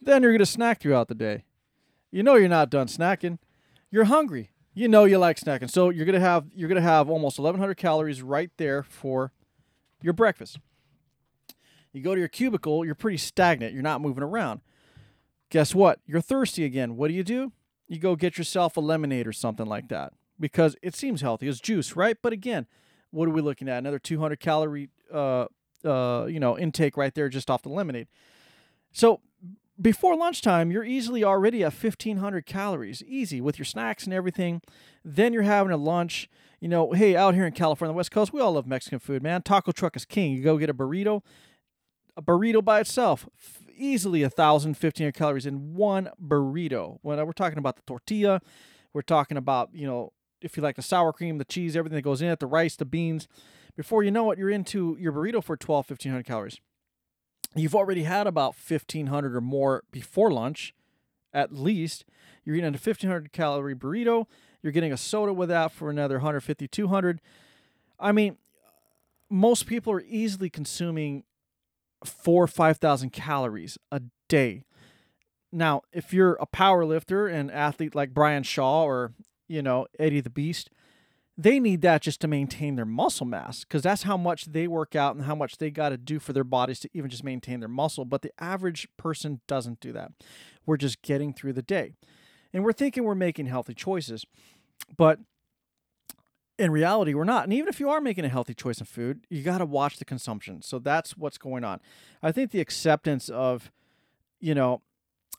Then 0.00 0.22
you're 0.22 0.32
going 0.32 0.38
to 0.40 0.46
snack 0.46 0.80
throughout 0.80 1.06
the 1.08 1.14
day. 1.14 1.44
You 2.12 2.22
know 2.22 2.34
you're 2.34 2.48
not 2.48 2.70
done 2.70 2.86
snacking. 2.86 3.38
You're 3.90 4.04
hungry. 4.04 4.50
You 4.74 4.86
know 4.86 5.04
you 5.04 5.18
like 5.18 5.38
snacking. 5.40 5.70
So 5.70 5.90
you're 5.90 6.06
to 6.06 6.20
have 6.20 6.46
you're 6.54 6.68
to 6.68 6.80
have 6.80 7.10
almost 7.10 7.38
1100 7.38 7.74
calories 7.76 8.22
right 8.22 8.50
there 8.58 8.82
for 8.82 9.32
your 10.02 10.12
breakfast. 10.12 10.58
You 11.92 12.02
go 12.02 12.14
to 12.14 12.18
your 12.18 12.28
cubicle, 12.28 12.84
you're 12.84 12.94
pretty 12.94 13.18
stagnant. 13.18 13.74
You're 13.74 13.82
not 13.82 14.00
moving 14.00 14.22
around. 14.22 14.60
Guess 15.50 15.74
what? 15.74 16.00
You're 16.06 16.20
thirsty 16.22 16.64
again. 16.64 16.96
What 16.96 17.08
do 17.08 17.14
you 17.14 17.24
do? 17.24 17.52
You 17.88 17.98
go 17.98 18.16
get 18.16 18.38
yourself 18.38 18.76
a 18.76 18.80
lemonade 18.80 19.26
or 19.26 19.32
something 19.32 19.66
like 19.66 19.88
that 19.88 20.14
because 20.40 20.76
it 20.80 20.94
seems 20.94 21.20
healthy. 21.20 21.48
It's 21.48 21.60
juice, 21.60 21.94
right? 21.94 22.16
But 22.20 22.32
again, 22.32 22.66
what 23.10 23.28
are 23.28 23.32
we 23.32 23.42
looking 23.42 23.68
at? 23.68 23.78
Another 23.78 23.98
200 23.98 24.40
calorie, 24.40 24.88
uh, 25.12 25.46
uh, 25.84 26.26
you 26.26 26.40
know, 26.40 26.58
intake 26.58 26.96
right 26.96 27.14
there 27.14 27.28
just 27.28 27.50
off 27.50 27.62
the 27.62 27.68
lemonade. 27.68 28.08
So 28.92 29.20
before 29.82 30.16
lunchtime, 30.16 30.70
you're 30.70 30.84
easily 30.84 31.24
already 31.24 31.62
at 31.64 31.72
1500 31.72 32.46
calories, 32.46 33.02
easy 33.06 33.40
with 33.40 33.58
your 33.58 33.64
snacks 33.64 34.04
and 34.04 34.14
everything. 34.14 34.62
Then 35.04 35.32
you're 35.32 35.42
having 35.42 35.72
a 35.72 35.76
lunch. 35.76 36.30
You 36.60 36.68
know, 36.68 36.92
hey, 36.92 37.16
out 37.16 37.34
here 37.34 37.44
in 37.44 37.52
California, 37.52 37.92
the 37.92 37.96
West 37.96 38.12
Coast, 38.12 38.32
we 38.32 38.40
all 38.40 38.52
love 38.52 38.66
Mexican 38.66 39.00
food, 39.00 39.22
man. 39.22 39.42
Taco 39.42 39.72
truck 39.72 39.96
is 39.96 40.04
king. 40.04 40.32
You 40.32 40.42
go 40.44 40.58
get 40.58 40.70
a 40.70 40.74
burrito. 40.74 41.22
A 42.16 42.22
burrito 42.22 42.64
by 42.64 42.78
itself, 42.78 43.28
easily 43.74 44.22
a 44.22 44.30
thousand, 44.30 44.74
fifteen 44.74 45.06
hundred 45.06 45.14
calories 45.14 45.46
in 45.46 45.74
one 45.74 46.10
burrito. 46.22 46.98
When 47.02 47.18
uh, 47.18 47.24
we're 47.24 47.32
talking 47.32 47.58
about 47.58 47.76
the 47.76 47.82
tortilla, 47.86 48.40
we're 48.92 49.02
talking 49.02 49.36
about 49.36 49.70
you 49.72 49.86
know 49.86 50.12
if 50.42 50.56
you 50.56 50.62
like 50.62 50.76
the 50.76 50.82
sour 50.82 51.12
cream, 51.12 51.38
the 51.38 51.44
cheese, 51.44 51.74
everything 51.74 51.96
that 51.96 52.02
goes 52.02 52.22
in 52.22 52.28
it, 52.28 52.38
the 52.38 52.46
rice, 52.46 52.76
the 52.76 52.84
beans. 52.84 53.26
Before 53.76 54.02
you 54.02 54.10
know 54.10 54.30
it, 54.30 54.38
you're 54.38 54.50
into 54.50 54.96
your 55.00 55.12
burrito 55.12 55.42
for 55.42 55.56
12, 55.56 55.88
1500 55.88 56.26
calories. 56.26 56.60
You've 57.54 57.74
already 57.74 58.04
had 58.04 58.26
about 58.26 58.54
1500 58.54 59.36
or 59.36 59.40
more 59.40 59.84
before 59.90 60.30
lunch, 60.30 60.74
at 61.34 61.52
least. 61.52 62.04
You're 62.44 62.56
eating 62.56 62.68
a 62.68 62.72
1500 62.72 63.32
calorie 63.32 63.74
burrito. 63.74 64.26
You're 64.62 64.72
getting 64.72 64.92
a 64.92 64.96
soda 64.96 65.32
with 65.32 65.48
that 65.50 65.72
for 65.72 65.90
another 65.90 66.16
150, 66.16 66.66
200. 66.68 67.20
I 67.98 68.12
mean, 68.12 68.36
most 69.28 69.66
people 69.66 69.92
are 69.92 70.04
easily 70.06 70.48
consuming 70.48 71.24
four, 72.04 72.46
5,000 72.46 73.10
calories 73.10 73.78
a 73.90 74.02
day. 74.28 74.64
Now, 75.50 75.82
if 75.92 76.14
you're 76.14 76.34
a 76.34 76.46
power 76.46 76.84
lifter 76.84 77.26
and 77.26 77.50
athlete 77.50 77.94
like 77.94 78.14
Brian 78.14 78.42
Shaw 78.42 78.84
or, 78.84 79.12
you 79.48 79.62
know, 79.62 79.86
Eddie 79.98 80.20
the 80.20 80.30
Beast, 80.30 80.70
they 81.36 81.58
need 81.58 81.80
that 81.82 82.02
just 82.02 82.20
to 82.20 82.28
maintain 82.28 82.76
their 82.76 82.84
muscle 82.84 83.26
mass 83.26 83.64
because 83.64 83.82
that's 83.82 84.02
how 84.02 84.16
much 84.16 84.46
they 84.46 84.68
work 84.68 84.94
out 84.94 85.16
and 85.16 85.24
how 85.24 85.34
much 85.34 85.58
they 85.58 85.70
got 85.70 85.88
to 85.88 85.96
do 85.96 86.18
for 86.18 86.32
their 86.32 86.44
bodies 86.44 86.80
to 86.80 86.90
even 86.92 87.08
just 87.08 87.24
maintain 87.24 87.60
their 87.60 87.68
muscle. 87.68 88.04
But 88.04 88.22
the 88.22 88.32
average 88.38 88.86
person 88.96 89.40
doesn't 89.48 89.80
do 89.80 89.92
that. 89.92 90.12
We're 90.66 90.76
just 90.76 91.00
getting 91.02 91.32
through 91.32 91.54
the 91.54 91.62
day 91.62 91.94
and 92.52 92.64
we're 92.64 92.72
thinking 92.72 93.04
we're 93.04 93.14
making 93.14 93.46
healthy 93.46 93.74
choices. 93.74 94.26
But 94.96 95.20
in 96.58 96.70
reality, 96.70 97.14
we're 97.14 97.24
not. 97.24 97.44
And 97.44 97.52
even 97.52 97.68
if 97.68 97.80
you 97.80 97.88
are 97.88 98.00
making 98.00 98.24
a 98.24 98.28
healthy 98.28 98.54
choice 98.54 98.78
in 98.78 98.86
food, 98.86 99.26
you 99.30 99.42
got 99.42 99.58
to 99.58 99.66
watch 99.66 99.96
the 99.98 100.04
consumption. 100.04 100.60
So 100.62 100.78
that's 100.78 101.16
what's 101.16 101.38
going 101.38 101.64
on. 101.64 101.80
I 102.22 102.30
think 102.30 102.50
the 102.50 102.60
acceptance 102.60 103.28
of, 103.30 103.72
you 104.38 104.54
know, 104.54 104.82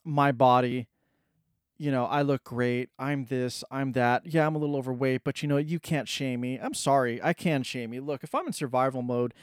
my 0.04 0.32
body, 0.32 0.88
you 1.76 1.90
know, 1.90 2.04
I 2.04 2.22
look 2.22 2.44
great. 2.44 2.90
I'm 2.98 3.24
this, 3.26 3.64
I'm 3.70 3.92
that. 3.92 4.26
Yeah, 4.26 4.46
I'm 4.46 4.54
a 4.54 4.58
little 4.58 4.76
overweight, 4.76 5.22
but 5.24 5.42
you 5.42 5.48
know, 5.48 5.56
you 5.56 5.80
can't 5.80 6.08
shame 6.08 6.40
me. 6.40 6.58
I'm 6.58 6.74
sorry. 6.74 7.20
I 7.22 7.32
can 7.32 7.62
shame 7.62 7.92
you. 7.92 8.00
Look, 8.00 8.22
if 8.22 8.34
I'm 8.34 8.46
in 8.46 8.52
survival 8.52 9.02
mode 9.02 9.34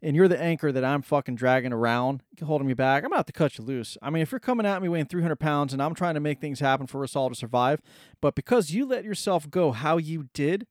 and 0.00 0.14
you're 0.14 0.28
the 0.28 0.40
anchor 0.40 0.70
that 0.72 0.84
I'm 0.84 1.02
fucking 1.02 1.34
dragging 1.34 1.72
around, 1.72 2.22
holding 2.44 2.66
me 2.66 2.74
back, 2.74 3.04
I'm 3.04 3.10
going 3.10 3.20
to 3.20 3.26
to 3.26 3.32
cut 3.32 3.58
you 3.58 3.64
loose. 3.64 3.98
I 4.00 4.10
mean, 4.10 4.22
if 4.22 4.30
you're 4.30 4.40
coming 4.40 4.66
at 4.66 4.80
me 4.80 4.88
weighing 4.88 5.06
300 5.06 5.36
pounds 5.36 5.72
and 5.72 5.82
I'm 5.82 5.94
trying 5.94 6.14
to 6.14 6.20
make 6.20 6.40
things 6.40 6.60
happen 6.60 6.86
for 6.86 7.02
us 7.02 7.16
all 7.16 7.28
to 7.28 7.34
survive, 7.34 7.82
but 8.20 8.34
because 8.34 8.70
you 8.70 8.86
let 8.86 9.04
yourself 9.04 9.50
go 9.50 9.72
how 9.72 9.96
you 9.96 10.28
did, 10.34 10.66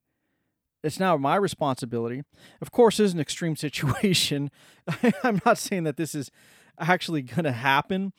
it's 0.84 1.00
now 1.00 1.18
my 1.18 1.36
responsibility. 1.36 2.24
Of 2.62 2.72
course, 2.72 2.98
this 2.98 3.08
is 3.08 3.14
an 3.14 3.20
extreme 3.20 3.56
situation. 3.58 4.50
I'm 5.24 5.42
not 5.46 5.58
saying 5.58 5.84
that 5.84 5.98
this 5.98 6.16
is 6.16 6.32
actually 6.80 7.22
going 7.22 7.44
to 7.44 7.52
happen, 7.52 8.14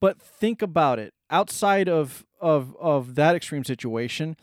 but 0.00 0.20
think 0.20 0.60
about 0.60 0.98
it. 0.98 1.14
Outside 1.30 1.88
of 1.88 2.25
of 2.40 2.76
of 2.76 3.14
that 3.14 3.34
extreme 3.34 3.64
situation, 3.64 4.36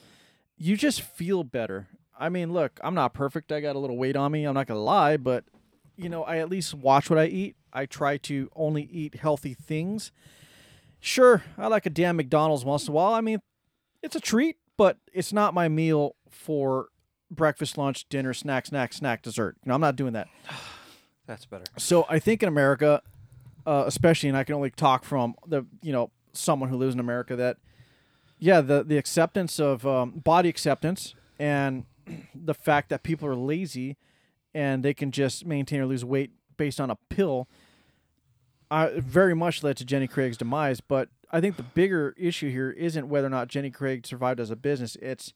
you 0.57 0.77
just 0.77 1.01
feel 1.01 1.43
better. 1.43 1.87
I 2.17 2.29
mean, 2.29 2.53
look, 2.53 2.79
I'm 2.83 2.93
not 2.93 3.13
perfect. 3.13 3.51
I 3.51 3.59
got 3.59 3.75
a 3.75 3.79
little 3.79 3.97
weight 3.97 4.15
on 4.15 4.31
me. 4.31 4.45
I'm 4.45 4.53
not 4.53 4.67
going 4.67 4.77
to 4.77 4.83
lie, 4.83 5.17
but 5.17 5.45
you 5.95 6.09
know, 6.09 6.23
I 6.23 6.37
at 6.37 6.49
least 6.49 6.73
watch 6.73 7.09
what 7.09 7.19
I 7.19 7.25
eat. 7.25 7.55
I 7.71 7.85
try 7.85 8.17
to 8.17 8.49
only 8.55 8.83
eat 8.83 9.15
healthy 9.15 9.53
things. 9.53 10.11
Sure, 10.99 11.43
I 11.57 11.67
like 11.67 11.85
a 11.85 11.89
damn 11.89 12.15
McDonald's 12.15 12.63
once 12.63 12.87
in 12.87 12.91
a 12.91 12.93
while. 12.93 13.13
I 13.13 13.21
mean, 13.21 13.41
it's 14.01 14.15
a 14.15 14.19
treat, 14.19 14.57
but 14.77 14.97
it's 15.11 15.33
not 15.33 15.53
my 15.53 15.67
meal 15.67 16.15
for 16.29 16.87
breakfast, 17.29 17.77
lunch, 17.77 18.07
dinner, 18.09 18.33
snack, 18.33 18.65
snack, 18.67 18.93
snack, 18.93 19.21
dessert. 19.21 19.57
You 19.63 19.69
know, 19.69 19.75
I'm 19.75 19.81
not 19.81 19.95
doing 19.95 20.13
that. 20.13 20.27
That's 21.25 21.45
better. 21.45 21.65
So 21.77 22.05
I 22.09 22.19
think 22.19 22.43
in 22.43 22.49
America, 22.49 23.01
uh, 23.65 23.83
especially, 23.85 24.29
and 24.29 24.37
I 24.37 24.43
can 24.43 24.55
only 24.55 24.71
talk 24.71 25.03
from 25.03 25.35
the 25.47 25.65
you 25.81 25.91
know 25.91 26.11
someone 26.33 26.69
who 26.69 26.77
lives 26.77 26.93
in 26.93 26.99
America 26.99 27.35
that, 27.35 27.57
yeah, 28.43 28.59
the 28.59 28.83
the 28.83 28.97
acceptance 28.97 29.57
of 29.57 29.87
um, 29.87 30.11
body 30.11 30.49
acceptance 30.49 31.15
and 31.39 31.85
the 32.35 32.53
fact 32.53 32.89
that 32.89 33.01
people 33.01 33.25
are 33.25 33.37
lazy 33.37 33.95
and 34.53 34.83
they 34.83 34.93
can 34.93 35.11
just 35.11 35.45
maintain 35.45 35.79
or 35.79 35.85
lose 35.85 36.03
weight 36.03 36.31
based 36.57 36.81
on 36.81 36.89
a 36.91 36.97
pill, 37.09 37.47
uh, 38.69 38.89
very 38.97 39.33
much 39.33 39.63
led 39.63 39.77
to 39.77 39.85
Jenny 39.85 40.07
Craig's 40.07 40.35
demise. 40.35 40.81
But 40.81 41.07
I 41.31 41.39
think 41.39 41.55
the 41.55 41.63
bigger 41.63 42.13
issue 42.17 42.51
here 42.51 42.69
isn't 42.71 43.07
whether 43.07 43.27
or 43.27 43.29
not 43.29 43.47
Jenny 43.47 43.71
Craig 43.71 44.05
survived 44.05 44.41
as 44.41 44.51
a 44.51 44.57
business. 44.57 44.97
It's 45.01 45.33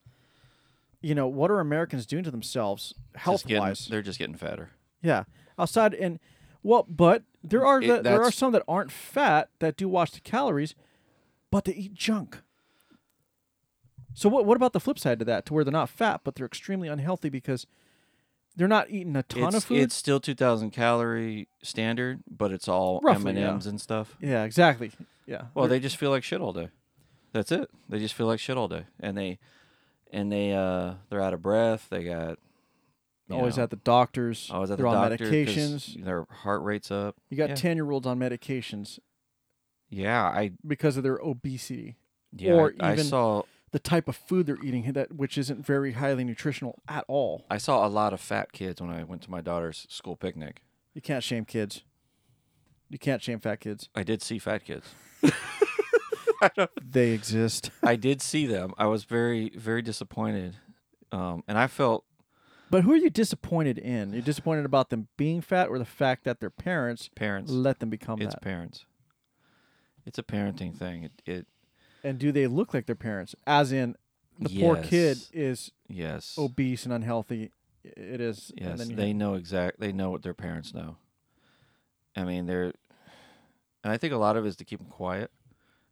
you 1.01 1.16
know 1.16 1.28
what 1.30 1.49
are 1.49 1.62
Americans 1.62 2.05
doing 2.05 2.26
to 2.26 2.32
themselves 2.32 2.93
health 3.16 3.47
getting- 3.47 3.62
wise? 3.62 3.88
they're 3.89 4.01
just 4.01 4.20
getting 4.20 4.36
fatter. 4.36 4.72
Yeah, 5.01 5.24
outside 5.58 5.93
and 5.93 6.20
well, 6.62 6.86
but 6.89 7.24
there 7.41 7.66
are 7.66 7.82
It- 7.82 7.88
the, 7.88 8.01
there 8.01 8.22
are 8.22 8.34
some 8.34 8.51
that 8.51 8.64
aren't 8.68 8.91
fat 8.91 9.47
that 9.60 9.78
do 9.78 9.88
watch 9.88 10.12
the 10.12 10.20
calories, 10.20 10.76
but 11.49 11.64
they 11.64 11.72
eat 11.72 11.93
junk. 11.93 12.41
So 14.18 14.30
what 14.30 14.45
what 14.47 14.55
about 14.57 14.74
the 14.74 14.80
flip 14.80 14.97
side 14.97 15.20
to 15.20 15.26
that? 15.26 15.45
To 15.45 15.53
where 15.53 15.63
they're 15.63 15.72
not 15.72 15.89
fat, 15.89 16.22
but 16.24 16.34
they're 16.34 16.45
extremely 16.47 16.88
unhealthy 16.88 17.30
because 17.30 17.68
they're 18.55 18.68
not 18.68 18.89
eating 18.89 19.15
a 19.15 19.22
ton 19.22 19.43
It's, 19.49 19.57
of 19.57 19.63
food. 19.65 19.78
it's 19.78 19.93
still 19.93 20.20
2,000 20.20 20.72
calorie 20.72 21.47
standard, 21.61 22.24
but 22.28 22.51
it's 22.51 22.68
all 22.68 22.99
M 23.07 23.28
and 23.28 23.38
M's 23.38 23.68
and 23.68 23.80
stuff. 23.80 24.18
yeah, 24.20 24.43
exactly. 24.43 24.91
Yeah. 25.28 25.43
Well, 25.53 25.68
They're- 25.68 25.78
they 25.78 25.80
just 25.84 25.97
feel 25.97 26.09
like 26.09 26.24
shit 26.24 26.41
all 26.41 26.51
day. 26.51 26.70
That's 27.32 27.51
it. 27.51 27.70
They 27.88 27.99
just 27.99 28.15
feel 28.15 28.26
like 28.26 28.39
shit 28.39 28.57
all 28.57 28.68
day, 28.68 28.86
and 28.99 29.15
they, 29.15 29.38
and 30.11 30.32
they, 30.32 30.51
uh, 30.53 30.95
they're 31.09 31.22
out 31.22 31.36
of 31.36 31.43
breath. 31.43 31.86
They 31.91 32.03
got 32.05 32.39
always 33.30 33.57
know, 33.57 33.63
at 33.63 33.70
the 33.70 33.76
doctors. 33.76 34.49
always 34.51 34.72
at 34.72 34.78
they're 34.80 34.89
the 34.89 34.97
on 34.97 35.11
doctor 35.11 35.26
medications. 35.30 36.03
Their 36.03 36.26
heart 36.32 36.63
rate's 36.63 36.89
up. 36.89 37.18
You 37.30 37.38
got 37.38 37.49
yeah. 37.49 37.55
ten 37.55 37.78
year 37.78 37.91
olds 37.91 38.07
on 38.07 38.18
medications 38.18 38.97
Yeah, 39.91 40.24
I 40.24 40.53
because 40.65 40.97
of 40.97 41.03
their 41.03 41.18
obesity, 41.18 41.97
yeah, 42.36 42.53
Or 42.53 42.74
I, 42.80 42.93
I 42.93 42.95
saw 42.95 43.43
the 43.78 43.89
type 43.89 44.07
of 44.07 44.15
food 44.15 44.47
they're 44.47 44.57
eating 44.63 44.91
that 44.93 45.13
which 45.13 45.38
isn't 45.38 45.63
very 45.63 45.91
highly 45.91 46.23
nutritional 46.23 46.82
at 46.88 47.05
all. 47.07 47.45
I 47.47 47.59
saw 47.59 47.86
a 47.86 47.89
lot 47.89 48.11
of 48.11 48.19
fat 48.19 48.51
kids 48.51 48.82
when 48.82 48.89
I 48.89 49.03
went 49.03 49.21
to 49.21 49.30
my 49.30 49.39
daughter's 49.39 49.86
school 49.88 50.15
picnic. 50.15 50.63
You 50.95 51.01
can't 51.01 51.23
shame 51.23 51.45
kids. 51.45 51.84
You 52.89 52.97
can't 52.97 53.21
shame 53.21 53.39
fat 53.39 53.59
kids. 53.59 53.89
I 53.93 54.01
did 54.01 54.23
see 54.23 54.39
fat 54.39 54.65
kids. 54.65 54.88
They 56.84 57.11
exist. 57.11 57.71
I 57.84 57.95
did 57.95 58.21
see 58.21 58.45
them. 58.47 58.73
I 58.78 58.86
was 58.88 59.03
very 59.03 59.49
very 59.49 59.82
disappointed, 59.84 60.55
um, 61.11 61.43
and 61.47 61.57
I 61.57 61.67
felt 61.67 62.03
But 62.71 62.84
who 62.84 62.93
are 62.93 62.97
you 62.97 63.09
disappointed 63.11 63.78
in? 63.78 64.13
You're 64.13 64.21
disappointed 64.21 64.65
about 64.65 64.89
them 64.89 65.07
being 65.17 65.41
fat 65.41 65.67
or 65.69 65.78
the 65.78 65.86
fact 65.86 66.23
that 66.25 66.39
their 66.39 66.51
parents 66.51 67.09
parents. 67.15 67.51
let 67.51 67.80
them 67.80 67.89
become 67.89 68.21
it's 68.21 68.34
that? 68.34 68.41
parents. 68.41 68.86
It's 70.05 70.17
a 70.17 70.23
parenting 70.23 70.75
thing. 70.75 71.03
It, 71.03 71.11
it 71.25 71.47
And 72.04 72.20
do 72.20 72.32
they 72.32 72.48
look 72.48 72.74
like 72.74 72.86
their 72.86 72.95
parents? 72.95 73.36
As 73.45 73.72
in, 73.72 73.95
the 74.39 74.50
poor 74.60 74.78
kid 74.78 75.18
is 75.34 75.72
yes 75.88 76.36
obese 76.38 76.86
and 76.86 76.93
unhealthy. 76.93 77.52
I- 77.86 77.89
It 78.00 78.22
is. 78.22 78.52
Yes, 78.56 78.86
they 78.88 79.14
know 79.14 79.34
exact. 79.36 79.80
They 79.80 79.91
know 79.91 80.10
what 80.12 80.22
their 80.22 80.34
parents 80.34 80.74
know. 80.74 80.98
I 82.16 82.24
mean, 82.24 82.45
they're, 82.48 82.74
and 83.84 83.93
I 83.93 83.98
think 83.98 84.12
a 84.14 84.18
lot 84.18 84.36
of 84.38 84.45
it 84.45 84.50
is 84.50 84.56
to 84.58 84.66
keep 84.66 84.80
them 84.80 84.89
quiet 84.89 85.32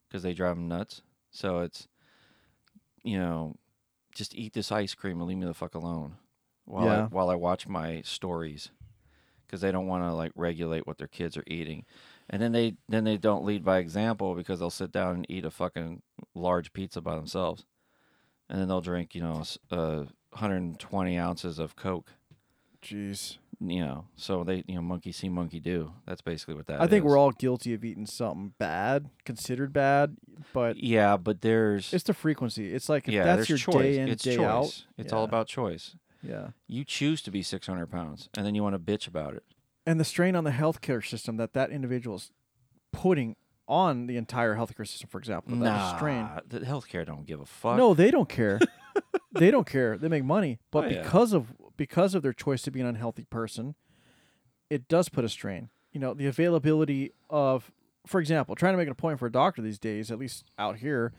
because 0.08 0.24
they 0.24 0.34
drive 0.34 0.56
them 0.56 0.68
nuts. 0.68 1.02
So 1.32 1.60
it's, 1.60 1.88
you 3.04 3.18
know, 3.18 3.56
just 4.14 4.34
eat 4.36 4.54
this 4.54 4.72
ice 4.72 4.94
cream 4.94 5.20
and 5.20 5.28
leave 5.28 5.38
me 5.38 5.46
the 5.46 5.54
fuck 5.54 5.76
alone 5.76 6.16
while 6.66 6.90
I, 6.90 6.96
Yeah. 6.98 7.08
while 7.08 7.30
I 7.30 7.36
watch 7.36 7.68
my 7.68 8.02
stories 8.04 8.72
because 9.46 9.62
they 9.62 9.72
don't 9.72 9.88
want 9.88 10.04
to 10.04 10.14
like 10.14 10.32
regulate 10.36 10.86
what 10.88 10.98
their 10.98 11.08
kids 11.08 11.38
are 11.38 11.44
eating. 11.48 11.86
And 12.30 12.42
then 12.42 12.52
they 12.52 12.76
then 12.90 13.04
they 13.04 13.18
don't 13.18 13.46
lead 13.46 13.64
by 13.64 13.78
example 13.78 14.34
because 14.36 14.60
they'll 14.60 14.70
sit 14.70 14.92
down 14.92 15.16
and 15.16 15.26
eat 15.30 15.46
a 15.46 15.52
fucking 15.52 16.02
large 16.34 16.74
pizza 16.74 17.00
by 17.00 17.16
themselves, 17.16 17.66
and 18.50 18.60
then 18.60 18.68
they'll 18.68 18.82
drink 18.82 19.14
you 19.14 19.22
know 19.22 19.44
uh, 19.72 20.06
120 20.32 21.18
ounces 21.20 21.60
of 21.60 21.76
Coke 21.76 22.14
Jeez. 22.82 23.38
you 23.60 23.80
know, 23.80 24.06
so 24.16 24.44
they, 24.44 24.64
you 24.68 24.76
know, 24.76 24.82
monkey 24.82 25.12
see, 25.12 25.30
monkey 25.30 25.60
do. 25.60 25.94
That's 26.06 26.22
basically 26.22 26.56
what 26.56 26.68
that 26.68 26.82
I 26.82 26.88
think 26.88 27.04
is. 27.04 27.10
we're 27.10 27.18
all 27.18 27.32
guilty 27.32 27.74
of 27.74 27.84
eating 27.84 28.06
something 28.06 28.54
bad, 28.58 29.10
considered 29.24 29.72
bad, 29.74 30.18
but 30.54 30.78
Yeah, 30.78 31.18
but 31.18 31.42
there's 31.42 31.94
it's 31.94 32.04
the 32.04 32.14
frequency. 32.14 32.74
It's 32.74 32.90
like 32.90 33.08
yeah, 33.08 33.24
that's 33.24 33.50
your 33.50 33.58
choice. 33.58 33.76
day 33.76 33.98
in, 34.00 34.10
it's 34.10 34.24
day 34.24 34.36
choice. 34.36 34.46
out. 34.46 34.86
It's 34.98 35.14
all 35.14 35.24
about 35.24 35.48
choice. 35.48 35.96
yeah. 36.22 36.50
You 36.68 36.84
choose 36.84 37.22
to 37.24 37.32
be 37.32 37.42
600 37.42 37.88
pounds, 37.88 38.30
and 38.36 38.46
then 38.46 38.56
you 38.56 38.64
want 38.64 38.74
to 38.74 38.80
bitch 38.80 39.08
about 39.08 39.34
it. 39.36 39.44
And 39.86 40.00
the 40.00 40.04
strain 40.06 40.36
on 40.36 40.44
the 40.44 40.52
healthcare 40.52 41.06
system 41.08 41.38
that 41.38 41.54
that 41.54 41.70
individual 41.70 42.16
is 42.18 42.32
putting 42.92 43.36
on 43.68 44.08
the 44.08 44.18
entire 44.18 44.56
healthcare 44.56 44.88
system, 44.88 45.10
for 45.10 45.18
example, 45.20 45.56
that 45.58 45.64
nah, 45.66 45.96
strain. 45.96 46.30
the 46.48 46.60
healthcare 46.62 47.06
don't 47.06 47.26
give 47.26 47.40
a 47.40 47.46
fuck. 47.46 47.78
No, 47.78 47.94
they 47.94 48.12
don't 48.12 48.30
care. 48.30 48.60
they 49.34 49.52
don't 49.52 49.68
care. 49.68 49.98
They 49.98 50.08
make 50.08 50.24
money, 50.24 50.60
oh, 50.62 50.66
but 50.72 50.86
Oh, 50.86 50.88
yeah. 50.90 51.02
because 51.04 51.34
of 51.34 51.54
because 51.78 52.16
of 52.16 52.22
their 52.24 52.34
choice 52.34 52.62
to 52.64 52.72
be 52.72 52.80
an 52.80 52.86
unhealthy 52.88 53.26
person, 53.26 53.76
it 54.70 54.88
does 54.88 55.10
put 55.10 55.26
a 55.26 55.30
strain. 55.30 55.70
You 55.92 56.00
know, 56.00 56.14
the 56.14 56.28
availability 56.28 57.12
of, 57.30 57.72
for 58.06 58.20
example, 58.20 58.56
trying 58.56 58.74
to 58.74 58.78
make 58.78 58.88
an 58.88 58.92
appointment 58.92 59.20
for 59.20 59.26
a 59.28 59.32
doctor 59.32 59.62
these 59.62 59.80
days, 59.80 60.12
at 60.12 60.20
least 60.20 60.46
out 60.58 60.78
here. 60.78 61.14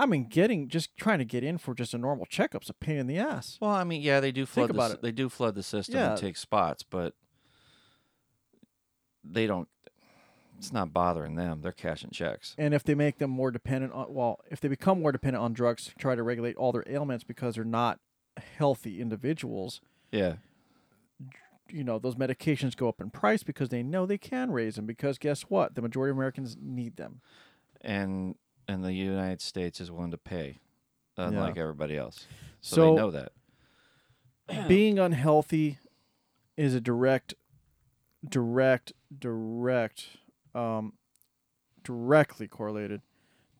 I 0.00 0.06
mean, 0.06 0.24
getting 0.28 0.68
just 0.68 0.96
trying 0.96 1.18
to 1.18 1.24
get 1.24 1.42
in 1.44 1.58
for 1.58 1.74
just 1.74 1.92
a 1.94 1.98
normal 1.98 2.24
checup's 2.26 2.70
a 2.70 2.74
pain 2.74 2.96
in 2.98 3.06
the 3.08 3.18
ass. 3.18 3.58
Well, 3.60 3.70
I 3.70 3.84
mean, 3.84 4.00
yeah, 4.02 4.20
they 4.20 4.30
do 4.32 4.46
flood 4.46 4.68
the, 4.70 4.74
about 4.74 4.90
it. 4.92 5.02
they 5.02 5.12
do 5.12 5.28
flood 5.28 5.54
the 5.54 5.62
system 5.62 5.96
Yeah. 5.96 6.10
and 6.12 6.18
take 6.20 6.36
spots, 6.36 6.82
but 6.82 7.14
they 9.30 9.46
don't. 9.46 9.68
It's 10.58 10.72
not 10.72 10.92
bothering 10.92 11.36
them. 11.36 11.60
They're 11.62 11.70
cashing 11.72 12.10
checks. 12.10 12.54
And 12.58 12.74
if 12.74 12.82
they 12.82 12.94
make 12.96 13.18
them 13.18 13.30
more 13.30 13.50
dependent 13.52 13.92
on, 13.92 14.12
well, 14.12 14.40
if 14.50 14.60
they 14.60 14.66
become 14.68 15.00
more 15.00 15.12
dependent 15.12 15.42
on 15.44 15.52
drugs 15.52 15.84
to 15.84 15.94
try 15.94 16.16
to 16.16 16.22
regulate 16.24 16.56
all 16.56 16.72
their 16.72 16.82
ailments 16.88 17.22
because 17.22 17.54
they're 17.54 17.64
not 17.64 18.00
healthy 18.56 19.00
individuals, 19.00 19.80
Yeah, 20.10 20.34
you 21.70 21.84
know, 21.84 21.98
those 22.00 22.16
medications 22.16 22.74
go 22.74 22.88
up 22.88 23.00
in 23.00 23.10
price 23.10 23.42
because 23.44 23.68
they 23.68 23.82
know 23.84 24.04
they 24.06 24.18
can 24.18 24.50
raise 24.50 24.74
them. 24.76 24.86
Because 24.86 25.16
guess 25.18 25.42
what? 25.42 25.74
The 25.76 25.82
majority 25.82 26.10
of 26.10 26.16
Americans 26.16 26.56
need 26.60 26.96
them. 26.96 27.20
and 27.80 28.34
and 28.66 28.84
the 28.84 28.92
United 28.92 29.40
States 29.40 29.80
is 29.80 29.90
willing 29.90 30.10
to 30.10 30.18
pay, 30.18 30.58
unlike 31.16 31.56
everybody 31.56 31.96
else. 31.96 32.26
So, 32.60 32.74
So- 32.76 32.82
they 32.90 32.96
know 32.96 33.10
that. 33.12 33.32
being 34.68 34.98
unhealthy 34.98 35.78
is 36.56 36.74
a 36.74 36.80
direct 36.80 37.34
direct 38.30 38.92
direct 39.18 40.06
um 40.54 40.92
directly 41.84 42.46
correlated 42.48 43.02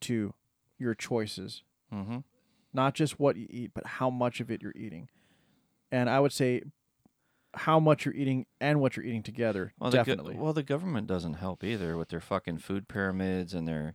to 0.01 0.35
your 0.79 0.95
choices 0.95 1.63
Mm-hmm. 1.93 2.19
not 2.75 2.93
just 2.95 3.19
what 3.19 3.37
you 3.37 3.47
eat 3.49 3.71
but 3.75 3.87
how 3.87 4.11
much 4.11 4.41
of 4.41 4.51
it 4.51 4.61
you're 4.63 4.75
eating 4.77 5.09
and 5.91 6.11
i 6.11 6.21
would 6.21 6.33
say 6.33 6.61
how 7.55 7.81
much 7.81 8.05
you're 8.05 8.15
eating 8.15 8.45
and 8.61 8.79
what 8.79 8.95
you're 8.95 9.07
eating 9.07 9.23
together 9.23 9.73
Well, 9.81 9.91
the 9.91 9.97
go- 9.97 10.05
definitely 10.05 10.37
well, 10.37 10.53
the 10.53 10.63
government 10.63 11.07
doesn't 11.07 11.35
help 11.35 11.65
either 11.65 11.97
with 11.97 12.11
their 12.11 12.21
fucking 12.21 12.59
food 12.59 12.89
pyramids 12.89 13.55
and 13.55 13.67
their 13.67 13.95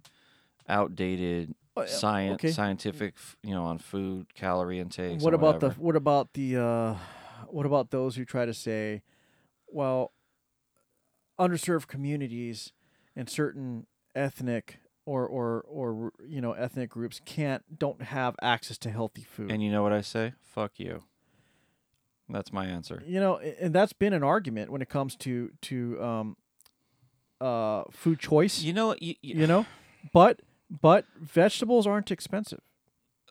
outdated 0.67 1.53
Well, 1.76 1.86
science, 1.88 2.36
okay. 2.36 2.51
scientific, 2.51 3.15
you 3.43 3.53
know, 3.53 3.63
on 3.65 3.78
food 3.78 4.34
calorie 4.34 4.80
intake. 4.80 5.21
what 5.21 5.34
about 5.36 5.59
the 5.59 5.69
what 5.71 5.95
about 5.95 6.34
the 6.34 6.57
uh 6.57 6.95
what 7.47 7.67
about 7.67 7.91
those 7.91 8.15
who 8.15 8.26
try 8.26 8.45
to 8.47 8.53
say 8.55 9.03
well 9.67 10.11
underserved 11.39 11.88
communities 11.88 12.71
and 13.15 13.29
certain 13.29 13.86
ethnic 14.15 14.79
or 15.05 15.27
or 15.27 15.61
or 15.67 16.11
you 16.25 16.39
know 16.39 16.53
ethnic 16.53 16.89
groups 16.89 17.19
can't 17.25 17.79
don't 17.79 18.01
have 18.01 18.36
access 18.41 18.77
to 18.77 18.89
healthy 18.89 19.23
food 19.23 19.51
And 19.51 19.63
you 19.63 19.71
know 19.71 19.84
what 19.84 19.91
I 19.93 20.01
say? 20.01 20.34
Fuck 20.41 20.73
you. 20.77 21.03
That's 22.29 22.53
my 22.53 22.65
answer. 22.65 23.03
you 23.05 23.19
know 23.19 23.38
and 23.38 23.73
that's 23.73 23.93
been 23.93 24.13
an 24.13 24.23
argument 24.23 24.71
when 24.71 24.81
it 24.81 24.89
comes 24.89 25.15
to 25.17 25.51
to 25.61 26.01
um 26.01 26.38
uh 27.41 27.84
food 27.91 28.19
choice 28.19 28.61
You 28.61 28.73
know, 28.73 28.95
you, 28.99 29.15
you, 29.21 29.41
you 29.41 29.47
know 29.47 29.65
but 30.13 30.41
but 30.69 31.05
vegetables 31.19 31.86
aren't 31.86 32.11
expensive 32.11 32.61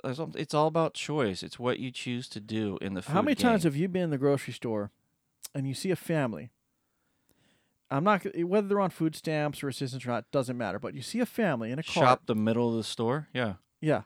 it's 0.05 0.55
all 0.55 0.67
about 0.67 0.95
choice. 0.95 1.43
It's 1.43 1.59
what 1.59 1.79
you 1.79 1.91
choose 1.91 2.29
to 2.31 2.41
do 2.41 2.77
in 2.81 2.95
the 2.95 3.03
food 3.03 3.13
How 3.13 3.23
many 3.23 3.35
times 3.37 3.63
have 3.63 3.77
you 3.77 3.89
been 3.89 4.03
in 4.03 4.11
the 4.11 4.19
grocery 4.19 4.53
store 4.53 4.91
and 5.55 5.67
you 5.69 5.75
see 5.75 5.91
a 5.91 5.97
family? 5.97 6.51
I'm 7.93 8.05
not 8.05 8.25
whether 8.39 8.67
they're 8.69 8.81
on 8.81 8.91
food 8.91 9.15
stamps 9.15 9.63
or 9.63 9.69
assistance 9.69 10.07
or 10.07 10.09
not 10.09 10.31
doesn't 10.31 10.57
matter, 10.57 10.79
but 10.79 10.95
you 10.95 11.03
see 11.03 11.21
a 11.21 11.27
family 11.27 11.71
in 11.71 11.79
a 11.79 11.83
car. 11.83 12.05
shop 12.05 12.23
the 12.27 12.35
middle 12.35 12.71
of 12.71 12.77
the 12.77 12.85
store? 12.85 13.29
Yeah, 13.35 13.55
Yeah, 13.81 14.03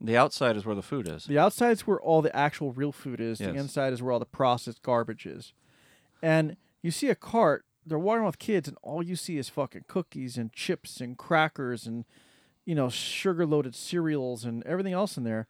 the 0.00 0.16
outside 0.16 0.56
is 0.56 0.66
where 0.66 0.74
the 0.74 0.82
food 0.82 1.08
is. 1.08 1.24
the 1.24 1.38
outside 1.38 1.70
is 1.72 1.86
where 1.86 2.00
all 2.00 2.20
the 2.22 2.34
actual 2.36 2.72
real 2.72 2.92
food 2.92 3.20
is. 3.20 3.38
The 3.38 3.54
inside 3.54 3.92
is 3.92 4.02
where 4.02 4.12
all 4.12 4.18
the 4.18 4.26
processed 4.26 4.82
garbage 4.82 5.24
is. 5.26 5.54
And 6.22 6.56
you 6.82 6.90
see 6.90 7.08
a 7.08 7.14
cart. 7.14 7.64
They're 7.86 7.98
walking 7.98 8.24
with 8.24 8.38
kids, 8.38 8.68
and 8.68 8.76
all 8.82 9.02
you 9.02 9.16
see 9.16 9.38
is 9.38 9.48
fucking 9.48 9.84
cookies 9.88 10.36
and 10.36 10.52
chips 10.52 11.00
and 11.00 11.16
crackers 11.18 11.86
and 11.86 12.04
you 12.64 12.74
know 12.74 12.88
sugar-loaded 12.88 13.74
cereals 13.74 14.44
and 14.44 14.62
everything 14.64 14.92
else 14.92 15.16
in 15.16 15.24
there. 15.24 15.48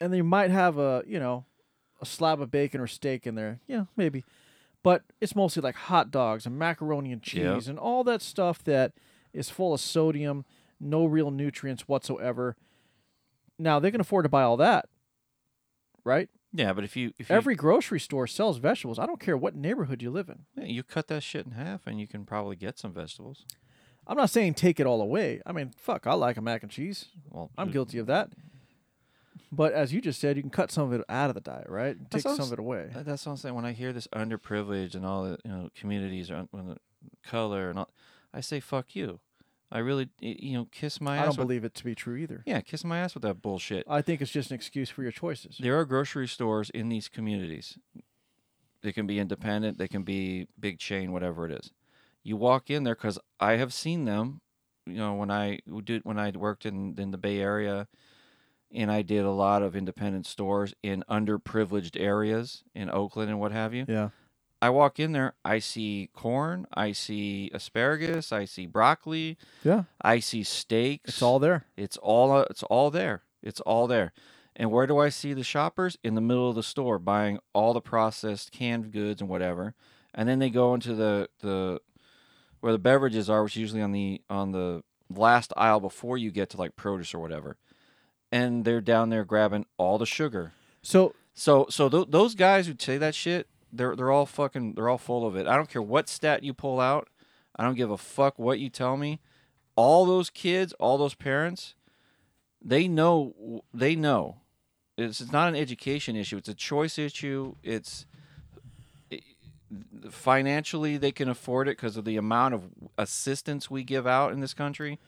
And 0.00 0.12
they 0.12 0.20
might 0.22 0.50
have 0.50 0.78
a 0.78 1.04
you 1.06 1.20
know 1.20 1.44
a 2.00 2.06
slab 2.06 2.40
of 2.40 2.50
bacon 2.50 2.80
or 2.80 2.86
steak 2.86 3.26
in 3.26 3.34
there. 3.34 3.60
Yeah, 3.66 3.84
maybe. 3.96 4.24
But 4.82 5.02
it's 5.20 5.36
mostly 5.36 5.62
like 5.62 5.74
hot 5.76 6.10
dogs 6.10 6.46
and 6.46 6.58
macaroni 6.58 7.12
and 7.12 7.22
cheese 7.22 7.42
Yep. 7.42 7.66
and 7.68 7.78
all 7.78 8.02
that 8.04 8.22
stuff 8.22 8.62
that 8.64 8.92
is 9.32 9.48
full 9.50 9.72
of 9.74 9.80
sodium, 9.80 10.44
no 10.80 11.04
real 11.04 11.30
nutrients 11.30 11.86
whatsoever. 11.88 12.56
Now 13.58 13.78
they 13.78 13.90
can 13.90 14.00
afford 14.00 14.24
to 14.24 14.28
buy 14.28 14.42
all 14.42 14.56
that, 14.58 14.88
right? 16.04 16.28
Yeah, 16.52 16.72
but 16.74 16.84
if 16.84 16.96
you 16.96 17.12
if 17.18 17.30
you, 17.30 17.34
Every 17.36 17.54
grocery 17.54 18.00
store 18.00 18.26
sells 18.26 18.58
vegetables. 18.58 18.98
I 18.98 19.06
don't 19.06 19.20
care 19.20 19.36
what 19.38 19.54
neighborhood 19.54 20.02
you 20.02 20.10
live 20.10 20.28
in. 20.28 20.40
yeah, 20.56 20.64
you 20.66 20.82
cut 20.82 21.08
that 21.08 21.22
shit 21.22 21.46
in 21.46 21.52
half, 21.52 21.86
and 21.86 21.98
you 21.98 22.06
can 22.06 22.26
probably 22.26 22.56
get 22.56 22.78
some 22.78 22.92
vegetables. 22.92 23.46
I'm 24.06 24.16
not 24.18 24.30
saying 24.30 24.54
take 24.54 24.78
it 24.80 24.86
all 24.86 25.00
away. 25.00 25.40
I 25.46 25.52
mean, 25.52 25.72
fuck, 25.76 26.06
I 26.06 26.14
like 26.14 26.36
a 26.36 26.42
mac 26.42 26.62
and 26.62 26.70
cheese. 26.70 27.06
Well, 27.30 27.50
I'm 27.56 27.70
guilty 27.70 27.98
of 27.98 28.06
that. 28.08 28.30
But 29.54 29.74
as 29.74 29.92
you 29.92 30.00
just 30.00 30.18
said, 30.18 30.36
you 30.36 30.42
can 30.42 30.50
cut 30.50 30.72
some 30.72 30.90
of 30.90 30.98
it 30.98 31.04
out 31.10 31.28
of 31.28 31.34
the 31.34 31.42
diet, 31.42 31.68
right? 31.68 31.94
Take 32.10 32.22
some 32.22 32.40
of 32.40 32.52
it 32.54 32.58
away. 32.58 32.90
That's 32.94 33.26
what 33.26 33.32
I'm 33.32 33.36
saying. 33.36 33.54
When 33.54 33.66
I 33.66 33.72
hear 33.72 33.92
this 33.92 34.08
underprivileged 34.08 34.94
and 34.94 35.04
all 35.04 35.24
the 35.24 35.38
you 35.44 35.50
know 35.50 35.68
communities 35.76 36.30
are 36.30 36.36
un- 36.36 36.48
the 36.52 36.78
color 37.22 37.68
and 37.68 37.78
all, 37.78 37.90
I 38.32 38.40
say 38.40 38.60
fuck 38.60 38.96
you. 38.96 39.20
I 39.70 39.78
really 39.78 40.08
you 40.20 40.54
know 40.54 40.68
kiss 40.72 41.02
my 41.02 41.16
ass 41.16 41.24
I 41.24 41.26
ass. 41.26 41.34
don't 41.34 41.38
with, 41.40 41.48
believe 41.48 41.64
it 41.64 41.74
to 41.74 41.84
be 41.84 41.94
true 41.94 42.16
either. 42.16 42.42
Yeah, 42.46 42.62
kiss 42.62 42.82
my 42.82 42.98
ass 42.98 43.12
with 43.14 43.22
that 43.24 43.42
bullshit. 43.42 43.84
I 43.86 44.00
think 44.00 44.22
it's 44.22 44.30
just 44.30 44.50
an 44.50 44.54
excuse 44.54 44.88
for 44.88 45.02
your 45.02 45.12
choices. 45.12 45.58
There 45.60 45.78
are 45.78 45.84
grocery 45.84 46.28
stores 46.28 46.70
in 46.70 46.88
these 46.88 47.08
communities. 47.08 47.78
They 48.82 48.92
can 48.92 49.06
be 49.06 49.18
independent, 49.18 49.76
they 49.78 49.88
can 49.88 50.02
be 50.02 50.48
big 50.58 50.78
chain, 50.78 51.12
whatever 51.12 51.46
it 51.46 51.52
is. 51.52 51.72
You 52.24 52.36
walk 52.38 52.70
in 52.70 52.84
there 52.84 52.94
because 52.94 53.18
I 53.38 53.52
have 53.52 53.72
seen 53.74 54.06
them. 54.06 54.40
You 54.86 54.96
know, 54.96 55.14
when 55.14 55.30
I 55.30 55.60
did 55.84 56.04
when 56.04 56.18
I 56.18 56.30
worked 56.30 56.64
in 56.64 56.94
in 56.98 57.10
the 57.10 57.18
Bay 57.18 57.38
Area, 57.38 57.86
and 58.74 58.90
I 58.90 59.02
did 59.02 59.24
a 59.24 59.30
lot 59.30 59.62
of 59.62 59.76
independent 59.76 60.26
stores 60.26 60.74
in 60.82 61.04
underprivileged 61.08 62.00
areas 62.00 62.64
in 62.74 62.90
Oakland 62.90 63.30
and 63.30 63.38
what 63.40 63.52
have 63.52 63.74
you. 63.74 63.84
Yeah. 63.88 64.10
I 64.60 64.70
walk 64.70 65.00
in 65.00 65.10
there, 65.12 65.34
I 65.44 65.58
see 65.58 66.08
corn, 66.14 66.66
I 66.72 66.92
see 66.92 67.50
asparagus, 67.52 68.30
I 68.30 68.44
see 68.44 68.66
broccoli, 68.66 69.36
Yeah. 69.64 69.84
I 70.00 70.20
see 70.20 70.44
steaks. 70.44 71.08
It's 71.08 71.22
all 71.22 71.40
there. 71.40 71.66
It's 71.76 71.96
all 71.96 72.30
uh, 72.30 72.44
it's 72.48 72.62
all 72.62 72.90
there. 72.90 73.22
It's 73.42 73.60
all 73.60 73.88
there. 73.88 74.12
And 74.54 74.70
where 74.70 74.86
do 74.86 74.98
I 74.98 75.08
see 75.08 75.32
the 75.32 75.42
shoppers? 75.42 75.98
In 76.04 76.14
the 76.14 76.20
middle 76.20 76.48
of 76.48 76.54
the 76.54 76.62
store 76.62 76.98
buying 77.00 77.40
all 77.52 77.72
the 77.72 77.80
processed 77.80 78.52
canned 78.52 78.92
goods 78.92 79.20
and 79.20 79.28
whatever. 79.28 79.74
And 80.14 80.28
then 80.28 80.38
they 80.38 80.50
go 80.50 80.74
into 80.74 80.94
the 80.94 81.28
the 81.40 81.80
where 82.60 82.72
the 82.72 82.78
beverages 82.78 83.28
are, 83.28 83.42
which 83.42 83.56
is 83.56 83.60
usually 83.60 83.82
on 83.82 83.90
the 83.90 84.20
on 84.30 84.52
the 84.52 84.84
last 85.10 85.52
aisle 85.56 85.80
before 85.80 86.16
you 86.16 86.30
get 86.30 86.50
to 86.50 86.56
like 86.56 86.76
produce 86.76 87.12
or 87.14 87.18
whatever. 87.18 87.56
And 88.32 88.64
they're 88.64 88.80
down 88.80 89.10
there 89.10 89.24
grabbing 89.24 89.66
all 89.76 89.98
the 89.98 90.06
sugar. 90.06 90.52
So 90.82 91.14
So 91.34 91.66
so 91.70 91.88
th- 91.88 92.08
those 92.10 92.34
guys 92.34 92.66
who 92.66 92.74
say 92.78 92.98
that 92.98 93.14
shit, 93.14 93.46
they're 93.72 93.94
they're 93.96 94.10
all 94.10 94.26
fucking 94.26 94.74
they're 94.74 94.88
all 94.88 94.98
full 94.98 95.26
of 95.26 95.36
it. 95.36 95.46
I 95.46 95.56
don't 95.56 95.68
care 95.68 95.82
what 95.82 96.08
stat 96.08 96.42
you 96.42 96.52
pull 96.54 96.80
out. 96.80 97.08
I 97.56 97.62
don't 97.62 97.76
give 97.76 97.90
a 97.90 97.98
fuck 97.98 98.38
what 98.38 98.58
you 98.58 98.70
tell 98.70 98.96
me. 98.96 99.20
All 99.76 100.04
those 100.06 100.30
kids, 100.30 100.72
all 100.74 100.98
those 100.98 101.14
parents, 101.14 101.74
they 102.62 102.88
know 102.88 103.62
they 103.72 103.94
know. 103.94 104.38
It's, 104.98 105.20
it's 105.20 105.32
not 105.32 105.48
an 105.48 105.56
education 105.56 106.16
issue. 106.16 106.36
It's 106.36 106.48
a 106.48 106.54
choice 106.54 106.98
issue. 106.98 107.54
It's 107.62 108.04
financially 110.10 110.98
they 110.98 111.12
can 111.12 111.28
afford 111.30 111.68
it 111.68 111.76
because 111.78 111.96
of 111.96 112.04
the 112.04 112.18
amount 112.18 112.52
of 112.52 112.64
assistance 112.98 113.70
we 113.70 113.84
give 113.84 114.06
out 114.06 114.32
in 114.32 114.40
this 114.40 114.52
country. 114.52 114.98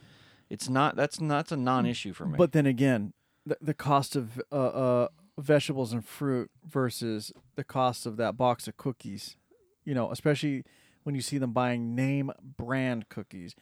It's 0.50 0.68
not 0.68 0.96
that's 0.96 1.20
not 1.20 1.36
that's 1.36 1.52
a 1.52 1.56
non-issue 1.56 2.12
for 2.12 2.26
me. 2.26 2.36
But 2.36 2.52
then 2.52 2.66
again, 2.66 3.12
the, 3.46 3.56
the 3.60 3.74
cost 3.74 4.16
of 4.16 4.40
uh, 4.52 4.54
uh, 4.54 5.08
vegetables 5.38 5.92
and 5.92 6.04
fruit 6.04 6.50
versus 6.64 7.32
the 7.56 7.64
cost 7.64 8.06
of 8.06 8.16
that 8.18 8.36
box 8.36 8.68
of 8.68 8.76
cookies, 8.76 9.36
you 9.84 9.94
know, 9.94 10.10
especially 10.10 10.64
when 11.02 11.14
you 11.14 11.20
see 11.20 11.38
them 11.38 11.52
buying 11.52 11.94
name 11.94 12.30
brand 12.56 13.08
cookies 13.08 13.54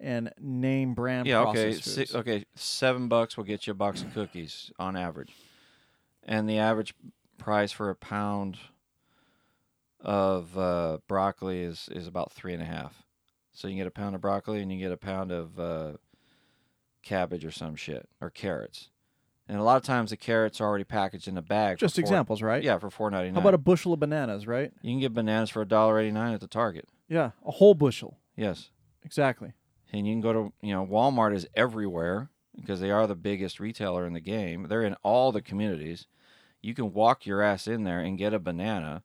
and 0.00 0.32
name 0.40 0.94
brand 0.94 1.26
yeah, 1.26 1.40
okay, 1.40 1.72
processed 1.72 2.10
si- 2.10 2.16
okay, 2.16 2.44
seven 2.54 3.08
bucks 3.08 3.36
will 3.36 3.44
get 3.44 3.66
you 3.66 3.72
a 3.72 3.74
box 3.74 4.02
of 4.02 4.12
cookies 4.14 4.70
on 4.78 4.96
average, 4.96 5.34
and 6.22 6.48
the 6.48 6.58
average 6.58 6.94
price 7.36 7.72
for 7.72 7.90
a 7.90 7.94
pound 7.94 8.58
of 10.00 10.56
uh, 10.56 10.98
broccoli 11.08 11.60
is 11.60 11.88
is 11.92 12.06
about 12.06 12.32
three 12.32 12.52
and 12.54 12.62
a 12.62 12.66
half. 12.66 13.02
So 13.52 13.66
you 13.66 13.72
can 13.72 13.78
get 13.78 13.86
a 13.88 13.90
pound 13.90 14.14
of 14.14 14.20
broccoli 14.20 14.62
and 14.62 14.72
you 14.72 14.78
get 14.78 14.92
a 14.92 14.96
pound 14.96 15.32
of 15.32 15.58
uh, 15.58 15.92
cabbage 17.02 17.44
or 17.44 17.50
some 17.50 17.76
shit 17.76 18.08
or 18.20 18.30
carrots, 18.30 18.90
and 19.48 19.58
a 19.58 19.62
lot 19.62 19.76
of 19.76 19.82
times 19.82 20.10
the 20.10 20.16
carrots 20.16 20.60
are 20.60 20.64
already 20.68 20.84
packaged 20.84 21.28
in 21.28 21.36
a 21.38 21.42
bag. 21.42 21.78
Just 21.78 21.94
four- 21.96 22.00
examples, 22.02 22.42
right? 22.42 22.62
Yeah, 22.62 22.78
for 22.78 22.90
four 22.90 23.10
ninety 23.10 23.28
nine. 23.28 23.34
How 23.34 23.40
about 23.40 23.54
a 23.54 23.58
bushel 23.58 23.92
of 23.92 24.00
bananas, 24.00 24.46
right? 24.46 24.72
You 24.82 24.92
can 24.92 25.00
get 25.00 25.14
bananas 25.14 25.50
for 25.50 25.62
a 25.62 25.66
dollar 25.68 25.98
eighty 25.98 26.12
nine 26.12 26.34
at 26.34 26.40
the 26.40 26.46
Target. 26.48 26.88
Yeah, 27.08 27.30
a 27.44 27.52
whole 27.52 27.74
bushel. 27.74 28.18
Yes. 28.36 28.70
Exactly. 29.04 29.52
and 29.92 30.06
you 30.06 30.12
can 30.12 30.20
go 30.20 30.32
to 30.32 30.52
you 30.60 30.74
know 30.74 30.84
Walmart 30.86 31.34
is 31.34 31.46
everywhere 31.54 32.28
because 32.54 32.80
they 32.80 32.90
are 32.90 33.06
the 33.06 33.14
biggest 33.14 33.58
retailer 33.60 34.06
in 34.06 34.12
the 34.12 34.20
game. 34.20 34.66
They're 34.68 34.82
in 34.82 34.94
all 35.02 35.32
the 35.32 35.40
communities. 35.40 36.06
You 36.60 36.74
can 36.74 36.92
walk 36.92 37.24
your 37.24 37.40
ass 37.40 37.66
in 37.68 37.84
there 37.84 38.00
and 38.00 38.18
get 38.18 38.34
a 38.34 38.38
banana. 38.38 39.02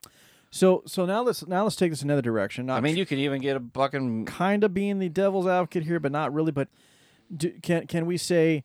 So 0.49 0.83
so 0.85 1.05
now 1.05 1.21
let's 1.21 1.47
now 1.47 1.63
let's 1.63 1.75
take 1.77 1.91
this 1.91 2.01
another 2.01 2.21
direction. 2.21 2.65
Not 2.65 2.77
I 2.77 2.81
mean, 2.81 2.97
you 2.97 3.05
could 3.05 3.17
even 3.19 3.41
get 3.41 3.55
a 3.55 3.63
fucking 3.73 4.25
kind 4.25 4.63
of 4.63 4.73
being 4.73 4.99
the 4.99 5.07
devil's 5.09 5.47
advocate 5.47 5.83
here, 5.83 5.99
but 5.99 6.11
not 6.11 6.33
really. 6.33 6.51
But 6.51 6.67
do, 7.35 7.51
can 7.61 7.87
can 7.87 8.05
we 8.05 8.17
say, 8.17 8.63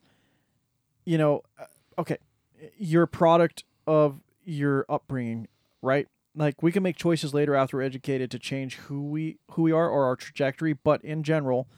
you 1.05 1.19
know, 1.19 1.43
uh, 1.59 2.01
okay, 2.01 2.19
you're 2.77 3.05
a 3.05 3.09
product 3.09 3.65
of 3.87 4.21
your 4.45 4.85
upbringing, 4.89 5.49
right? 5.83 6.09
Like 6.35 6.63
we 6.63 6.71
can 6.73 6.83
make 6.83 6.97
choices 6.97 7.35
later 7.35 7.55
after 7.55 7.79
we're 7.79 7.83
educated 7.83 8.31
to 8.31 8.39
change 8.39 8.77
who 8.77 9.03
we 9.03 9.39
who 9.53 9.63
we 9.63 9.73
are 9.73 9.89
or 9.89 10.05
our 10.05 10.17
trajectory, 10.17 10.73
but 10.73 11.03
in 11.05 11.23
general, 11.23 11.69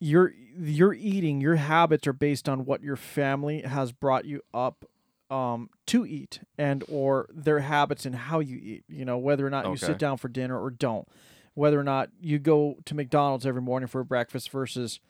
your 0.00 0.32
your 0.58 0.92
eating, 0.92 1.40
your 1.40 1.56
habits 1.56 2.06
are 2.06 2.12
based 2.12 2.48
on 2.48 2.64
what 2.64 2.82
your 2.82 2.96
family 2.96 3.62
has 3.62 3.92
brought 3.92 4.24
you 4.24 4.40
up 4.52 4.84
um, 5.30 5.70
to 5.86 6.04
eat 6.04 6.40
and 6.58 6.84
or 6.88 7.28
their 7.32 7.60
habits 7.60 8.04
and 8.06 8.14
how 8.14 8.40
you 8.40 8.56
eat. 8.56 8.84
You 8.88 9.04
know, 9.04 9.18
whether 9.18 9.46
or 9.46 9.50
not 9.50 9.64
you 9.70 9.76
sit 9.86 9.98
down 9.98 10.16
for 10.16 10.28
dinner 10.28 10.60
or 10.60 10.70
don't, 10.70 11.06
whether 11.54 11.78
or 11.78 11.84
not 11.84 12.10
you 12.20 12.38
go 12.38 12.76
to 12.84 12.94
McDonald's 12.94 13.46
every 13.46 13.62
morning 13.62 13.86
for 13.86 14.02
breakfast 14.04 14.50
versus, 14.50 15.00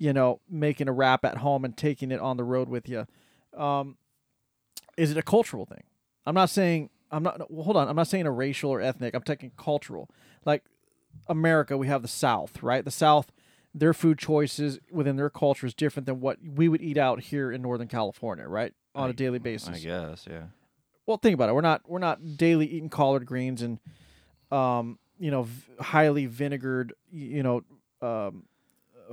you 0.00 0.12
know, 0.12 0.40
making 0.48 0.88
a 0.88 0.92
wrap 0.92 1.24
at 1.24 1.36
home 1.36 1.64
and 1.64 1.76
taking 1.76 2.10
it 2.10 2.18
on 2.18 2.36
the 2.38 2.42
road 2.42 2.68
with 2.68 2.88
you. 2.88 3.06
Um, 3.56 3.96
is 4.96 5.10
it 5.10 5.16
a 5.16 5.22
cultural 5.22 5.66
thing? 5.66 5.84
I'm 6.26 6.34
not 6.34 6.50
saying 6.50 6.90
I'm 7.12 7.22
not. 7.22 7.50
Well, 7.50 7.64
hold 7.64 7.76
on. 7.76 7.86
I'm 7.86 7.96
not 7.96 8.08
saying 8.08 8.26
a 8.26 8.30
racial 8.30 8.70
or 8.70 8.80
ethnic. 8.80 9.14
I'm 9.14 9.22
taking 9.22 9.52
cultural. 9.56 10.08
Like 10.44 10.64
America, 11.28 11.76
we 11.76 11.86
have 11.88 12.02
the 12.02 12.08
South, 12.08 12.62
right? 12.62 12.84
The 12.84 12.90
South, 12.90 13.30
their 13.74 13.92
food 13.92 14.18
choices 14.18 14.78
within 14.90 15.16
their 15.16 15.30
culture 15.30 15.66
is 15.66 15.74
different 15.74 16.06
than 16.06 16.20
what 16.20 16.38
we 16.42 16.68
would 16.68 16.80
eat 16.82 16.96
out 16.96 17.20
here 17.20 17.52
in 17.52 17.60
Northern 17.62 17.88
California, 17.88 18.46
right? 18.48 18.72
On 18.94 19.06
a 19.06 19.08
I- 19.10 19.12
daily 19.12 19.38
basis. 19.38 19.68
I 19.68 19.78
guess, 19.80 20.26
yeah. 20.28 20.44
Well, 21.06 21.18
think 21.18 21.34
about 21.34 21.48
it. 21.48 21.54
We're 21.54 21.60
not 21.60 21.82
we're 21.88 21.98
not 21.98 22.36
daily 22.38 22.66
eating 22.66 22.88
collard 22.88 23.26
greens 23.26 23.60
and, 23.62 23.80
um, 24.52 24.98
you 25.18 25.30
know, 25.30 25.42
v- 25.42 25.72
highly 25.80 26.26
vinegared, 26.26 26.92
you 27.10 27.42
know, 27.42 27.62
um, 28.00 28.44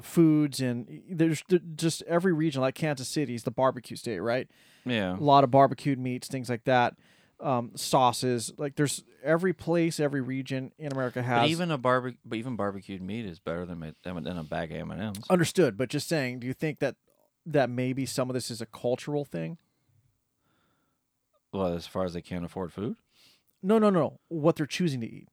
foods 0.02 0.60
and 0.60 1.02
there's 1.10 1.44
just 1.76 2.02
every 2.04 2.34
region 2.34 2.62
like 2.62 2.76
Kansas 2.76 3.08
City 3.08 3.36
is 3.36 3.44
the 3.44 3.52
barbecue 3.52 3.98
state, 3.98 4.20
right? 4.20 4.48
Yeah. 4.86 5.16
a 5.18 5.20
lot 5.20 5.44
of 5.44 5.52
barbecued 5.52 6.00
meats, 6.00 6.28
things 6.28 6.50
like 6.50 6.64
that, 6.64 6.96
um, 7.42 7.72
sauces. 7.76 8.54
Like 8.58 8.76
there's 8.76 9.04
every 9.24 9.54
place, 9.54 10.00
every 10.00 10.22
region 10.22 10.72
in 10.78 10.92
America 10.94 11.22
has. 11.22 11.42
But 11.42 11.50
even 11.50 11.72
a 11.72 11.78
barbe- 11.78 12.18
but 12.26 12.38
even 12.38 12.56
barbecued 12.56 13.02
meat 13.02 13.26
is 13.26 13.40
better 13.40 13.66
than 13.66 13.94
than 14.04 14.24
than 14.24 14.38
a 14.38 14.44
bag 14.44 14.72
of 14.72 14.78
M&Ms. 14.90 15.24
understood, 15.30 15.78
but 15.78 15.90
just 15.90 16.08
saying, 16.08 16.40
do 16.40 16.48
you 16.48 16.54
think 16.54 16.80
that 16.80 16.96
that 17.46 17.70
maybe 17.70 18.06
some 18.06 18.30
of 18.30 18.34
this 18.34 18.50
is 18.52 18.62
a 18.62 18.66
cultural 18.66 19.26
thing? 19.26 19.58
Well, 21.54 21.68
as 21.74 21.88
far 21.88 22.04
as 22.04 22.14
they 22.14 22.22
can't 22.22 22.46
afford 22.46 22.74
food. 22.74 22.98
No, 23.64 23.80
no, 23.80 23.90
no. 23.90 24.20
What 24.28 24.56
they're 24.58 24.66
choosing 24.66 25.02
to 25.02 25.08
eat, 25.08 25.28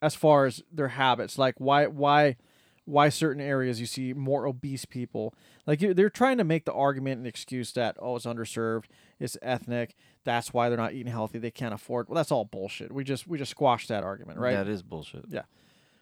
as 0.00 0.14
far 0.14 0.46
as 0.46 0.62
their 0.72 0.88
habits, 0.88 1.38
like 1.38 1.54
why, 1.58 1.86
why, 1.86 2.36
why 2.84 3.08
certain 3.08 3.42
areas 3.42 3.80
you 3.80 3.86
see 3.86 4.12
more 4.12 4.46
obese 4.46 4.84
people. 4.84 5.34
Like 5.66 5.80
they're 5.80 6.10
trying 6.10 6.38
to 6.38 6.44
make 6.44 6.64
the 6.64 6.72
argument 6.72 7.18
and 7.18 7.26
excuse 7.26 7.72
that 7.72 7.96
oh 8.00 8.16
it's 8.16 8.26
underserved, 8.26 8.86
it's 9.18 9.36
ethnic. 9.42 9.94
That's 10.24 10.52
why 10.52 10.68
they're 10.68 10.78
not 10.78 10.92
eating 10.92 11.12
healthy. 11.12 11.38
They 11.38 11.50
can't 11.50 11.74
afford. 11.74 12.08
Well, 12.08 12.16
that's 12.16 12.32
all 12.32 12.44
bullshit. 12.44 12.92
We 12.92 13.04
just 13.04 13.26
we 13.26 13.38
just 13.38 13.52
squashed 13.52 13.88
that 13.88 14.04
argument, 14.04 14.38
right? 14.38 14.54
That 14.54 14.68
is 14.68 14.82
bullshit. 14.82 15.26
Yeah. 15.28 15.42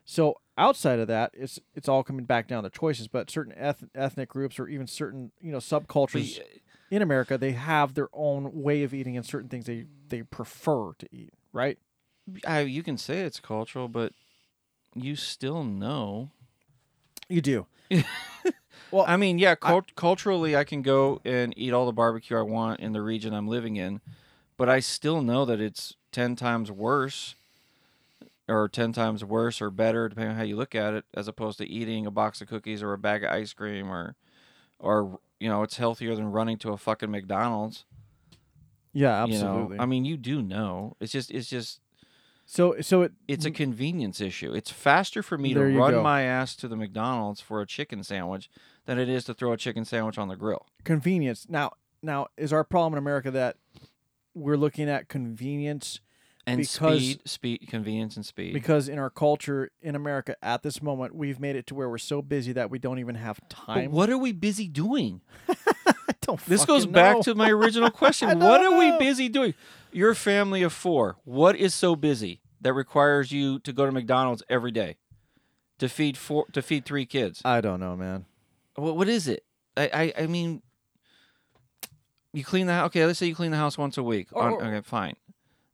So 0.05 0.37
outside 0.57 0.99
of 1.01 1.09
that, 1.09 1.33
it's 1.35 1.61
it's 1.75 1.89
all 1.89 2.03
coming 2.03 2.25
back 2.25 2.49
down 2.49 2.63
to 2.65 2.71
choices. 2.71 3.09
But 3.09 3.31
certain 3.31 3.53
eth- 3.57 3.85
ethnic 3.95 4.31
groups 4.31 4.59
or 4.59 4.67
even 4.67 4.87
certain 4.87 5.33
you 5.41 5.53
know 5.53 5.59
subcultures 5.59 6.39
y- 6.39 6.43
uh, 6.45 6.59
in 6.91 7.03
America, 7.03 7.37
they 7.37 7.53
have 7.53 7.93
their 7.93 8.09
own 8.15 8.63
way 8.63 8.83
of 8.83 8.95
eating 8.95 9.17
and 9.19 9.27
certain 9.27 9.51
things 9.51 9.67
they 9.67 9.85
they 10.09 10.23
prefer 10.23 10.95
to 10.95 11.07
eat. 11.13 11.35
Right? 11.53 11.79
I, 12.47 12.61
you 12.61 12.83
can 12.83 12.97
say 12.97 13.21
it's 13.21 13.41
cultural, 13.41 13.89
but 13.89 14.13
you 14.95 15.15
still 15.17 15.63
know. 15.63 16.31
You 17.29 17.41
do. 17.41 17.67
Well, 18.91 19.05
I 19.07 19.17
mean, 19.17 19.39
yeah, 19.39 19.55
cult- 19.55 19.95
culturally, 19.97 20.57
I 20.57 20.65
can 20.65 20.81
go 20.81 21.21
and 21.25 21.53
eat 21.59 21.73
all 21.73 21.85
the 21.85 21.93
barbecue 21.93 22.39
I 22.39 22.43
want 22.43 22.81
in 22.81 22.93
the 22.93 23.03
region 23.03 23.35
I'm 23.35 23.47
living 23.47 23.77
in, 23.77 24.01
but 24.57 24.69
I 24.69 24.81
still 24.81 25.21
know 25.21 25.45
that 25.45 25.61
it's 25.61 25.95
ten 26.11 26.37
times 26.37 26.71
worse 26.71 27.35
or 28.49 28.67
ten 28.67 28.93
times 28.93 29.23
worse 29.23 29.61
or 29.61 29.71
better, 29.71 30.09
depending 30.09 30.33
on 30.33 30.39
how 30.39 30.45
you 30.45 30.57
look 30.57 30.75
at 30.75 30.95
it, 30.95 31.05
as 31.13 31.29
opposed 31.29 31.59
to 31.59 31.69
eating 31.69 32.07
a 32.07 32.11
box 32.11 32.41
of 32.41 32.49
cookies 32.49 32.83
or 32.83 32.95
a 32.95 32.99
bag 32.99 33.25
of 33.25 33.31
ice 33.31 33.53
cream 33.53 33.91
or, 33.91 34.17
or 34.79 35.21
you 35.39 35.51
know, 35.51 35.63
it's 35.63 35.77
healthier 35.77 36.15
than 36.15 36.33
running 36.33 36.57
to 36.59 36.73
a 36.73 36.79
fucking 36.79 37.11
McDonald's. 37.11 37.85
Yeah, 38.95 39.27
you 39.27 39.39
know? 39.39 39.45
absolutely. 39.45 39.81
I 39.81 39.85
mean, 39.85 40.07
you 40.07 40.17
do 40.17 40.41
know. 40.41 40.97
It's 40.99 41.13
just, 41.13 41.31
it's 41.31 41.51
just, 41.51 41.81
so 42.51 42.77
so 42.81 43.03
it 43.03 43.13
it's 43.29 43.45
a 43.45 43.51
convenience 43.51 44.21
issue. 44.23 44.53
It's 44.55 44.71
faster 44.71 45.23
for 45.23 45.37
me. 45.37 45.53
There 45.53 45.67
to 45.67 45.73
you 45.73 45.79
run 45.79 45.91
go. 45.93 46.03
my 46.03 46.23
ass 46.23 46.57
to 46.57 46.67
the 46.69 46.77
McDonald's 46.77 47.41
for 47.43 47.61
a 47.61 47.67
chicken 47.67 48.03
sandwich 48.03 48.49
than 48.87 48.99
it 48.99 49.09
is 49.09 49.25
to 49.25 49.35
throw 49.35 49.53
a 49.53 49.57
chicken 49.59 49.85
sandwich 49.85 50.17
on 50.17 50.29
the 50.29 50.37
grill. 50.37 50.65
convenience. 50.83 51.47
Now 51.49 51.73
now 52.03 52.29
is 52.39 52.53
our 52.53 52.65
problem 52.65 52.95
in 52.95 52.99
America 52.99 53.31
that 53.33 53.57
we're 54.35 54.57
looking 54.57 54.89
at 54.89 55.09
convenience 55.09 56.01
And 56.47 56.59
Because- 56.61 56.99
speed, 57.01 57.21
speed, 57.29 57.59
convenience, 57.69 58.17
and 58.17 58.25
speed. 58.25 58.55
because 58.55 58.89
in 58.89 58.99
our 58.99 59.11
culture 59.11 59.71
in 59.83 59.95
America 59.95 60.35
at 60.43 60.63
this 60.63 60.81
moment 60.81 61.15
we've 61.15 61.39
made 61.39 61.55
it 61.57 61.67
to 61.67 61.75
where 61.75 61.91
we're 61.91 61.99
so 61.99 62.23
busy 62.23 62.53
that 62.55 62.71
we 62.71 62.79
don't 62.79 62.99
even 62.99 63.17
have 63.17 63.39
But 63.41 63.51
time. 63.51 63.91
what 63.93 64.09
are 64.09 64.17
we 64.17 64.33
busy 64.33 64.69
doing? 64.69 65.21
I 65.49 66.13
don't 66.23 66.41
This 66.47 66.65
goes 66.65 66.83
fucking 66.85 66.93
back 66.95 67.17
know. 67.17 67.23
to 67.25 67.35
my 67.35 67.51
original 67.51 67.89
I 67.95 67.99
question. 68.03 68.39
what 68.41 68.63
are 68.65 68.79
we 68.79 68.97
busy 68.99 69.29
doing? 69.29 69.53
You're 69.93 70.15
family 70.15 70.63
of 70.63 70.73
four. 70.73 71.17
What 71.25 71.57
is 71.57 71.75
so 71.75 71.97
busy 71.97 72.41
that 72.61 72.73
requires 72.73 73.33
you 73.33 73.59
to 73.61 73.73
go 73.73 73.87
to 73.87 73.93
McDonald's 73.93 74.43
every 74.49 74.71
day 74.71 74.97
to 75.79 75.89
feed 75.89 76.17
four 76.17 76.47
to 76.53 76.63
feed 76.63 76.85
three 76.85 77.07
kids? 77.07 77.41
I 77.45 77.61
don't 77.61 77.81
know, 77.81 77.97
man. 77.97 78.27
What 78.77 78.97
what 78.97 79.09
is 79.09 79.29
it? 79.29 79.45
I 79.77 80.13
I, 80.19 80.23
I 80.23 80.27
mean, 80.27 80.63
you 82.33 82.45
clean 82.45 82.67
the 82.67 82.75
house. 82.75 82.87
Okay, 82.89 83.05
let's 83.07 83.19
say 83.19 83.27
you 83.27 83.35
clean 83.35 83.51
the 83.51 83.57
house 83.57 83.79
once 83.79 83.97
a 83.97 84.03
week. 84.03 84.29
Or- 84.33 84.43
On- 84.61 84.67
okay, 84.67 84.81
fine. 84.87 85.15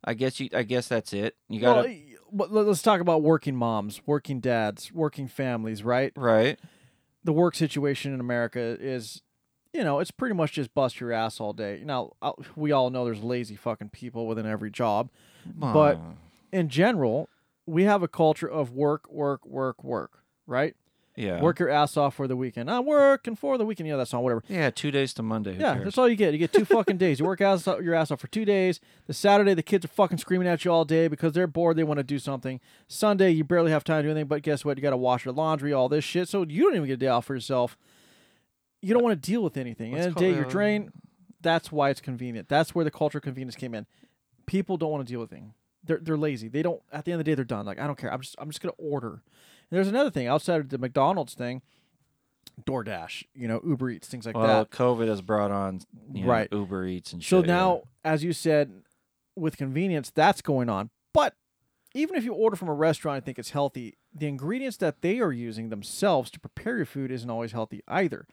I 0.03 0.13
guess 0.13 0.39
you. 0.39 0.49
I 0.53 0.63
guess 0.63 0.87
that's 0.87 1.13
it. 1.13 1.35
You 1.49 1.59
gotta 1.59 1.87
Well, 2.31 2.49
but 2.49 2.65
let's 2.67 2.81
talk 2.81 3.01
about 3.01 3.21
working 3.23 3.55
moms, 3.55 4.01
working 4.05 4.39
dads, 4.39 4.91
working 4.91 5.27
families, 5.27 5.83
right? 5.83 6.11
right. 6.15 6.59
The 7.23 7.33
work 7.33 7.55
situation 7.55 8.13
in 8.13 8.19
America 8.19 8.77
is, 8.79 9.23
you 9.75 9.83
know, 9.83 9.99
it's 9.99 10.11
pretty 10.11 10.33
much 10.35 10.53
just 10.53 10.73
bust 10.73 10.99
your 10.99 11.11
ass 11.11 11.39
all 11.39 11.53
day. 11.53 11.81
Now, 11.85 12.13
uh, 12.21 12.31
we 12.55 12.71
all 12.71 12.89
know 12.89 13.05
there's 13.05 13.21
lazy 13.23 13.55
fucking 13.55 13.89
people 13.89 14.25
within 14.27 14.45
every 14.45 14.71
job. 14.71 15.09
But- 15.45 15.99
In 16.51 16.69
general, 16.69 17.27
we 17.65 17.83
have 17.83 18.01
a 18.01 18.07
culture 18.07 18.47
of 18.47 18.71
work, 18.71 19.11
work, 19.11 19.45
work, 19.45 19.83
work, 19.83 20.19
right? 20.47 20.75
yeah, 21.17 21.41
Work 21.41 21.59
your 21.59 21.69
ass 21.69 21.95
off 21.95 22.13
for 22.15 22.27
the 22.27 22.35
weekend. 22.35 22.69
I'm 22.69 22.85
working 22.85 23.35
for 23.37 23.57
the 23.57 23.65
weekend. 23.65 23.87
You 23.87 23.93
know 23.93 23.99
that 23.99 24.07
song, 24.07 24.21
whatever. 24.23 24.43
Yeah, 24.49 24.69
two 24.69 24.91
days 24.91 25.13
to 25.13 25.23
Monday. 25.23 25.53
Yeah, 25.57 25.73
cares? 25.75 25.83
that's 25.85 25.97
all 25.97 26.09
you 26.09 26.15
get. 26.17 26.33
You 26.33 26.37
get 26.39 26.51
two 26.51 26.65
fucking 26.65 26.97
days. 26.97 27.19
You 27.19 27.25
work 27.25 27.39
ass 27.39 27.65
your 27.65 27.93
ass 27.95 28.11
off 28.11 28.19
for 28.19 28.27
two 28.27 28.43
days. 28.43 28.81
The 29.07 29.13
Saturday, 29.13 29.53
the 29.53 29.63
kids 29.63 29.85
are 29.85 29.89
fucking 29.89 30.17
screaming 30.17 30.47
at 30.47 30.65
you 30.65 30.71
all 30.71 30.83
day 30.83 31.07
because 31.07 31.31
they're 31.31 31.47
bored. 31.47 31.77
They 31.77 31.85
want 31.85 31.99
to 31.99 32.03
do 32.03 32.19
something. 32.19 32.59
Sunday, 32.89 33.31
you 33.31 33.43
barely 33.45 33.71
have 33.71 33.83
time 33.85 33.99
to 34.03 34.07
do 34.07 34.11
anything. 34.11 34.27
But 34.27 34.41
guess 34.41 34.65
what? 34.65 34.77
You 34.77 34.81
got 34.81 34.89
to 34.89 34.97
wash 34.97 35.23
your 35.23 35.33
laundry, 35.33 35.71
all 35.71 35.87
this 35.87 36.03
shit. 36.03 36.27
So 36.27 36.43
you 36.43 36.63
don't 36.63 36.75
even 36.75 36.87
get 36.87 36.93
a 36.93 36.97
day 36.97 37.07
off 37.07 37.25
for 37.25 37.33
yourself. 37.35 37.77
You 38.85 38.93
don't 38.93 39.03
want 39.03 39.19
to 39.19 39.31
deal 39.31 39.41
with 39.41 39.57
anything. 39.57 39.93
What's 39.93 40.05
and 40.05 40.15
the 40.15 40.19
day 40.19 40.33
you're 40.35 40.45
drained. 40.45 40.91
That's 41.41 41.71
why 41.71 41.89
it's 41.89 42.01
convenient. 42.01 42.47
That's 42.47 42.75
where 42.75 42.85
the 42.85 42.91
culture 42.91 43.17
of 43.17 43.23
convenience 43.23 43.55
came 43.55 43.73
in. 43.73 43.87
People 44.45 44.77
don't 44.77 44.91
want 44.91 45.07
to 45.07 45.11
deal 45.11 45.19
with 45.19 45.31
things. 45.31 45.53
They're 45.83 45.97
they're 45.97 46.17
lazy. 46.17 46.49
They 46.49 46.61
don't. 46.61 46.81
At 46.91 47.03
the 47.03 47.11
end 47.11 47.19
of 47.19 47.25
the 47.25 47.31
day, 47.31 47.35
they're 47.35 47.45
done. 47.45 47.65
Like 47.65 47.79
I 47.79 47.87
don't 47.87 47.97
care. 47.97 48.13
I'm 48.13 48.21
just 48.21 48.35
I'm 48.37 48.47
just 48.49 48.61
gonna 48.61 48.73
order. 48.77 49.09
And 49.13 49.21
there's 49.71 49.87
another 49.87 50.11
thing 50.11 50.27
outside 50.27 50.61
of 50.61 50.69
the 50.69 50.77
McDonald's 50.77 51.33
thing. 51.33 51.63
DoorDash, 52.63 53.23
you 53.33 53.47
know, 53.47 53.59
Uber 53.65 53.89
Eats, 53.89 54.07
things 54.07 54.25
like 54.25 54.37
well, 54.37 54.47
that. 54.47 54.69
COVID 54.69 55.07
has 55.07 55.21
brought 55.21 55.51
on 55.51 55.81
you 56.13 56.23
know, 56.23 56.29
Right. 56.29 56.47
Uber 56.51 56.85
Eats 56.85 57.11
and 57.11 57.23
So 57.23 57.41
shit. 57.41 57.47
yeah. 57.47 57.55
now, 57.55 57.81
as 58.03 58.23
you 58.23 58.33
said, 58.33 58.83
with 59.35 59.57
convenience, 59.57 60.09
that's 60.09 60.41
going 60.41 60.69
on. 60.69 60.89
But 61.11 61.33
even 61.93 62.15
if 62.15 62.23
you 62.23 62.33
order 62.33 62.55
from 62.55 62.69
a 62.69 62.73
restaurant 62.73 63.17
and 63.17 63.25
think 63.25 63.39
it's 63.39 63.49
healthy, 63.49 63.97
the 64.13 64.27
ingredients 64.27 64.77
that 64.77 65.01
they 65.01 65.19
are 65.19 65.33
using 65.33 65.69
themselves 65.69 66.29
to 66.31 66.39
prepare 66.39 66.77
your 66.77 66.85
food 66.85 67.11
isn't 67.11 67.29
always 67.29 67.51
healthy 67.51 67.81
either. 67.87 68.25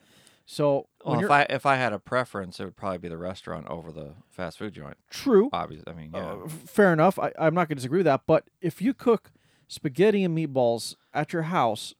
So 0.53 0.87
Well, 1.03 1.25
if 1.25 1.31
I 1.31 1.47
if 1.49 1.65
I 1.65 1.77
had 1.77 1.95
a 1.95 1.99
preference, 1.99 2.61
it 2.61 2.67
would 2.67 2.77
probably 2.77 2.99
be 2.99 3.09
the 3.09 3.17
restaurant 3.17 3.67
over 3.69 3.91
the 3.91 4.11
fast 4.29 4.59
food 4.59 4.75
joint. 4.75 4.99
true, 5.09 5.49
Obviously, 5.51 5.91
I 5.91 5.97
mean, 5.97 6.11
yeah. 6.13 6.33
uh, 6.33 6.49
fair 6.49 6.93
enough. 6.93 7.19
I, 7.19 7.33
I'm 7.39 7.55
not 7.55 7.69
going 7.69 7.77
to 7.77 7.77
disagree 7.77 8.01
with 8.01 8.05
that. 8.07 8.25
But 8.27 8.45
if 8.61 8.83
you 8.83 8.93
cook 8.93 9.33
spaghetti 9.67 10.23
and 10.23 10.37
meatballs 10.37 10.95
at 11.15 11.33
your 11.33 11.45
house, 11.45 11.95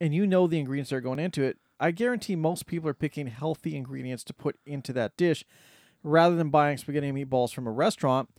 and 0.00 0.14
you 0.14 0.26
know 0.26 0.46
the 0.46 0.58
ingredients 0.58 0.88
that 0.88 0.96
are 0.96 1.00
going 1.02 1.18
into 1.18 1.42
it, 1.42 1.58
I 1.78 1.90
guarantee 1.90 2.34
most 2.34 2.64
people 2.64 2.88
are 2.88 2.94
picking 2.94 3.26
healthy 3.26 3.76
ingredients 3.76 4.24
to 4.24 4.32
put 4.32 4.58
into 4.64 4.94
that 4.94 5.18
dish, 5.18 5.44
rather 6.02 6.36
than 6.36 6.48
buying 6.48 6.78
spaghetti 6.78 7.08
and 7.08 7.18
meatballs 7.18 7.52
from 7.52 7.66
a 7.66 7.72
restaurant, 7.72 8.30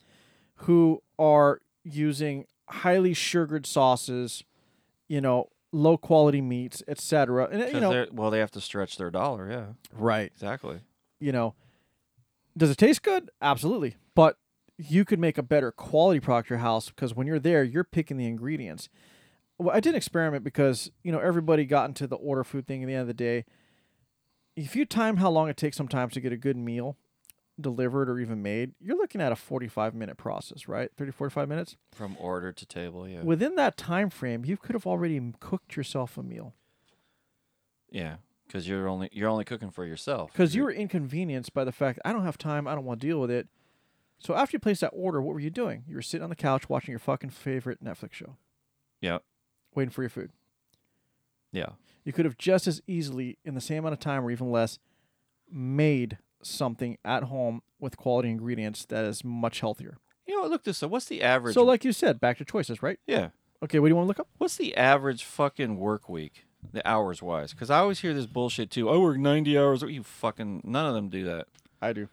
who 0.56 1.03
are 1.19 1.61
using 1.84 2.48
highly 2.69 3.14
sugared 3.14 3.68
sauces, 3.68 4.43
you 5.07 5.22
know, 5.22 5.49
low 5.72 5.98
quality 5.98 6.41
meats, 6.41 6.84
etc. 6.88 7.49
And 7.52 7.61
uh, 7.64 7.65
you 7.68 7.80
know, 7.80 8.06
well, 8.11 8.31
they 8.31 8.39
have 8.39 8.52
to 8.52 8.61
stretch 8.61 8.98
their 8.98 9.11
dollar. 9.11 9.49
Yeah, 9.49 9.65
right? 9.93 10.31
exactly. 10.34 10.80
you 11.19 11.31
know, 11.31 11.56
does 12.57 12.69
it 12.69 12.77
taste 12.77 13.03
good? 13.03 13.30
Absolutely. 13.41 13.95
But 14.15 14.38
you 14.77 15.06
could 15.06 15.19
make 15.19 15.38
a 15.38 15.43
better 15.43 15.72
quality 15.72 16.19
product 16.19 16.49
your 16.49 16.60
house 16.60 16.89
because 16.89 17.15
when 17.15 17.27
you're 17.27 17.39
there, 17.39 17.64
you're 17.64 17.84
picking 17.84 18.18
the 18.18 18.26
ingredients. 18.26 18.89
Well, 19.57 19.76
I 19.76 19.80
did 19.80 19.91
an 19.91 19.95
experiment 19.95 20.43
because, 20.43 20.91
you 21.03 21.11
know, 21.11 21.19
everybody 21.19 21.65
got 21.65 21.88
into 21.88 22.07
the 22.07 22.15
order 22.15 22.43
food 22.43 22.65
thing 22.65 22.81
at 22.81 22.88
the 22.88 22.93
end 22.93 23.02
of 23.02 23.07
the 23.07 23.14
day. 23.14 23.45
If 24.56 24.76
you 24.76 24.85
time 24.85 25.18
how 25.18 25.30
long 25.30 25.49
it 25.49 25.57
takes 25.57 25.77
sometimes 25.77 26.14
to 26.14 26.19
get 26.19 26.34
a 26.34 26.38
good 26.38 26.57
meal 26.57 26.98
delivered 27.61 28.09
or 28.09 28.19
even 28.19 28.41
made, 28.41 28.73
you're 28.79 28.97
looking 28.97 29.21
at 29.21 29.31
a 29.31 29.35
45 29.35 29.93
minute 29.95 30.17
process, 30.17 30.67
right? 30.67 30.89
30, 30.97 31.11
45 31.11 31.47
minutes. 31.47 31.77
From 31.93 32.15
order 32.19 32.51
to 32.51 32.65
table. 32.65 33.07
Yeah, 33.07 33.21
Within 33.23 33.55
that 33.55 33.77
time 33.77 34.09
frame, 34.09 34.43
you 34.45 34.57
could 34.57 34.73
have 34.73 34.85
already 34.88 35.19
cooked 35.39 35.75
yourself 35.75 36.17
a 36.17 36.23
meal 36.23 36.53
yeah. 37.89 38.15
Because 38.47 38.67
you're 38.67 38.88
only 38.89 39.09
you're 39.13 39.29
only 39.29 39.43
cooking 39.45 39.69
for 39.71 39.85
yourself. 39.85 40.31
because 40.33 40.55
you 40.55 40.63
were 40.63 40.71
inconvenienced 40.71 41.53
by 41.53 41.63
the 41.63 41.71
fact 41.71 41.99
I 42.03 42.11
don't 42.13 42.23
have 42.25 42.38
time, 42.38 42.67
I 42.67 42.75
don't 42.75 42.83
want 42.85 42.99
to 43.01 43.07
deal 43.07 43.19
with 43.21 43.31
it. 43.31 43.47
So 44.19 44.33
after 44.35 44.55
you 44.55 44.59
placed 44.59 44.81
that 44.81 44.89
order, 44.93 45.21
what 45.21 45.33
were 45.33 45.39
you 45.39 45.49
doing? 45.49 45.83
You 45.88 45.95
were 45.95 46.01
sitting 46.01 46.23
on 46.23 46.29
the 46.29 46.35
couch 46.35 46.69
watching 46.69 46.91
your 46.91 46.99
fucking 46.99 47.29
favorite 47.31 47.83
Netflix 47.83 48.13
show, 48.13 48.35
Yeah, 49.01 49.19
waiting 49.73 49.89
for 49.89 50.03
your 50.03 50.09
food. 50.09 50.31
yeah. 51.51 51.69
You 52.03 52.11
could 52.13 52.25
have 52.25 52.38
just 52.38 52.65
as 52.67 52.81
easily, 52.88 53.38
in 53.45 53.53
the 53.55 53.61
same 53.61 53.79
amount 53.79 53.93
of 53.93 53.99
time 53.99 54.23
or 54.25 54.31
even 54.31 54.51
less, 54.51 54.79
made 55.51 56.17
something 56.43 56.97
at 57.03 57.23
home 57.23 57.61
with 57.80 57.97
quality 57.97 58.30
ingredients 58.30 58.85
that 58.85 59.05
is 59.05 59.23
much 59.23 59.59
healthier. 59.59 59.97
You 60.27 60.41
know, 60.41 60.47
look 60.47 60.63
this 60.63 60.81
up. 60.84 60.91
What's 60.91 61.05
the 61.05 61.22
average? 61.22 61.53
So, 61.55 61.63
like 61.63 61.84
you 61.84 61.91
said, 61.91 62.19
back 62.19 62.38
to 62.38 62.45
choices, 62.45 62.81
right? 62.81 62.99
yeah. 63.07 63.30
Okay, 63.63 63.77
what 63.77 63.88
do 63.88 63.91
you 63.91 63.95
want 63.95 64.05
to 64.05 64.07
look 64.07 64.19
up? 64.19 64.27
What's 64.39 64.57
the 64.57 64.76
average 64.76 65.23
fucking 65.23 65.77
work 65.77 66.09
week, 66.09 66.47
the 66.73 66.88
hours 66.88 67.22
wise? 67.22 67.51
Because 67.51 67.69
I 67.69 67.77
always 67.77 67.99
hear 67.99 68.11
this 68.11 68.26
bullshit 68.26 68.72
too. 68.72 68.89
I 68.89 68.97
work 68.97 69.19
ninety 69.19 69.55
hours. 69.55 69.84
You 69.84 70.01
fucking 70.01 70.61
none 70.63 70.88
of 70.88 70.95
them 70.95 71.09
do 71.09 71.23
that. 71.26 71.47
I 71.80 71.93
do. 71.93 72.09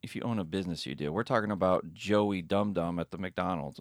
If 0.00 0.14
you 0.14 0.22
own 0.22 0.38
a 0.38 0.44
business, 0.44 0.86
you 0.86 0.94
do. 0.94 1.12
We're 1.12 1.24
talking 1.24 1.50
about 1.50 1.92
Joey 1.92 2.40
Dum 2.40 2.72
Dum 2.72 3.00
at 3.00 3.10
the 3.10 3.18
McDonald's. 3.18 3.80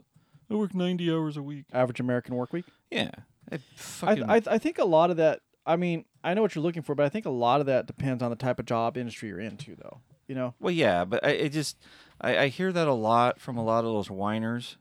I 0.50 0.56
work 0.56 0.74
ninety 0.74 1.12
hours 1.12 1.38
a 1.38 1.44
week. 1.44 1.66
Average 1.72 2.00
American 2.00 2.34
work 2.34 2.54
week. 2.54 2.66
Yeah, 2.90 3.12
I 3.52 3.60
I, 4.02 4.12
I 4.38 4.42
I 4.48 4.58
think 4.58 4.80
a 4.80 4.86
lot 4.86 5.12
of 5.12 5.18
that. 5.18 5.42
I 5.68 5.76
mean, 5.76 6.06
I 6.24 6.34
know 6.34 6.42
what 6.42 6.56
you're 6.56 6.64
looking 6.64 6.82
for, 6.82 6.96
but 6.96 7.06
I 7.06 7.10
think 7.10 7.26
a 7.26 7.30
lot 7.30 7.60
of 7.60 7.68
that 7.68 7.86
depends 7.86 8.24
on 8.24 8.30
the 8.32 8.36
type 8.36 8.58
of 8.58 8.66
job 8.66 8.98
industry 8.98 9.30
you're 9.30 9.40
into, 9.40 9.76
though. 9.76 10.00
You 10.28 10.36
know, 10.36 10.56
Well, 10.60 10.72
yeah, 10.72 11.06
but 11.06 11.26
I 11.26 11.30
it 11.30 11.50
just 11.50 11.78
I, 12.20 12.38
I 12.38 12.48
hear 12.48 12.72
that 12.74 12.88
a 12.88 12.94
lot 12.94 13.40
from 13.40 13.58
a 13.58 13.64
lot 13.64 13.80
of 13.86 13.92
those 13.92 14.10
whiners, 14.10 14.78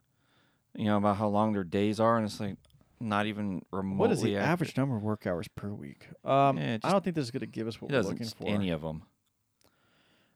you 0.75 0.87
know, 0.87 0.97
about 0.97 1.19
how 1.19 1.29
long 1.29 1.53
their 1.53 1.63
days 1.65 2.01
are, 2.01 2.17
and 2.17 2.27
it's 2.27 2.41
like 2.41 2.57
not 2.99 3.27
even 3.27 3.63
remotely. 3.71 3.99
what 3.99 4.11
is 4.11 4.23
the 4.23 4.37
accurate. 4.37 4.51
average 4.51 4.77
number 4.77 4.97
of 4.97 5.03
work 5.03 5.27
hours 5.27 5.47
per 5.49 5.69
week? 5.69 6.09
Um, 6.25 6.57
Yeah, 6.59 6.79
I 6.83 6.91
don't 6.91 7.05
think 7.05 7.15
this 7.15 7.27
is 7.27 7.31
going 7.31 7.41
to 7.41 7.47
give 7.47 7.69
us 7.69 7.81
what 7.81 7.91
we're 7.93 8.01
looking 8.01 8.27
for. 8.27 8.49
any 8.49 8.71
of 8.71 8.83
them. 8.83 9.03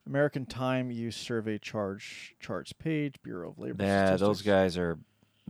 American 0.07 0.47
Time 0.47 0.91
Use 0.91 1.17
Survey 1.17 1.59
charge 1.59 2.35
charts 2.41 2.73
page 2.73 3.15
Bureau 3.23 3.51
of 3.51 3.59
Labor. 3.59 3.85
Yeah, 3.85 4.17
those 4.17 4.43
guys 4.43 4.77
are 4.77 4.99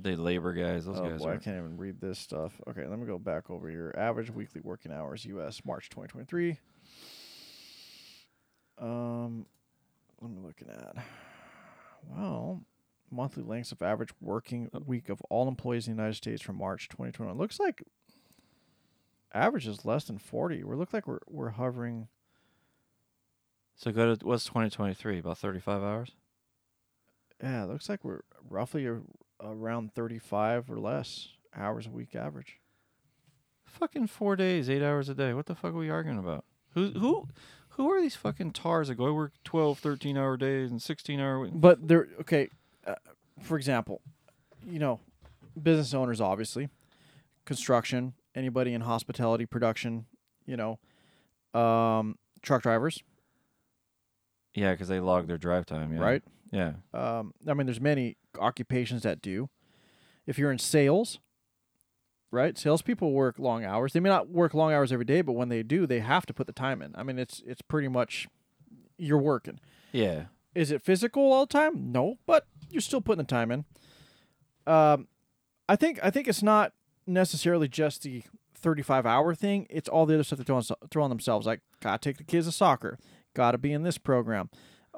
the 0.02 0.16
labor 0.16 0.52
guys. 0.52 0.84
Those 0.86 0.98
oh 0.98 1.08
guys 1.08 1.20
boy, 1.20 1.32
I 1.32 1.36
can't 1.36 1.56
even 1.56 1.76
read 1.76 2.00
this 2.00 2.18
stuff. 2.18 2.60
Okay, 2.68 2.86
let 2.86 2.98
me 2.98 3.06
go 3.06 3.18
back 3.18 3.50
over 3.50 3.68
here. 3.68 3.94
Average 3.96 4.30
weekly 4.30 4.60
working 4.62 4.92
hours, 4.92 5.24
U.S. 5.26 5.62
March 5.64 5.88
2023. 5.90 6.58
Um, 8.78 9.46
what 10.18 10.28
am 10.28 10.38
I 10.42 10.46
looking 10.46 10.68
at? 10.70 11.04
Well, 12.08 12.62
monthly 13.10 13.42
lengths 13.42 13.72
of 13.72 13.82
average 13.82 14.10
working 14.20 14.70
week 14.86 15.08
of 15.08 15.20
all 15.28 15.48
employees 15.48 15.86
in 15.86 15.96
the 15.96 16.02
United 16.02 16.16
States 16.16 16.40
from 16.42 16.56
March 16.56 16.88
2021. 16.88 17.36
Looks 17.36 17.60
like 17.60 17.82
average 19.34 19.66
is 19.66 19.84
less 19.84 20.04
than 20.04 20.18
40. 20.18 20.64
We 20.64 20.76
look 20.76 20.92
like 20.92 21.06
we're 21.06 21.18
we're 21.28 21.50
hovering. 21.50 22.08
So 23.76 23.92
go 23.92 24.14
to 24.14 24.26
what's 24.26 24.44
2023? 24.44 25.18
About 25.18 25.38
35 25.38 25.82
hours. 25.82 26.12
Yeah, 27.42 27.64
it 27.64 27.68
looks 27.68 27.88
like 27.88 28.04
we're 28.04 28.20
roughly 28.48 28.86
a, 28.86 29.00
around 29.42 29.94
35 29.94 30.70
or 30.70 30.78
less 30.78 31.28
hours 31.56 31.86
a 31.86 31.90
week 31.90 32.14
average. 32.14 32.58
Fucking 33.64 34.08
four 34.08 34.36
days, 34.36 34.68
eight 34.68 34.82
hours 34.82 35.08
a 35.08 35.14
day. 35.14 35.32
What 35.32 35.46
the 35.46 35.54
fuck 35.54 35.72
are 35.72 35.78
we 35.78 35.90
arguing 35.90 36.18
about? 36.18 36.44
Who 36.74 36.90
who 36.90 37.28
who 37.70 37.90
are 37.90 38.00
these 38.00 38.16
fucking 38.16 38.52
tars 38.52 38.88
that 38.88 38.96
go 38.96 39.06
I 39.06 39.10
work 39.10 39.32
12, 39.44 39.78
13 39.78 40.16
hour 40.16 40.36
days 40.36 40.70
and 40.70 40.82
16 40.82 41.20
hour? 41.20 41.40
week-" 41.40 41.52
But 41.54 41.86
there, 41.86 42.08
okay, 42.20 42.48
uh, 42.86 42.96
for 43.40 43.56
example, 43.56 44.00
you 44.66 44.78
know, 44.78 45.00
business 45.60 45.94
owners, 45.94 46.20
obviously, 46.20 46.68
construction, 47.44 48.14
anybody 48.34 48.74
in 48.74 48.82
hospitality, 48.82 49.46
production, 49.46 50.06
you 50.46 50.56
know, 50.56 50.78
um, 51.58 52.18
truck 52.42 52.62
drivers, 52.62 53.02
Yeah, 54.54 54.72
because 54.72 54.88
they 54.88 55.00
log 55.00 55.26
their 55.28 55.38
drive 55.38 55.64
time. 55.66 55.92
Yeah. 55.92 56.00
right? 56.00 56.22
Yeah. 56.52 56.72
Um, 56.92 57.34
I 57.48 57.54
mean, 57.54 57.66
there's 57.66 57.80
many 57.80 58.16
occupations 58.38 59.02
that 59.02 59.22
do. 59.22 59.48
If 60.26 60.38
you're 60.38 60.52
in 60.52 60.58
sales, 60.58 61.18
right? 62.30 62.56
Salespeople 62.56 63.12
work 63.12 63.38
long 63.38 63.64
hours. 63.64 63.92
They 63.92 64.00
may 64.00 64.08
not 64.08 64.28
work 64.28 64.54
long 64.54 64.72
hours 64.72 64.92
every 64.92 65.04
day, 65.04 65.22
but 65.22 65.32
when 65.32 65.48
they 65.48 65.62
do, 65.62 65.86
they 65.86 66.00
have 66.00 66.26
to 66.26 66.34
put 66.34 66.46
the 66.46 66.52
time 66.52 66.82
in. 66.82 66.94
I 66.96 67.02
mean, 67.02 67.18
it's 67.18 67.42
it's 67.46 67.62
pretty 67.62 67.88
much 67.88 68.28
you're 68.96 69.18
working. 69.18 69.60
Yeah. 69.92 70.24
Is 70.54 70.70
it 70.70 70.82
physical 70.82 71.32
all 71.32 71.46
the 71.46 71.52
time? 71.52 71.92
No, 71.92 72.18
but 72.26 72.46
you're 72.70 72.80
still 72.80 73.00
putting 73.00 73.24
the 73.24 73.24
time 73.24 73.50
in. 73.50 73.64
Um, 74.66 75.08
I 75.68 75.76
think 75.76 75.98
I 76.02 76.10
think 76.10 76.28
it's 76.28 76.42
not 76.42 76.72
necessarily 77.06 77.68
just 77.68 78.02
the 78.02 78.22
35 78.54 79.06
hour 79.06 79.34
thing. 79.34 79.66
It's 79.70 79.88
all 79.88 80.06
the 80.06 80.14
other 80.14 80.24
stuff 80.24 80.38
they 80.38 80.44
throw 80.44 80.56
on, 80.56 80.62
throw 80.90 81.02
on 81.02 81.10
themselves. 81.10 81.46
Like, 81.46 81.60
gotta 81.80 81.98
take 81.98 82.18
the 82.18 82.24
kids 82.24 82.46
to 82.46 82.52
soccer. 82.52 82.98
Gotta 83.34 83.58
be 83.58 83.72
in 83.72 83.82
this 83.82 83.98
program. 83.98 84.50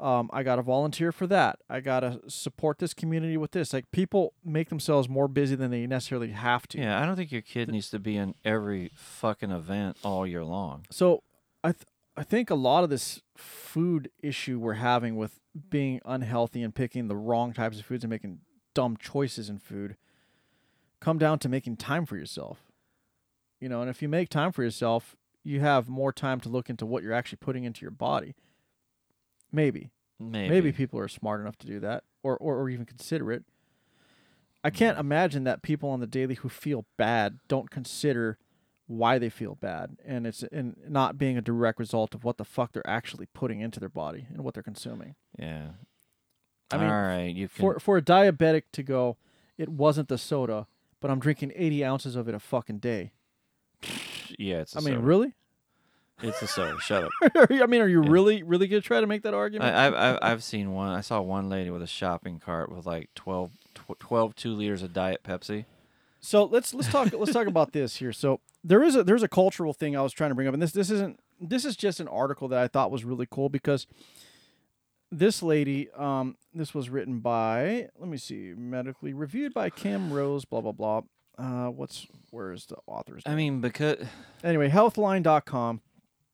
Um, 0.03 0.29
I 0.33 0.43
gotta 0.43 0.63
volunteer 0.63 1.13
for 1.13 1.29
that. 1.29 1.61
I 1.71 1.79
gotta 1.79 2.21
support 2.29 2.79
this 2.79 2.93
community 2.93 3.37
with 3.37 3.53
this. 3.53 3.73
Like, 3.73 3.91
people 3.93 4.35
make 4.45 4.69
themselves 4.69 5.09
more 5.09 5.29
busy 5.29 5.55
than 5.55 5.71
they 5.71 5.87
necessarily 5.87 6.31
have 6.33 6.67
to. 6.69 6.79
Yeah. 6.79 7.01
I 7.01 7.07
don't 7.07 7.15
think 7.15 7.31
your 7.31 7.41
kid 7.41 7.71
needs 7.71 7.89
to 7.91 8.01
be 8.01 8.17
in 8.17 8.35
every 8.45 8.91
fucking 8.97 9.53
event 9.53 9.97
all 10.03 10.27
year 10.27 10.45
long. 10.45 10.87
So 10.91 11.23
I 11.63 11.71
th- 11.73 11.87
I 12.17 12.25
think 12.25 12.51
a 12.51 12.55
lot 12.55 12.85
of 12.85 12.91
this 12.91 13.23
food 13.37 14.11
issue 14.23 14.59
we're 14.59 14.75
having 14.75 15.17
with 15.17 15.41
being 15.71 16.01
unhealthy 16.05 16.63
and 16.63 16.75
picking 16.75 17.09
the 17.09 17.17
wrong 17.17 17.53
types 17.53 17.79
of 17.79 17.87
foods 17.87 18.05
and 18.05 18.11
making 18.11 18.41
dumb 18.75 18.97
choices 18.97 19.49
in 19.49 19.59
food 19.59 19.97
come 21.01 21.19
down 21.19 21.39
to 21.39 21.49
making 21.49 21.77
time 21.77 22.07
for 22.07 22.17
yourself. 22.17 22.59
You 23.61 23.69
know, 23.69 23.81
and 23.81 23.89
if 23.89 24.03
you 24.03 24.09
make 24.09 24.29
time 24.29 24.53
for 24.53 24.63
yourself, 24.63 25.17
you 25.45 25.61
have 25.61 25.89
more 25.89 26.13
time 26.13 26.41
to 26.41 26.49
look 26.49 26.69
into 26.69 26.85
what 26.85 27.03
you're 27.03 27.13
actually 27.13 27.39
putting 27.41 27.65
into 27.65 27.83
your 27.83 27.91
body. 27.91 28.35
Maybe. 29.53 29.91
Maybe. 30.19 30.49
Maybe 30.49 30.73
people 30.73 30.99
are 30.99 31.09
smart 31.09 31.41
enough 31.41 31.59
to 31.59 31.67
do 31.67 31.81
that 31.81 32.05
or, 32.23 32.37
or, 32.37 32.57
or 32.57 32.71
even 32.71 32.87
consider 32.87 33.33
it. 33.33 33.45
I 34.65 34.71
can't 34.71 34.97
mm. 34.97 35.01
imagine 35.01 35.45
that 35.45 35.63
people 35.63 35.91
on 35.91 36.01
the 36.01 36.07
daily 36.07 36.37
who 36.37 36.49
feel 36.49 36.87
bad 36.97 37.39
don't 37.49 37.71
consider 37.71 38.39
why 38.87 39.19
they 39.19 39.31
feel 39.31 39.55
bad 39.55 39.97
and 40.05 40.27
it's 40.27 40.43
and 40.43 40.77
not 40.87 41.17
being 41.17 41.39
a 41.39 41.41
direct 41.41 41.79
result 41.79 42.15
of 42.15 42.25
what 42.25 42.37
the 42.37 42.45
fuck 42.45 42.73
they're 42.73 42.87
actually 42.87 43.27
putting 43.27 43.61
into 43.61 43.81
their 43.81 43.89
body 43.89 44.27
and 44.33 44.45
what 44.45 44.55
they're 44.55 44.63
consuming. 44.63 45.15
Yeah. 45.39 45.71
I 46.71 46.79
mean, 46.79 46.89
all 46.89 47.03
right. 47.03 47.35
You 47.35 47.49
can. 47.49 47.61
For 47.61 47.81
for 47.81 47.97
a 47.97 48.03
diabetic 48.03 48.65
to 48.73 48.83
go, 48.83 49.17
it 49.57 49.69
wasn't 49.69 50.09
the 50.09 50.19
soda, 50.19 50.67
but 51.01 51.11
I'm 51.11 51.21
drinking 51.21 51.53
80 51.55 51.85
ounces 51.85 52.17
of 52.17 52.29
it 52.29 52.35
a 52.35 52.41
fucking 52.41 52.79
day. 52.79 53.13
yeah. 54.39 54.61
It's. 54.61 54.77
I 54.77 54.81
I 54.81 54.83
mean, 54.83 54.99
really? 55.01 55.35
It's 56.21 56.41
a 56.43 56.47
soda. 56.47 56.79
Shut 56.81 57.05
up. 57.05 57.11
I 57.51 57.67
mean, 57.67 57.81
are 57.81 57.89
you 57.89 58.03
Yeah. 58.05 58.11
really 58.11 58.43
really 58.43 58.69
gonna 58.69 58.81
try 58.81 59.01
to 59.01 59.07
make 59.07 59.23
that 59.23 59.35
argument? 59.35 59.75
I've, 59.75 59.95
I've 59.95 60.19
I've 60.23 60.45
seen 60.45 60.73
one. 60.73 60.91
I 60.91 61.01
saw 61.01 61.21
one 61.21 61.49
lady 61.49 61.71
with 61.71 61.83
a 61.83 61.87
shopping 61.87 62.39
cart 62.39 62.71
with 62.71 62.87
like 62.87 63.11
12, 63.15 63.51
12 63.99 64.35
two 64.37 64.53
liters 64.55 64.83
of 64.83 64.93
Diet 64.93 65.23
Pepsi. 65.25 65.65
So 66.21 66.45
let's 66.45 66.73
let's 66.75 66.89
talk 66.89 67.13
let's 67.13 67.33
talk 67.33 67.47
about 67.49 67.73
this 67.73 67.97
here. 67.97 68.13
So 68.13 68.41
there 68.63 68.83
is 68.83 68.95
a 68.95 69.03
there's 69.03 69.23
a 69.25 69.29
cultural 69.29 69.73
thing 69.73 69.97
I 69.97 70.03
was 70.03 70.13
trying 70.13 70.31
to 70.31 70.35
bring 70.37 70.47
up, 70.47 70.55
and 70.55 70.63
this 70.63 70.73
this 70.73 70.91
isn't 70.91 71.19
this 71.41 71.65
is 71.65 71.77
just 71.77 71.99
an 71.99 72.07
article 72.09 72.47
that 72.49 72.61
I 72.61 72.69
thought 72.69 72.93
was 72.93 73.05
really 73.05 73.27
cool 73.29 73.49
because 73.49 73.89
this 75.11 75.43
lady, 75.43 75.91
um, 75.97 76.37
this 76.55 76.73
was 76.73 76.89
written 76.89 77.19
by 77.19 77.89
let 77.99 78.09
me 78.09 78.17
see, 78.17 78.55
medically 78.57 79.13
reviewed 79.13 79.53
by 79.53 79.71
Kim 79.71 80.13
Rose, 80.13 80.45
blah 80.45 80.61
blah 80.61 80.73
blah. 80.73 81.01
Uh, 81.37 81.67
what's 81.71 82.07
where 82.31 82.53
is 82.53 82.67
the 82.67 82.77
author's? 82.87 83.25
Name? 83.27 83.33
I 83.33 83.37
mean, 83.37 83.61
because 83.61 84.07
anyway, 84.45 84.69
healthline.com. 84.69 85.81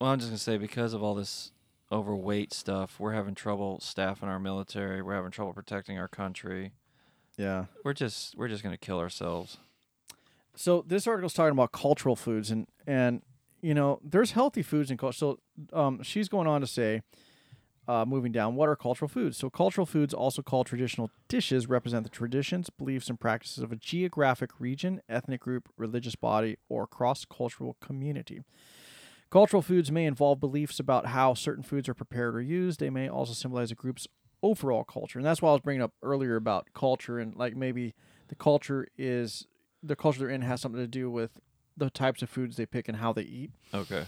well, 0.01 0.11
I'm 0.11 0.19
just 0.19 0.31
gonna 0.31 0.39
say 0.39 0.59
because 0.59 0.93
of 0.95 1.03
all 1.03 1.15
this 1.15 1.53
overweight 1.91 2.53
stuff, 2.53 3.01
we're 3.01 3.13
having 3.13 3.35
trouble 3.35 3.81
staffing 3.81 4.29
our 4.29 4.39
military. 4.39 5.03
We're 5.03 5.15
having 5.15 5.31
trouble 5.31 5.53
protecting 5.53 5.99
our 5.99 6.09
country. 6.09 6.73
Yeah. 7.37 7.67
We're 7.85 7.95
just 7.95 8.37
we're 8.37 8.49
just 8.49 8.63
gonna 8.63 8.77
kill 8.77 8.99
ourselves. 8.99 9.59
So 10.55 10.85
this 10.87 11.07
article's 11.07 11.35
talking 11.35 11.53
about 11.53 11.73
cultural 11.73 12.17
foods 12.17 12.51
and 12.51 12.67
and 12.87 13.23
you 13.61 13.75
know 13.75 14.01
there's 14.03 14.33
healthy 14.33 14.63
foods 14.63 14.91
in 14.91 14.97
culture. 14.97 15.17
So 15.17 15.39
um, 15.73 16.03
she's 16.03 16.29
going 16.29 16.47
on 16.47 16.61
to 16.61 16.67
say, 16.67 17.03
uh, 17.89 18.05
moving 18.05 18.33
down, 18.33 18.55
what 18.55 18.69
are 18.69 18.77
cultural 18.77 19.09
foods? 19.09 19.37
So 19.37 19.49
cultural 19.49 19.87
foods, 19.87 20.13
also 20.13 20.43
called 20.43 20.67
traditional 20.67 21.11
dishes, 21.27 21.69
represent 21.69 22.05
the 22.05 22.11
traditions, 22.11 22.71
beliefs, 22.71 23.09
and 23.09 23.19
practices 23.19 23.65
of 23.65 23.73
a 23.73 23.77
geographic 23.77 24.51
region, 24.61 25.01
ethnic 25.09 25.41
group, 25.41 25.71
religious 25.77 26.15
body, 26.15 26.59
or 26.69 26.87
cross-cultural 26.87 27.77
community. 27.81 28.43
Cultural 29.31 29.63
foods 29.63 29.93
may 29.93 30.07
involve 30.07 30.41
beliefs 30.41 30.81
about 30.81 31.07
how 31.07 31.35
certain 31.35 31.63
foods 31.63 31.89
are 31.89 31.95
prepared 31.95 32.35
or 32.35 32.41
used. 32.41 32.81
They 32.81 32.91
may 32.91 33.09
also 33.09 33.35
symbolize 33.35 33.71
a 33.71 33.75
group's 33.75 34.07
overall 34.43 34.85
culture, 34.85 35.19
and 35.19 35.27
that's 35.27 35.43
why 35.43 35.51
I 35.51 35.53
was 35.53 35.61
bringing 35.61 35.83
up 35.83 35.93
earlier 36.03 36.37
about 36.37 36.69
culture 36.75 37.19
and 37.19 37.35
like 37.37 37.57
maybe 37.57 37.95
the 38.29 38.35
culture 38.35 38.87
is 38.97 39.47
the 39.83 39.97
culture 39.97 40.21
they're 40.21 40.31
in 40.31 40.43
has 40.43 40.61
something 40.61 40.81
to 40.81 40.87
do 40.87 41.11
with 41.11 41.41
the 41.77 41.91
types 41.91 42.23
of 42.23 42.31
foods 42.31 42.57
they 42.57 42.67
pick 42.67 42.89
and 42.89 42.99
how 42.99 43.13
they 43.13 43.23
eat. 43.23 43.51
Okay. 43.75 44.05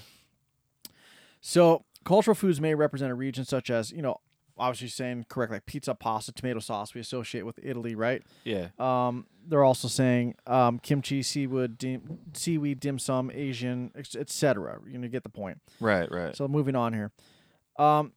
So, 1.41 1.85
cultural 2.05 2.35
foods 2.35 2.61
may 2.61 2.75
represent 2.75 3.13
a 3.13 3.15
region 3.15 3.45
such 3.45 3.71
as, 3.71 3.93
you 3.93 4.03
know, 4.03 4.19
obviously 4.61 4.89
saying 4.89 5.27
correct 5.29 5.51
like 5.51 5.67
pizza, 5.67 5.95
pasta, 5.95 6.33
tomato 6.33 6.61
sauce 6.61 6.95
we 6.95 7.01
associate 7.01 7.45
with 7.45 7.59
Italy, 7.63 7.95
right? 7.95 8.23
Yeah. 8.45 8.69
Um, 8.79 9.27
they're 9.49 9.65
also 9.65 9.89
saying 9.89 10.35
um, 10.47 10.79
kimchi, 10.79 11.23
seaweed, 11.23 11.79
dim, 11.79 12.19
seaweed, 12.35 12.79
dim 12.79 12.99
sum, 12.99 13.31
Asian, 13.35 13.91
etc. 13.97 14.79
You 14.87 14.99
know, 14.99 15.09
get 15.09 15.23
the 15.23 15.31
point. 15.31 15.61
Right. 15.81 16.11
Right. 16.11 16.37
So 16.37 16.47
moving 16.47 16.77
on 16.77 16.93
here. 16.93 17.11
Um, 17.79 18.13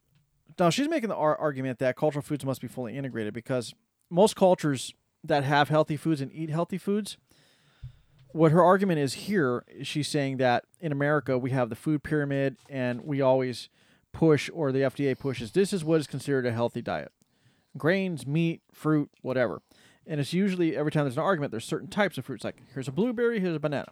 now 0.59 0.69
she's 0.69 0.89
making 0.89 1.09
the 1.09 1.15
ar- 1.15 1.37
argument 1.37 1.79
that 1.79 1.95
cultural 1.95 2.21
foods 2.21 2.45
must 2.45 2.61
be 2.61 2.67
fully 2.67 2.97
integrated 2.97 3.33
because 3.33 3.73
most 4.09 4.35
cultures 4.35 4.93
that 5.23 5.43
have 5.43 5.69
healthy 5.69 5.97
foods 5.97 6.21
and 6.21 6.31
eat 6.33 6.49
healthy 6.49 6.77
foods, 6.77 7.17
what 8.33 8.51
her 8.51 8.61
argument 8.61 8.99
is 8.99 9.13
here, 9.13 9.63
she's 9.81 10.07
saying 10.07 10.37
that 10.37 10.65
in 10.81 10.91
America 10.91 11.37
we 11.37 11.51
have 11.51 11.69
the 11.69 11.75
food 11.75 12.03
pyramid 12.03 12.57
and 12.69 13.01
we 13.05 13.21
always 13.21 13.69
push, 14.13 14.49
or 14.53 14.71
the 14.71 14.79
FDA 14.79 15.17
pushes, 15.17 15.51
this 15.51 15.73
is 15.73 15.83
what 15.83 15.99
is 15.99 16.07
considered 16.07 16.45
a 16.45 16.51
healthy 16.51 16.81
diet: 16.81 17.11
grains, 17.77 18.25
meat, 18.25 18.61
fruit, 18.71 19.09
whatever. 19.21 19.61
And 20.05 20.19
it's 20.19 20.33
usually 20.33 20.75
every 20.75 20.91
time 20.91 21.05
there's 21.05 21.17
an 21.17 21.23
argument, 21.23 21.51
there's 21.51 21.65
certain 21.65 21.89
types 21.89 22.17
of 22.17 22.25
fruits. 22.25 22.43
Like 22.43 22.61
here's 22.73 22.87
a 22.87 22.91
blueberry, 22.91 23.39
here's 23.39 23.55
a 23.55 23.59
banana. 23.59 23.91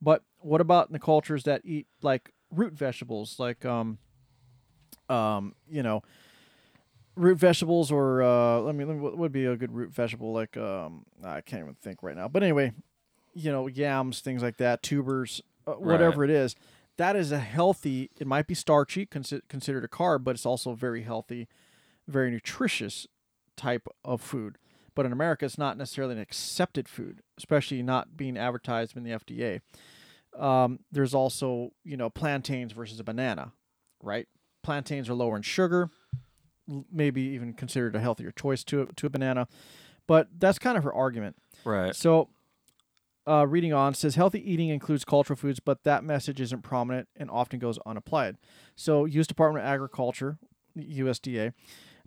But 0.00 0.24
what 0.38 0.60
about 0.60 0.88
in 0.88 0.92
the 0.92 0.98
cultures 0.98 1.44
that 1.44 1.62
eat 1.64 1.86
like 2.02 2.32
root 2.50 2.72
vegetables, 2.72 3.38
like 3.38 3.64
um, 3.64 3.98
um, 5.08 5.54
you 5.70 5.82
know, 5.82 6.02
root 7.16 7.38
vegetables 7.38 7.92
or 7.92 8.22
uh, 8.22 8.58
let 8.60 8.74
me, 8.74 8.84
let 8.84 8.96
me 8.96 9.00
what 9.00 9.16
would 9.18 9.32
be 9.32 9.44
a 9.44 9.56
good 9.56 9.72
root 9.72 9.92
vegetable? 9.92 10.32
Like 10.32 10.56
um, 10.56 11.04
I 11.22 11.40
can't 11.40 11.62
even 11.62 11.74
think 11.74 12.02
right 12.02 12.16
now. 12.16 12.28
But 12.28 12.42
anyway, 12.42 12.72
you 13.34 13.52
know, 13.52 13.66
yams, 13.66 14.20
things 14.20 14.42
like 14.42 14.56
that, 14.56 14.82
tubers, 14.82 15.42
uh, 15.66 15.72
whatever 15.72 16.24
it 16.24 16.30
is. 16.30 16.56
That 16.98 17.16
is 17.16 17.32
a 17.32 17.38
healthy. 17.38 18.10
It 18.20 18.26
might 18.26 18.46
be 18.46 18.54
starchy, 18.54 19.06
consi- 19.06 19.40
considered 19.48 19.84
a 19.84 19.88
carb, 19.88 20.24
but 20.24 20.34
it's 20.34 20.46
also 20.46 20.74
very 20.74 21.02
healthy, 21.02 21.48
very 22.06 22.30
nutritious 22.30 23.06
type 23.56 23.88
of 24.04 24.20
food. 24.20 24.58
But 24.94 25.06
in 25.06 25.12
America, 25.12 25.46
it's 25.46 25.56
not 25.56 25.78
necessarily 25.78 26.14
an 26.14 26.20
accepted 26.20 26.88
food, 26.88 27.22
especially 27.38 27.82
not 27.82 28.16
being 28.16 28.36
advertised 28.36 28.96
in 28.96 29.04
the 29.04 29.12
FDA. 29.12 29.60
Um, 30.38 30.80
there's 30.90 31.14
also, 31.14 31.72
you 31.84 31.96
know, 31.96 32.10
plantains 32.10 32.72
versus 32.72 33.00
a 33.00 33.04
banana, 33.04 33.52
right? 34.02 34.28
Plantains 34.62 35.08
are 35.08 35.14
lower 35.14 35.36
in 35.36 35.42
sugar, 35.42 35.90
maybe 36.90 37.22
even 37.22 37.54
considered 37.54 37.96
a 37.96 38.00
healthier 38.00 38.30
choice 38.30 38.64
to 38.64 38.86
to 38.96 39.06
a 39.06 39.10
banana. 39.10 39.48
But 40.06 40.28
that's 40.38 40.58
kind 40.58 40.76
of 40.76 40.84
her 40.84 40.92
argument. 40.92 41.36
right. 41.64 41.94
So, 41.94 42.28
uh, 43.26 43.46
reading 43.46 43.72
on 43.72 43.94
says 43.94 44.14
healthy 44.14 44.50
eating 44.50 44.68
includes 44.68 45.04
cultural 45.04 45.36
foods, 45.36 45.60
but 45.60 45.84
that 45.84 46.04
message 46.04 46.40
isn't 46.40 46.62
prominent 46.62 47.08
and 47.16 47.30
often 47.30 47.58
goes 47.58 47.78
unapplied. 47.86 48.36
So, 48.74 49.04
U.S. 49.04 49.26
Department 49.26 49.64
of 49.64 49.70
Agriculture, 49.70 50.38
USDA, 50.76 51.52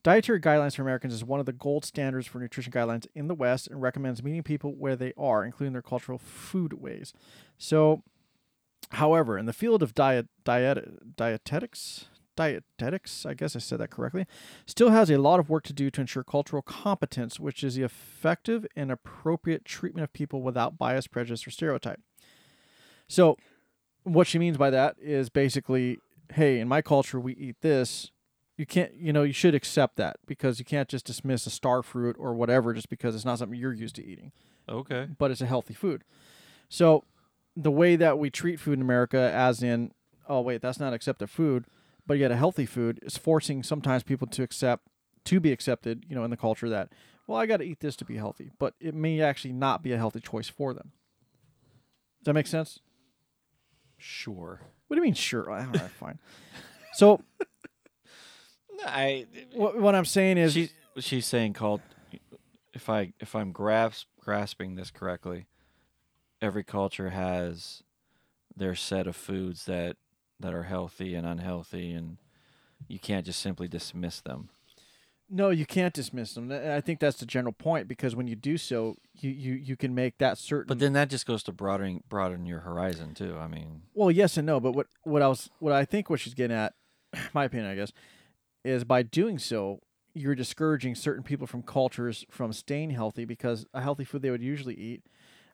dietary 0.04 0.40
guidelines 0.40 0.76
for 0.76 0.82
Americans 0.82 1.14
is 1.14 1.24
one 1.24 1.40
of 1.40 1.46
the 1.46 1.54
gold 1.54 1.86
standards 1.86 2.28
for 2.28 2.40
nutrition 2.40 2.72
guidelines 2.72 3.08
in 3.16 3.28
the 3.28 3.36
West 3.36 3.68
and 3.68 3.82
recommends 3.82 4.24
meeting 4.24 4.44
people 4.44 4.76
where 4.76 4.96
they 4.96 5.14
are, 5.18 5.44
including 5.44 5.74
their 5.74 5.82
cultural 5.82 6.18
food 6.18 6.74
ways. 6.74 7.14
So, 7.58 8.04
however, 8.92 9.38
in 9.38 9.46
the 9.46 9.54
field 9.54 9.82
of 9.82 9.96
diet, 9.96 10.28
diet 10.44 11.16
dietetics, 11.16 12.06
dietetics, 12.36 13.26
I 13.26 13.34
guess 13.34 13.56
I 13.56 13.60
said 13.60 13.80
that 13.80 13.90
correctly, 13.90 14.26
still 14.66 14.90
has 14.90 15.10
a 15.10 15.18
lot 15.18 15.40
of 15.40 15.50
work 15.50 15.64
to 15.66 15.74
do 15.74 15.90
to 15.92 16.02
ensure 16.02 16.24
cultural 16.24 16.62
competence, 16.62 17.40
which 17.40 17.64
is 17.64 17.76
the 17.76 17.84
effective 17.84 18.66
and 18.76 18.92
appropriate 18.92 19.66
treatment 19.66 20.04
of 20.04 20.14
people 20.14 20.42
without 20.42 20.78
bias, 20.78 21.08
prejudice, 21.08 21.46
or 21.46 21.52
stereotype. 21.52 22.00
So, 23.08 23.38
what 24.04 24.28
she 24.28 24.40
means 24.40 24.58
by 24.58 24.70
that 24.70 24.96
is 25.02 25.30
basically, 25.30 26.00
hey, 26.34 26.60
in 26.60 26.68
my 26.68 26.82
culture, 26.82 27.20
we 27.20 27.34
eat 27.34 27.58
this. 27.62 28.12
You 28.58 28.66
can't, 28.66 28.94
you 28.94 29.12
know, 29.12 29.24
you 29.24 29.34
should 29.34 29.56
accept 29.56 29.98
that 29.98 30.18
because 30.26 30.60
you 30.60 30.66
can't 30.66 30.88
just 30.88 31.06
dismiss 31.06 31.46
a 31.46 31.50
star 31.50 31.84
fruit 31.84 32.16
or 32.18 32.34
whatever 32.34 32.74
just 32.74 32.90
because 32.90 33.16
it's 33.16 33.26
not 33.26 33.40
something 33.40 33.60
you're 33.60 33.74
used 33.74 33.96
to 33.96 34.06
eating. 34.06 34.32
Okay. 34.68 35.08
but 35.18 35.32
it's 35.32 35.42
a 35.42 35.46
healthy 35.46 35.74
food. 35.74 36.04
So 36.70 37.04
the 37.56 37.72
way 37.72 37.96
that 37.96 38.18
we 38.18 38.30
treat 38.30 38.60
food 38.60 38.74
in 38.74 38.82
America, 38.82 39.32
as 39.34 39.64
in, 39.64 39.92
oh 40.28 40.42
wait, 40.42 40.62
that's 40.62 40.80
not 40.80 40.94
accepted 40.94 41.30
food, 41.30 41.66
but 42.08 42.18
yet 42.18 42.32
a 42.32 42.36
healthy 42.36 42.66
food 42.66 43.00
is 43.02 43.18
forcing 43.18 43.64
sometimes 43.64 44.04
people 44.04 44.28
to 44.28 44.44
accept 44.44 44.88
to 45.26 45.40
be 45.40 45.52
accepted, 45.52 46.06
you 46.08 46.16
know, 46.16 46.24
in 46.24 46.30
the 46.30 46.38
culture 46.38 46.70
that, 46.70 46.90
well, 47.26 47.40
I 47.40 47.48
got 47.48 47.58
to 47.58 47.64
eat 47.64 47.80
this 47.80 47.96
to 47.98 48.06
be 48.06 48.16
healthy, 48.16 48.52
but 48.60 48.76
it 48.80 48.94
may 48.94 49.20
actually 49.22 49.54
not 49.54 49.82
be 49.82 49.92
a 49.92 49.98
healthy 49.98 50.20
choice 50.20 50.48
for 50.48 50.74
them. 50.74 50.92
Does 52.20 52.26
that 52.26 52.34
make 52.34 52.48
sense? 52.48 52.80
Sure. 53.98 54.62
What 54.88 54.96
do 54.96 55.00
you 55.00 55.04
mean? 55.04 55.16
Sure. 55.16 55.50
All 55.50 55.66
right, 55.66 55.92
fine. 56.00 56.20
So 56.94 57.22
I 58.86 59.26
what, 59.54 59.80
what 59.80 59.96
I'm 59.96 60.06
saying 60.06 60.38
is, 60.38 60.54
she's 60.54 60.74
she's 61.00 61.26
saying 61.26 61.54
called 61.54 61.82
if 62.74 62.90
I 62.90 63.14
if 63.20 63.36
I'm 63.36 63.52
grasp, 63.52 64.08
grasping 64.20 64.76
this 64.76 64.92
correctly, 64.92 65.48
every 66.42 66.64
culture 66.64 67.10
has 67.10 67.84
their 68.56 68.76
set 68.76 69.08
of 69.08 69.16
foods 69.16 69.66
that 69.66 69.98
that 70.40 70.54
are 70.54 70.64
healthy 70.64 71.16
and 71.16 71.26
unhealthy 71.26 71.92
and 71.92 72.18
you 72.88 73.00
can't 73.00 73.26
just 73.26 73.42
simply 73.42 73.68
dismiss 73.68 74.22
them. 74.22 74.50
No, 75.30 75.50
you 75.50 75.66
can't 75.66 75.94
dismiss 75.94 76.34
them. 76.34 76.52
I 76.52 76.82
think 76.82 77.00
that's 77.00 77.18
the 77.18 77.26
general 77.26 77.52
point 77.52 77.88
because 77.88 78.16
when 78.16 78.28
you 78.28 78.36
do 78.36 78.58
so, 78.58 78.98
you 79.16 79.32
you, 79.32 79.54
you 79.54 79.76
can 79.76 79.96
make 79.96 80.20
that 80.20 80.38
certain. 80.38 80.68
But 80.68 80.78
then 80.78 80.94
that 80.94 81.10
just 81.10 81.26
goes 81.26 81.42
to 81.44 81.52
broadening 81.52 82.04
broaden 82.08 82.46
your 82.46 82.60
horizon 82.60 83.16
too. 83.16 83.36
I 83.40 83.48
mean, 83.48 83.82
well, 83.96 84.12
yes 84.12 84.38
and 84.38 84.46
no. 84.46 84.60
But 84.60 84.74
what 84.74 84.88
what 85.04 85.24
I 85.24 85.28
was 85.28 85.50
what 85.60 85.74
I 85.74 85.84
think 85.84 86.12
what 86.12 86.20
she's 86.20 86.36
getting 86.36 86.56
at, 86.56 86.74
my 87.34 87.46
opinion, 87.46 87.72
I 87.72 87.76
guess, 87.76 87.92
is 88.64 88.84
by 88.84 89.02
doing 89.02 89.40
so, 89.40 89.80
you're 90.14 90.36
discouraging 90.36 90.94
certain 90.94 91.24
people 91.24 91.48
from 91.48 91.64
cultures 91.64 92.24
from 92.30 92.54
staying 92.54 92.92
healthy 92.92 93.26
because 93.26 93.66
a 93.74 93.82
healthy 93.82 94.04
food 94.04 94.22
they 94.22 94.30
would 94.30 94.44
usually 94.44 94.76
eat. 94.76 95.04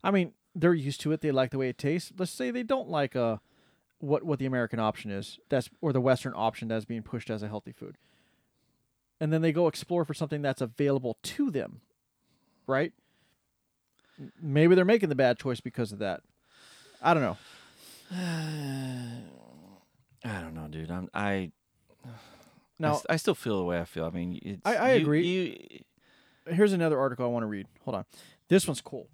I 0.04 0.12
mean, 0.12 0.34
they're 0.54 0.74
used 0.74 1.00
to 1.02 1.14
it. 1.14 1.22
They 1.22 1.32
like 1.32 1.52
the 1.52 1.58
way 1.58 1.70
it 1.70 1.78
tastes. 1.78 2.12
Let's 2.18 2.32
say 2.32 2.52
they 2.52 2.64
don't 2.64 2.90
like 2.90 3.16
uh 3.16 3.38
what 4.02 4.24
what 4.24 4.40
the 4.40 4.46
American 4.46 4.80
option 4.80 5.12
is. 5.12 5.40
That's 5.50 5.70
or 5.82 5.94
the 5.94 6.02
Western 6.02 6.34
option 6.36 6.68
that's 6.68 6.86
being 6.86 7.04
pushed 7.04 7.30
as 7.30 7.42
a 7.44 7.48
healthy 7.48 7.72
food. 7.72 7.98
And 9.20 9.32
then 9.32 9.42
they 9.42 9.52
go 9.52 9.68
explore 9.68 10.04
for 10.06 10.14
something 10.14 10.42
that's 10.42 10.62
available 10.62 11.18
to 11.24 11.52
them, 11.52 11.82
right? 12.68 12.92
Maybe 14.42 14.76
they're 14.76 14.84
making 14.86 15.10
the 15.10 15.16
bad 15.16 15.38
choice 15.40 15.62
because 15.62 15.92
of 15.92 16.00
that. 16.00 16.22
I 17.02 17.14
don't 17.14 17.24
know. 17.24 17.38
I 20.24 20.42
don't 20.42 20.54
know, 20.54 20.68
dude. 20.68 20.92
I'm 20.92 21.10
I 21.14 21.52
I 22.06 22.10
Now, 22.80 22.94
s- 22.96 23.06
I, 23.10 23.16
still 23.18 23.36
feel 23.36 23.58
the 23.58 23.64
way 23.64 23.80
I 23.80 23.86
feel. 23.86 24.06
I 24.06 24.10
mean, 24.10 24.40
it's, 24.44 24.62
I- 24.66 24.76
I 24.76 24.94
you- 24.94 25.02
agree. 25.02 25.84
You, 26.48 26.54
here's 26.56 26.74
another 26.74 27.00
article 27.00 27.26
I 27.26 27.30
want 27.30 27.44
to 27.44 27.48
read. 27.48 27.68
Hold 27.86 27.96
on. 27.96 28.06
This 28.48 28.68
one's 28.68 28.82
cool. 28.82 29.08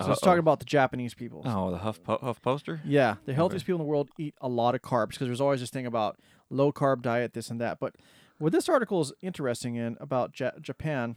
So 0.00 0.08
let's 0.08 0.20
talk 0.20 0.38
about 0.38 0.58
the 0.58 0.64
Japanese 0.64 1.14
people. 1.14 1.42
oh, 1.44 1.70
the 1.70 1.78
Huff 1.78 2.02
po- 2.02 2.18
Huff 2.20 2.42
poster. 2.42 2.80
Yeah, 2.84 3.16
the 3.26 3.32
healthiest 3.34 3.64
people 3.66 3.80
in 3.80 3.86
the 3.86 3.90
world 3.90 4.10
eat 4.18 4.34
a 4.40 4.48
lot 4.48 4.74
of 4.74 4.82
carbs 4.82 5.10
because 5.10 5.28
there's 5.28 5.40
always 5.40 5.60
this 5.60 5.70
thing 5.70 5.86
about 5.86 6.18
low 6.50 6.72
carb 6.72 7.00
diet, 7.02 7.32
this 7.32 7.48
and 7.50 7.60
that. 7.60 7.78
But 7.78 7.94
what 8.38 8.52
this 8.52 8.68
article 8.68 9.00
is 9.00 9.12
interesting 9.22 9.76
in 9.76 9.96
about 10.00 10.38
ja- 10.40 10.50
Japan, 10.60 11.14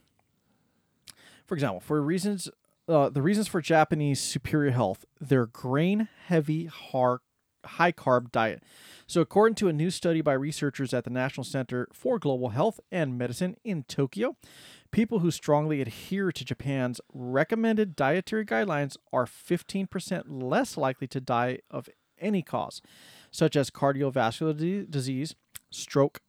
for 1.47 1.55
example, 1.55 1.79
for 1.79 2.01
reasons, 2.01 2.49
uh, 2.87 3.09
the 3.09 3.21
reasons 3.21 3.47
for 3.47 3.61
Japanese 3.61 4.19
superior 4.21 4.71
health, 4.71 5.05
their 5.19 5.45
grain 5.47 6.07
heavy, 6.27 6.65
high 6.65 7.91
carb 7.91 8.31
diet. 8.31 8.61
So, 9.07 9.21
according 9.21 9.55
to 9.55 9.67
a 9.69 9.73
new 9.73 9.89
study 9.89 10.21
by 10.21 10.33
researchers 10.33 10.93
at 10.93 11.03
the 11.03 11.09
National 11.09 11.43
Center 11.43 11.87
for 11.93 12.19
Global 12.19 12.49
Health 12.49 12.79
and 12.91 13.17
Medicine 13.17 13.55
in 13.63 13.83
Tokyo, 13.83 14.35
people 14.91 15.19
who 15.19 15.31
strongly 15.31 15.81
adhere 15.81 16.31
to 16.31 16.45
Japan's 16.45 17.01
recommended 17.13 17.95
dietary 17.95 18.45
guidelines 18.45 18.97
are 19.11 19.25
15% 19.25 20.23
less 20.27 20.77
likely 20.77 21.07
to 21.07 21.21
die 21.21 21.59
of 21.69 21.89
any 22.19 22.41
cause, 22.41 22.81
such 23.31 23.55
as 23.55 23.69
cardiovascular 23.69 24.57
di- 24.57 24.85
disease, 24.89 25.35
stroke, 25.69 26.21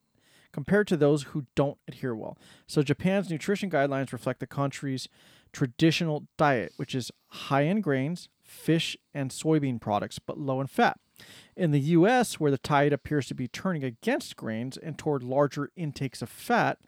compared 0.52 0.86
to 0.88 0.96
those 0.96 1.24
who 1.24 1.46
don't 1.54 1.78
adhere 1.86 2.14
well. 2.14 2.36
So, 2.66 2.82
Japan's 2.82 3.30
nutrition 3.30 3.70
guidelines 3.70 4.12
reflect 4.12 4.40
the 4.40 4.46
country's 4.46 5.08
traditional 5.52 6.26
diet, 6.36 6.72
which 6.76 6.94
is 6.94 7.10
high 7.28 7.62
in 7.62 7.80
grains, 7.80 8.28
fish, 8.42 8.96
and 9.14 9.30
soybean 9.30 9.80
products, 9.80 10.18
but 10.18 10.38
low 10.38 10.60
in 10.60 10.66
fat. 10.66 10.98
In 11.56 11.72
the 11.72 11.80
US, 11.80 12.38
where 12.38 12.50
the 12.50 12.58
tide 12.58 12.92
appears 12.92 13.26
to 13.26 13.34
be 13.34 13.48
turning 13.48 13.84
against 13.84 14.36
grains 14.36 14.76
and 14.76 14.96
toward 14.96 15.22
larger 15.22 15.70
intakes 15.76 16.22
of 16.22 16.28
fat, 16.28 16.78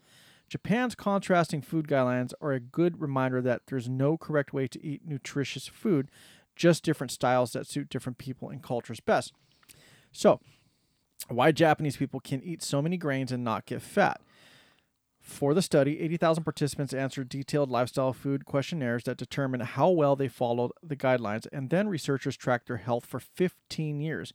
Japan's 0.50 0.96
contrasting 0.96 1.62
food 1.62 1.86
guidelines 1.86 2.32
are 2.40 2.50
a 2.52 2.58
good 2.58 3.00
reminder 3.00 3.40
that 3.40 3.62
there's 3.68 3.88
no 3.88 4.18
correct 4.18 4.52
way 4.52 4.66
to 4.66 4.84
eat 4.84 5.06
nutritious 5.06 5.68
food, 5.68 6.10
just 6.56 6.82
different 6.82 7.12
styles 7.12 7.52
that 7.52 7.68
suit 7.68 7.88
different 7.88 8.18
people 8.18 8.50
and 8.50 8.60
cultures 8.60 8.98
best. 8.98 9.32
So, 10.10 10.40
why 11.28 11.52
Japanese 11.52 11.96
people 11.96 12.18
can 12.18 12.42
eat 12.42 12.62
so 12.62 12.82
many 12.82 12.96
grains 12.96 13.30
and 13.30 13.44
not 13.44 13.64
get 13.64 13.80
fat. 13.80 14.20
For 15.20 15.54
the 15.54 15.62
study, 15.62 16.00
80,000 16.00 16.42
participants 16.42 16.92
answered 16.92 17.28
detailed 17.28 17.70
lifestyle 17.70 18.12
food 18.12 18.44
questionnaires 18.44 19.04
that 19.04 19.18
determined 19.18 19.62
how 19.62 19.90
well 19.90 20.16
they 20.16 20.28
followed 20.28 20.72
the 20.82 20.96
guidelines, 20.96 21.46
and 21.52 21.70
then 21.70 21.88
researchers 21.88 22.36
tracked 22.36 22.66
their 22.66 22.78
health 22.78 23.06
for 23.06 23.20
15 23.20 24.00
years. 24.00 24.32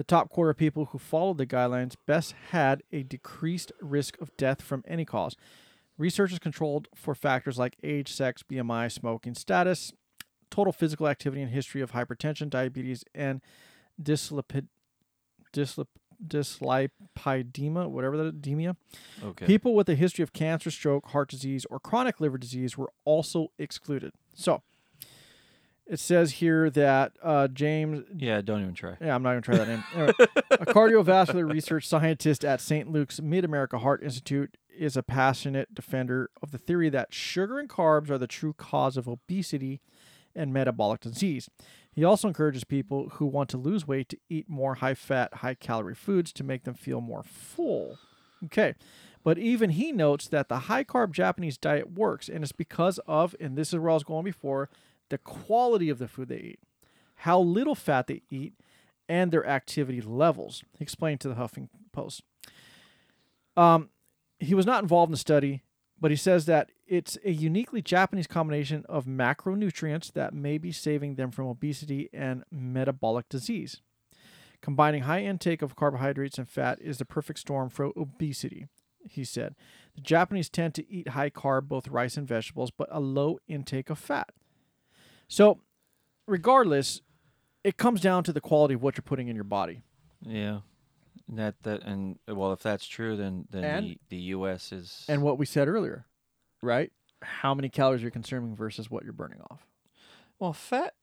The 0.00 0.04
top 0.04 0.30
quarter 0.30 0.52
of 0.52 0.56
people 0.56 0.86
who 0.86 0.98
followed 0.98 1.36
the 1.36 1.44
guidelines 1.44 1.94
best 2.06 2.34
had 2.52 2.82
a 2.90 3.02
decreased 3.02 3.70
risk 3.82 4.18
of 4.18 4.34
death 4.38 4.62
from 4.62 4.82
any 4.88 5.04
cause. 5.04 5.36
Researchers 5.98 6.38
controlled 6.38 6.88
for 6.94 7.14
factors 7.14 7.58
like 7.58 7.76
age, 7.82 8.10
sex, 8.10 8.42
BMI, 8.42 8.90
smoking 8.90 9.34
status, 9.34 9.92
total 10.50 10.72
physical 10.72 11.06
activity 11.06 11.42
and 11.42 11.50
history 11.50 11.82
of 11.82 11.92
hypertension, 11.92 12.48
diabetes, 12.48 13.04
and 13.14 13.42
dyslipid, 14.02 14.68
dyslip, 15.52 15.88
dyslipidemia, 16.26 17.90
whatever 17.90 18.16
that 18.16 18.40
demia. 18.40 18.76
Okay. 19.22 19.44
People 19.44 19.74
with 19.74 19.90
a 19.90 19.94
history 19.94 20.22
of 20.22 20.32
cancer, 20.32 20.70
stroke, 20.70 21.08
heart 21.08 21.28
disease, 21.28 21.66
or 21.68 21.78
chronic 21.78 22.20
liver 22.20 22.38
disease 22.38 22.78
were 22.78 22.90
also 23.04 23.48
excluded. 23.58 24.14
So 24.34 24.62
it 25.90 25.98
says 25.98 26.30
here 26.34 26.70
that 26.70 27.12
uh, 27.20 27.48
James 27.48 28.04
yeah, 28.16 28.40
don't 28.40 28.62
even 28.62 28.74
try. 28.74 28.96
yeah, 29.00 29.12
I'm 29.12 29.24
not 29.24 29.30
going 29.30 29.42
to 29.42 29.46
try 29.46 29.58
that 29.58 29.68
name. 29.68 29.84
Anyway, 29.92 30.12
a 30.52 30.66
cardiovascular 30.66 31.50
research 31.50 31.88
scientist 31.88 32.44
at 32.44 32.60
St. 32.60 32.88
Luke's 32.88 33.20
Mid 33.20 33.44
America 33.44 33.76
Heart 33.76 34.04
Institute 34.04 34.56
is 34.78 34.96
a 34.96 35.02
passionate 35.02 35.74
defender 35.74 36.30
of 36.40 36.52
the 36.52 36.58
theory 36.58 36.90
that 36.90 37.12
sugar 37.12 37.58
and 37.58 37.68
carbs 37.68 38.08
are 38.08 38.18
the 38.18 38.28
true 38.28 38.52
cause 38.52 38.96
of 38.96 39.08
obesity 39.08 39.80
and 40.32 40.52
metabolic 40.52 41.00
disease. 41.00 41.50
He 41.92 42.04
also 42.04 42.28
encourages 42.28 42.62
people 42.62 43.08
who 43.14 43.26
want 43.26 43.50
to 43.50 43.58
lose 43.58 43.84
weight 43.84 44.10
to 44.10 44.18
eat 44.28 44.48
more 44.48 44.76
high 44.76 44.94
fat, 44.94 45.34
high 45.34 45.54
calorie 45.54 45.96
foods 45.96 46.32
to 46.34 46.44
make 46.44 46.62
them 46.62 46.74
feel 46.74 47.00
more 47.00 47.24
full. 47.24 47.98
Okay. 48.44 48.74
But 49.24 49.38
even 49.38 49.70
he 49.70 49.90
notes 49.90 50.28
that 50.28 50.48
the 50.48 50.60
high 50.60 50.84
carb 50.84 51.12
Japanese 51.12 51.58
diet 51.58 51.92
works, 51.92 52.28
and 52.28 52.42
it's 52.44 52.52
because 52.52 53.00
of, 53.06 53.34
and 53.40 53.56
this 53.56 53.72
is 53.72 53.80
where 53.80 53.90
I 53.90 53.94
was 53.94 54.04
going 54.04 54.24
before, 54.24 54.70
the 55.10 55.18
quality 55.18 55.90
of 55.90 55.98
the 55.98 56.08
food 56.08 56.28
they 56.28 56.38
eat 56.38 56.60
how 57.20 57.38
little 57.38 57.74
fat 57.74 58.06
they 58.06 58.22
eat, 58.30 58.54
and 59.06 59.30
their 59.30 59.46
activity 59.46 60.00
levels. 60.00 60.62
He 60.78 60.82
explained 60.82 61.20
to 61.20 61.28
the 61.28 61.34
Huffing 61.34 61.68
Post. 61.92 62.22
Um, 63.56 63.90
he 64.38 64.54
was 64.54 64.64
not 64.64 64.82
involved 64.82 65.10
in 65.10 65.12
the 65.12 65.18
study, 65.18 65.62
but 66.00 66.10
he 66.10 66.16
says 66.16 66.46
that 66.46 66.70
it's 66.86 67.18
a 67.22 67.30
uniquely 67.30 67.82
Japanese 67.82 68.26
combination 68.26 68.86
of 68.88 69.04
macronutrients 69.04 70.10
that 70.12 70.32
may 70.32 70.56
be 70.56 70.72
saving 70.72 71.16
them 71.16 71.30
from 71.30 71.46
obesity 71.46 72.08
and 72.12 72.44
metabolic 72.50 73.28
disease. 73.28 73.82
Combining 74.62 75.02
high 75.02 75.22
intake 75.22 75.60
of 75.60 75.76
carbohydrates 75.76 76.38
and 76.38 76.48
fat 76.48 76.78
is 76.80 76.96
the 76.96 77.04
perfect 77.04 77.40
storm 77.40 77.68
for 77.68 77.92
obesity, 77.98 78.66
he 79.02 79.24
said. 79.24 79.54
The 79.94 80.00
Japanese 80.00 80.48
tend 80.48 80.74
to 80.76 80.90
eat 80.90 81.08
high 81.08 81.30
carb, 81.30 81.68
both 81.68 81.88
rice 81.88 82.16
and 82.16 82.26
vegetables, 82.26 82.70
but 82.70 82.88
a 82.90 83.00
low 83.00 83.38
intake 83.46 83.90
of 83.90 83.98
fat. 83.98 84.30
So, 85.30 85.60
regardless, 86.26 87.00
it 87.64 87.76
comes 87.76 88.00
down 88.00 88.24
to 88.24 88.32
the 88.32 88.40
quality 88.40 88.74
of 88.74 88.82
what 88.82 88.96
you're 88.96 89.02
putting 89.02 89.28
in 89.28 89.34
your 89.36 89.44
body. 89.44 89.82
Yeah. 90.22 90.60
That 91.28 91.62
that 91.62 91.84
and 91.84 92.18
well, 92.26 92.52
if 92.52 92.60
that's 92.60 92.86
true, 92.86 93.16
then 93.16 93.46
then 93.50 93.64
And- 93.64 93.86
the, 93.86 93.98
the 94.08 94.16
U.S. 94.34 94.72
is 94.72 95.04
And 95.08 95.22
what 95.22 95.38
we 95.38 95.46
said 95.46 95.68
earlier, 95.68 96.04
right? 96.60 96.90
How 97.22 97.54
many 97.54 97.68
calories 97.68 98.02
you're 98.02 98.10
consuming 98.10 98.56
versus 98.56 98.90
what 98.90 99.04
you're 99.04 99.12
burning 99.12 99.40
off. 99.50 99.66
well 100.38 100.52
fat. 100.52 100.94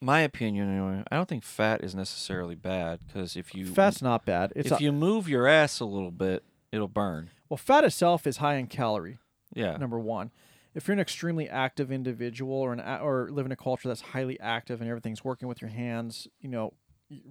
My 0.00 0.20
opinion, 0.20 0.68
anyway. 0.70 1.02
I 1.10 1.16
don't 1.16 1.28
think 1.28 1.42
fat 1.44 1.82
is 1.82 1.94
necessarily 1.94 2.54
bad 2.54 2.98
because 3.06 3.34
if 3.36 3.54
you 3.54 3.66
Fat's 3.66 4.02
not 4.02 4.26
bad. 4.26 4.52
It's 4.56 4.70
if 4.72 4.80
a- 4.80 4.82
you 4.82 4.92
move 4.92 5.28
your 5.28 5.46
ass 5.46 5.78
a 5.80 5.84
little 5.86 6.10
bit, 6.10 6.42
it'll 6.72 6.88
burn. 6.88 7.30
well, 7.48 7.56
fat 7.56 7.84
itself 7.84 8.26
is 8.26 8.38
high 8.38 8.56
in 8.56 8.66
calorie. 8.66 9.18
Yeah. 9.54 9.76
Number 9.76 9.98
one, 9.98 10.32
if 10.76 10.86
you're 10.86 10.92
an 10.92 11.00
extremely 11.00 11.48
active 11.48 11.90
individual 11.90 12.54
or 12.54 12.74
an 12.74 12.80
or 12.80 13.30
live 13.30 13.46
in 13.46 13.50
a 13.50 13.56
culture 13.56 13.88
that's 13.88 14.02
highly 14.02 14.38
active 14.40 14.82
and 14.82 14.90
everything's 14.90 15.24
working 15.24 15.48
with 15.48 15.62
your 15.62 15.70
hands, 15.70 16.28
you 16.38 16.50
know, 16.50 16.74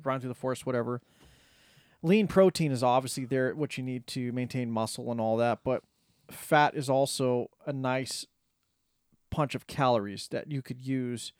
run 0.04 0.20
through 0.20 0.30
the 0.30 0.36
forest, 0.36 0.66
whatever. 0.66 1.00
Lean 2.02 2.28
protein 2.28 2.72
is 2.72 2.82
obviously 2.82 3.24
there, 3.24 3.54
what 3.54 3.78
you 3.78 3.84
need 3.84 4.08
to 4.08 4.32
maintain 4.32 4.72
muscle 4.72 5.12
and 5.12 5.22
all 5.22 5.38
that, 5.38 5.60
but 5.64 5.84
fat 6.32 6.74
is 6.74 6.90
also 6.90 7.52
a 7.68 7.72
nice 7.72 8.26
punch 9.30 9.54
of 9.54 9.68
calories 9.68 10.28
that 10.30 10.52
you 10.52 10.64
could 10.64 10.82
use 10.82 11.32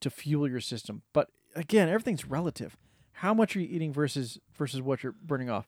to 0.00 0.10
fuel 0.10 0.46
your 0.46 0.60
system. 0.60 1.00
But 1.14 1.30
again, 1.56 1.88
everything's 1.88 2.26
relative. 2.26 2.76
How 3.12 3.32
much 3.32 3.56
are 3.56 3.60
you 3.60 3.68
eating 3.70 3.90
versus 3.90 4.38
versus 4.54 4.82
what 4.82 5.02
you're 5.02 5.12
burning 5.12 5.48
off? 5.48 5.66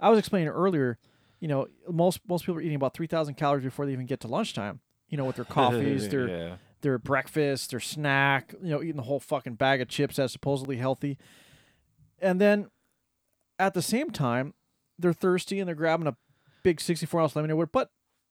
I 0.00 0.10
was 0.10 0.18
explaining 0.18 0.48
earlier, 0.48 0.98
you 1.40 1.48
know, 1.48 1.68
most 1.88 2.20
most 2.28 2.44
people 2.44 2.58
are 2.58 2.62
eating 2.62 2.76
about 2.76 2.92
3000 2.92 3.36
calories 3.36 3.64
before 3.64 3.86
they 3.86 3.92
even 3.92 4.06
get 4.06 4.20
to 4.20 4.28
lunchtime. 4.28 4.80
You 5.10 5.18
know, 5.18 5.24
with 5.24 5.36
their 5.36 5.44
coffees, 5.58 6.08
their 6.08 6.28
yeah. 6.28 6.56
their 6.80 6.98
breakfast, 6.98 7.70
their 7.70 7.80
snack, 7.80 8.54
you 8.62 8.70
know, 8.70 8.82
eating 8.82 8.96
the 8.96 9.02
whole 9.02 9.20
fucking 9.20 9.54
bag 9.54 9.80
of 9.80 9.88
chips 9.88 10.16
that's 10.16 10.32
supposedly 10.32 10.76
healthy. 10.76 11.18
And 12.20 12.40
then 12.40 12.70
at 13.58 13.74
the 13.74 13.82
same 13.82 14.10
time, 14.10 14.54
they're 14.98 15.12
thirsty 15.12 15.60
and 15.60 15.68
they're 15.68 15.74
grabbing 15.74 16.06
a 16.06 16.16
big 16.62 16.80
64 16.80 17.20
ounce 17.20 17.36
lemonade. 17.36 17.72
But 17.72 17.90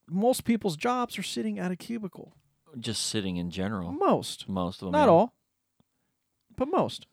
most 0.09 0.43
people's 0.43 0.77
jobs 0.77 1.17
are 1.19 1.23
sitting 1.23 1.59
at 1.59 1.71
a 1.71 1.75
cubicle. 1.75 2.33
Just 2.79 3.07
sitting 3.07 3.37
in 3.37 3.49
general. 3.49 3.91
Most. 3.91 4.47
Most 4.47 4.81
of 4.81 4.87
them. 4.87 4.91
Not 4.91 5.05
yeah. 5.05 5.11
all, 5.11 5.33
but 6.55 6.67
most. 6.67 7.07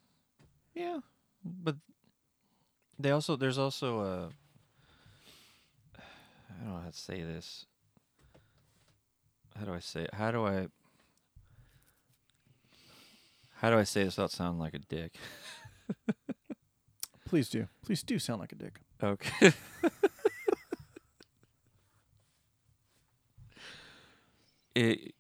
Yeah, 0.75 0.99
but 1.43 1.77
they 2.99 3.11
also 3.11 3.37
there's 3.37 3.57
also 3.57 4.01
a 4.01 4.29
I 5.99 6.65
don't 6.65 6.75
know 6.75 6.81
how 6.81 6.91
to 6.91 6.97
say 6.97 7.23
this. 7.23 7.67
How 9.59 9.65
do 9.65 9.73
I 9.73 9.81
say 9.81 10.03
it? 10.03 10.15
How 10.15 10.31
do 10.31 10.47
I 10.47 10.69
how 13.61 13.71
do 13.71 13.79
I 13.79 13.85
say 13.85 14.05
this 14.05 14.17
without 14.17 14.31
sounding 14.31 14.61
like 14.61 14.75
a 14.75 14.79
dick? 14.79 15.17
Please 17.27 17.49
do. 17.49 17.67
Please 17.85 18.03
do 18.03 18.19
sound 18.19 18.41
like 18.41 18.53
a 18.53 18.57
dick. 18.57 18.81
Okay. 19.03 19.53
it 24.75 25.15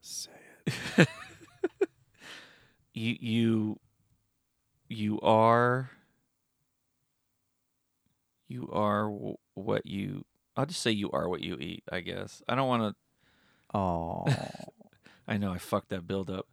Say 0.00 0.30
it. 0.96 1.06
you 2.94 3.16
you 3.20 3.80
you 4.88 5.20
are 5.20 5.90
you 8.48 8.68
are 8.72 9.04
w- 9.10 9.36
what 9.54 9.86
you 9.86 10.24
I'll 10.56 10.66
just 10.66 10.80
say 10.80 10.90
you 10.90 11.10
are 11.12 11.28
what 11.28 11.42
you 11.42 11.56
eat, 11.60 11.84
I 11.90 12.00
guess. 12.00 12.42
I 12.48 12.54
don't 12.54 12.68
want 12.68 12.82
to 12.94 13.76
Oh. 13.78 14.24
I 15.28 15.36
know 15.38 15.52
I 15.52 15.58
fucked 15.58 15.88
that 15.90 16.06
build 16.06 16.30
up. 16.30 16.46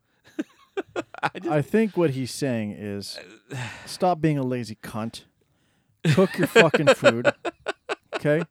I 1.23 1.29
I 1.49 1.61
think 1.61 1.95
what 1.95 2.11
he's 2.11 2.31
saying 2.31 2.71
is 2.71 3.19
stop 3.85 4.19
being 4.19 4.37
a 4.37 4.43
lazy 4.43 4.75
cunt. 4.81 5.23
Cook 6.13 6.37
your 6.37 6.47
fucking 6.47 6.87
food. 6.95 7.31
Okay? 8.15 8.41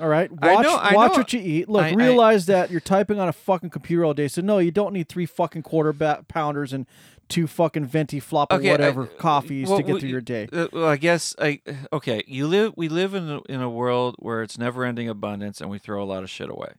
All 0.00 0.08
right. 0.08 0.30
I 0.40 0.54
Watch 0.54 0.64
know- 0.64 0.76
I 0.76 0.94
watch 0.94 1.12
know- 1.12 1.18
what 1.18 1.32
you 1.34 1.40
eat. 1.40 1.68
Look, 1.68 1.82
I- 1.82 1.90
I- 1.90 1.92
realize 1.92 2.46
that 2.46 2.70
you're 2.70 2.80
typing 2.80 3.18
on 3.20 3.28
a 3.28 3.34
fucking 3.34 3.68
computer 3.68 4.02
all 4.04 4.14
day. 4.14 4.28
So 4.28 4.40
no, 4.40 4.58
you 4.58 4.70
don't 4.70 4.94
need 4.94 5.08
three 5.10 5.26
fucking 5.26 5.62
quarter 5.62 5.92
pounders 6.26 6.72
and 6.72 6.86
two 7.30 7.46
fucking 7.46 7.86
venti 7.86 8.20
flop 8.20 8.52
or 8.52 8.56
Okay, 8.56 8.68
I- 8.68 8.72
whatever 8.72 9.06
coffees 9.06 9.68
well, 9.68 9.78
to 9.78 9.82
get 9.82 9.94
we- 9.94 10.00
through 10.00 10.08
your 10.10 10.20
day. 10.20 10.48
Uh, 10.52 10.68
well, 10.72 10.84
I 10.86 10.96
guess 10.96 11.34
I 11.38 11.60
okay. 11.92 12.22
You 12.26 12.46
live. 12.46 12.74
We 12.76 12.88
live 12.90 13.14
in 13.14 13.30
a, 13.30 13.40
in 13.48 13.62
a 13.62 13.70
world 13.70 14.16
where 14.18 14.42
it's 14.42 14.58
never-ending 14.58 15.08
abundance, 15.08 15.60
and 15.62 15.70
we 15.70 15.78
throw 15.78 16.02
a 16.02 16.04
lot 16.04 16.22
of 16.22 16.28
shit 16.30 16.50
away. 16.50 16.72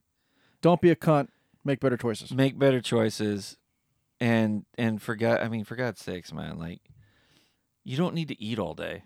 Don't 0.62 0.80
be 0.82 0.92
a 0.92 0.96
cunt. 0.96 1.30
Make 1.64 1.80
better 1.80 1.98
choices. 1.98 2.32
Make 2.32 2.58
better 2.60 2.82
choices, 2.82 3.58
and 4.20 4.66
and 4.78 5.02
for 5.02 5.16
God, 5.16 5.40
I 5.42 5.48
mean, 5.48 5.64
for 5.64 5.76
God's 5.76 6.02
sakes, 6.02 6.32
man, 6.34 6.60
like 6.60 6.82
you 7.84 7.98
don't 7.98 8.14
need 8.14 8.28
to 8.28 8.40
eat 8.42 8.60
all 8.60 8.74
day. 8.76 9.04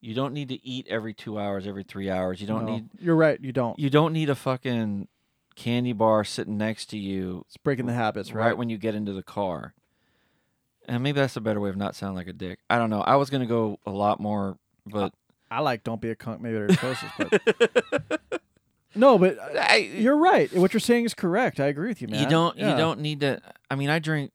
You 0.00 0.14
don't 0.14 0.34
need 0.34 0.48
to 0.50 0.66
eat 0.66 0.86
every 0.90 1.14
two 1.14 1.38
hours, 1.38 1.66
every 1.66 1.82
three 1.82 2.10
hours. 2.10 2.40
You 2.40 2.46
don't 2.46 2.66
No, 2.66 2.72
need. 2.74 2.88
You're 3.00 3.16
right. 3.16 3.40
You 3.40 3.52
don't. 3.52 3.78
You 3.78 3.88
don't 3.88 4.12
need 4.12 4.28
a 4.28 4.34
fucking 4.34 5.08
candy 5.56 5.92
bar 5.92 6.24
sitting 6.24 6.58
next 6.58 6.86
to 6.86 6.98
you 6.98 7.44
It's 7.46 7.56
breaking 7.56 7.86
the 7.86 7.92
habits, 7.94 8.32
right, 8.32 8.46
right? 8.48 8.58
when 8.58 8.68
you 8.68 8.76
get 8.76 8.94
into 8.96 9.12
the 9.12 9.22
car. 9.22 9.72
And 10.86 11.02
maybe 11.02 11.20
that's 11.20 11.36
a 11.36 11.40
better 11.40 11.60
way 11.60 11.70
of 11.70 11.76
not 11.76 11.94
sounding 11.94 12.16
like 12.16 12.26
a 12.28 12.32
dick. 12.32 12.58
I 12.68 12.78
don't 12.78 12.90
know. 12.90 13.00
I 13.00 13.16
was 13.16 13.30
gonna 13.30 13.46
go 13.46 13.78
a 13.86 13.90
lot 13.90 14.20
more, 14.20 14.58
but 14.86 15.12
I 15.50 15.60
like 15.60 15.84
don't 15.84 16.00
be 16.00 16.10
a 16.10 16.16
cunt. 16.16 16.40
Make 16.40 16.52
better 16.52 16.68
choices, 16.74 17.08
but 17.18 18.20
no, 18.94 19.18
but 19.18 19.38
uh, 19.56 19.58
I, 19.60 19.76
you're 19.76 20.16
right. 20.16 20.52
What 20.54 20.72
you're 20.72 20.80
saying 20.80 21.04
is 21.04 21.14
correct. 21.14 21.60
I 21.60 21.66
agree 21.66 21.88
with 21.88 22.02
you, 22.02 22.08
man. 22.08 22.20
you 22.22 22.28
don't. 22.28 22.56
Yeah. 22.56 22.72
You 22.72 22.76
don't 22.76 23.00
need 23.00 23.20
to. 23.20 23.40
I 23.70 23.76
mean, 23.76 23.90
I 23.90 23.98
drink. 23.98 24.32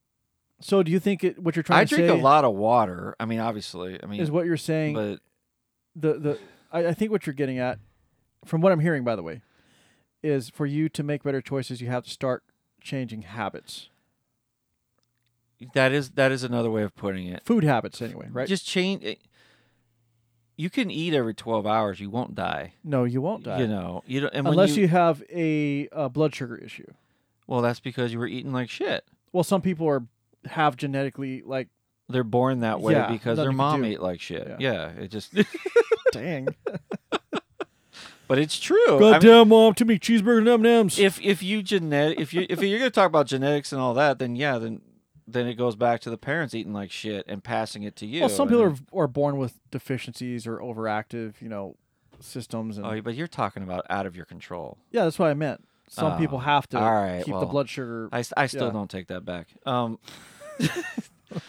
So 0.62 0.84
do 0.84 0.92
you 0.92 1.00
think 1.00 1.24
it? 1.24 1.40
What 1.40 1.56
you're 1.56 1.64
trying? 1.64 1.82
I 1.82 1.86
to 1.86 1.96
drink 1.96 2.10
say 2.10 2.20
a 2.20 2.22
lot 2.22 2.46
of 2.46 2.54
water. 2.56 3.16
I 3.20 3.26
mean, 3.26 3.40
obviously. 3.40 4.00
I 4.02 4.06
mean, 4.08 4.20
is 4.20 4.32
what 4.32 4.46
you're 4.46 4.58
saying. 4.58 4.94
but 4.96 5.20
the 5.96 6.14
the 6.20 6.40
I, 6.72 6.88
I 6.88 6.94
think 6.94 7.12
what 7.12 7.26
you're 7.26 7.34
getting 7.34 7.60
at, 7.60 7.80
from 8.46 8.62
what 8.62 8.72
I'm 8.72 8.80
hearing, 8.80 9.04
by 9.04 9.16
the 9.16 9.24
way, 9.24 9.42
is 10.24 10.50
for 10.50 10.66
you 10.66 10.90
to 10.90 11.04
make 11.04 11.24
better 11.24 11.42
choices, 11.42 11.82
you 11.82 11.88
have 11.88 12.04
to 12.04 12.10
start 12.10 12.44
changing 12.82 13.24
habits, 13.24 13.90
that 15.74 15.92
is 15.92 16.12
that 16.12 16.32
is 16.32 16.44
another 16.44 16.72
way 16.72 16.84
of 16.84 16.96
putting 16.96 17.28
it. 17.28 17.44
food 17.46 17.64
habits, 17.64 18.02
anyway. 18.02 18.28
Right? 18.32 18.48
Just 18.48 18.66
change. 18.66 19.04
It. 19.04 19.20
You 20.56 20.70
can 20.70 20.92
eat 20.92 21.14
every 21.14 21.34
twelve 21.34 21.66
hours. 21.66 22.00
You 22.00 22.10
won't 22.10 22.36
die. 22.36 22.74
no, 22.84 23.04
you 23.06 23.22
won't 23.22 23.44
die 23.44 23.60
You 23.60 23.68
know. 23.68 24.04
You 24.06 24.22
don't. 24.22 24.34
And 24.34 24.48
unless 24.48 24.76
you, 24.76 24.84
you, 24.84 24.88
have 24.90 25.24
a, 25.32 25.88
uh 25.90 26.10
blood 26.10 26.36
sugar 26.36 26.58
issue. 26.58 26.92
Well, 27.48 27.62
that's 27.62 27.80
because 27.80 28.12
you 28.14 28.20
were 28.20 28.28
eating 28.28 28.52
like 28.52 28.70
shit. 28.70 29.06
Well, 29.32 29.44
some 29.44 29.62
people 29.62 29.88
are 29.88 30.04
have 30.46 30.76
genetically 30.78 31.42
like 31.46 31.68
They're 32.10 32.24
born 32.24 32.60
that 32.62 32.80
way 32.82 32.94
Yeah, 32.94 33.08
because 33.12 33.38
their 33.38 33.52
nothing 33.52 33.58
you 33.58 33.58
can 33.58 33.82
mom 33.82 33.86
ate 33.86 34.02
like 34.02 34.22
shit. 34.22 34.48
Yeah. 34.48 34.58
Yeah. 34.60 35.04
It 35.04 35.12
just. 35.12 35.34
dang. 36.12 36.48
but 38.28 38.38
it's 38.38 38.60
true. 38.60 38.78
I 38.88 38.92
mean- 38.92 39.00
Goddamn 39.00 39.50
mom, 39.50 39.74
too 39.74 39.86
many 39.86 40.00
cheeseburgers 40.00 40.40
and 40.40 40.66
M&Ms. 40.66 41.00
if 41.00 41.22
if 41.22 41.42
you 41.42 41.64
genetic 41.64 42.20
if 42.20 42.34
you 42.34 42.46
if 42.50 42.62
you're 42.62 42.80
gonna 42.80 42.90
talk 42.92 43.08
about 43.08 43.28
genetics 43.28 43.72
and 43.72 43.82
all 43.82 43.94
that, 43.96 44.20
then 44.20 44.36
yeah, 44.36 44.58
then 44.58 44.82
then 45.32 45.48
it 45.48 45.56
goes 45.56 45.76
back 45.76 46.02
to 46.02 46.10
the 46.10 46.18
parents 46.18 46.54
eating 46.54 46.74
like 46.74 46.92
shit 46.92 47.26
and 47.28 47.44
passing 47.44 47.84
it 47.84 47.96
to 47.98 48.06
you. 48.06 48.22
well, 48.22 48.30
some 48.30 48.48
people 48.48 48.64
are 48.64 48.76
are 48.94 49.08
born 49.08 49.38
with 49.38 49.60
deficiencies 49.72 50.46
or 50.48 50.58
overactive, 50.60 51.42
you 51.42 51.50
know, 51.50 51.76
systems, 52.20 52.78
and 52.78 52.86
Oh, 52.86 53.02
but 53.02 53.16
you're 53.16 53.28
talking 53.28 53.64
about 53.64 53.86
out 53.90 54.06
of 54.06 54.16
your 54.16 54.26
control. 54.26 54.78
yeah, 54.92 55.04
that's 55.04 55.18
what 55.20 55.30
I 55.30 55.34
meant. 55.34 55.64
Some 55.88 56.18
people 56.20 56.38
Oh, 56.38 56.42
have 56.42 56.68
to 56.70 56.80
all 56.80 56.92
right, 56.94 57.24
keep 57.26 57.34
the 57.40 57.46
blood 57.48 57.68
sugar. 57.68 58.10
I, 58.12 58.20
s- 58.20 58.34
I 58.38 58.46
still 58.48 58.68
Yeah. 58.68 58.74
don't 58.74 58.90
take 58.92 59.08
that 59.08 59.26
back. 59.26 59.48
Um, 59.66 59.98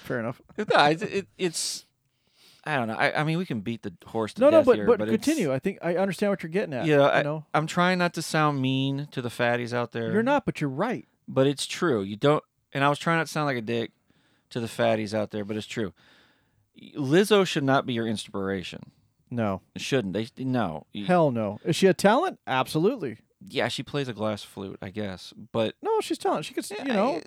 Fair 0.04 0.20
enough. 0.20 0.40
no, 0.58 0.64
it, 0.86 1.02
it, 1.02 1.26
it's 1.38 1.84
I 2.64 2.76
don't 2.76 2.88
know. 2.88 2.94
I, 2.94 3.20
I 3.20 3.24
mean, 3.24 3.38
we 3.38 3.46
can 3.46 3.60
beat 3.60 3.82
the 3.82 3.92
horse 4.06 4.34
to 4.34 4.40
No, 4.42 4.50
no, 4.50 4.58
death 4.58 4.66
but 4.66 4.76
here, 4.76 4.86
but, 4.86 4.98
but 4.98 5.08
it's- 5.08 5.24
continue. 5.24 5.52
I 5.52 5.58
think 5.58 5.78
I 5.82 5.96
understand 5.96 6.30
what 6.30 6.42
you're 6.42 6.50
getting 6.50 6.74
at. 6.74 6.84
Yeah, 6.86 7.00
I, 7.02 7.18
you 7.18 7.24
know, 7.24 7.46
I'm 7.54 7.66
trying 7.66 7.98
not 7.98 8.12
to 8.14 8.22
sound 8.22 8.60
mean 8.60 9.08
to 9.12 9.22
the 9.22 9.30
fatties 9.30 9.72
out 9.72 9.92
there. 9.92 10.12
you're 10.12 10.22
not, 10.22 10.44
but 10.44 10.60
you're 10.60 10.68
right. 10.70 11.06
but 11.26 11.46
it's 11.46 11.66
true. 11.66 12.02
You 12.02 12.16
don't, 12.16 12.44
and 12.72 12.84
I 12.84 12.88
was 12.88 12.98
trying 12.98 13.18
not 13.18 13.26
to 13.26 13.32
sound 13.32 13.46
like 13.46 13.56
a 13.56 13.62
dick 13.62 13.92
to 14.50 14.60
the 14.60 14.66
fatties 14.66 15.14
out 15.14 15.30
there, 15.30 15.44
but 15.44 15.56
it's 15.56 15.66
true. 15.66 15.92
Lizzo 16.96 17.46
should 17.46 17.64
not 17.64 17.86
be 17.86 17.92
your 17.92 18.06
inspiration. 18.06 18.90
No, 19.30 19.60
It 19.74 19.82
shouldn't. 19.82 20.12
They 20.14 20.28
no. 20.44 20.86
Hell 21.06 21.30
no. 21.30 21.60
Is 21.64 21.76
she 21.76 21.86
a 21.86 21.94
talent? 21.94 22.40
Absolutely. 22.46 23.18
Yeah, 23.48 23.68
she 23.68 23.82
plays 23.82 24.08
a 24.08 24.12
glass 24.12 24.42
flute, 24.42 24.78
I 24.82 24.90
guess. 24.90 25.32
But 25.52 25.74
No, 25.82 26.00
she's 26.00 26.18
talent. 26.18 26.46
She 26.46 26.52
could, 26.54 26.64
s- 26.64 26.72
you 26.84 26.92
know, 26.92 27.20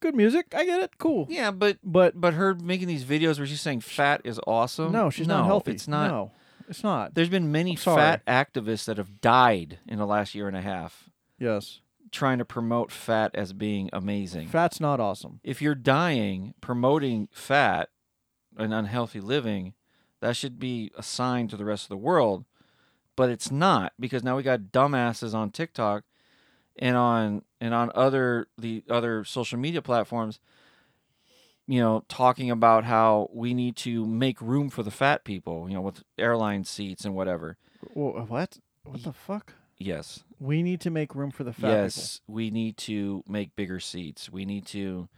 good 0.00 0.14
music. 0.14 0.54
I 0.54 0.64
get 0.64 0.80
it. 0.82 0.98
Cool. 0.98 1.26
yeah, 1.28 1.50
but 1.50 1.78
But 1.82 2.20
but 2.20 2.34
her 2.34 2.54
making 2.54 2.86
these 2.88 3.04
videos 3.04 3.38
where 3.38 3.46
she's 3.46 3.60
saying 3.60 3.80
fat 3.80 4.20
is 4.24 4.38
awesome. 4.46 4.92
no, 4.92 5.10
she's 5.10 5.26
not 5.26 5.44
healthy. 5.46 5.72
It's 5.72 5.88
not. 5.88 6.08
No, 6.10 6.30
it's 6.68 6.84
not. 6.84 7.14
There's 7.14 7.28
been 7.28 7.50
many 7.50 7.74
sorry. 7.76 7.96
fat 8.00 8.24
activists 8.26 8.84
that 8.84 8.98
have 8.98 9.20
died 9.20 9.78
in 9.88 9.98
the 9.98 10.06
last 10.06 10.34
year 10.36 10.46
and 10.48 10.56
a 10.56 10.62
half 10.62 11.10
Yes, 11.40 11.80
trying 12.12 12.38
to 12.38 12.44
promote 12.44 12.92
fat 12.92 13.30
as 13.34 13.52
being 13.52 13.90
amazing. 13.92 14.48
fat's 14.48 14.80
not 14.80 15.00
awesome. 15.00 15.40
if 15.42 15.60
you're 15.60 15.74
dying 15.74 16.54
promoting 16.60 17.28
fat 17.32 17.88
and 18.56 18.72
unhealthy 18.72 19.20
living, 19.20 19.74
that 20.20 20.36
should 20.36 20.58
be 20.58 20.92
a 20.96 21.02
sign 21.02 21.48
to 21.48 21.56
the 21.56 21.64
rest 21.64 21.84
of 21.84 21.88
the 21.88 21.96
world. 21.96 22.44
But 23.16 23.28
it's 23.28 23.50
not 23.50 23.92
because 23.98 24.22
now 24.22 24.36
we 24.36 24.42
got 24.42 24.72
dumbasses 24.72 25.34
on 25.34 25.50
TikTok 25.50 26.04
and 26.78 26.96
on 26.96 27.42
and 27.60 27.74
on 27.74 27.90
other 27.94 28.46
the 28.56 28.84
other 28.88 29.24
social 29.24 29.58
media 29.58 29.82
platforms, 29.82 30.40
you 31.66 31.80
know, 31.80 32.04
talking 32.08 32.50
about 32.50 32.84
how 32.84 33.28
we 33.32 33.52
need 33.52 33.76
to 33.76 34.06
make 34.06 34.40
room 34.40 34.70
for 34.70 34.82
the 34.82 34.90
fat 34.90 35.24
people, 35.24 35.68
you 35.68 35.74
know, 35.74 35.82
with 35.82 36.02
airline 36.18 36.64
seats 36.64 37.04
and 37.04 37.14
whatever. 37.14 37.58
What? 37.94 38.58
What 38.84 39.02
the 39.02 39.12
fuck? 39.12 39.54
Yes. 39.86 40.24
We 40.38 40.62
need 40.62 40.80
to 40.82 40.90
make 40.90 41.14
room 41.14 41.30
for 41.30 41.44
the 41.44 41.52
fat 41.52 41.68
yes, 41.70 42.20
we 42.26 42.50
need 42.50 42.76
to 42.78 43.22
make 43.28 43.54
bigger 43.54 43.78
seats. 43.80 44.30
We 44.30 44.44
need 44.44 44.66
to 44.66 45.08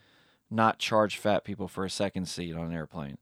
not 0.50 0.78
charge 0.78 1.16
fat 1.16 1.44
people 1.44 1.66
for 1.68 1.84
a 1.84 1.90
second 1.90 2.26
seat 2.26 2.54
on 2.54 2.66
an 2.66 2.72
airplane. 2.72 3.18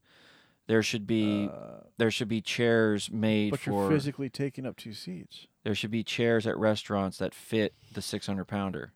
There 0.67 0.83
should 0.83 1.05
be. 1.07 1.49
Uh, 1.51 1.81
there 1.97 2.11
should 2.11 2.27
be 2.27 2.41
chairs 2.41 3.09
made 3.11 3.51
but 3.51 3.65
you're 3.65 3.87
for 3.87 3.89
physically 3.89 4.29
taking 4.29 4.65
up 4.65 4.75
two 4.77 4.93
seats. 4.93 5.47
there 5.63 5.75
should 5.75 5.91
be 5.91 6.03
chairs 6.03 6.45
at 6.47 6.57
restaurants 6.57 7.17
that 7.17 7.33
fit 7.33 7.73
the 7.93 8.01
600 8.01 8.45
pounder. 8.45 8.93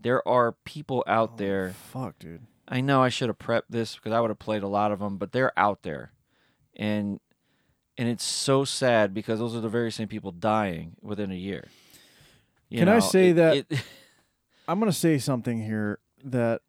There 0.00 0.26
are 0.26 0.52
people 0.64 1.02
out 1.06 1.30
Oh, 1.34 1.36
there. 1.36 1.70
Fuck, 1.70 2.18
dude. 2.18 2.42
I 2.66 2.80
know 2.80 3.02
I 3.02 3.08
should 3.10 3.28
have 3.28 3.38
prepped 3.38 3.68
this 3.70 3.94
because 3.96 4.12
I 4.12 4.20
would 4.20 4.30
have 4.30 4.38
played 4.38 4.62
a 4.62 4.68
lot 4.68 4.90
of 4.92 4.98
them, 5.00 5.16
but 5.18 5.32
they're 5.32 5.56
out 5.58 5.82
there, 5.82 6.12
and 6.76 7.20
and 7.98 8.08
it's 8.08 8.24
so 8.24 8.64
sad 8.64 9.14
because 9.14 9.38
those 9.38 9.54
are 9.54 9.60
the 9.60 9.68
very 9.68 9.92
same 9.92 10.08
people 10.08 10.32
dying 10.32 10.92
within 11.02 11.30
a 11.30 11.36
year. 11.36 11.68
You 12.68 12.80
Can 12.80 12.88
I 12.88 12.98
say 12.98 13.30
it- 13.30 13.34
that- 13.34 13.56
it- 13.56 13.66
I'm 14.68 14.78
gonna 14.78 14.92
say 14.92 15.18
something 15.18 15.62
here 15.62 15.98
that 16.24 16.62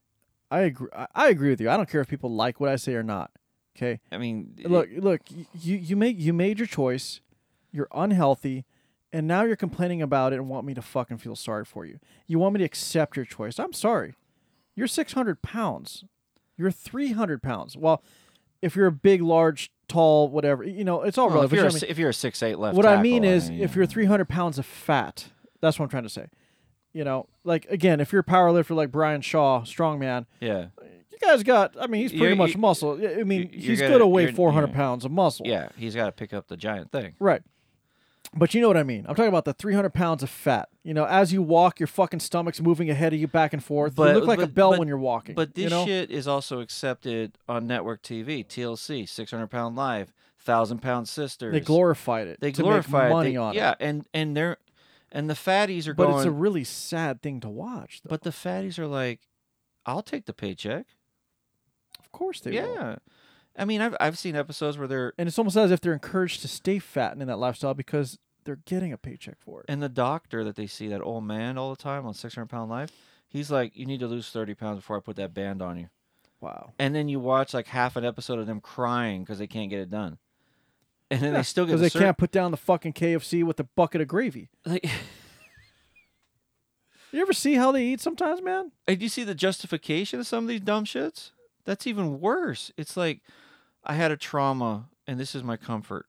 I 0.52 0.62
agree. 0.62 0.90
I- 1.16 1.30
agree 1.30 1.50
with 1.50 1.62
you. 1.62 1.70
I 1.70 1.78
don't 1.78 1.90
care 1.90 2.02
if 2.02 2.08
people 2.08 2.30
like 2.32 2.60
what 2.60 2.70
I 2.70 2.76
say 2.76 2.94
or 2.96 3.04
not. 3.04 3.32
Okay. 3.78 4.00
I 4.12 4.18
mean, 4.18 4.56
Look, 4.64 4.90
look. 4.98 5.22
You 5.32 5.76
you 5.78 5.96
make 5.96 6.18
you 6.20 6.34
made 6.34 6.60
your 6.60 6.68
choice. 6.68 7.22
You're 7.72 7.88
unhealthy, 7.94 8.64
and 9.12 9.28
now 9.28 9.44
you're 9.44 9.56
complaining 9.58 10.02
about 10.02 10.32
it 10.34 10.38
and 10.38 10.48
want 10.50 10.66
me 10.66 10.74
to 10.76 10.82
fucking 10.82 11.18
feel 11.18 11.36
sorry 11.36 11.66
for 11.66 11.86
you. 11.86 12.00
You 12.28 12.40
want 12.40 12.54
me 12.54 12.60
to 12.60 12.64
accept 12.64 13.16
your 13.18 13.26
choice. 13.26 13.60
I'm 13.60 13.74
sorry. 13.74 14.14
You're 14.76 14.88
600 14.88 15.42
pounds. 15.42 16.04
You're 16.58 16.72
300 16.72 17.42
pounds. 17.44 17.76
Well, 17.76 18.02
if 18.66 18.76
you're 18.76 18.88
a 18.88 18.92
big, 18.92 19.22
large, 19.22 19.72
tall, 19.88 20.28
whatever, 20.30 20.64
you 20.64 20.84
know, 20.84 21.04
it's 21.04 21.18
all 21.18 21.28
well, 21.30 21.44
if 21.44 21.52
relative. 21.52 21.56
you're 21.58 21.66
I 21.66 21.70
a, 21.70 21.72
mean- 21.72 21.80
si- 21.82 21.88
if 21.88 21.98
you're 21.98 22.10
a 22.10 22.14
six 22.14 22.42
eight 22.44 22.58
left, 22.60 22.76
what 22.76 22.86
I 22.86 23.02
mean 23.02 23.22
tackle, 23.24 23.36
is, 23.38 23.50
mean, 23.50 23.62
if 23.62 23.76
you're 23.76 23.86
300 23.86 24.28
pounds 24.28 24.58
of 24.60 24.66
fat, 24.66 25.26
that's 25.62 25.78
what 25.80 25.84
I'm 25.86 25.90
trying 25.90 26.04
to 26.04 26.10
say. 26.10 26.28
You 26.94 27.04
know, 27.04 27.28
like 27.44 27.66
again, 27.70 28.00
if 28.00 28.12
you're 28.14 28.22
a 28.22 28.24
power 28.24 28.52
lifter 28.52 28.74
like 28.74 28.92
Brian 28.92 29.22
Shaw, 29.22 29.62
strongman, 29.62 30.26
yeah, 30.40 30.68
you 31.12 31.18
guys 31.22 31.44
got. 31.44 31.76
I 31.80 31.88
mean, 31.88 32.02
he's 32.02 32.12
pretty 32.12 32.26
You're- 32.26 32.36
much 32.38 32.54
you- 32.54 32.60
muscle. 32.62 32.94
I 33.06 33.24
mean, 33.24 33.50
he's 33.52 33.82
gonna- 33.82 33.98
to 34.00 34.08
weigh 34.08 34.32
400 34.32 34.74
pounds 34.74 35.04
of 35.06 35.12
muscle. 35.12 35.46
yeah, 35.46 35.70
he's 35.78 35.94
got 35.96 36.06
to 36.06 36.12
pick 36.14 36.34
up 36.34 36.48
the 36.48 36.56
giant 36.58 36.92
thing. 36.92 37.14
Right. 37.20 37.42
But 38.38 38.54
you 38.54 38.60
know 38.62 38.68
what 38.68 38.76
I 38.78 38.84
mean. 38.84 39.06
I'm 39.08 39.16
talking 39.16 39.30
about 39.30 39.46
the 39.46 39.54
300 39.54 39.92
pounds 39.94 40.22
of 40.22 40.30
fat. 40.30 40.68
You 40.84 40.94
know, 40.94 41.06
as 41.06 41.32
you 41.32 41.42
walk, 41.42 41.80
your 41.80 41.88
fucking 41.88 42.20
stomach's 42.20 42.62
moving 42.62 42.90
ahead 42.90 43.14
of 43.14 43.20
you 43.20 43.28
back 43.28 43.54
and 43.54 43.64
forth. 43.64 43.96
But- 43.96 44.14
you 44.14 44.20
look 44.20 44.28
like 44.28 44.40
a 44.40 44.48
bell 44.48 44.72
but- 44.72 44.80
when 44.80 44.88
you're 44.88 44.98
walking. 44.98 45.36
But 45.36 45.56
this 45.56 45.64
you 45.64 45.70
know? 45.70 45.86
shit 45.86 46.12
is 46.12 46.28
also 46.28 46.60
accepted 46.60 47.38
on 47.48 47.66
network 47.66 48.02
TV, 48.02 48.44
TLC, 48.46 49.08
600 49.08 49.48
pound 49.48 49.76
live, 49.78 50.12
thousand 50.38 50.80
pound 50.82 51.08
sisters. 51.08 51.54
they 51.54 51.60
glorified 51.62 52.28
it. 52.28 52.40
They 52.42 52.52
it. 53.08 53.14
money 53.14 53.32
They- 53.32 53.38
on 53.38 53.54
yeah, 53.54 53.72
it. 53.72 53.78
and 53.80 54.06
and 54.14 54.36
they're 54.36 54.58
and 55.12 55.30
the 55.30 55.34
fatties 55.34 55.88
are 55.88 55.94
But 55.94 56.08
going. 56.08 56.18
it's 56.18 56.26
a 56.26 56.32
really 56.32 56.66
sad 56.66 57.22
thing 57.22 57.40
to 57.40 57.50
watch. 57.50 58.02
Though. 58.04 58.10
but 58.10 58.24
the 58.24 58.32
fatties 58.32 58.78
are 58.78 58.86
like, 58.88 59.22
I'll 59.86 60.02
take 60.04 60.26
the 60.26 60.34
paycheck. 60.34 60.88
of 62.00 62.12
course 62.12 62.42
they 62.42 62.52
will. 62.52 62.58
yeah, 62.76 62.96
I 63.58 63.66
mean, 63.66 63.82
I've 63.82 63.96
I've 64.00 64.18
seen 64.18 64.36
episodes 64.36 64.78
where 64.78 64.88
they're 64.88 65.14
And 65.18 65.28
it's 65.28 65.38
almost 65.40 65.56
as 65.58 65.72
if 65.72 65.82
they're 65.82 65.94
encouraged 65.94 66.42
to 66.42 66.48
stay 66.48 66.80
fat 66.80 67.14
and 67.14 67.22
in 67.22 67.28
that 67.28 67.38
lifestyle 67.38 67.74
because 67.74 68.20
they're 68.44 68.60
getting 68.66 68.94
a 68.94 68.98
paycheck 68.98 69.38
for 69.40 69.62
it. 69.62 69.66
and 69.70 69.82
the 69.82 69.90
doctor 69.90 70.44
that 70.44 70.56
they 70.56 70.68
see 70.68 70.88
that 70.90 71.02
old 71.02 71.24
man 71.24 71.58
all 71.58 71.70
the 71.72 71.82
time 71.82 72.06
on 72.06 72.14
600 72.14 72.46
pound 72.48 72.70
life. 72.70 72.92
He's 73.28 73.50
like, 73.52 73.76
you 73.76 73.86
need 73.86 74.00
to 74.02 74.08
lose 74.08 74.30
30 74.30 74.54
pounds 74.54 74.78
before 74.80 74.98
I 74.98 75.00
put 75.00 75.16
that 75.18 75.34
band 75.34 75.62
on 75.62 75.78
you. 75.78 75.90
Wow. 76.40 76.74
And 76.80 76.94
then 76.94 77.08
you 77.10 77.20
watch 77.20 77.54
like 77.54 77.68
half 77.68 77.96
an 77.96 78.06
episode 78.06 78.40
of 78.40 78.46
them 78.46 78.62
crying 78.62 79.24
because 79.24 79.40
they 79.40 79.48
can't 79.48 79.70
get 79.70 79.80
it 79.80 79.90
done. 79.90 80.20
And 81.12 81.22
then 81.22 81.34
they 81.34 81.44
still 81.44 81.66
get 81.66 81.72
Because 81.72 81.82
the 81.82 81.86
they 81.86 81.90
sur- 81.90 82.00
can't 82.00 82.18
put 82.18 82.32
down 82.32 82.52
the 82.52 82.58
fucking 82.58 82.94
KFC 82.94 83.44
with 83.44 83.60
a 83.60 83.64
bucket 83.64 84.02
of 84.02 84.08
gravy. 84.08 84.50
Like, 84.66 84.86
You 87.12 87.22
ever 87.22 87.34
see 87.34 87.56
how 87.56 87.72
they 87.72 87.86
eat 87.86 88.02
sometimes, 88.02 88.42
man? 88.42 88.72
Hey, 88.86 88.96
do 88.96 89.04
you 89.06 89.10
see 89.10 89.24
the 89.24 89.36
justification 89.36 90.20
of 90.20 90.28
some 90.28 90.44
of 90.44 90.48
these 90.50 90.60
dumb 90.60 90.84
shits? 90.86 91.32
That's 91.64 91.88
even 91.88 92.20
worse. 92.20 92.72
It's 92.78 92.98
like 92.98 93.22
I 93.86 93.94
had 93.94 94.12
a 94.12 94.18
trauma 94.18 94.86
and 95.08 95.20
this 95.20 95.36
is 95.36 95.44
my 95.44 95.58
comfort, 95.58 96.08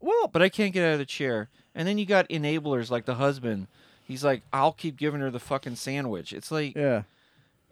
Well, 0.00 0.28
but 0.28 0.42
I 0.42 0.48
can't 0.48 0.72
get 0.72 0.84
out 0.86 0.94
of 0.94 0.98
the 0.98 1.04
chair. 1.04 1.50
And 1.74 1.86
then 1.86 1.98
you 1.98 2.06
got 2.06 2.28
enablers 2.28 2.90
like 2.90 3.04
the 3.04 3.16
husband. 3.16 3.66
He's 4.06 4.24
like, 4.24 4.42
I'll 4.52 4.72
keep 4.72 4.96
giving 4.96 5.20
her 5.20 5.30
the 5.30 5.40
fucking 5.40 5.76
sandwich. 5.76 6.32
It's 6.32 6.50
like, 6.50 6.74
yeah. 6.76 7.02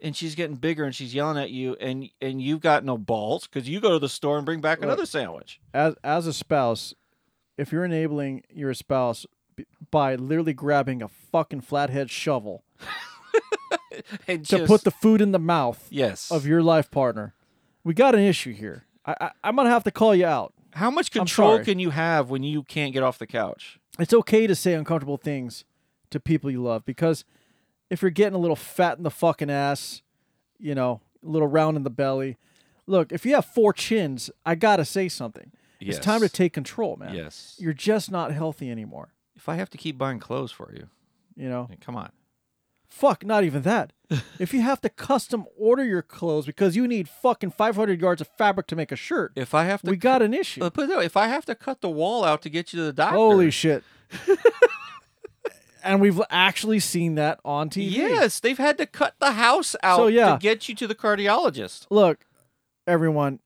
and 0.02 0.14
she's 0.16 0.34
getting 0.34 0.56
bigger 0.56 0.84
and 0.84 0.94
she's 0.94 1.14
yelling 1.14 1.38
at 1.42 1.50
you, 1.50 1.76
and 1.80 2.08
and 2.20 2.40
you've 2.42 2.60
got 2.60 2.84
no 2.84 2.98
balls 2.98 3.46
because 3.46 3.68
you 3.68 3.80
go 3.80 3.90
to 3.90 3.98
the 3.98 4.08
store 4.08 4.36
and 4.38 4.44
bring 4.46 4.60
back 4.60 4.78
Look. 4.78 4.84
another 4.86 5.06
sandwich. 5.06 5.60
As 5.72 5.94
as 6.02 6.26
a 6.26 6.32
spouse, 6.32 6.94
if 7.56 7.70
you're 7.70 7.84
enabling 7.84 8.42
your 8.50 8.74
spouse 8.74 9.24
by 9.90 10.14
literally 10.16 10.54
grabbing 10.54 11.02
a 11.02 11.08
fucking 11.08 11.60
flathead 11.60 12.10
shovel 12.10 12.64
And 14.26 14.44
to 14.46 14.58
just- 14.58 14.66
put 14.68 14.84
the 14.84 14.90
food 14.90 15.20
in 15.20 15.32
the 15.32 15.38
mouth 15.38 15.86
yes 15.90 16.30
of 16.30 16.46
your 16.46 16.62
life 16.62 16.90
partner, 16.90 17.34
we 17.84 17.94
got 17.94 18.14
an 18.14 18.22
issue 18.22 18.52
here. 18.52 18.84
I, 19.04 19.14
I 19.20 19.30
I'm 19.44 19.56
gonna 19.56 19.70
have 19.70 19.84
to 19.84 19.90
call 19.90 20.14
you 20.14 20.26
out. 20.26 20.52
How 20.72 20.90
much 20.90 21.10
control 21.10 21.58
can 21.60 21.78
you 21.78 21.90
have 21.90 22.30
when 22.30 22.42
you 22.42 22.62
can't 22.62 22.92
get 22.92 23.02
off 23.02 23.18
the 23.18 23.26
couch? 23.26 23.78
It's 23.98 24.14
okay 24.14 24.46
to 24.46 24.54
say 24.54 24.72
uncomfortable 24.74 25.18
things 25.18 25.64
to 26.10 26.18
people 26.18 26.50
you 26.50 26.62
love 26.62 26.84
because 26.84 27.24
if 27.90 28.00
you're 28.00 28.10
getting 28.10 28.34
a 28.34 28.38
little 28.38 28.56
fat 28.56 28.96
in 28.96 29.02
the 29.02 29.10
fucking 29.10 29.50
ass, 29.50 30.02
you 30.58 30.74
know, 30.74 31.00
a 31.22 31.28
little 31.28 31.48
round 31.48 31.76
in 31.76 31.82
the 31.82 31.90
belly. 31.90 32.38
Look, 32.86 33.12
if 33.12 33.24
you 33.26 33.34
have 33.34 33.44
four 33.44 33.72
chins, 33.72 34.30
I 34.44 34.54
gotta 34.54 34.84
say 34.84 35.08
something. 35.08 35.52
It's 35.80 35.98
time 35.98 36.20
to 36.20 36.28
take 36.28 36.52
control, 36.52 36.96
man. 36.96 37.14
Yes. 37.14 37.56
You're 37.58 37.72
just 37.72 38.10
not 38.10 38.32
healthy 38.32 38.70
anymore. 38.70 39.12
If 39.34 39.48
I 39.48 39.56
have 39.56 39.70
to 39.70 39.78
keep 39.78 39.98
buying 39.98 40.20
clothes 40.20 40.52
for 40.52 40.72
you, 40.74 40.88
You 41.36 41.48
know? 41.48 41.68
Come 41.80 41.96
on. 41.96 42.10
Fuck, 42.92 43.24
not 43.24 43.42
even 43.42 43.62
that. 43.62 43.92
if 44.38 44.52
you 44.54 44.60
have 44.60 44.80
to 44.82 44.88
custom 44.88 45.46
order 45.58 45.82
your 45.84 46.02
clothes 46.02 46.46
because 46.46 46.76
you 46.76 46.86
need 46.86 47.08
fucking 47.08 47.50
500 47.50 48.00
yards 48.00 48.20
of 48.20 48.28
fabric 48.38 48.66
to 48.68 48.76
make 48.76 48.92
a 48.92 48.96
shirt, 48.96 49.32
If 49.34 49.54
I 49.54 49.64
have 49.64 49.82
to, 49.82 49.90
we 49.90 49.96
got 49.96 50.22
an 50.22 50.32
issue. 50.34 50.62
Uh, 50.62 50.70
put 50.70 50.84
it 50.84 50.88
that 50.90 50.98
way, 50.98 51.06
if 51.06 51.16
I 51.16 51.26
have 51.26 51.44
to 51.46 51.54
cut 51.54 51.80
the 51.80 51.88
wall 51.88 52.22
out 52.22 52.42
to 52.42 52.50
get 52.50 52.72
you 52.72 52.78
to 52.80 52.84
the 52.84 52.92
doctor, 52.92 53.16
Holy 53.16 53.50
shit. 53.50 53.82
and 55.82 56.00
we've 56.00 56.20
actually 56.30 56.78
seen 56.80 57.16
that 57.16 57.40
on 57.44 57.70
TV. 57.70 57.90
yes, 57.90 58.38
they've 58.40 58.58
had 58.58 58.78
to 58.78 58.86
cut 58.86 59.14
the 59.18 59.32
house 59.32 59.74
out 59.82 59.96
So, 59.96 60.06
yeah. 60.08 60.32
to 60.34 60.38
get 60.38 60.68
you 60.68 60.74
to 60.76 60.86
the 60.86 60.94
cardiologist. 60.94 61.86
Look, 61.90 62.26
everyone, 62.86 63.40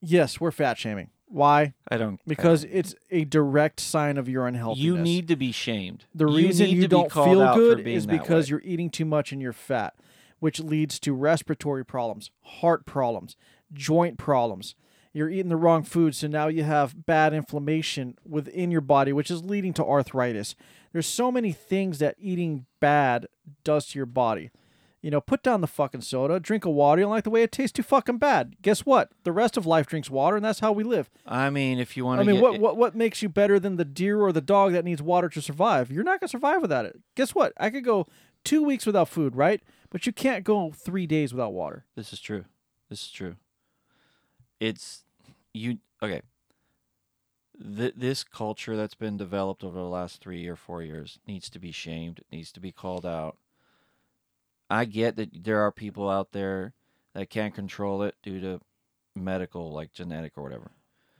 yes, 0.00 0.40
we're 0.40 0.50
fat 0.50 0.78
shaming. 0.78 1.10
Why? 1.32 1.72
I 1.90 1.96
don't 1.96 2.20
Because 2.26 2.64
I 2.64 2.68
it's 2.68 2.94
a 3.10 3.24
direct 3.24 3.80
sign 3.80 4.18
of 4.18 4.28
your 4.28 4.44
don't- 4.44 4.54
unhealthiness. 4.54 4.84
you 4.84 4.98
need 4.98 5.28
to 5.28 5.36
be 5.36 5.50
shamed. 5.50 6.04
The 6.14 6.26
You 6.28 6.36
reason 6.36 6.68
you 6.68 6.86
don't 6.86 7.10
feel 7.10 7.54
good 7.54 7.86
is 7.86 8.06
because 8.06 8.50
you're 8.50 8.60
eating 8.64 8.90
too 8.90 9.06
much 9.06 9.32
and 9.32 9.40
you're 9.40 9.52
fat, 9.54 9.94
which 10.40 10.60
leads 10.60 10.98
to 11.00 11.14
respiratory 11.14 11.84
problems, 11.84 12.30
heart 12.42 12.84
problems, 12.84 13.36
joint 13.72 14.18
problems. 14.18 14.74
You're 15.14 15.30
eating 15.30 15.48
the 15.48 15.56
wrong 15.56 15.82
food, 15.82 16.14
so 16.14 16.26
now 16.26 16.48
you 16.48 16.64
have 16.64 17.06
bad 17.06 17.32
inflammation 17.34 18.16
within 18.28 18.70
your 18.70 18.80
body, 18.80 19.12
which 19.12 19.30
is 19.30 19.42
leading 19.44 19.72
to 19.74 19.84
arthritis. 19.84 20.54
There's 20.92 21.06
so 21.06 21.30
many 21.32 21.52
things 21.52 21.98
that 21.98 22.14
eating 22.18 22.66
bad 22.80 23.26
does 23.64 23.86
to 23.88 23.98
your 23.98 24.06
body. 24.06 24.50
You 25.02 25.10
know, 25.10 25.20
put 25.20 25.42
down 25.42 25.60
the 25.60 25.66
fucking 25.66 26.02
soda, 26.02 26.38
drink 26.38 26.64
a 26.64 26.70
water. 26.70 27.00
You 27.00 27.06
don't 27.06 27.10
like 27.10 27.24
the 27.24 27.30
way 27.30 27.42
it 27.42 27.50
tastes 27.50 27.72
too 27.72 27.82
fucking 27.82 28.18
bad. 28.18 28.54
Guess 28.62 28.86
what? 28.86 29.10
The 29.24 29.32
rest 29.32 29.56
of 29.56 29.66
life 29.66 29.86
drinks 29.86 30.08
water, 30.08 30.36
and 30.36 30.44
that's 30.44 30.60
how 30.60 30.70
we 30.70 30.84
live. 30.84 31.10
I 31.26 31.50
mean, 31.50 31.80
if 31.80 31.96
you 31.96 32.04
want 32.04 32.18
to. 32.18 32.22
I 32.22 32.26
mean, 32.26 32.36
get, 32.36 32.42
what, 32.42 32.60
what 32.60 32.76
what 32.76 32.94
makes 32.94 33.20
you 33.20 33.28
better 33.28 33.58
than 33.58 33.76
the 33.76 33.84
deer 33.84 34.20
or 34.20 34.32
the 34.32 34.40
dog 34.40 34.72
that 34.72 34.84
needs 34.84 35.02
water 35.02 35.28
to 35.28 35.42
survive? 35.42 35.90
You're 35.90 36.04
not 36.04 36.20
gonna 36.20 36.28
survive 36.28 36.62
without 36.62 36.84
it. 36.84 37.00
Guess 37.16 37.34
what? 37.34 37.52
I 37.58 37.68
could 37.68 37.84
go 37.84 38.06
two 38.44 38.62
weeks 38.62 38.86
without 38.86 39.08
food, 39.08 39.34
right? 39.34 39.60
But 39.90 40.06
you 40.06 40.12
can't 40.12 40.44
go 40.44 40.70
three 40.70 41.06
days 41.08 41.34
without 41.34 41.52
water. 41.52 41.84
This 41.96 42.12
is 42.12 42.20
true. 42.20 42.44
This 42.88 43.02
is 43.02 43.10
true. 43.10 43.36
It's 44.60 45.04
you 45.52 45.78
okay. 46.00 46.22
Th- 47.76 47.94
this 47.96 48.22
culture 48.22 48.76
that's 48.76 48.94
been 48.94 49.16
developed 49.16 49.64
over 49.64 49.78
the 49.78 49.84
last 49.84 50.20
three 50.20 50.46
or 50.46 50.56
four 50.56 50.82
years 50.82 51.18
needs 51.26 51.50
to 51.50 51.58
be 51.58 51.72
shamed. 51.72 52.20
It 52.20 52.26
needs 52.30 52.52
to 52.52 52.60
be 52.60 52.70
called 52.70 53.04
out. 53.04 53.36
I 54.72 54.84
get 54.86 55.16
that 55.16 55.44
there 55.44 55.60
are 55.60 55.70
people 55.72 56.08
out 56.08 56.32
there 56.32 56.72
that 57.14 57.28
can't 57.30 57.54
control 57.54 58.02
it 58.02 58.14
due 58.22 58.40
to 58.40 58.60
medical, 59.14 59.72
like 59.72 59.92
genetic 59.92 60.32
or 60.36 60.42
whatever. 60.42 60.70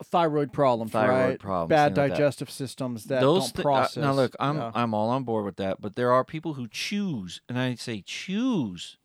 Thyroid 0.03 0.53
problems, 0.53 0.91
Thyroid 0.93 1.29
right? 1.31 1.39
problems, 1.39 1.69
Bad 1.69 1.89
things 1.89 1.99
like 1.99 2.09
that. 2.11 2.17
digestive 2.17 2.51
systems 2.51 3.05
that 3.05 3.21
Those 3.21 3.53
don't 3.53 3.57
thi- 3.57 3.61
uh, 3.61 3.63
process. 3.63 4.03
now 4.03 4.13
look, 4.13 4.35
I'm 4.41 4.57
Yeah. 4.57 4.73
I'm 4.75 4.95
all 4.95 5.11
on 5.11 5.23
board 5.25 5.45
with 5.45 5.57
that, 5.57 5.81
but 5.81 5.95
there 5.95 6.13
are 6.13 6.25
people 6.25 6.55
who 6.55 6.67
choose, 6.67 7.41
and 7.49 7.57
I 7.59 7.75
say 7.77 8.03
choose, 8.05 8.97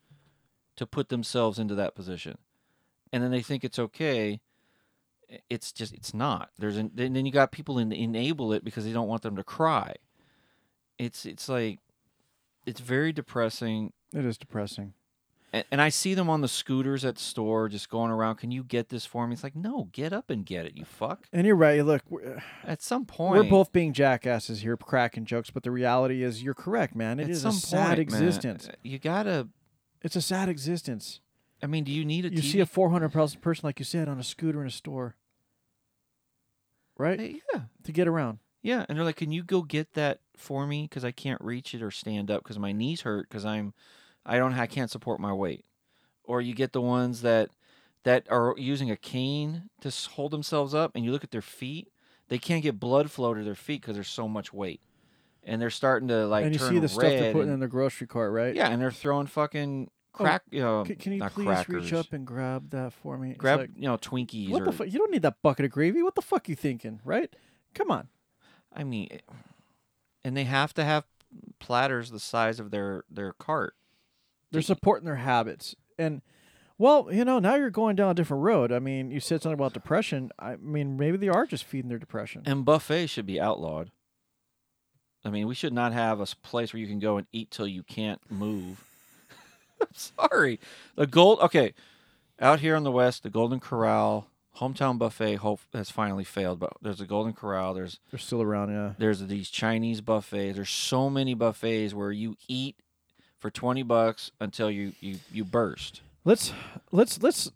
to 0.76 0.88
put 0.88 1.10
themselves 1.10 1.60
into 1.60 1.76
that 1.76 1.94
position, 1.94 2.38
and 3.12 3.22
then 3.22 3.32
they 3.32 3.42
think 3.44 3.64
it's 3.64 3.78
okay. 3.80 4.40
I- 5.32 5.40
It's 5.50 5.72
just 5.72 5.94
it's 5.94 6.14
not. 6.14 6.52
There's 6.58 6.78
an, 6.78 6.90
then 6.96 7.14
then 7.14 7.26
you 7.26 7.32
got 7.32 7.52
people 7.52 7.78
in 7.78 7.92
enable 7.92 8.52
it 8.54 8.64
because 8.64 8.86
they 8.86 8.94
don't 8.94 9.10
want 9.10 9.22
them 9.24 9.36
to 9.36 9.44
cry. 9.44 9.96
It's 10.98 11.26
it's 11.28 11.48
like 11.50 11.80
it's 12.66 12.80
very 12.80 13.12
depressing. 13.12 13.94
It 14.14 14.26
is 14.26 14.38
depressing. 14.38 14.94
And, 15.54 15.64
and 15.72 15.82
I 15.82 15.88
see 15.90 16.14
them 16.14 16.30
on 16.30 16.42
the 16.42 16.48
scooters 16.50 17.06
at 17.06 17.16
the 17.16 17.22
store 17.22 17.70
just 17.70 17.90
going 17.90 18.12
around. 18.12 18.36
Can 18.36 18.52
you 18.52 18.64
get 18.64 18.90
this 18.90 19.06
for 19.06 19.26
me? 19.26 19.34
It's 19.34 19.44
like, 19.44 19.56
no, 19.56 19.88
get 19.94 20.12
up 20.12 20.30
and 20.30 20.46
get 20.46 20.66
it, 20.66 20.76
you 20.76 20.84
fuck. 20.84 21.26
And 21.32 21.48
you're 21.48 21.56
right. 21.56 21.84
Look, 21.86 22.02
At 22.66 22.82
some 22.82 23.06
point, 23.06 23.32
we're 23.44 23.50
both 23.50 23.72
being 23.72 23.94
jackasses 23.94 24.62
here, 24.62 24.76
cracking 24.76 25.24
jokes, 25.26 25.50
but 25.50 25.64
the 25.64 25.72
reality 25.72 26.22
is, 26.22 26.44
you're 26.44 26.54
correct, 26.54 26.96
man. 26.96 27.20
It 27.20 27.30
is 27.30 27.42
some 27.42 27.52
a 27.56 27.60
sad 27.60 27.98
point, 27.98 28.12
man, 28.12 28.24
existence. 28.24 28.68
Uh, 28.68 28.74
you 28.84 29.00
gotta 29.00 29.48
It's 30.04 30.18
a 30.18 30.22
sad 30.22 30.50
existence. 30.50 31.22
I 31.64 31.66
mean, 31.68 31.86
do 31.86 31.92
you 31.94 32.04
need 32.06 32.26
a 32.26 32.30
You 32.30 32.42
TV? 32.42 32.52
see 32.52 32.60
a 32.60 32.66
400 32.66 33.10
person 33.10 33.40
person, 33.40 33.66
like 33.66 33.80
you 33.80 33.86
said, 33.86 34.10
on 34.10 34.20
a 34.20 34.24
scooter 34.24 34.62
in 34.62 34.68
a 34.68 34.72
store, 34.72 35.16
right? 36.98 37.20
Hey, 37.20 37.42
yeah, 37.54 37.62
To 37.84 37.92
get 37.92 38.08
around. 38.08 38.40
yeah, 38.62 38.86
and 38.90 38.98
they're 38.98 39.06
like, 39.06 39.16
"Can 39.16 39.32
you 39.32 39.44
go 39.44 39.62
get 39.62 39.94
that 39.94 40.20
for 40.36 40.68
me? 40.68 40.84
Because 40.84 41.06
I 41.06 41.12
can't 41.12 41.40
reach 41.42 41.74
it 41.74 41.82
or 41.82 41.90
stand 41.92 42.30
up 42.30 42.44
because 42.44 42.60
my 42.60 42.72
knees 42.74 43.02
hurt 43.02 43.30
because 43.30 43.46
I'm, 43.46 43.74
I 44.28 44.38
don't, 44.38 44.54
I 44.54 44.68
can't 44.68 44.92
support 44.92 45.20
my 45.20 45.34
weight." 45.34 45.66
Or 46.24 46.42
you 46.42 46.54
get 46.54 46.74
the 46.74 46.82
ones 46.82 47.22
that 47.22 47.50
that 48.04 48.28
are 48.30 48.54
using 48.58 48.92
a 48.92 48.96
cane 48.98 49.70
to 49.82 49.90
hold 50.12 50.32
themselves 50.32 50.74
up, 50.76 50.92
and 50.94 51.04
you 51.04 51.12
look 51.12 51.24
at 51.24 51.32
their 51.32 51.42
feet; 51.42 51.92
they 52.28 52.38
can't 52.38 52.62
get 52.62 52.80
blood 52.80 53.10
flow 53.10 53.34
to 53.34 53.44
their 53.44 53.56
feet 53.56 53.82
because 53.82 53.96
there's 53.96 54.08
so 54.10 54.28
much 54.28 54.54
weight. 54.54 54.82
and 55.44 55.62
they're 55.62 55.70
starting 55.70 56.10
to 56.10 56.28
like 56.28 56.44
and 56.44 56.54
you 56.54 56.60
see 56.60 56.78
the 56.78 56.90
stuff 56.90 57.04
they're 57.04 57.32
putting 57.32 57.48
and- 57.48 57.54
in 57.56 57.60
the 57.62 57.68
grocery 57.70 58.06
cart, 58.06 58.34
right? 58.34 58.54
Yeah, 58.54 58.70
and 58.70 58.82
they're 58.82 58.92
throwing 58.92 59.28
fucking 59.28 59.90
oh, 60.16 60.18
crack. 60.18 60.44
you 60.52 60.60
know, 60.60 60.84
C- 60.86 60.96
can 60.96 61.14
you 61.14 61.24
please 61.24 61.46
crackers. 61.46 61.84
reach 61.86 61.94
up 61.94 62.12
and 62.12 62.28
grab 62.28 62.70
that 62.72 62.92
for 62.92 63.18
me? 63.18 63.30
It's 63.32 63.40
grab 63.40 63.60
like, 63.62 63.70
you 63.76 63.88
know 63.88 63.98
Twinkies 63.98 64.50
what 64.50 64.64
or 64.64 64.66
the 64.66 64.72
fuck? 64.74 64.88
You 64.92 65.00
don't 65.00 65.12
need 65.12 65.22
that 65.22 65.42
bucket 65.42 65.64
of 65.64 65.72
gravy. 65.72 66.04
What 66.04 66.16
the 66.16 66.22
fuck 66.22 66.50
you 66.50 66.56
thinking, 66.56 67.00
right? 67.06 67.34
Come 67.74 67.90
on. 67.92 68.10
I 68.74 68.84
mean, 68.84 69.08
and 70.26 70.36
they 70.36 70.44
have 70.44 70.74
to 70.74 70.84
have 70.84 71.06
platters 71.60 72.12
the 72.12 72.20
size 72.20 72.60
of 72.60 72.72
their 72.72 73.06
their 73.10 73.32
cart. 73.32 73.74
They're 74.52 74.62
supporting 74.62 75.06
their 75.06 75.16
habits. 75.16 75.76
And 75.98 76.22
well, 76.78 77.10
you 77.12 77.26
know, 77.26 77.40
now 77.40 77.56
you're 77.56 77.70
going 77.70 77.96
down 77.96 78.12
a 78.12 78.14
different 78.14 78.44
road. 78.44 78.72
I 78.72 78.80
mean, 78.80 79.10
you 79.12 79.20
said 79.20 79.42
something 79.42 79.60
about 79.60 79.74
depression. 79.74 80.32
I 80.38 80.58
mean, 80.58 80.98
maybe 80.98 81.18
they 81.18 81.30
are 81.30 81.46
just 81.46 81.64
feeding 81.64 81.90
their 81.90 81.98
depression. 81.98 82.44
And 82.46 82.64
buffets 82.64 83.12
should 83.12 83.26
be 83.26 83.42
outlawed. 83.42 83.92
I 85.26 85.30
mean, 85.30 85.48
we 85.48 85.56
should 85.56 85.74
not 85.74 85.94
have 85.94 86.20
a 86.20 86.28
place 86.44 86.72
where 86.72 86.80
you 86.80 86.88
can 86.88 87.00
go 87.00 87.18
and 87.18 87.28
eat 87.34 87.52
till 87.52 87.68
you 87.68 87.84
can't 87.84 88.22
move. 88.30 88.84
I'm 89.82 89.88
sorry. 89.94 90.60
The 90.96 91.08
gold. 91.08 91.40
Okay, 91.40 91.74
out 92.40 92.60
here 92.60 92.76
in 92.76 92.84
the 92.84 92.92
west, 92.92 93.24
the 93.24 93.30
Golden 93.30 93.60
Corral 93.60 94.28
hometown 94.58 94.98
buffet 94.98 95.36
hope 95.36 95.60
has 95.74 95.90
finally 95.90 96.24
failed. 96.24 96.60
But 96.60 96.74
there's 96.82 97.02
a 97.02 97.06
Golden 97.06 97.34
Corral. 97.34 97.74
There's 97.74 98.00
They're 98.12 98.20
still 98.20 98.42
around, 98.42 98.72
yeah. 98.72 98.94
there's 98.98 99.26
these 99.26 99.50
Chinese 99.50 100.02
buffets. 100.02 100.56
There's 100.56 100.70
so 100.70 101.10
many 101.10 101.34
buffets 101.34 101.94
where 101.94 102.12
you 102.12 102.36
eat 102.48 102.76
for 103.40 103.50
twenty 103.50 103.84
bucks 103.84 104.32
until 104.40 104.70
you 104.72 104.94
you 105.00 105.18
you 105.32 105.44
burst. 105.44 106.02
Let's 106.26 106.54
let's 106.92 107.22
let's 107.22 107.52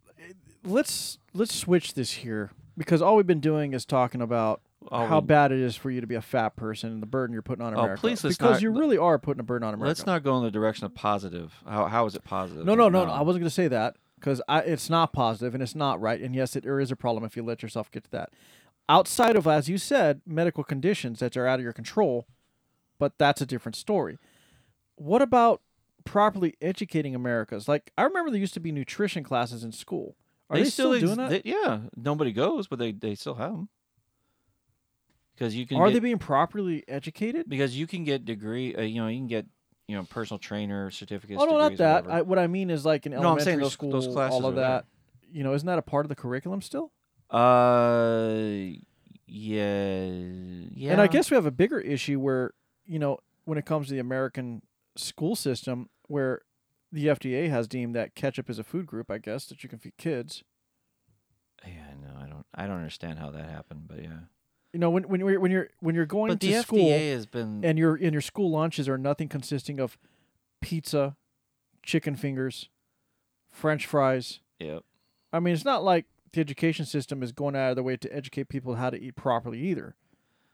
let's 0.64 1.18
let's 1.34 1.56
switch 1.56 1.94
this 1.94 2.12
here 2.14 2.52
because 2.78 3.02
all 3.02 3.16
we've 3.16 3.28
been 3.28 3.40
doing 3.40 3.74
is 3.74 3.86
talking 3.86 4.22
about 4.22 4.62
All 4.92 5.08
how 5.08 5.20
we- 5.20 5.26
bad 5.28 5.52
it 5.52 5.60
is 5.60 5.76
for 5.76 5.90
you 5.92 6.02
to 6.02 6.08
be 6.08 6.16
a 6.16 6.22
fat 6.22 6.56
person 6.56 6.92
and 6.92 7.02
the 7.02 7.08
burden 7.08 7.34
you're 7.34 7.42
putting 7.42 7.62
on 7.64 7.74
America. 7.74 7.82
Oh, 7.82 7.86
America. 7.86 8.02
please, 8.02 8.24
let's 8.24 8.38
because 8.38 8.54
not- 8.56 8.62
you 8.62 8.72
really 8.72 8.98
are 8.98 9.18
putting 9.20 9.40
a 9.40 9.44
burden 9.44 9.68
on 9.68 9.74
America. 9.74 9.90
Let's 9.90 10.06
not 10.06 10.24
go 10.24 10.38
in 10.38 10.44
the 10.44 10.52
direction 10.52 10.86
of 10.86 10.94
positive. 10.96 11.54
How 11.68 11.86
how 11.86 12.06
is 12.06 12.16
it 12.16 12.24
positive? 12.24 12.66
No, 12.66 12.76
no, 12.76 12.90
no, 12.90 13.06
no. 13.06 13.12
I 13.12 13.22
wasn't 13.22 13.42
going 13.42 13.50
to 13.50 13.54
say 13.54 13.68
that 13.68 13.96
because 14.20 14.42
it's 14.50 14.90
not 14.90 15.14
positive 15.14 15.54
and 15.54 15.64
it's 15.64 15.76
not 15.76 16.00
right. 16.00 16.22
And 16.22 16.36
yes, 16.36 16.56
it, 16.56 16.64
there 16.64 16.80
is 16.80 16.92
a 16.92 16.96
problem 16.96 17.24
if 17.26 17.36
you 17.36 17.44
let 17.44 17.64
yourself 17.64 17.90
get 17.92 18.04
to 18.06 18.12
that. 18.12 18.30
Outside 18.88 19.36
of, 19.36 19.48
as 19.48 19.68
you 19.70 19.78
said, 19.78 20.22
medical 20.26 20.64
conditions 20.64 21.20
that 21.20 21.36
are 21.38 21.48
out 21.48 21.60
of 21.60 21.64
your 21.64 21.74
control, 21.74 22.28
but 23.00 23.18
that's 23.18 23.42
a 23.42 23.46
different 23.46 23.76
story. 23.76 24.18
What 24.96 25.22
about 25.22 25.62
properly 26.06 26.56
educating 26.62 27.16
Americans? 27.16 27.68
Like 27.68 27.92
I 27.98 28.04
remember 28.04 28.32
there 28.32 28.40
used 28.40 28.54
to 28.56 28.60
be 28.60 28.72
nutrition 28.72 29.24
classes 29.24 29.64
in 29.64 29.72
school. 29.72 30.16
Are 30.50 30.58
they, 30.58 30.66
still, 30.66 30.92
ex- 30.94 31.04
doing 31.04 31.16
that? 31.18 31.30
they- 31.30 31.42
yeah, 31.46 31.82
nobody 31.96 32.32
goes, 32.34 32.68
but 32.68 32.78
they 32.80 32.92
they 32.92 33.16
still 33.16 33.36
have 33.36 33.52
them. 33.52 33.70
Because 35.36 35.56
you 35.56 35.66
can 35.66 35.78
are 35.78 35.88
get, 35.88 35.94
they 35.94 36.00
being 36.00 36.18
properly 36.20 36.84
educated? 36.88 37.48
because 37.50 37.76
you 37.78 37.88
can 37.88 38.04
get 38.04 38.26
degree. 38.26 38.76
Uh, 38.76 38.82
you 38.82 39.02
know, 39.02 39.08
you 39.08 39.18
can 39.18 39.28
get 39.28 39.46
you 39.88 39.96
know 39.96 40.04
personal 40.04 40.38
trainer 40.40 40.92
certificates. 40.92 41.42
Oh 41.42 41.46
no, 41.46 41.58
not 41.58 41.78
that. 41.78 42.08
I, 42.10 42.22
what 42.22 42.38
I 42.38 42.48
mean 42.48 42.70
is 42.70 42.86
like 42.86 43.06
in 43.06 43.14
No, 43.14 43.18
I'm 43.20 43.24
elementary 43.24 43.46
saying 43.46 43.60
those- 43.60 43.74
school, 43.74 43.92
those 43.92 44.08
classes 44.08 44.34
all 44.36 44.46
of 44.46 44.56
there. 44.56 44.66
that. 44.66 44.86
You 45.32 45.44
know, 45.44 45.54
isn't 45.54 45.66
that 45.66 45.80
a 45.80 45.82
part 45.82 46.06
of 46.06 46.10
the 46.10 46.16
curriculum 46.16 46.62
still? 46.62 46.92
Uh, 47.30 48.34
yeah, 49.26 50.06
yeah. 50.76 50.92
And 50.92 51.00
I 51.02 51.08
guess 51.08 51.32
we 51.32 51.36
have 51.36 51.46
a 51.46 51.52
bigger 51.52 51.80
issue 51.80 52.20
where, 52.20 52.54
you 52.86 53.00
know, 53.00 53.20
when 53.46 53.58
it 53.58 53.66
comes 53.66 53.88
to 53.88 53.94
the 53.94 54.00
American 54.00 54.62
school 54.96 55.36
system, 55.36 55.90
where 56.08 56.42
the 56.92 57.08
FDA 57.08 57.50
has 57.50 57.68
deemed 57.68 57.96
that 57.96 58.16
ketchup 58.16 58.50
is 58.50 58.60
a 58.60 58.64
food 58.64 58.86
group, 58.86 59.10
I 59.10 59.18
guess, 59.18 59.46
that 59.48 59.64
you 59.64 59.70
can 59.70 59.80
feed 59.80 59.98
kids. 59.98 60.44
Yeah, 61.66 61.94
no, 62.02 62.20
I 62.20 62.28
don't. 62.28 62.46
I 62.56 62.68
don't 62.68 62.78
understand 62.78 63.20
how 63.20 63.30
that 63.32 63.50
happened, 63.50 63.84
but 63.88 64.02
yeah. 64.02 64.20
You 64.74 64.80
know, 64.80 64.90
when 64.90 65.04
when 65.04 65.20
you're 65.22 65.40
when 65.40 65.52
you're 65.52 65.70
when 65.80 65.96
you're 65.96 66.06
going 66.06 66.30
But 66.30 66.40
to 66.42 66.48
the 66.48 66.62
school 66.62 66.80
FDA 66.80 67.14
has 67.14 67.26
been. 67.26 67.64
and 67.64 67.78
your 67.78 67.96
and 67.96 68.14
your 68.14 68.22
school 68.22 68.50
lunches 68.50 68.88
are 68.90 68.98
nothing 68.98 69.28
consisting 69.28 69.80
of 69.80 69.98
pizza, 70.62 71.16
chicken 71.84 72.16
fingers, 72.16 72.70
French 73.52 73.86
fries. 73.86 74.40
Yep. 74.60 74.84
I 75.34 75.40
mean, 75.40 75.54
it's 75.54 75.66
not 75.66 75.84
like 75.84 76.06
the 76.34 76.42
education 76.42 76.86
system 76.86 77.22
is 77.22 77.32
going 77.32 77.56
out 77.56 77.72
of 77.72 77.76
their 77.76 77.84
way 77.84 77.98
to 77.98 78.16
educate 78.16 78.50
people 78.50 78.76
how 78.76 78.90
to 78.90 79.00
eat 79.00 79.16
properly 79.16 79.60
either. 79.60 79.96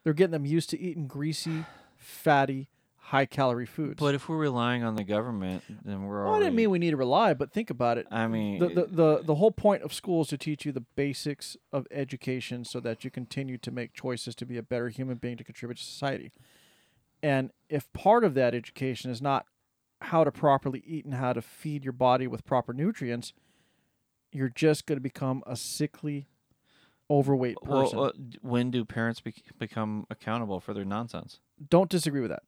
They're 0.03 0.13
getting 0.13 0.31
them 0.31 0.45
used 0.45 0.69
to 0.71 0.79
eating 0.79 1.07
greasy, 1.07 1.65
fatty, 1.95 2.69
high 3.07 3.25
calorie 3.25 3.65
foods. 3.65 3.95
But 4.01 4.15
if 4.15 4.27
we're 4.27 4.35
relying 4.35 4.83
on 4.83 4.95
the 4.95 5.03
government, 5.05 5.63
then 5.85 6.03
we're 6.03 6.25
Well, 6.25 6.35
I 6.35 6.39
didn't 6.39 6.55
mean 6.55 6.69
we 6.69 6.77
need 6.77 6.91
to 6.91 6.97
rely, 6.97 7.33
but 7.33 7.53
think 7.53 7.69
about 7.69 7.97
it. 7.97 8.05
I 8.11 8.27
mean, 8.27 8.59
The, 8.59 8.67
the, 8.67 8.85
the, 8.85 9.21
the 9.23 9.35
whole 9.35 9.51
point 9.51 9.83
of 9.83 9.93
school 9.93 10.23
is 10.23 10.27
to 10.27 10.37
teach 10.37 10.65
you 10.65 10.73
the 10.73 10.81
basics 10.81 11.55
of 11.71 11.87
education 11.89 12.65
so 12.65 12.81
that 12.81 13.05
you 13.05 13.09
continue 13.09 13.57
to 13.59 13.71
make 13.71 13.93
choices 13.93 14.35
to 14.35 14.45
be 14.45 14.57
a 14.57 14.61
better 14.61 14.89
human 14.89 15.15
being 15.15 15.37
to 15.37 15.45
contribute 15.45 15.77
to 15.77 15.85
society. 15.85 16.33
And 17.23 17.51
if 17.69 17.91
part 17.93 18.25
of 18.25 18.33
that 18.33 18.53
education 18.53 19.09
is 19.09 19.21
not 19.21 19.45
how 20.01 20.25
to 20.25 20.31
properly 20.31 20.83
eat 20.85 21.05
and 21.05 21.13
how 21.13 21.31
to 21.31 21.41
feed 21.41 21.85
your 21.85 21.93
body 21.93 22.27
with 22.27 22.43
proper 22.43 22.73
nutrients, 22.73 23.31
you're 24.33 24.49
just 24.49 24.85
going 24.85 24.97
to 24.97 25.01
become 25.01 25.43
a 25.47 25.55
sickly, 25.55 26.27
overweight 27.09 27.55
well, 27.63 27.83
person. 27.83 27.99
uh, 27.99 28.11
when 28.41 28.69
do 28.69 28.83
parents 28.83 29.21
bec 29.21 29.35
become 29.57 30.05
accountable 30.09 30.59
for 30.59 30.73
their 30.73 30.83
nonsense? 30.83 31.39
Don't 31.69 31.89
disagree 31.89 32.19
with 32.19 32.31
that. 32.31 32.43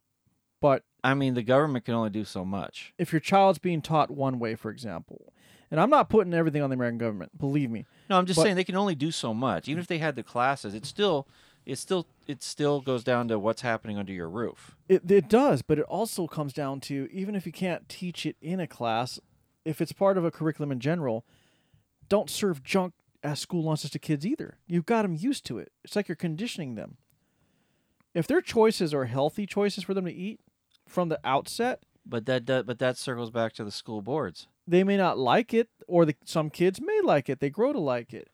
But 0.61 0.83
I 1.03 1.13
mean, 1.13 1.33
the 1.33 1.43
government 1.43 1.85
can 1.85 1.93
only 1.93 2.09
do 2.09 2.25
so 2.25 2.43
much. 2.43 2.93
if 2.97 3.11
your 3.13 3.19
child's 3.21 3.59
being 3.59 3.81
taught 3.81 4.11
one 4.11 4.39
way, 4.39 4.55
for 4.55 4.69
example, 4.71 5.31
and 5.71 5.79
I'm 5.79 5.89
not 5.89 6.09
putting 6.09 6.33
everything 6.33 6.61
on 6.61 6.69
the 6.69 6.73
American 6.75 6.97
government, 6.97 7.37
believe 7.37 7.69
me, 7.69 7.85
No, 8.09 8.17
I'm 8.17 8.25
just 8.25 8.37
But- 8.37 8.43
saying 8.43 8.55
they 8.55 8.63
can 8.63 8.75
only 8.75 8.95
do 8.95 9.11
so 9.11 9.33
much. 9.33 9.67
Even 9.67 9.79
if 9.79 9.87
they 9.87 9.99
had 9.99 10.15
the 10.15 10.23
classes, 10.23 10.73
it 10.73 10.85
still, 10.85 11.27
it 11.65 11.77
still, 11.77 12.07
it 12.27 12.41
still 12.41 12.81
goes 12.81 13.03
down 13.03 13.27
to 13.27 13.37
what's 13.39 13.61
happening 13.61 13.97
under 13.97 14.11
your 14.11 14.29
roof. 14.29 14.75
It 14.89 15.09
it 15.09 15.29
does, 15.29 15.61
but 15.61 15.77
it 15.79 15.85
also 15.85 16.25
comes 16.27 16.51
down 16.53 16.79
to 16.81 17.07
even 17.11 17.35
if 17.35 17.45
you 17.45 17.51
can't 17.51 17.87
teach 17.87 18.25
it 18.25 18.35
in 18.41 18.59
a 18.59 18.67
class, 18.67 19.19
if 19.63 19.79
it's 19.79 19.91
part 19.91 20.17
of 20.17 20.25
a 20.25 20.31
curriculum 20.31 20.71
in 20.71 20.79
general, 20.79 21.23
don't 22.09 22.29
serve 22.29 22.63
junk 22.63 22.93
as 23.23 23.39
school 23.39 23.63
lunches 23.63 23.91
to 23.91 23.99
kids 23.99 24.25
either. 24.25 24.57
You've 24.67 24.85
got 24.87 25.03
them 25.03 25.13
used 25.15 25.45
to 25.45 25.59
it. 25.59 25.71
It's 25.83 25.95
like 25.95 26.07
you're 26.07 26.15
conditioning 26.15 26.75
them. 26.75 26.97
If 28.15 28.25
their 28.25 28.41
choices 28.41 28.93
are 28.93 29.05
healthy 29.05 29.45
choices 29.45 29.83
for 29.83 29.93
them 29.93 30.05
to 30.05 30.11
eat 30.11 30.39
from 30.89 31.09
the 31.09 31.19
outset, 31.23 31.83
But 32.05 32.25
that, 32.25 32.45
that, 32.47 32.65
but 32.65 32.79
that 32.79 32.97
circles 32.97 33.29
back 33.31 33.53
to 33.53 33.63
the 33.63 33.71
school 33.71 34.01
boards. 34.01 34.47
they 34.67 34.83
may 34.83 34.97
not 34.97 35.17
like 35.17 35.53
it, 35.53 35.69
or 35.87 36.05
the, 36.05 36.15
some 36.25 36.49
kids 36.49 36.79
may 36.81 37.01
like 37.03 37.29
it. 37.29 37.39
They 37.39 37.49
grow 37.49 37.73
to 37.73 37.79
like 37.79 38.13
it, 38.13 38.29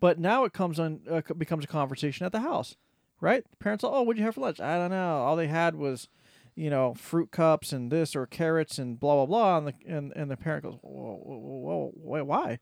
but 0.00 0.18
now 0.18 0.44
it 0.44 0.52
comes 0.52 0.78
on 0.78 1.00
uh, 1.10 1.22
becomes 1.36 1.64
a 1.64 1.68
conversation 1.68 2.24
at 2.26 2.32
the 2.32 2.40
house, 2.40 2.76
right? 3.20 3.44
Parents, 3.58 3.84
oh, 3.84 4.02
what'd 4.02 4.18
you 4.18 4.24
have 4.24 4.34
for 4.34 4.42
lunch? 4.42 4.60
I 4.60 4.76
don't 4.78 4.90
know. 4.90 5.18
All 5.18 5.36
they 5.36 5.48
had 5.48 5.74
was, 5.74 6.08
you 6.54 6.70
know, 6.70 6.94
fruit 6.94 7.30
cups 7.30 7.72
and 7.72 7.90
this 7.90 8.14
or 8.16 8.26
carrots 8.26 8.78
and 8.78 8.98
blah 9.00 9.14
blah 9.16 9.26
blah. 9.26 9.58
And 9.58 9.66
the 9.68 9.74
and, 9.86 10.12
and 10.16 10.30
the 10.30 10.36
parent 10.36 10.64
goes, 10.64 10.78
whoa, 10.82 11.20
whoa, 11.24 11.92
whoa, 11.94 12.24
why? 12.24 12.58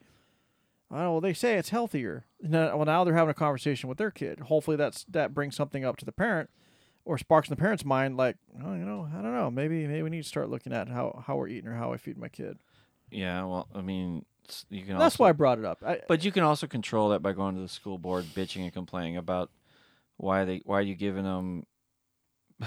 I 0.90 1.02
know. 1.02 1.12
Well, 1.12 1.20
they 1.20 1.34
say 1.34 1.56
it's 1.56 1.70
healthier. 1.70 2.26
Now, 2.40 2.76
well, 2.76 2.86
now 2.86 3.02
they're 3.04 3.14
having 3.14 3.30
a 3.30 3.34
conversation 3.34 3.88
with 3.88 3.98
their 3.98 4.10
kid. 4.12 4.40
Hopefully, 4.40 4.76
that's 4.76 5.04
that 5.10 5.34
brings 5.34 5.56
something 5.56 5.84
up 5.84 5.96
to 5.98 6.04
the 6.04 6.12
parent, 6.12 6.48
or 7.06 7.16
sparks 7.16 7.48
in 7.48 7.52
the 7.52 7.60
parent's 7.60 7.84
mind, 7.84 8.16
like, 8.16 8.36
oh, 8.62 8.74
you 8.74 8.84
know, 8.84 9.08
I 9.16 9.22
don't 9.22 9.32
know. 9.32 9.50
Maybe 9.50 9.86
maybe 9.86 10.02
we 10.02 10.10
need 10.10 10.22
to 10.24 10.28
start 10.28 10.50
looking 10.50 10.72
at 10.72 10.88
how 10.88 11.22
how 11.26 11.36
we're 11.36 11.48
eating 11.48 11.70
or 11.70 11.74
how 11.74 11.92
I 11.92 11.96
feed 11.96 12.18
my 12.18 12.28
kid. 12.28 12.58
Yeah, 13.10 13.44
well, 13.44 13.68
I 13.74 13.80
mean, 13.80 14.24
you 14.68 14.80
can. 14.82 14.98
That's 14.98 15.14
also, 15.14 15.24
why 15.24 15.28
I 15.30 15.32
brought 15.32 15.58
it 15.58 15.64
up. 15.64 15.78
I, 15.86 16.00
But 16.08 16.24
you 16.24 16.32
can 16.32 16.42
also 16.42 16.66
control 16.66 17.10
that 17.10 17.22
by 17.22 17.32
going 17.32 17.54
to 17.54 17.60
the 17.60 17.68
school 17.68 17.96
board, 17.96 18.24
bitching 18.34 18.64
and 18.64 18.72
complaining 18.72 19.16
about 19.16 19.50
why 20.16 20.44
they 20.44 20.62
why 20.64 20.78
are 20.78 20.82
you 20.82 20.96
giving 20.96 21.24
them 21.24 21.66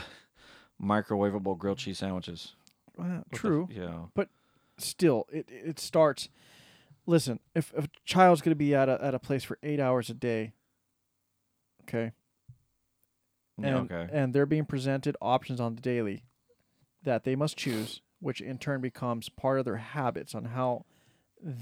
microwavable 0.81 1.57
grilled 1.57 1.77
cheese 1.79 1.99
sandwiches. 1.99 2.53
uh, 2.97 3.03
What 3.03 3.29
the 3.31 3.37
true, 3.37 3.67
yeah. 3.71 4.05
But 4.15 4.29
still, 4.77 5.27
it 5.31 5.47
it 5.49 5.79
starts. 5.79 6.29
Listen, 7.05 7.39
if, 7.55 7.73
if 7.75 7.85
a 7.85 7.89
child's 8.05 8.41
going 8.41 8.51
to 8.51 8.55
be 8.55 8.73
at 8.75 8.87
a 8.87 9.03
at 9.03 9.13
a 9.13 9.19
place 9.19 9.43
for 9.43 9.57
eight 9.63 9.79
hours 9.79 10.09
a 10.09 10.13
day, 10.13 10.53
okay, 11.83 12.13
and 13.65 13.91
okay. 13.91 14.09
and 14.11 14.33
they're 14.33 14.45
being 14.45 14.65
presented 14.65 15.15
options 15.21 15.59
on 15.59 15.75
the 15.75 15.81
daily 15.81 16.23
that 17.03 17.23
they 17.23 17.35
must 17.35 17.57
choose, 17.57 18.01
which 18.19 18.41
in 18.41 18.57
turn 18.57 18.81
becomes 18.81 19.29
part 19.29 19.59
of 19.59 19.65
their 19.65 19.77
habits 19.77 20.35
on 20.35 20.45
how 20.45 20.85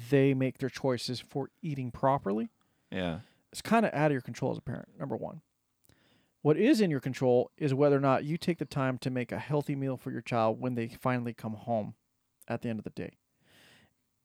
they 0.09 0.33
make 0.33 0.57
their 0.57 0.69
choices 0.69 1.19
for 1.19 1.49
eating 1.61 1.91
properly. 1.91 2.49
Yeah. 2.91 3.19
it's 3.51 3.61
kind 3.61 3.85
of 3.85 3.93
out 3.93 4.07
of 4.07 4.11
your 4.13 4.21
control 4.21 4.51
as 4.51 4.57
a 4.57 4.61
parent. 4.61 4.89
Number 4.97 5.15
one. 5.15 5.41
What 6.41 6.57
is 6.57 6.79
in 6.79 6.89
your 6.89 7.01
control 7.01 7.51
is 7.57 7.73
whether 7.73 7.97
or 7.97 7.99
not 7.99 8.23
you 8.23 8.37
take 8.37 8.57
the 8.57 8.65
time 8.65 8.97
to 8.99 9.09
make 9.09 9.31
a 9.31 9.39
healthy 9.39 9.75
meal 9.75 9.97
for 9.97 10.11
your 10.11 10.21
child 10.21 10.61
when 10.61 10.75
they 10.75 10.87
finally 10.87 11.33
come 11.33 11.53
home 11.53 11.95
at 12.47 12.61
the 12.61 12.69
end 12.69 12.79
of 12.79 12.85
the 12.85 12.91
day. 12.91 13.17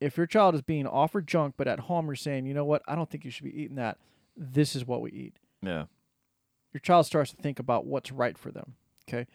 If 0.00 0.16
your 0.16 0.26
child 0.26 0.54
is 0.54 0.62
being 0.62 0.86
offered 0.86 1.26
junk, 1.26 1.54
but 1.56 1.66
at 1.66 1.80
home 1.80 2.06
you're 2.06 2.14
saying, 2.14 2.46
you 2.46 2.54
know 2.54 2.64
what, 2.64 2.82
I 2.86 2.94
don't 2.94 3.10
think 3.10 3.24
you 3.24 3.30
should 3.30 3.44
be 3.44 3.60
eating 3.60 3.76
that. 3.76 3.98
This 4.36 4.76
is 4.76 4.86
what 4.86 5.00
we 5.00 5.10
eat. 5.10 5.34
Yeah. 5.62 5.86
Your 6.72 6.80
child 6.80 7.06
starts 7.06 7.30
to 7.32 7.36
think 7.36 7.58
about 7.58 7.86
what's 7.86 8.10
right 8.12 8.36
for 8.38 8.50
them. 8.50 8.74
Okay. 9.08 9.26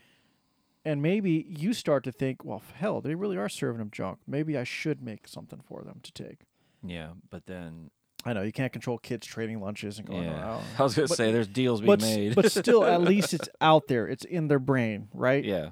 And 0.85 1.01
maybe 1.01 1.45
you 1.49 1.73
start 1.73 2.03
to 2.05 2.11
think, 2.11 2.45
well, 2.45 2.61
hell, 2.76 3.01
they 3.01 3.14
really 3.15 3.38
are 3.38 3.49
serving 3.49 3.80
them 3.80 3.91
junk. 3.91 4.19
Maybe 4.26 4.57
I 4.57 4.64
should 4.64 5.01
make 5.01 5.27
something 5.27 5.59
for 5.68 5.84
them 5.84 5.99
to 6.03 6.11
take. 6.14 6.39
Yeah. 6.81 7.09
But 7.30 7.45
then 7.45 7.91
I 8.26 8.34
know 8.34 8.41
you 8.41 8.51
can't 8.53 8.72
control 8.72 8.97
kids 8.97 9.27
trading 9.27 9.59
lunches 9.61 9.99
and 9.99 10.07
going 10.07 10.23
Yeah. 10.23 10.39
around. 10.39 10.64
I 10.80 10.84
was 10.84 10.95
gonna 10.95 11.07
But- 11.09 11.18
say 11.18 11.31
there's 11.31 11.47
deals 11.47 11.81
being 11.81 11.88
But, 11.88 12.01
made. 12.01 12.35
but 12.35 12.51
still, 12.51 12.84
at 12.85 13.01
least 13.14 13.34
it's 13.34 13.49
out 13.59 13.88
there. 13.88 14.07
It's 14.07 14.23
in 14.26 14.47
their 14.47 14.59
brain, 14.59 15.09
right? 15.14 15.43
yeah. 15.43 15.72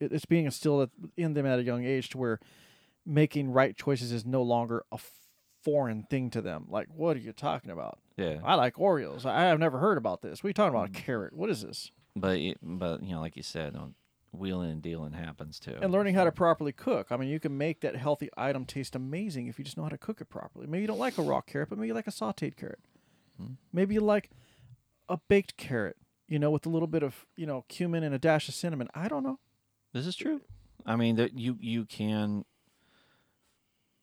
It- 0.00 0.12
It's 0.12 0.26
being 0.26 0.44
instilled 0.44 0.90
in 1.16 1.32
them 1.34 1.46
at 1.46 1.58
a 1.58 1.62
young 1.62 1.84
age 1.84 2.10
to 2.10 2.18
where 2.18 2.38
making 3.06 3.50
right 3.50 3.76
choices 3.76 4.12
is 4.12 4.24
no 4.26 4.42
longer 4.42 4.84
a 4.92 4.98
foreign 5.62 6.04
thing 6.04 6.30
to 6.30 6.42
them. 6.42 6.66
Like, 6.68 6.88
what 6.94 7.16
are 7.16 7.20
you 7.20 7.32
talking 7.32 7.70
about? 7.70 7.98
Yeah. 8.16 8.40
I 8.44 8.54
like 8.56 8.74
Oreos. 8.76 9.24
I 9.26 9.42
have 9.44 9.58
never 9.58 9.78
heard 9.78 9.98
about 9.98 10.22
this. 10.22 10.42
What 10.42 10.48
are 10.48 10.50
you 10.50 10.54
talking 10.54 10.76
about? 10.78 10.92
Mm. 10.92 10.98
A 10.98 11.02
carrot? 11.02 11.32
What 11.34 11.50
is 11.50 11.62
this? 11.62 11.90
But 12.16 12.38
it- 12.38 12.58
but 12.62 13.02
you 13.02 13.14
know, 13.14 13.20
like 13.20 13.36
you 13.36 13.42
said, 13.42 13.74
um, 13.76 13.94
wheeling 14.32 14.70
and 14.70 14.82
dealing 14.82 15.12
happens 15.12 15.58
too. 15.60 15.76
And 15.80 15.92
learning 15.92 16.14
how 16.14 16.24
to 16.24 16.32
properly 16.32 16.72
cook. 16.72 17.08
I 17.10 17.16
mean, 17.16 17.28
you 17.28 17.38
can 17.40 17.56
make 17.56 17.80
that 17.80 17.96
healthy 17.96 18.28
item 18.36 18.64
taste 18.64 18.94
amazing 18.94 19.46
if 19.46 19.58
you 19.58 19.64
just 19.64 19.76
know 19.76 19.82
how 19.84 19.88
to 19.90 19.98
cook 19.98 20.20
it 20.20 20.28
properly. 20.30 20.66
Maybe 20.66 20.82
you 20.82 20.86
don't 20.86 20.98
like 20.98 21.18
a 21.18 21.22
raw 21.22 21.40
carrot, 21.40 21.68
but 21.70 21.78
maybe 21.78 21.88
you 21.88 21.94
like 21.94 22.06
a 22.06 22.10
sautéed 22.12 22.56
carrot. 22.56 22.80
Hmm. 23.38 23.54
Maybe 23.72 23.94
you 23.94 24.00
like 24.00 24.30
a 25.08 25.18
baked 25.28 25.56
carrot, 25.56 25.96
you 26.28 26.38
know, 26.38 26.50
with 26.50 26.64
a 26.66 26.70
little 26.70 26.88
bit 26.88 27.02
of, 27.02 27.26
you 27.36 27.46
know, 27.46 27.64
cumin 27.68 28.02
and 28.02 28.14
a 28.14 28.18
dash 28.18 28.48
of 28.48 28.54
cinnamon. 28.54 28.88
I 28.94 29.08
don't 29.08 29.22
know. 29.22 29.38
This 29.92 30.06
is 30.06 30.16
true. 30.16 30.40
I 30.86 30.96
mean 30.96 31.16
that 31.16 31.38
you 31.38 31.56
you 31.60 31.84
can 31.84 32.44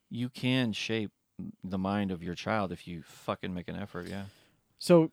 you 0.09 0.29
can 0.29 0.73
shape 0.73 1.11
the 1.63 1.77
mind 1.77 2.11
of 2.11 2.21
your 2.23 2.35
child 2.35 2.71
if 2.71 2.87
you 2.87 3.01
fucking 3.03 3.53
make 3.53 3.67
an 3.67 3.75
effort. 3.75 4.07
Yeah. 4.07 4.25
So, 4.77 5.11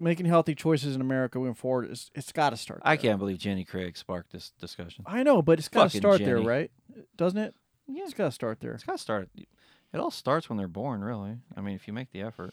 making 0.00 0.26
healthy 0.26 0.54
choices 0.54 0.94
in 0.94 1.00
America 1.00 1.38
moving 1.38 1.54
forward 1.54 1.90
is 1.90 2.10
it's 2.14 2.32
got 2.32 2.50
to 2.50 2.56
start. 2.56 2.80
I 2.84 2.96
can't 2.96 3.18
believe 3.18 3.38
Jenny 3.38 3.64
Craig 3.64 3.96
sparked 3.96 4.32
this 4.32 4.52
discussion. 4.60 5.04
I 5.06 5.22
know, 5.22 5.42
but 5.42 5.58
it's 5.58 5.68
got 5.68 5.90
to 5.90 5.96
start 5.96 6.18
there, 6.24 6.40
right? 6.40 6.70
Doesn't 7.16 7.38
it? 7.38 7.54
Yeah. 7.86 8.04
It's 8.04 8.14
got 8.14 8.26
to 8.26 8.32
start 8.32 8.60
there. 8.60 8.72
It's 8.72 8.84
got 8.84 8.92
to 8.92 8.98
start. 8.98 9.28
It 9.36 9.98
all 9.98 10.10
starts 10.10 10.48
when 10.48 10.58
they're 10.58 10.68
born, 10.68 11.02
really. 11.02 11.38
I 11.56 11.60
mean, 11.62 11.74
if 11.74 11.86
you 11.88 11.92
make 11.94 12.12
the 12.12 12.22
effort. 12.22 12.52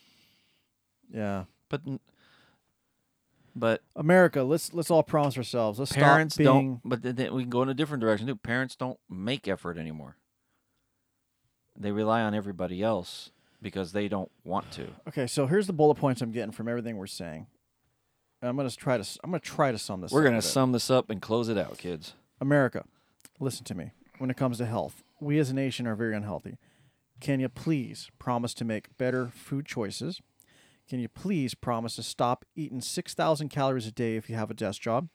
Yeah. 1.14 1.44
But 1.70 1.82
but 3.56 3.82
America, 3.96 4.44
let's 4.44 4.74
let's 4.74 4.92
all 4.92 5.04
promise 5.04 5.38
ourselves. 5.38 5.80
Let's 5.80 5.92
parents 5.94 6.36
stop 6.36 6.44
being. 6.44 6.72
don't. 6.74 6.82
But 6.84 7.02
then- 7.04 7.16
then 7.16 7.34
we 7.34 7.44
can 7.44 7.50
go 7.50 7.62
in 7.62 7.70
a 7.70 7.74
different 7.74 8.02
direction 8.02 8.28
too. 8.28 8.36
Parents 8.36 8.76
don't 8.76 9.00
make 9.10 9.48
effort 9.48 9.78
anymore. 9.78 10.18
They 11.78 11.92
rely 11.92 12.22
on 12.22 12.34
everybody 12.34 12.82
else 12.82 13.32
because 13.62 13.92
they 13.92 14.08
don't 14.08 14.32
want 14.44 14.72
to. 14.74 14.88
Okay, 15.08 15.28
so 15.28 15.48
here's 15.48 15.68
the 15.68 15.74
bullet 15.74 15.96
points 15.96 16.22
I'm 16.22 16.32
getting 16.32 16.52
from 16.52 16.68
everything 16.68 16.98
we're 16.98 17.08
saying. 17.08 17.48
I'm 18.42 18.56
gonna 18.56 18.70
try 18.70 18.98
to 18.98 19.20
I'm 19.24 19.32
gonna 19.32 19.40
try 19.40 19.72
to 19.72 19.78
sum 19.78 20.02
this. 20.02 20.12
Up. 20.12 20.16
We're 20.16 20.22
up 20.22 20.32
gonna 20.32 20.42
sum 20.42 20.72
this 20.72 20.90
up 20.90 21.10
and 21.10 21.22
close 21.22 21.50
it 21.50 21.58
out, 21.58 21.78
kids. 21.78 22.14
America, 22.40 22.84
listen 23.40 23.66
to 23.66 23.76
me. 23.76 23.92
When 24.18 24.30
it 24.30 24.38
comes 24.38 24.60
to 24.60 24.66
health, 24.66 25.04
we 25.20 25.40
as 25.40 25.50
a 25.50 25.54
nation 25.54 25.88
are 25.88 25.96
very 25.96 26.16
unhealthy. 26.16 26.58
Can 27.20 27.40
you 27.40 27.50
please 27.50 28.10
promise 28.20 28.54
to 28.56 28.66
make 28.66 28.96
better 28.98 29.30
food 29.34 29.66
choices? 29.66 30.22
Can 30.88 31.00
you 31.00 31.08
please 31.10 31.56
promise 31.56 31.96
to 31.96 32.04
stop 32.04 32.46
eating 32.56 32.82
6,000 32.82 33.50
calories 33.50 33.88
a 33.88 33.92
day 33.92 34.16
if 34.16 34.30
you 34.30 34.36
have 34.36 34.52
a 34.52 34.54
desk 34.54 34.82
job? 34.82 35.10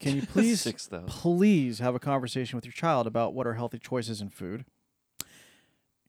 Can 0.00 0.16
you 0.16 0.22
please 0.26 0.62
6,000. 0.62 1.06
please 1.06 1.78
have 1.78 1.94
a 1.94 2.00
conversation 2.00 2.56
with 2.56 2.64
your 2.64 2.72
child 2.72 3.06
about 3.06 3.34
what 3.34 3.46
are 3.46 3.54
healthy 3.54 3.78
choices 3.78 4.20
in 4.20 4.30
food? 4.30 4.64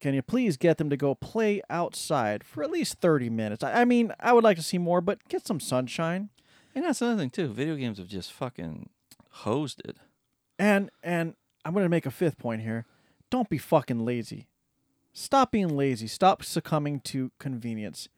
Can 0.03 0.13
you 0.13 0.21
please 0.21 0.57
get 0.57 0.79
them 0.79 0.89
to 0.89 0.97
go 0.97 1.15
play 1.15 1.61
outside 1.69 2.43
for 2.43 2.61
at 2.61 2.69
least 2.69 2.95
30 2.95 3.29
minutes? 3.29 3.63
I 3.63 3.83
I 3.83 3.85
mean, 3.85 4.11
I 4.19 4.33
would 4.33 4.43
like 4.43 4.57
to 4.57 4.61
see 4.61 4.77
more, 4.77 4.99
but 4.99 5.25
get 5.29 5.47
some 5.47 5.61
sunshine. 5.61 6.27
And 6.75 6.83
that's 6.83 7.01
another 7.01 7.21
thing 7.21 7.29
too. 7.29 7.47
Video 7.47 7.77
games 7.77 7.99
have 7.99 8.09
just 8.09 8.33
fucking 8.33 8.89
hosed 9.29 9.81
it. 9.85 9.95
And 10.59 10.91
and 11.01 11.35
I'm 11.63 11.71
going 11.71 11.85
to 11.85 11.89
make 11.89 12.05
a 12.05 12.11
fifth 12.11 12.37
point 12.37 12.63
here. 12.63 12.85
Don't 13.29 13.47
be 13.47 13.57
fucking 13.57 14.03
lazy. 14.03 14.49
Stop 15.13 15.51
being 15.53 15.69
lazy. 15.69 16.07
Stop 16.07 16.43
succumbing 16.43 16.99
to 17.05 17.31
convenience. 17.39 18.09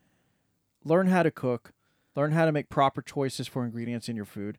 Learn 0.84 1.06
how 1.06 1.22
to 1.22 1.30
cook. 1.30 1.72
Learn 2.16 2.32
how 2.32 2.45
to 2.45 2.52
make 2.52 2.68
proper 2.68 3.03
choices 3.03 3.48
for 3.48 3.64
ingredients 3.64 4.10
in 4.10 4.16
your 4.16 4.26
food 4.26 4.57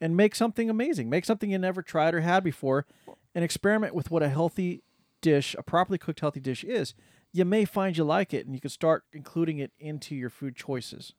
and 0.00 0.16
make 0.16 0.34
something 0.34 0.68
amazing. 0.68 1.08
Make 1.08 1.24
something 1.24 1.52
you 1.52 1.58
never 1.58 1.82
tried 1.82 2.16
or 2.16 2.22
had 2.22 2.42
before 2.42 2.84
and 3.32 3.44
experiment 3.44 3.94
with 3.94 4.10
what 4.10 4.24
a 4.24 4.28
healthy 4.28 4.82
dish, 5.24 5.56
a 5.58 5.62
properly 5.62 5.98
cooked 5.98 6.20
healthy 6.20 6.40
dish 6.40 6.62
is. 6.62 6.94
You 7.32 7.44
may 7.44 7.64
find 7.64 7.96
you 7.96 8.04
like 8.04 8.32
it 8.32 8.44
and 8.46 8.54
you 8.54 8.60
can 8.60 8.70
start 8.70 9.04
including 9.12 9.58
it 9.58 9.72
into 9.80 10.14
your 10.14 10.30
food 10.30 10.54
choices. 10.54 11.14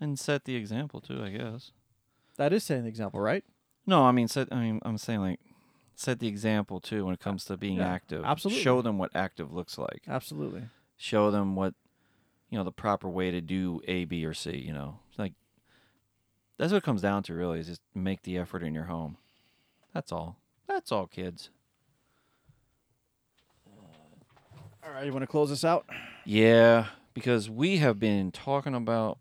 And 0.00 0.16
set 0.18 0.44
the 0.44 0.54
example 0.54 1.00
too, 1.00 1.22
I 1.24 1.30
guess. 1.30 1.72
That 2.36 2.52
is 2.52 2.62
setting 2.62 2.84
the 2.84 2.88
example, 2.88 3.18
right? 3.18 3.42
No, 3.86 4.04
I 4.04 4.12
mean 4.12 4.28
set 4.28 4.48
I 4.52 4.60
mean 4.60 4.80
I'm 4.84 4.98
saying 4.98 5.20
like 5.20 5.40
set 5.96 6.20
the 6.20 6.28
example 6.28 6.80
too 6.80 7.04
when 7.04 7.14
it 7.14 7.20
comes 7.20 7.44
to 7.46 7.56
being 7.56 7.78
Yeah, 7.78 7.88
active. 7.88 8.24
absolutely. 8.24 8.62
Show 8.62 8.82
them 8.82 8.98
what 8.98 9.10
active 9.16 9.52
looks 9.52 9.76
like. 9.78 10.02
Absolutely. 10.06 10.64
Show 10.96 11.30
them 11.32 11.56
what 11.56 11.74
you 12.50 12.56
know, 12.56 12.64
the 12.64 12.72
proper 12.72 13.08
way 13.10 13.30
to 13.30 13.40
do 13.42 13.80
A, 13.86 14.04
B, 14.06 14.24
or 14.24 14.32
C, 14.32 14.56
you 14.56 14.72
know. 14.72 15.00
It's 15.10 15.18
like 15.18 15.32
that's 16.58 16.70
what 16.72 16.78
it 16.78 16.84
comes 16.84 17.02
down 17.02 17.22
to 17.24 17.34
really 17.34 17.58
is 17.60 17.66
just 17.66 17.82
make 17.94 18.22
the 18.22 18.38
effort 18.38 18.62
in 18.62 18.72
your 18.74 18.84
home. 18.84 19.16
That's 19.92 20.12
all. 20.12 20.36
That's 20.68 20.92
all 20.92 21.06
kids. 21.06 21.50
All 24.88 24.94
right, 24.94 25.04
you 25.04 25.12
want 25.12 25.22
to 25.22 25.26
close 25.26 25.50
this 25.50 25.64
out? 25.66 25.84
Yeah, 26.24 26.86
because 27.12 27.50
we 27.50 27.76
have 27.76 27.98
been 27.98 28.32
talking 28.32 28.74
about. 28.74 29.18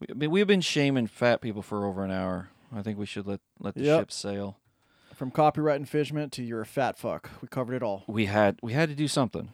we- 0.00 0.06
I 0.10 0.14
mean, 0.14 0.30
we've 0.30 0.46
been 0.46 0.62
shaming 0.62 1.06
fat 1.08 1.42
people 1.42 1.60
for 1.60 1.84
over 1.84 2.02
an 2.02 2.10
hour. 2.10 2.48
I 2.74 2.80
think 2.80 2.98
we 2.98 3.04
should 3.04 3.26
let 3.26 3.40
let 3.60 3.74
the 3.74 3.82
Yep. 3.82 4.00
ship 4.00 4.12
sail. 4.12 4.56
From 5.14 5.30
copyright 5.30 5.78
infringement 5.78 6.32
to 6.34 6.42
you're 6.42 6.62
a 6.62 6.66
fat 6.66 6.96
fuck. 6.98 7.30
We 7.42 7.48
covered 7.48 7.74
it 7.74 7.82
all. 7.82 8.04
We 8.06 8.26
had 8.26 8.58
we 8.62 8.72
had 8.72 8.88
to 8.88 8.94
do 8.94 9.08
something. 9.08 9.50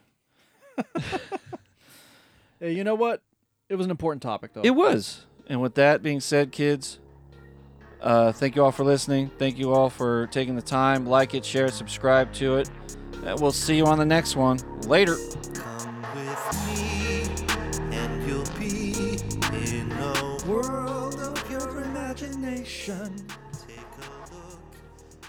Hey, 2.61 2.74
you 2.74 2.85
know 2.85 2.95
what? 2.95 3.23
It 3.69 3.74
was 3.74 3.87
an 3.87 3.91
important 3.91 4.23
topic, 4.23 4.53
though. 4.53 4.61
It 4.62 4.70
was. 4.77 5.27
And 5.49 5.61
with 5.61 5.74
that 5.74 6.01
being 6.01 6.20
said, 6.20 6.53
kids, 6.53 7.01
uh, 8.01 8.31
thank 8.31 8.55
you 8.55 8.62
all 8.62 8.70
for 8.70 8.85
listening. 8.85 9.33
Thank 9.37 9.59
you 9.59 9.73
all 9.74 9.91
for 9.91 10.29
taking 10.29 10.55
the 10.55 10.62
time. 10.62 11.05
Like 11.05 11.35
it, 11.35 11.45
share 11.45 11.66
it, 11.66 11.74
subscribe 11.74 12.33
to 12.35 12.59
it. 12.59 12.70
We'll 13.23 13.53
see 13.53 13.77
you 13.77 13.86
on 13.86 13.99
the 13.99 14.05
next 14.05 14.36
one. 14.36 14.59
Later. 14.82 15.16
Come 15.55 16.03
with 16.15 16.53
me, 16.66 17.23
and 17.97 18.27
you'll 18.28 18.44
be 18.59 19.16
in 19.77 19.90
a 19.93 20.39
world 20.47 21.15
of 21.15 21.51
your 21.51 21.82
imagination. 21.82 23.27
Take 23.66 23.78
a 23.78 24.01
look, 24.35 24.61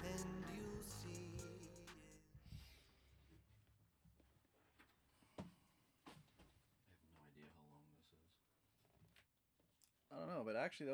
and 0.04 0.26
you'll 0.54 0.84
see. 0.84 1.30
I 10.12 10.14
don't 10.18 10.30
know, 10.30 10.44
but 10.46 10.56
actually, 10.56 10.88
that 10.88 10.90
was. 10.90 10.92